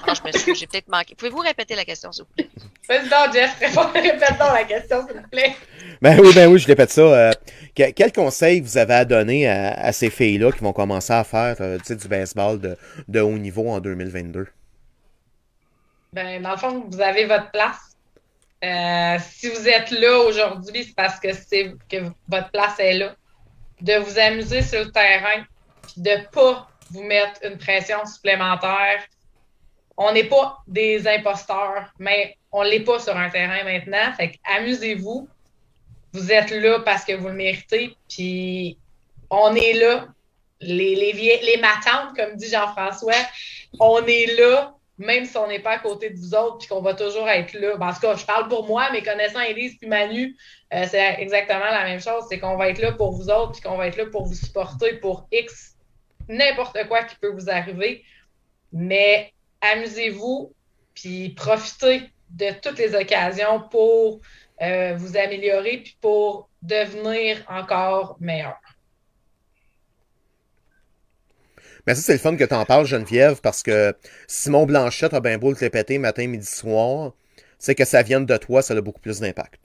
Ah, 0.08 0.14
je 0.16 0.22
m'excuse, 0.24 0.60
j'ai 0.60 0.68
peut-être 0.68 0.90
manqué. 0.90 1.16
Pouvez-vous 1.16 1.40
répéter 1.40 1.74
la 1.76 1.86
question, 1.86 2.12
s'il 2.12 2.24
vous 2.26 2.30
plaît? 2.36 2.50
Vas-y 2.88 3.10
donc, 3.10 3.34
Jeff, 3.34 3.56
répète 3.94 4.38
donc 4.40 4.54
la 4.54 4.64
question, 4.64 5.08
s'il 5.08 5.18
vous 5.20 5.28
plaît. 5.32 5.56
Ben 6.02 6.20
oui, 6.22 6.32
ben 6.36 6.48
oui, 6.48 6.60
je 6.60 6.68
répète 6.68 6.92
ça. 6.92 7.02
Euh, 7.02 7.32
que- 7.76 7.90
quel 7.92 8.12
conseil 8.12 8.62
vous 8.62 8.78
avez 8.78 8.94
à 8.94 9.06
donner 9.06 9.48
à, 9.50 9.72
à 9.74 9.92
ces 9.92 10.10
filles-là 10.12 10.52
qui 10.52 10.60
vont 10.60 10.74
commencer 10.74 11.14
à 11.14 11.24
faire 11.24 11.56
euh, 11.62 11.80
du 11.90 12.08
baseball 12.08 12.60
de, 12.60 12.78
de 13.08 13.20
haut 13.22 13.38
niveau 13.38 13.70
en 13.70 13.80
2022? 13.80 14.46
Ben, 16.16 16.42
dans 16.42 16.52
le 16.52 16.58
fond, 16.58 16.86
vous 16.90 17.02
avez 17.02 17.26
votre 17.26 17.52
place. 17.52 17.98
Euh, 18.64 19.18
si 19.22 19.50
vous 19.50 19.68
êtes 19.68 19.92
là 19.92 20.20
aujourd'hui, 20.20 20.86
c'est 20.86 20.96
parce 20.96 21.20
que 21.20 21.34
c'est 21.34 21.74
que 21.90 21.98
votre 22.30 22.50
place 22.52 22.80
est 22.80 22.94
là. 22.94 23.16
De 23.82 23.96
vous 23.98 24.18
amuser 24.18 24.62
sur 24.62 24.86
le 24.86 24.92
terrain, 24.94 25.44
puis 25.84 26.02
de 26.02 26.26
pas 26.32 26.70
vous 26.90 27.04
mettre 27.04 27.42
une 27.44 27.58
pression 27.58 28.06
supplémentaire. 28.06 29.04
On 29.98 30.14
n'est 30.14 30.24
pas 30.30 30.60
des 30.68 31.06
imposteurs, 31.06 31.92
mais 32.00 32.38
on 32.54 32.62
l'est 32.62 32.80
pas 32.80 33.00
sur 33.00 33.18
un 33.18 33.30
terrain 33.30 33.66
maintenant. 33.66 34.14
Fait 34.16 34.40
amusez-vous. 34.46 35.28
Vous 36.14 36.32
êtes 36.32 36.52
là 36.52 36.80
parce 36.80 37.04
que 37.04 37.12
vous 37.12 37.28
le 37.28 37.34
méritez, 37.34 37.98
puis 38.08 38.78
on 39.30 39.54
est 39.54 39.74
là. 39.74 40.08
Les, 40.62 40.96
les, 40.96 41.12
vieilles- 41.12 41.46
les 41.46 41.58
matantes, 41.58 42.16
comme 42.16 42.38
dit 42.38 42.48
Jean-François, 42.50 43.22
on 43.82 44.02
est 44.06 44.38
là 44.38 44.75
même 44.98 45.26
si 45.26 45.38
on 45.38 45.48
n'est 45.48 45.60
pas 45.60 45.72
à 45.72 45.80
côté 45.80 46.10
de 46.10 46.18
vous 46.18 46.34
autres, 46.36 46.60
puis 46.60 46.68
qu'on 46.68 46.82
va 46.82 46.94
toujours 46.94 47.28
être 47.28 47.54
là. 47.54 47.76
Ben, 47.78 47.90
en 47.90 47.94
tout 47.94 48.00
cas, 48.02 48.16
je 48.16 48.26
parle 48.26 48.48
pour 48.48 48.66
moi, 48.66 48.88
mais 48.92 49.04
connaissant 49.04 49.42
Élise 49.42 49.78
puis 49.78 49.88
Manu, 49.88 50.36
euh, 50.74 50.86
c'est 50.90 51.16
exactement 51.20 51.66
la 51.66 51.84
même 51.84 52.00
chose. 52.00 52.24
C'est 52.30 52.40
qu'on 52.40 52.56
va 52.56 52.70
être 52.70 52.80
là 52.80 52.94
pour 52.94 53.12
vous 53.12 53.30
autres, 53.30 53.54
puis 53.54 53.62
qu'on 53.62 53.78
va 53.78 53.88
être 53.88 53.98
là 53.98 54.06
pour 54.06 54.26
vous 54.26 54.34
supporter 54.34 54.94
pour 54.94 55.28
X, 55.32 55.76
n'importe 56.30 56.88
quoi 56.88 57.04
qui 57.04 57.16
peut 57.18 57.32
vous 57.32 57.50
arriver. 57.50 58.04
Mais 58.72 59.34
amusez-vous, 59.62 60.54
puis 60.94 61.30
profitez 61.30 62.10
de 62.30 62.52
toutes 62.62 62.78
les 62.78 62.96
occasions 62.96 63.62
pour 63.70 64.22
euh, 64.62 64.96
vous 64.96 65.18
améliorer, 65.18 65.78
puis 65.78 65.98
pour 66.00 66.50
devenir 66.62 67.44
encore 67.50 68.16
meilleur. 68.20 68.58
Mais 71.88 71.96
ça, 71.96 72.02
c'est 72.02 72.14
le 72.14 72.20
fun 72.20 72.36
que 72.36 72.44
t'en 72.44 72.66
parles, 72.66 72.86
Geneviève, 72.86 73.42
parce 73.42 73.64
que 73.64 73.96
Simon 74.28 74.66
Blanchette 74.66 75.14
a 75.14 75.20
bien 75.20 75.38
beau 75.38 75.52
le 75.52 75.58
répéter 75.58 75.98
matin, 75.98 76.28
midi, 76.28 76.46
soir. 76.46 77.14
C'est 77.60 77.76
que 77.76 77.86
ça 77.86 78.02
vienne 78.04 78.26
de 78.26 78.38
toi, 78.38 78.62
ça 78.62 78.74
a 78.76 78.82
beaucoup 78.82 79.02
plus 79.02 79.20
d'impact. 79.20 79.60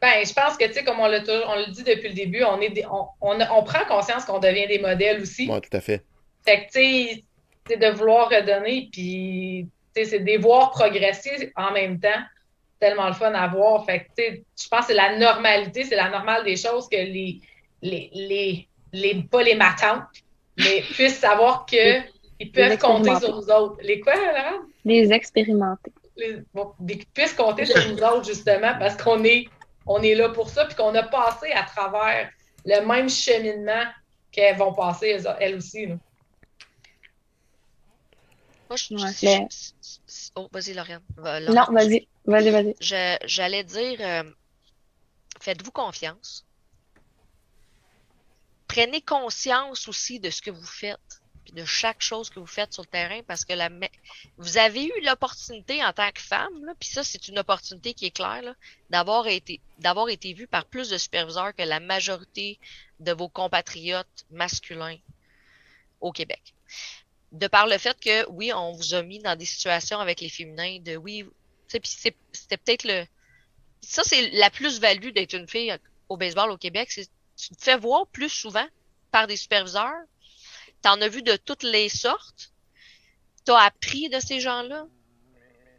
Ben, 0.00 0.24
je 0.26 0.32
pense 0.32 0.56
que, 0.56 0.64
tu 0.66 0.72
sais, 0.72 0.84
comme 0.84 0.98
on 0.98 1.06
l'a 1.06 1.20
toujours- 1.20 1.46
on 1.48 1.56
le 1.56 1.70
dit 1.70 1.84
depuis 1.84 2.08
le 2.08 2.14
début, 2.14 2.42
on, 2.42 2.60
est 2.60 2.70
des- 2.70 2.84
on, 2.86 3.06
on, 3.20 3.38
on 3.40 3.62
prend 3.62 3.84
conscience 3.86 4.24
qu'on 4.24 4.40
devient 4.40 4.66
des 4.66 4.80
modèles 4.80 5.22
aussi. 5.22 5.48
Ouais, 5.48 5.60
tout 5.60 5.76
à 5.76 5.80
fait. 5.80 6.04
Fait 6.44 6.66
que, 6.66 6.72
tu 6.72 6.72
sais, 6.72 7.24
c'est 7.68 7.76
de 7.76 7.86
vouloir 7.96 8.28
redonner, 8.28 8.88
puis, 8.92 9.68
tu 9.94 10.02
sais, 10.04 10.10
c'est 10.10 10.20
de 10.20 10.40
voir 10.42 10.70
progresser 10.72 11.52
en 11.56 11.72
même 11.72 12.00
temps. 12.00 12.08
Tellement 12.80 13.06
le 13.06 13.14
fun 13.14 13.32
à 13.32 13.46
voir. 13.46 13.84
Fait 13.86 14.00
que, 14.00 14.04
tu 14.16 14.24
sais, 14.24 14.44
je 14.60 14.68
pense 14.68 14.80
que 14.80 14.86
c'est 14.88 14.94
la 14.94 15.16
normalité, 15.16 15.84
c'est 15.84 15.94
la 15.94 16.10
normale 16.10 16.44
des 16.44 16.56
choses 16.56 16.88
que 16.88 16.96
les, 16.96 17.40
les, 17.80 18.10
les, 18.12 18.68
les 18.92 19.22
pas 19.22 19.42
les 19.44 19.54
matantes, 19.54 20.02
mais 20.58 20.82
puissent 20.82 21.18
savoir 21.18 21.66
qu'ils 21.66 21.80
peuvent 22.52 22.78
compter 22.78 23.10
expérimentés. 23.10 23.26
sur 23.26 23.36
nous 23.36 23.50
autres. 23.50 23.76
Les 23.82 24.00
quoi, 24.00 24.14
Laurent? 24.14 24.62
Les 24.84 25.12
expérimenter. 25.12 25.92
les- 26.16 26.42
bon, 26.52 26.72
qu'ils 26.86 27.06
puissent 27.06 27.32
compter 27.34 27.64
sur 27.66 27.76
nous 27.88 28.02
autres, 28.02 28.24
justement, 28.24 28.78
parce 28.78 28.96
qu'on 29.02 29.22
est, 29.24 29.46
on 29.86 30.02
est 30.02 30.14
là 30.14 30.28
pour 30.28 30.48
ça, 30.50 30.64
puis 30.66 30.74
qu'on 30.76 30.94
a 30.94 31.02
passé 31.04 31.50
à 31.52 31.62
travers 31.62 32.30
le 32.64 32.86
même 32.86 33.08
cheminement 33.08 33.84
qu'elles 34.30 34.56
vont 34.56 34.72
passer, 34.74 35.08
elles, 35.08 35.36
elles 35.40 35.56
aussi. 35.56 35.86
là. 35.86 35.94
Moi, 38.68 38.76
je, 38.76 38.94
Ouais, 38.94 39.12
je- 39.20 39.26
mais- 39.26 39.48
je- 39.50 40.30
Oh, 40.34 40.48
vas-y, 40.50 40.72
Lauriane. 40.72 41.02
Va- 41.16 41.40
Non, 41.40 41.64
vas-y. 41.70 42.08
Vas-y, 42.24 42.50
vas-y. 42.50 42.74
Je- 42.80 43.16
J'allais 43.26 43.64
dire, 43.64 43.98
euh, 44.00 44.22
faites-vous 45.40 45.70
confiance. 45.72 46.44
Prenez 48.72 49.02
conscience 49.02 49.86
aussi 49.86 50.18
de 50.18 50.30
ce 50.30 50.40
que 50.40 50.50
vous 50.50 50.64
faites. 50.64 51.20
puis 51.44 51.52
de 51.52 51.64
chaque 51.66 52.00
chose 52.00 52.30
que 52.30 52.40
vous 52.40 52.46
faites 52.46 52.72
sur 52.72 52.82
le 52.84 52.88
terrain 52.88 53.20
parce 53.26 53.44
que 53.44 53.52
la 53.52 53.68
vous 54.38 54.56
avez 54.56 54.84
eu 54.84 54.92
l'opportunité 55.02 55.84
en 55.84 55.92
tant 55.92 56.10
que 56.10 56.22
femme, 56.22 56.64
là, 56.64 56.72
puis 56.80 56.88
ça, 56.88 57.04
c'est 57.04 57.28
une 57.28 57.38
opportunité 57.38 57.92
qui 57.92 58.06
est 58.06 58.12
claire, 58.12 58.54
d'avoir 58.88 59.26
été 59.26 59.60
d'avoir 59.78 60.08
été 60.08 60.32
vue 60.32 60.46
par 60.46 60.64
plus 60.64 60.88
de 60.88 60.96
superviseurs 60.96 61.54
que 61.54 61.62
la 61.62 61.80
majorité 61.80 62.58
de 63.00 63.12
vos 63.12 63.28
compatriotes 63.28 64.24
masculins 64.30 64.98
au 66.00 66.10
Québec. 66.10 66.54
De 67.32 67.48
par 67.48 67.66
le 67.66 67.76
fait 67.76 67.98
que, 68.00 68.26
oui, 68.30 68.54
on 68.54 68.72
vous 68.72 68.94
a 68.94 69.02
mis 69.02 69.18
dans 69.18 69.36
des 69.36 69.44
situations 69.44 69.98
avec 69.98 70.20
les 70.20 70.30
féminins, 70.30 70.78
de 70.80 70.96
oui, 70.96 71.26
tu 71.68 71.78
c'était 71.82 72.56
peut-être 72.56 72.84
le. 72.84 73.04
Ça, 73.82 74.02
c'est 74.02 74.30
la 74.30 74.48
plus-value 74.48 75.10
d'être 75.10 75.34
une 75.34 75.48
fille 75.48 75.76
au 76.08 76.16
baseball 76.16 76.50
au 76.50 76.56
Québec, 76.56 76.90
c'est 76.90 77.10
tu 77.48 77.56
te 77.56 77.64
fais 77.64 77.76
voir 77.76 78.06
plus 78.06 78.28
souvent 78.28 78.66
par 79.10 79.26
des 79.26 79.36
superviseurs. 79.36 80.04
Tu 80.82 80.88
en 80.88 81.00
as 81.00 81.08
vu 81.08 81.22
de 81.22 81.34
toutes 81.36 81.64
les 81.64 81.88
sortes. 81.88 82.52
Tu 83.44 83.50
as 83.50 83.58
appris 83.58 84.08
de 84.08 84.20
ces 84.20 84.38
gens-là. 84.38 84.86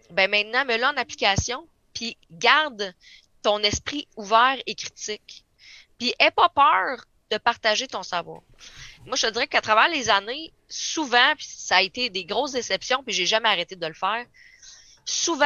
Ben 0.09 0.29
maintenant, 0.29 0.65
mets-le 0.65 0.83
en 0.83 0.97
application, 0.97 1.67
puis 1.93 2.17
garde 2.29 2.93
ton 3.41 3.59
esprit 3.59 4.07
ouvert 4.17 4.57
et 4.65 4.75
critique. 4.75 5.45
Puis 5.97 6.13
aie 6.19 6.31
pas 6.31 6.49
peur 6.49 7.05
de 7.31 7.37
partager 7.37 7.87
ton 7.87 8.03
savoir. 8.03 8.41
Moi, 9.05 9.15
je 9.15 9.27
te 9.27 9.31
dirais 9.31 9.47
qu'à 9.47 9.61
travers 9.61 9.87
les 9.87 10.09
années, 10.09 10.53
souvent, 10.67 11.33
puis 11.37 11.47
ça 11.47 11.77
a 11.77 11.81
été 11.81 12.09
des 12.09 12.25
grosses 12.25 12.51
déceptions, 12.51 13.03
puis 13.03 13.13
j'ai 13.13 13.25
jamais 13.25 13.49
arrêté 13.49 13.75
de 13.75 13.87
le 13.87 13.93
faire. 13.93 14.25
Souvent, 15.05 15.45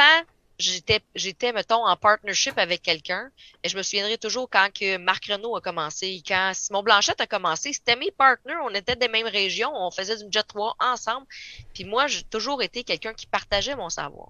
j'étais, 0.58 1.00
j'étais, 1.14 1.52
mettons, 1.52 1.86
en 1.86 1.96
partnership 1.96 2.58
avec 2.58 2.82
quelqu'un. 2.82 3.30
Et 3.62 3.68
je 3.68 3.76
me 3.76 3.82
souviendrai 3.82 4.18
toujours 4.18 4.48
quand 4.50 4.68
que 4.72 4.96
Marc 4.96 5.26
Renault 5.26 5.56
a 5.56 5.60
commencé, 5.60 6.22
quand 6.26 6.52
Simon 6.54 6.82
Blanchette 6.82 7.20
a 7.20 7.26
commencé, 7.26 7.72
c'était 7.72 7.96
mes 7.96 8.10
partners, 8.10 8.56
on 8.64 8.74
était 8.74 8.96
des 8.96 9.08
mêmes 9.08 9.26
régions, 9.26 9.72
on 9.74 9.90
faisait 9.90 10.16
du 10.16 10.24
Jet 10.30 10.42
3 10.42 10.76
ensemble. 10.80 11.26
Puis 11.74 11.84
moi, 11.84 12.06
j'ai 12.06 12.22
toujours 12.24 12.62
été 12.62 12.82
quelqu'un 12.82 13.14
qui 13.14 13.26
partageait 13.26 13.76
mon 13.76 13.88
savoir. 13.88 14.28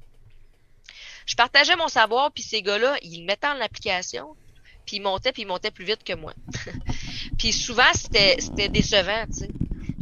Je 1.27 1.35
partageais 1.35 1.77
mon 1.77 1.89
savoir, 1.89 2.33
puis 2.33 2.43
ces 2.43 2.63
gars-là, 2.63 2.97
ils 3.03 3.21
le 3.21 3.27
mettaient 3.27 3.49
en 3.49 3.61
application, 3.61 4.35
puis 4.87 4.97
ils 4.97 5.03
montaient, 5.03 5.33
puis 5.33 5.43
ils 5.43 5.49
montaient 5.49 5.71
plus 5.71 5.85
vite 5.85 6.03
que 6.05 6.15
moi. 6.15 6.33
puis 7.39 7.53
souvent, 7.53 7.93
c'était, 7.95 8.37
c'était 8.39 8.69
décevant, 8.69 9.27
tu 9.27 9.41
sais. 9.41 9.51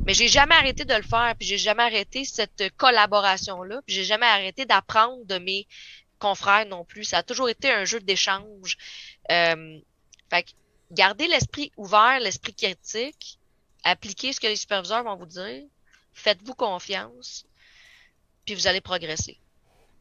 Mais 0.06 0.14
j'ai 0.14 0.28
jamais 0.28 0.54
arrêté 0.54 0.84
de 0.84 0.94
le 0.94 1.02
faire, 1.02 1.34
puis 1.36 1.48
j'ai 1.48 1.58
jamais 1.58 1.82
arrêté 1.82 2.24
cette 2.24 2.72
collaboration-là, 2.76 3.80
puis 3.84 3.96
j'ai 3.96 4.04
jamais 4.04 4.26
arrêté 4.26 4.64
d'apprendre 4.64 5.24
de 5.24 5.38
mes 5.38 5.66
confrères 6.18 6.66
non 6.66 6.84
plus. 6.84 7.04
Ça 7.04 7.18
a 7.18 7.22
toujours 7.22 7.48
été 7.48 7.70
un 7.70 7.84
jeu 7.84 8.00
d'échange. 8.00 8.76
Euh, 9.30 9.78
fait 10.30 10.42
que 10.44 10.50
gardez 10.90 11.28
l'esprit 11.28 11.72
ouvert, 11.76 12.20
l'esprit 12.20 12.54
critique, 12.54 13.38
appliquez 13.84 14.32
ce 14.32 14.40
que 14.40 14.46
les 14.46 14.56
superviseurs 14.56 15.04
vont 15.04 15.16
vous 15.16 15.26
dire, 15.26 15.64
faites-vous 16.12 16.54
confiance, 16.54 17.44
puis 18.44 18.54
vous 18.54 18.66
allez 18.66 18.80
progresser. 18.80 19.38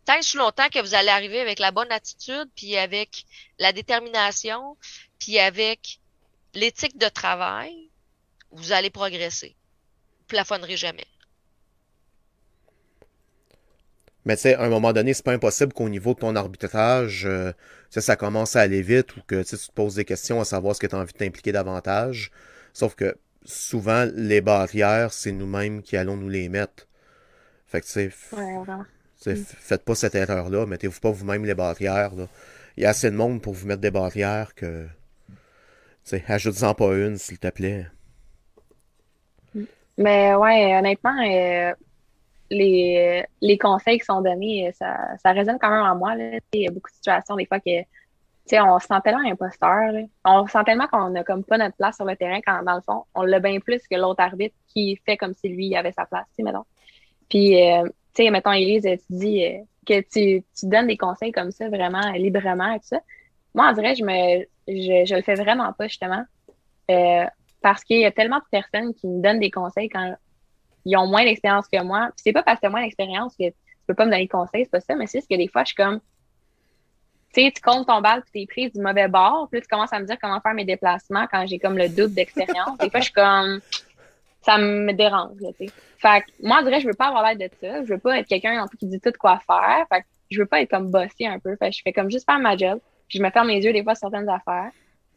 Tant 0.06 0.20
que 0.20 0.38
longtemps 0.38 0.70
que 0.70 0.80
vous 0.80 0.94
allez 0.94 1.10
arriver 1.10 1.42
avec 1.42 1.60
la 1.60 1.72
bonne 1.72 1.92
attitude, 1.92 2.50
puis 2.56 2.78
avec 2.78 3.26
la 3.58 3.74
détermination, 3.74 4.78
puis 5.20 5.40
avec 5.40 6.00
l'éthique 6.54 6.98
de 6.98 7.10
travail, 7.10 7.90
vous 8.52 8.72
allez 8.72 8.92
progresser. 8.92 9.56
Vous 10.20 10.26
plafonnerez 10.28 10.78
jamais. 10.78 11.08
Mais 14.26 14.36
tu 14.36 14.44
sais, 14.44 14.56
à 14.56 14.64
un 14.64 14.70
moment 14.70 14.92
donné, 14.92 15.14
c'est 15.14 15.24
pas 15.24 15.34
impossible 15.34 15.72
qu'au 15.74 15.88
niveau 15.88 16.16
de 16.16 16.20
ton 16.20 16.36
arbitrage, 16.36 17.26
euh, 17.26 17.52
ça 17.92 18.16
commence 18.16 18.56
à 18.56 18.62
aller 18.62 18.82
vite 18.82 19.16
ou 19.18 19.22
que 19.28 19.44
tu 19.44 19.56
te 19.56 19.72
poses 19.72 19.96
des 19.96 20.06
questions 20.06 20.42
à 20.42 20.46
savoir 20.46 20.76
ce 20.76 20.80
que 20.80 20.88
tu 20.88 20.96
as 20.96 21.00
envie 21.00 21.14
de 21.14 21.18
t'impliquer 21.18 21.52
davantage. 21.52 22.32
Sauf 22.74 22.96
que 22.96 23.16
souvent, 23.46 24.08
les 24.16 24.42
barrières, 24.42 25.14
c'est 25.14 25.32
nous-mêmes 25.32 25.84
qui 25.84 25.96
allons 25.96 26.18
nous 26.18 26.30
les 26.30 26.50
mettre. 26.50 26.88
Fait 27.68 27.82
que 27.82 27.86
tu 27.86 27.92
sais, 27.92 28.12
mm. 28.42 29.36
faites 29.36 29.84
pas 29.84 29.96
cette 29.96 30.16
erreur-là, 30.16 30.66
mettez-vous 30.66 31.00
pas 31.00 31.12
vous-même 31.12 31.46
les 31.46 31.56
barrières. 31.56 32.12
Il 32.78 32.84
y 32.84 32.86
a 32.86 32.90
assez 32.90 33.12
de 33.12 33.16
monde 33.16 33.42
pour 33.42 33.54
vous 33.54 33.68
mettre 33.68 33.82
des 33.82 33.92
barrières 33.92 34.56
que. 34.56 34.88
Tu 35.28 35.36
sais, 36.04 36.24
ajoute-en 36.28 36.74
pas 36.74 36.94
une, 36.94 37.18
s'il 37.18 37.40
te 37.40 37.50
plaît. 37.50 37.88
Mais 39.98 40.36
ouais, 40.36 40.76
honnêtement, 40.78 41.18
euh, 41.26 41.74
les, 42.58 43.26
les 43.42 43.58
conseils 43.58 44.00
qui 44.00 44.06
sont 44.06 44.22
donnés, 44.22 44.72
ça, 44.74 44.98
ça 45.22 45.32
résonne 45.32 45.58
quand 45.60 45.70
même 45.70 45.84
en 45.84 45.96
moi. 45.96 46.16
Là. 46.16 46.40
Il 46.54 46.62
y 46.62 46.68
a 46.68 46.72
beaucoup 46.72 46.90
de 46.90 46.96
situations, 46.96 47.36
des 47.36 47.46
fois, 47.46 47.60
que 47.60 47.84
on 48.54 48.80
se 48.80 48.88
sent 48.88 49.00
tellement 49.04 49.28
imposteur. 49.28 49.92
On 50.24 50.48
sent 50.48 50.64
tellement 50.66 50.88
qu'on 50.88 51.10
n'a 51.10 51.24
comme 51.24 51.44
pas 51.44 51.58
notre 51.58 51.76
place 51.76 51.96
sur 51.96 52.06
le 52.06 52.16
terrain 52.16 52.40
quand, 52.46 52.64
dans 52.64 52.76
le 52.76 52.82
fond, 52.82 53.04
on 53.16 53.24
l'a 53.24 53.40
bien 53.40 53.60
plus 53.60 53.82
que 53.88 53.96
l'autre 53.96 54.22
arbitre 54.22 54.56
qui 54.68 55.00
fait 55.06 55.18
comme 55.18 55.34
si 55.34 55.50
lui 55.50 55.76
avait 55.76 55.92
sa 55.92 56.06
place, 56.06 56.28
mettons. 56.40 56.66
Puis, 57.30 57.60
euh, 57.62 57.84
tu 58.14 58.24
sais, 58.24 58.30
mettons, 58.30 58.52
Elise, 58.52 58.84
tu 58.84 59.00
dis 59.10 59.46
euh, 59.46 59.60
que 59.86 60.00
tu, 60.02 60.44
tu 60.58 60.68
donnes 60.68 60.88
des 60.88 60.98
conseils 60.98 61.32
comme 61.32 61.52
ça, 61.52 61.70
vraiment 61.70 62.12
librement 62.12 62.72
et 62.72 62.80
tout 62.80 62.88
ça. 62.88 63.02
Moi, 63.56 63.68
en 63.68 63.74
vrai, 63.74 63.96
je 63.96 64.04
me 64.04 64.46
je, 64.68 65.06
je 65.06 65.16
le 65.16 65.22
fais 65.22 65.36
vraiment 65.36 65.74
pas, 65.74 65.88
justement. 65.88 66.24
Euh, 66.92 67.26
parce 67.62 67.84
qu'il 67.84 68.00
y 68.00 68.06
a 68.06 68.12
tellement 68.12 68.38
de 68.38 68.46
personnes 68.52 68.94
qui 68.94 69.08
me 69.08 69.24
donnent 69.24 69.40
des 69.40 69.50
conseils 69.50 69.90
quand 69.90 70.16
ils 70.86 70.98
ont 70.98 71.08
moins 71.08 71.24
d'expérience 71.24 71.68
que 71.68 71.82
moi. 71.84 72.08
Puis 72.16 72.24
c'est 72.24 72.34
pas 72.34 72.44
parce 72.44 72.60
que 72.60 72.68
moins 72.68 72.84
d'expérience 72.84 73.36
que 73.36 73.50
tu 73.50 73.56
peux 73.88 73.94
pas 73.94 74.06
me 74.06 74.12
donner 74.12 74.26
de 74.26 74.32
conseils, 74.32 74.66
c'est 74.66 74.72
pas 74.72 74.80
ça, 74.80 74.96
mais 74.96 75.08
c'est 75.08 75.20
juste 75.20 75.30
que 75.30 75.36
des 75.36 75.48
fois, 75.48 75.64
je 75.64 75.68
suis 75.68 75.76
comme, 75.76 76.00
tu 77.34 77.42
sais, 77.44 77.52
tu 77.52 77.62
comptes 77.62 77.88
ton 77.88 78.02
balle 78.02 78.22
puis 78.22 78.46
t'es 78.46 78.52
prise 78.52 78.74
du 78.74 78.82
mauvais 78.82 79.08
bord, 79.08 79.48
puis 79.52 79.62
tu 79.62 79.68
commences 79.68 79.94
à 79.94 80.00
me 80.00 80.06
dire 80.06 80.18
comment 80.22 80.40
faire 80.40 80.54
mes 80.54 80.66
déplacements 80.66 81.28
quand 81.30 81.46
j'ai 81.46 81.60
comme 81.60 81.78
le 81.78 81.90
doute 81.90 82.14
d'expérience. 82.14 82.78
des 82.78 82.90
fois, 82.90 83.00
je 83.00 83.06
suis 83.06 83.14
comme, 83.14 83.60
ça 84.42 84.58
me 84.58 84.94
dérange, 84.94 85.38
tu 85.38 85.66
sais. 85.66 85.74
Fait 85.98 86.22
que 86.22 86.48
moi, 86.48 86.60
en 86.60 86.64
vrai, 86.64 86.80
je 86.80 86.88
veux 86.88 86.94
pas 86.94 87.08
avoir 87.08 87.24
l'air 87.24 87.36
de 87.36 87.50
ça. 87.60 87.84
Je 87.84 87.94
veux 87.94 87.98
pas 87.98 88.20
être 88.20 88.28
quelqu'un 88.28 88.64
qui 88.80 88.86
dit 88.86 89.00
tout 89.00 89.12
quoi 89.20 89.40
faire. 89.40 89.86
Fait 89.92 90.02
que 90.02 90.06
je 90.30 90.40
veux 90.40 90.46
pas 90.46 90.62
être 90.62 90.70
comme 90.70 90.92
bossé 90.92 91.26
un 91.26 91.40
peu. 91.40 91.56
Fait 91.56 91.72
que 91.72 91.76
je 91.76 91.82
fais 91.84 91.94
comme 91.94 92.12
juste 92.12 92.26
faire 92.26 92.40
ma 92.40 92.56
job. 92.56 92.80
Puis 93.10 93.18
je 93.18 93.24
me 93.24 93.30
ferme 93.32 93.48
les 93.48 93.64
yeux 93.64 93.74
des 93.74 93.84
fois 93.84 93.96
sur 93.96 94.10
certaines 94.10 94.30
affaires. 94.30 94.72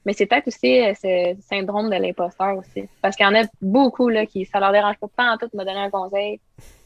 Mais 0.08 0.14
c'est 0.14 0.24
peut-être 0.24 0.48
aussi 0.48 0.80
euh, 0.80 0.94
ce 0.94 1.36
syndrome 1.42 1.90
de 1.90 1.96
l'imposteur 1.96 2.56
aussi. 2.56 2.88
Parce 3.02 3.14
qu'il 3.14 3.26
y 3.26 3.28
en 3.28 3.34
a 3.34 3.44
beaucoup 3.60 4.08
là, 4.08 4.24
qui 4.24 4.46
ça 4.46 4.58
leur 4.58 4.72
dérange 4.72 4.96
pas 4.96 5.08
tant 5.14 5.36
tout 5.36 5.50
de 5.52 5.58
me 5.58 5.66
donner 5.66 5.80
un 5.80 5.90
conseil 5.90 6.40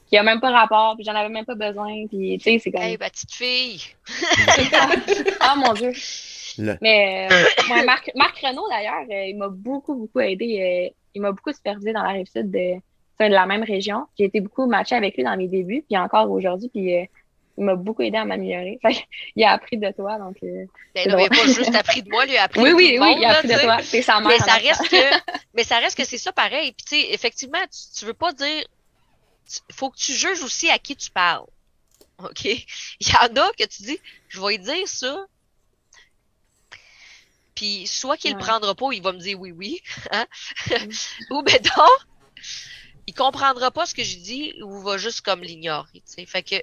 qui 0.09 0.17
a 0.17 0.25
même 0.25 0.41
pas 0.41 0.51
rapport, 0.51 0.97
puis 0.97 1.05
j'en 1.05 1.15
avais 1.15 1.29
même 1.29 1.45
pas 1.45 1.55
besoin. 1.55 2.05
Puis 2.09 2.39
tu 2.39 2.51
sais, 2.51 2.59
c'est 2.59 2.73
comme. 2.73 2.83
Hey, 2.83 2.99
petite 2.99 3.31
fille! 3.31 3.81
ah 5.41 5.55
mon 5.57 5.73
Dieu! 5.73 5.93
Mais 6.81 7.29
euh, 7.31 7.85
Marc, 7.87 8.11
Marc 8.17 8.39
Renault, 8.39 8.69
d'ailleurs, 8.69 9.07
euh, 9.09 9.27
il 9.27 9.39
m'a 9.39 9.51
beaucoup, 9.51 9.95
beaucoup 9.95 10.19
aidé. 10.19 10.93
il 11.15 11.23
m'a 11.23 11.31
beaucoup 11.31 11.53
supervisé 11.53 11.93
dans 11.93 12.03
la 12.03 12.09
rive 12.09 12.27
sud 12.27 12.51
de, 12.51 12.75
de 12.75 13.33
la 13.33 13.47
même 13.47 13.63
région. 13.63 14.07
J'ai 14.19 14.25
été 14.25 14.41
beaucoup 14.41 14.67
matché 14.67 14.97
avec 14.97 15.17
lui 15.17 15.23
dans 15.23 15.37
mes 15.37 15.47
débuts, 15.47 15.85
puis 15.89 15.97
encore 15.97 16.29
aujourd'hui. 16.29 16.71
Puis 16.71 17.09
m'a 17.59 17.75
beaucoup 17.75 18.03
aidé 18.03 18.17
à 18.17 18.25
m'améliorer. 18.25 18.81
il 19.37 19.45
a 19.45 19.53
appris 19.53 19.77
de 19.77 19.91
toi, 19.93 20.19
donc. 20.19 20.37
Euh, 20.43 20.67
ben, 20.95 21.05
il 21.07 21.13
n'a 21.13 21.29
pas 21.29 21.47
juste 21.47 21.75
appris 21.75 22.03
de 22.03 22.09
moi, 22.09 22.25
lui 22.27 22.37
a 22.37 22.45
appris 22.45 22.61
oui, 22.63 22.71
de 22.71 22.75
oui, 22.75 22.97
tout 22.97 23.03
oui, 23.03 23.15
il 23.19 23.25
a 23.25 23.39
appris 23.39 23.49
de 23.49 23.61
toi. 23.61 23.79
C'est 23.83 24.03
sa 24.03 24.21
mère. 24.21 24.29
Mais 24.29 24.39
ça 24.39 24.55
reste 24.55 24.89
que, 24.89 25.33
mais 25.55 25.65
ça 25.65 25.79
reste 25.79 25.97
que 25.97 26.05
c'est 26.05 26.19
ça 26.19 26.33
pareil. 26.33 26.73
Puis 26.73 26.85
tu 26.85 26.97
sais, 26.97 27.13
effectivement, 27.13 27.63
tu, 27.63 27.99
tu 27.99 28.05
veux 28.05 28.15
pas 28.15 28.33
dire, 28.33 28.65
il 29.69 29.75
faut 29.75 29.91
que 29.91 29.99
tu 29.99 30.13
juges 30.13 30.43
aussi 30.43 30.71
à 30.71 30.79
qui 30.79 30.97
tu 30.97 31.11
parles. 31.11 31.47
OK? 32.19 32.45
Il 32.45 33.09
y 33.09 33.17
en 33.17 33.37
a 33.37 33.53
que 33.53 33.65
tu 33.65 33.83
dis, 33.83 33.99
je 34.29 34.41
vais 34.41 34.57
lui 34.57 34.59
dire 34.59 34.89
ça. 34.89 35.27
Puis 37.55 37.87
soit 37.87 38.17
qu'il 38.17 38.33
ne 38.33 38.39
le 38.39 38.43
prendra 38.43 38.75
pas, 38.75 38.87
il 38.93 39.03
va 39.03 39.13
me 39.13 39.19
dire 39.19 39.39
oui, 39.39 39.53
oui. 39.53 39.83
Hein? 40.11 40.27
Mm. 40.71 40.91
ou 41.31 41.43
ben 41.43 41.61
donc, 41.61 41.91
il 43.07 43.15
comprendra 43.15 43.71
pas 43.71 43.87
ce 43.87 43.95
que 43.95 44.05
je 44.05 44.17
dis 44.17 44.55
ou 44.63 44.81
va 44.81 44.97
juste 44.97 45.21
comme 45.21 45.43
l'ignorer. 45.43 46.03
Fait 46.27 46.43
que 46.43 46.57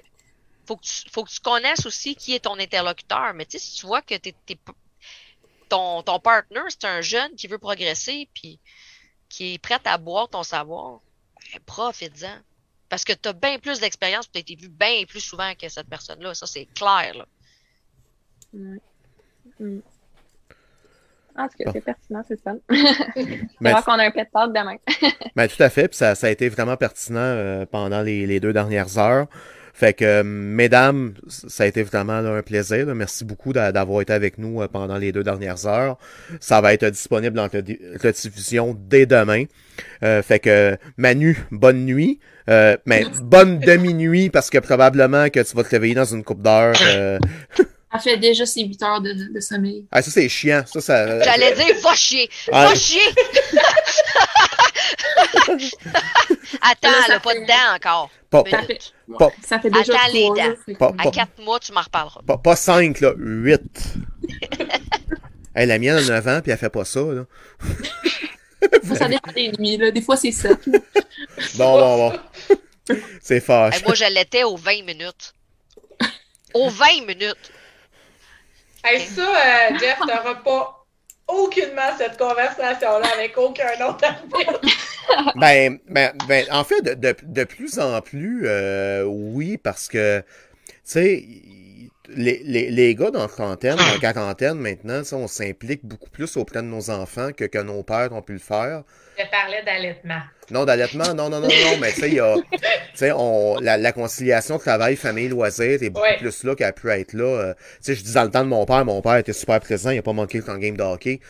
faut 0.70 0.76
que 0.76 0.84
tu, 0.84 1.10
faut 1.10 1.24
que 1.24 1.30
tu 1.30 1.40
connaisses 1.40 1.84
aussi 1.84 2.14
qui 2.14 2.34
est 2.34 2.40
ton 2.40 2.56
interlocuteur. 2.58 3.34
Mais 3.34 3.44
tu 3.44 3.58
sais, 3.58 3.64
si 3.64 3.76
tu 3.76 3.86
vois 3.86 4.02
que 4.02 4.14
t'es, 4.14 4.34
ton, 5.68 6.02
ton 6.02 6.20
partner, 6.20 6.60
c'est 6.68 6.84
un 6.84 7.00
jeune 7.00 7.34
qui 7.34 7.48
veut 7.48 7.58
progresser 7.58 8.28
puis 8.32 8.60
qui 9.28 9.54
est 9.54 9.58
prêt 9.58 9.80
à 9.84 9.98
boire 9.98 10.28
ton 10.28 10.44
savoir, 10.44 11.00
ben, 11.52 11.60
profite-en. 11.66 12.38
Parce 12.88 13.04
que 13.04 13.12
tu 13.12 13.28
as 13.28 13.32
bien 13.32 13.58
plus 13.58 13.80
d'expérience, 13.80 14.30
tu 14.30 14.38
as 14.38 14.40
été 14.40 14.54
vu 14.54 14.68
bien 14.68 15.04
plus 15.08 15.20
souvent 15.20 15.52
que 15.60 15.68
cette 15.68 15.88
personne-là. 15.88 16.34
Ça, 16.34 16.46
c'est 16.46 16.66
clair. 16.66 17.14
Là. 17.14 17.26
Mm. 19.58 19.80
En 21.36 21.48
tout 21.48 21.64
cas, 21.64 21.70
c'est 21.72 21.80
pertinent, 21.80 22.22
c'est 22.26 22.40
ça. 22.42 22.54
Mais 23.60 23.72
qu'on 23.84 23.92
a 23.92 24.04
un 24.04 24.10
pet 24.10 24.28
talk 24.32 24.52
demain. 24.52 24.76
ben, 25.36 25.48
tout 25.48 25.62
à 25.62 25.70
fait. 25.70 25.88
Puis 25.88 25.96
ça, 25.96 26.14
ça 26.14 26.28
a 26.28 26.30
été 26.30 26.48
vraiment 26.48 26.76
pertinent 26.76 27.18
euh, 27.20 27.66
pendant 27.66 28.02
les, 28.02 28.26
les, 28.26 28.38
deux 28.40 28.52
dernières 28.52 28.98
heures. 28.98 29.26
Fait 29.80 29.94
que, 29.94 30.20
mesdames, 30.22 31.14
ça 31.26 31.64
a 31.64 31.66
été 31.66 31.82
vraiment 31.82 32.18
un 32.18 32.42
plaisir. 32.42 32.84
Merci 32.94 33.24
beaucoup 33.24 33.54
d'avoir 33.54 34.02
été 34.02 34.12
avec 34.12 34.36
nous 34.36 34.60
euh, 34.60 34.68
pendant 34.68 34.98
les 34.98 35.10
deux 35.10 35.22
dernières 35.22 35.66
heures. 35.66 35.96
Ça 36.38 36.60
va 36.60 36.74
être 36.74 36.84
disponible 36.84 37.38
en 37.38 37.48
diffusion 37.48 38.76
dès 38.78 39.06
demain. 39.06 39.44
Euh, 40.04 40.22
fait 40.22 40.38
que, 40.38 40.76
Manu, 40.98 41.46
bonne 41.50 41.86
nuit. 41.86 42.20
Euh, 42.50 42.76
mais 42.84 43.06
bonne 43.22 43.58
demi-nuit 43.58 44.28
parce 44.28 44.50
que 44.50 44.58
probablement 44.58 45.30
que 45.30 45.40
tu 45.40 45.56
vas 45.56 45.64
te 45.64 45.70
réveiller 45.70 45.94
dans 45.94 46.04
une 46.04 46.24
coupe 46.24 46.42
d'heure. 46.42 46.74
Euh... 46.82 47.18
Elle 47.94 48.00
fait 48.00 48.18
déjà 48.18 48.44
ses 48.44 48.62
8 48.62 48.82
heures 48.82 49.00
de, 49.00 49.32
de 49.32 49.40
sommeil. 49.40 49.86
Ah, 49.90 50.02
ça, 50.02 50.10
c'est 50.10 50.28
chiant. 50.28 50.62
Ça, 50.66 50.82
ça... 50.82 51.22
J'allais 51.22 51.54
dire, 51.54 51.74
va 51.82 51.94
chier! 51.94 52.28
Va 52.52 52.74
chier! 52.74 53.00
Attends, 56.62 56.90
Là, 56.90 56.98
ça 57.00 57.04
elle 57.08 57.12
a 57.14 57.20
pas 57.20 57.30
fait- 57.32 57.40
de 57.40 57.46
dents 57.46 57.74
encore. 57.76 58.10
Pas, 58.30 58.44
Ça 58.50 58.60
ouais, 58.60 58.78
Pas- 59.18 59.30
ça 59.44 59.58
fait 59.60 59.70
déjà 59.70 59.92
Attends 59.94 60.12
les 60.12 60.28
dents. 60.28 60.74
Pas- 60.78 60.92
À 60.98 61.10
quatre 61.10 61.38
mois, 61.42 61.58
tu 61.60 61.72
m'en 61.72 61.80
reparleras. 61.82 62.20
pas, 62.26 62.38
pas 62.38 62.56
5, 62.56 63.00
là, 63.00 63.12
8. 63.16 63.60
hey, 65.56 65.66
la 65.66 65.78
mienne 65.78 65.96
a 65.96 66.02
9 66.02 66.28
ans, 66.28 66.40
puis 66.42 66.52
elle 66.52 66.58
fait 66.58 66.70
pas 66.70 66.84
ça, 66.84 67.00
là. 67.00 67.24
Ça 68.94 69.08
dépend 69.08 69.32
des 69.32 69.50
nuits, 69.58 69.78
là. 69.78 69.90
Des 69.90 70.02
fois, 70.02 70.16
c'est 70.16 70.32
sept. 70.32 70.66
là. 70.66 70.78
Bon, 71.56 71.78
bon, 71.80 72.10
bon. 72.10 72.18
C'est 73.22 73.36
Hey, 73.36 73.40
fâche. 73.40 73.84
moi, 73.84 73.94
je 73.94 74.04
l'étais 74.12 74.44
aux 74.44 74.56
20 74.56 74.84
minutes. 74.84 75.32
Aux 76.54 76.68
20 76.68 77.06
minutes. 77.06 77.52
Hey, 78.84 79.00
ça, 79.06 79.22
euh, 79.22 79.78
Jeff, 79.78 79.98
t'auras 79.98 80.34
pas 80.36 80.79
aucunement 81.32 81.96
cette 81.98 82.16
conversation-là 82.16 83.06
avec 83.14 83.36
aucun 83.36 83.72
autre 83.86 84.04
arbitre. 84.04 84.60
Ben, 85.34 85.80
ben, 85.88 86.12
ben, 86.28 86.46
en 86.52 86.62
fait, 86.62 86.82
de, 86.82 86.94
de, 86.94 87.16
de 87.22 87.44
plus 87.44 87.80
en 87.80 88.00
plus, 88.00 88.42
euh, 88.44 89.02
oui, 89.02 89.56
parce 89.56 89.88
que, 89.88 90.20
tu 90.20 90.24
sais, 90.84 91.24
les, 92.14 92.40
les, 92.44 92.70
les 92.70 92.94
gars 92.94 93.10
dans 93.10 93.22
la 93.22 93.28
trentaine, 93.28 93.76
dans 93.76 93.86
la 93.86 93.98
quarantaine 93.98 94.54
maintenant, 94.54 95.02
on 95.12 95.26
s'implique 95.26 95.84
beaucoup 95.84 96.10
plus 96.10 96.36
auprès 96.36 96.62
de 96.62 96.66
nos 96.66 96.90
enfants 96.90 97.30
que, 97.32 97.44
que 97.44 97.58
nos 97.58 97.82
pères 97.82 98.12
ont 98.12 98.22
pu 98.22 98.34
le 98.34 98.38
faire. 98.38 98.84
Je 99.18 99.24
parlais 99.30 99.62
d'allaitement. 99.64 100.20
Non, 100.50 100.64
d'allaitement, 100.64 101.14
non, 101.14 101.28
non, 101.30 101.40
non, 101.40 101.48
non, 101.48 101.78
mais 101.80 101.92
tu 101.92 102.00
sais, 102.00 102.08
il 102.08 102.14
y 102.14 102.20
a, 102.20 102.34
tu 102.36 102.58
sais, 102.94 103.12
on, 103.12 103.58
la, 103.60 103.76
la 103.76 103.92
conciliation 103.92 104.58
travail, 104.58 104.96
famille, 104.96 105.28
loisirs 105.28 105.82
est 105.82 105.90
beaucoup 105.90 106.04
Ouais. 106.04 106.16
plus 106.18 106.42
là 106.44 106.54
qu'elle 106.54 106.66
a 106.68 106.72
pu 106.72 106.88
être 106.90 107.12
là. 107.12 107.24
Euh, 107.24 107.54
tu 107.54 107.60
sais, 107.82 107.94
je 107.94 108.02
dis 108.02 108.12
dans 108.12 108.24
le 108.24 108.30
temps 108.30 108.42
de 108.42 108.48
mon 108.48 108.64
père, 108.66 108.84
mon 108.84 109.00
père 109.02 109.16
était 109.16 109.32
super 109.32 109.60
présent, 109.60 109.90
il 109.90 109.98
a 109.98 110.02
pas 110.02 110.12
manqué 110.12 110.38
le 110.38 110.44
temps 110.44 110.58
game 110.58 110.76
de 110.76 110.82
hockey. 110.82 111.20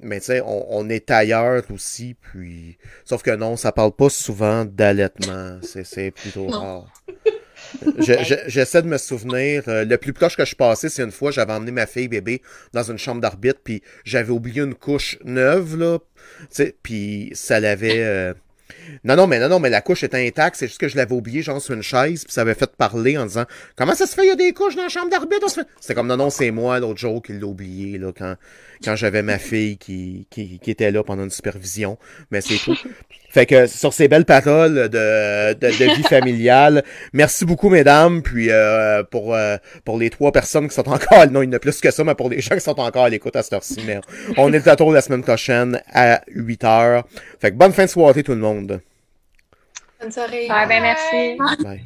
Mais 0.00 0.20
tu 0.20 0.26
sais, 0.26 0.40
on, 0.42 0.66
on 0.76 0.88
est 0.90 1.10
ailleurs 1.10 1.62
aussi, 1.72 2.14
puis... 2.20 2.76
Sauf 3.06 3.22
que 3.22 3.30
non, 3.30 3.56
ça 3.56 3.72
parle 3.72 3.92
pas 3.92 4.10
souvent 4.10 4.66
d'allaitement, 4.66 5.58
c'est, 5.62 5.84
c'est 5.84 6.10
plutôt 6.10 6.46
Non. 6.50 6.60
rare. 6.60 6.92
Je- 7.98 8.12
je- 8.24 8.48
J'essaie 8.48 8.82
de 8.82 8.88
me 8.88 8.98
souvenir. 8.98 9.62
euh, 9.68 9.84
le 9.84 9.96
plus 9.98 10.12
proche 10.12 10.36
que 10.36 10.42
je 10.42 10.48
suis 10.48 10.56
passé, 10.56 10.88
c'est 10.88 11.02
une 11.02 11.12
fois, 11.12 11.30
j'avais 11.30 11.52
emmené 11.52 11.70
ma 11.72 11.86
fille 11.86 12.08
bébé 12.08 12.42
dans 12.72 12.82
une 12.82 12.98
chambre 12.98 13.20
d'arbitre, 13.20 13.60
puis 13.62 13.82
j'avais 14.04 14.30
oublié 14.30 14.62
une 14.62 14.74
couche 14.74 15.18
neuve, 15.24 15.76
là. 15.76 15.98
Puis 16.82 17.30
ça 17.34 17.60
l'avait. 17.60 18.02
euh, 18.02 18.34
Non, 19.04 19.16
non, 19.16 19.26
mais 19.26 19.38
non, 19.38 19.48
non, 19.48 19.58
mais 19.60 19.70
la 19.70 19.80
couche 19.80 20.02
était 20.04 20.26
intacte, 20.26 20.56
c'est 20.56 20.66
juste 20.66 20.80
que 20.80 20.88
je 20.88 20.96
l'avais 20.96 21.14
oublié, 21.14 21.42
genre 21.42 21.60
sur 21.60 21.74
une 21.74 21.82
chaise, 21.82 22.24
puis 22.24 22.32
ça 22.32 22.40
avait 22.42 22.54
fait 22.54 22.70
parler 22.76 23.16
en 23.18 23.26
disant 23.26 23.44
Comment 23.76 23.94
ça 23.94 24.06
se 24.06 24.14
fait, 24.14 24.22
il 24.24 24.28
y 24.28 24.32
a 24.32 24.36
des 24.36 24.52
couches 24.52 24.76
dans 24.76 24.82
la 24.82 24.88
chambre 24.88 25.10
d'arbitre? 25.10 25.50
Fait- 25.50 25.66
C'était 25.80 25.94
comme 25.94 26.06
non, 26.06 26.16
non, 26.16 26.30
c'est 26.30 26.50
moi 26.50 26.80
l'autre 26.80 26.98
jour 26.98 27.22
qui 27.22 27.32
l'ai 27.34 27.42
oublié, 27.44 27.98
là, 27.98 28.12
quand, 28.16 28.36
quand 28.82 28.96
j'avais 28.96 29.22
ma 29.22 29.38
fille 29.38 29.76
qui, 29.78 30.26
qui, 30.30 30.58
qui 30.58 30.70
était 30.70 30.90
là 30.90 31.02
pendant 31.04 31.24
une 31.24 31.30
supervision. 31.30 31.98
Mais 32.30 32.40
c'est 32.40 32.56
tout. 32.58 32.76
Fait 33.34 33.46
que 33.46 33.66
sur 33.66 33.92
ces 33.92 34.06
belles 34.06 34.24
paroles 34.24 34.74
de, 34.88 35.54
de, 35.54 35.66
de 35.66 35.94
vie 35.96 36.04
familiale, 36.04 36.84
merci 37.12 37.44
beaucoup, 37.44 37.68
mesdames, 37.68 38.22
puis 38.22 38.46
euh, 38.48 39.02
pour, 39.02 39.34
euh, 39.34 39.56
pour 39.84 39.98
les 39.98 40.08
trois 40.08 40.30
personnes 40.30 40.68
qui 40.68 40.74
sont 40.76 40.88
encore, 40.88 41.28
non, 41.32 41.42
il 41.42 41.46
y 41.46 41.48
en 41.48 41.54
a 41.54 41.58
plus 41.58 41.80
que 41.80 41.90
ça, 41.90 42.04
mais 42.04 42.14
pour 42.14 42.28
les 42.28 42.40
gens 42.40 42.54
qui 42.54 42.60
sont 42.60 42.78
encore 42.78 43.06
à 43.06 43.08
l'écoute 43.08 43.34
à 43.34 43.42
cette 43.42 43.54
heure-ci, 43.54 43.82
mais 43.84 44.00
on 44.36 44.52
est 44.52 44.64
de 44.64 44.70
retour 44.70 44.92
la 44.92 45.00
semaine 45.00 45.24
prochaine 45.24 45.80
à 45.92 46.20
8 46.28 46.62
heures. 46.62 47.04
Fait 47.40 47.50
que 47.50 47.56
bonne 47.56 47.72
fin 47.72 47.86
de 47.86 47.90
soirée 47.90 48.22
tout 48.22 48.34
le 48.34 48.38
monde. 48.38 48.80
Bonne 50.00 50.12
soirée. 50.12 50.46
Ouais, 50.48 50.68
ben 50.68 50.80
merci. 50.80 51.36
Bye. 51.64 51.84